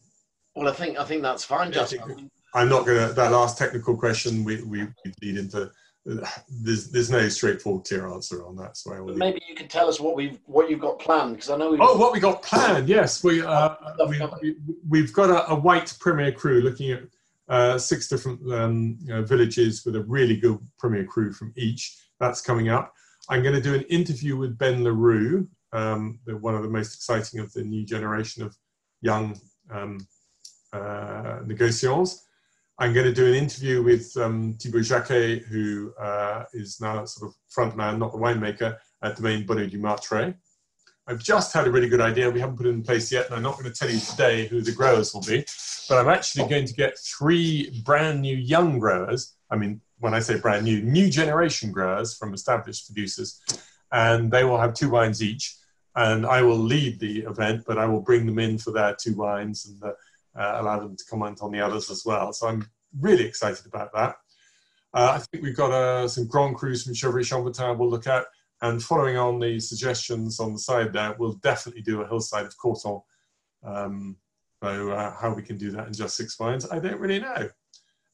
well, 0.56 0.68
I 0.68 0.74
think 0.74 0.98
I 0.98 1.04
think 1.04 1.22
that's 1.22 1.44
fine, 1.44 1.72
Justin. 1.72 2.32
I'm 2.56 2.70
not 2.70 2.86
going 2.86 3.08
to. 3.08 3.14
That 3.14 3.32
last 3.32 3.58
technical 3.58 3.96
question, 3.96 4.44
we, 4.44 4.64
we, 4.64 4.84
we 4.84 5.14
lead 5.22 5.38
into. 5.38 5.72
There's 6.06 6.91
there's 6.91 7.10
no 7.10 7.27
straightforward 7.30 7.86
clear 7.86 8.07
answer 8.07 8.45
on 8.45 8.56
that, 8.57 8.77
so 8.77 8.94
I 8.94 8.99
will. 8.99 9.15
Maybe 9.15 9.41
you 9.48 9.56
can 9.56 9.68
tell 9.68 9.90
us 9.90 9.99
what 9.99 10.15
we've 10.15 10.38
what 10.45 10.69
you've 10.69 10.80
got 10.80 10.99
planned 10.99 11.36
because 11.36 11.49
I 11.49 11.57
know. 11.57 11.72
We've 11.72 11.80
oh, 11.82 11.98
what 11.98 12.14
we 12.14 12.19
got 12.19 12.44
planned? 12.44 12.88
Yes, 12.88 13.23
we 13.23 13.41
uh, 13.41 13.76
we, 14.07 14.56
we 14.88 15.02
have 15.02 15.14
got 15.14 15.32
a, 15.32 15.49
a, 15.49 15.56
white 15.56 15.95
premier 15.99 16.32
cru 16.32 16.61
looking 16.61 16.91
at 16.91 17.03
uh, 17.49 17.80
six 17.80 18.07
different 18.07 18.40
um, 18.53 18.98
you 19.02 19.14
know, 19.14 19.23
villages 19.23 19.84
with 19.84 19.95
a 19.95 20.03
really 20.03 20.38
good 20.38 20.60
premier 20.77 21.06
cru 21.06 21.34
from 21.34 21.52
each. 21.56 21.98
That's 22.19 22.40
coming 22.40 22.69
up. 22.69 22.94
I'm 23.30 23.41
going 23.41 23.56
to 23.56 23.61
do 23.61 23.73
an 23.73 23.82
interview 23.84 24.38
with 24.38 24.60
Ben 24.60 24.84
Leroux, 24.84 25.48
um, 25.73 26.19
one 26.27 26.53
of 26.53 26.61
the 26.61 26.69
most 26.69 26.94
exciting 26.94 27.40
of 27.40 27.52
the 27.53 27.64
new 27.64 27.84
generation 27.84 28.44
of 28.44 28.56
young 29.02 29.40
um, 29.72 30.06
uh, 30.72 31.40
negociants. 31.44 32.24
I'm 32.77 32.91
going 32.91 33.06
to 33.06 33.14
do 33.14 33.26
an 33.26 33.35
interview 33.35 33.81
with 33.81 34.15
um, 34.18 34.57
Thibaut 34.60 34.84
Jacquet, 34.84 35.43
who 35.43 35.93
uh, 35.97 36.43
is 36.53 36.81
now 36.81 37.06
sort 37.06 37.30
of 37.30 37.35
front 37.47 37.77
man, 37.77 37.99
not 37.99 38.11
the 38.11 38.18
winemaker, 38.18 38.77
at 39.02 39.15
the 39.15 39.22
main 39.22 39.45
Bonneau 39.45 39.68
du 39.68 39.80
Martray. 39.80 40.35
I've 41.07 41.23
just 41.23 41.53
had 41.53 41.68
a 41.68 41.72
really 41.72 41.88
good 41.88 42.02
idea. 42.02 42.30
We 42.30 42.41
haven't 42.41 42.57
put 42.57 42.65
it 42.65 42.72
in 42.72 42.84
place 42.84 43.11
yet, 43.14 43.27
and 43.27 43.35
I'm 43.35 43.43
not 43.43 43.53
going 43.57 43.72
to 43.72 43.77
tell 43.77 43.89
you 43.89 43.99
today 43.99 44.47
who 44.47 44.61
the 44.61 44.73
growers 44.73 45.14
will 45.14 45.22
be, 45.22 45.45
but 45.88 45.99
I'm 45.99 46.10
actually 46.10 46.49
going 46.49 46.65
to 46.65 46.73
get 46.73 46.99
three 46.99 47.81
brand 47.85 48.22
new 48.22 48.35
young 48.35 48.77
growers. 48.77 49.35
I 49.49 49.56
mean, 49.56 49.80
when 49.99 50.14
I 50.14 50.19
say 50.19 50.38
brand 50.38 50.65
new, 50.65 50.81
new 50.81 51.10
generation 51.10 51.72
growers 51.72 52.18
from 52.18 52.34
established 52.34 52.88
producers, 52.88 53.39
and 53.93 54.30
they 54.30 54.43
will 54.43 54.60
have 54.60 54.73
two 54.73 54.89
wines 54.89 55.23
each. 55.23 55.56
And 55.95 56.26
I 56.26 56.41
will 56.41 56.57
lead 56.57 56.99
the 56.99 57.19
event, 57.19 57.64
but 57.65 57.77
I 57.77 57.85
will 57.85 58.02
bring 58.02 58.26
them 58.26 58.39
in 58.39 58.57
for 58.57 58.72
their 58.72 58.93
two 58.99 59.14
wines 59.14 59.65
and 59.65 59.81
uh, 59.81 59.93
uh, 60.38 60.57
allow 60.62 60.80
them 60.80 60.95
to 60.95 61.06
comment 61.10 61.40
on 61.41 61.52
the 61.52 61.62
others 61.62 61.90
as 61.90 62.03
well. 62.06 62.34
So 62.34 62.48
I'm 62.48 62.70
really 62.99 63.26
excited 63.26 63.66
about 63.66 63.91
that. 63.94 64.16
Uh, 64.94 65.12
I 65.16 65.18
think 65.20 65.44
we've 65.44 65.56
got 65.56 65.72
uh, 65.72 66.07
some 66.07 66.28
Grand 66.28 66.56
Crus 66.56 66.84
from 66.84 66.94
Gevrey-Chambertin 66.94 67.78
we'll 67.78 67.90
look 67.90 68.07
at. 68.07 68.26
And 68.62 68.82
following 68.82 69.18
on 69.18 69.40
the 69.40 69.60
suggestions 69.60 70.40
on 70.40 70.53
the 70.53 70.60
side 70.60 70.94
there, 70.94 71.16
we'll 71.20 71.34
definitely 71.44 71.82
do 71.82 72.02
a 72.02 72.07
hillside 72.07 72.45
of 72.45 72.57
Corton. 72.57 73.02
Um, 73.64 74.16
so 74.64 74.91
uh, 74.91 75.14
how 75.20 75.34
we 75.34 75.44
can 75.44 75.57
do 75.57 75.72
that 75.72 75.88
in 75.88 75.94
just 75.94 76.16
six 76.16 76.40
wines, 76.40 76.70
I 76.72 76.80
don't 76.80 76.99
really 76.99 77.20
know. 77.20 77.49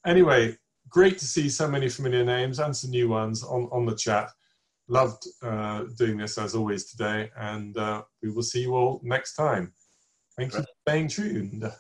Anyway, 0.06 0.57
great 0.89 1.19
to 1.19 1.26
see 1.26 1.48
so 1.49 1.68
many 1.68 1.88
familiar 1.89 2.26
names 2.26 2.60
and 2.60 2.76
some 2.76 2.89
new 2.89 3.07
ones 3.10 3.43
on, 3.43 3.69
on 3.72 3.85
the 3.85 3.95
chat. 3.95 4.31
loved 4.91 5.26
uh, 5.41 5.85
doing 5.98 6.18
this 6.18 6.38
as 6.38 6.53
always 6.53 6.85
today, 6.91 7.30
and 7.38 7.77
uh, 7.77 8.03
we 8.22 8.30
will 8.30 8.43
see 8.43 8.61
you 8.61 8.76
all 8.76 8.99
next 9.03 9.35
time. 9.35 9.73
Thank 10.38 10.53
you 10.53 10.60
for 10.60 10.68
staying 10.88 11.07
tuned. 11.07 11.72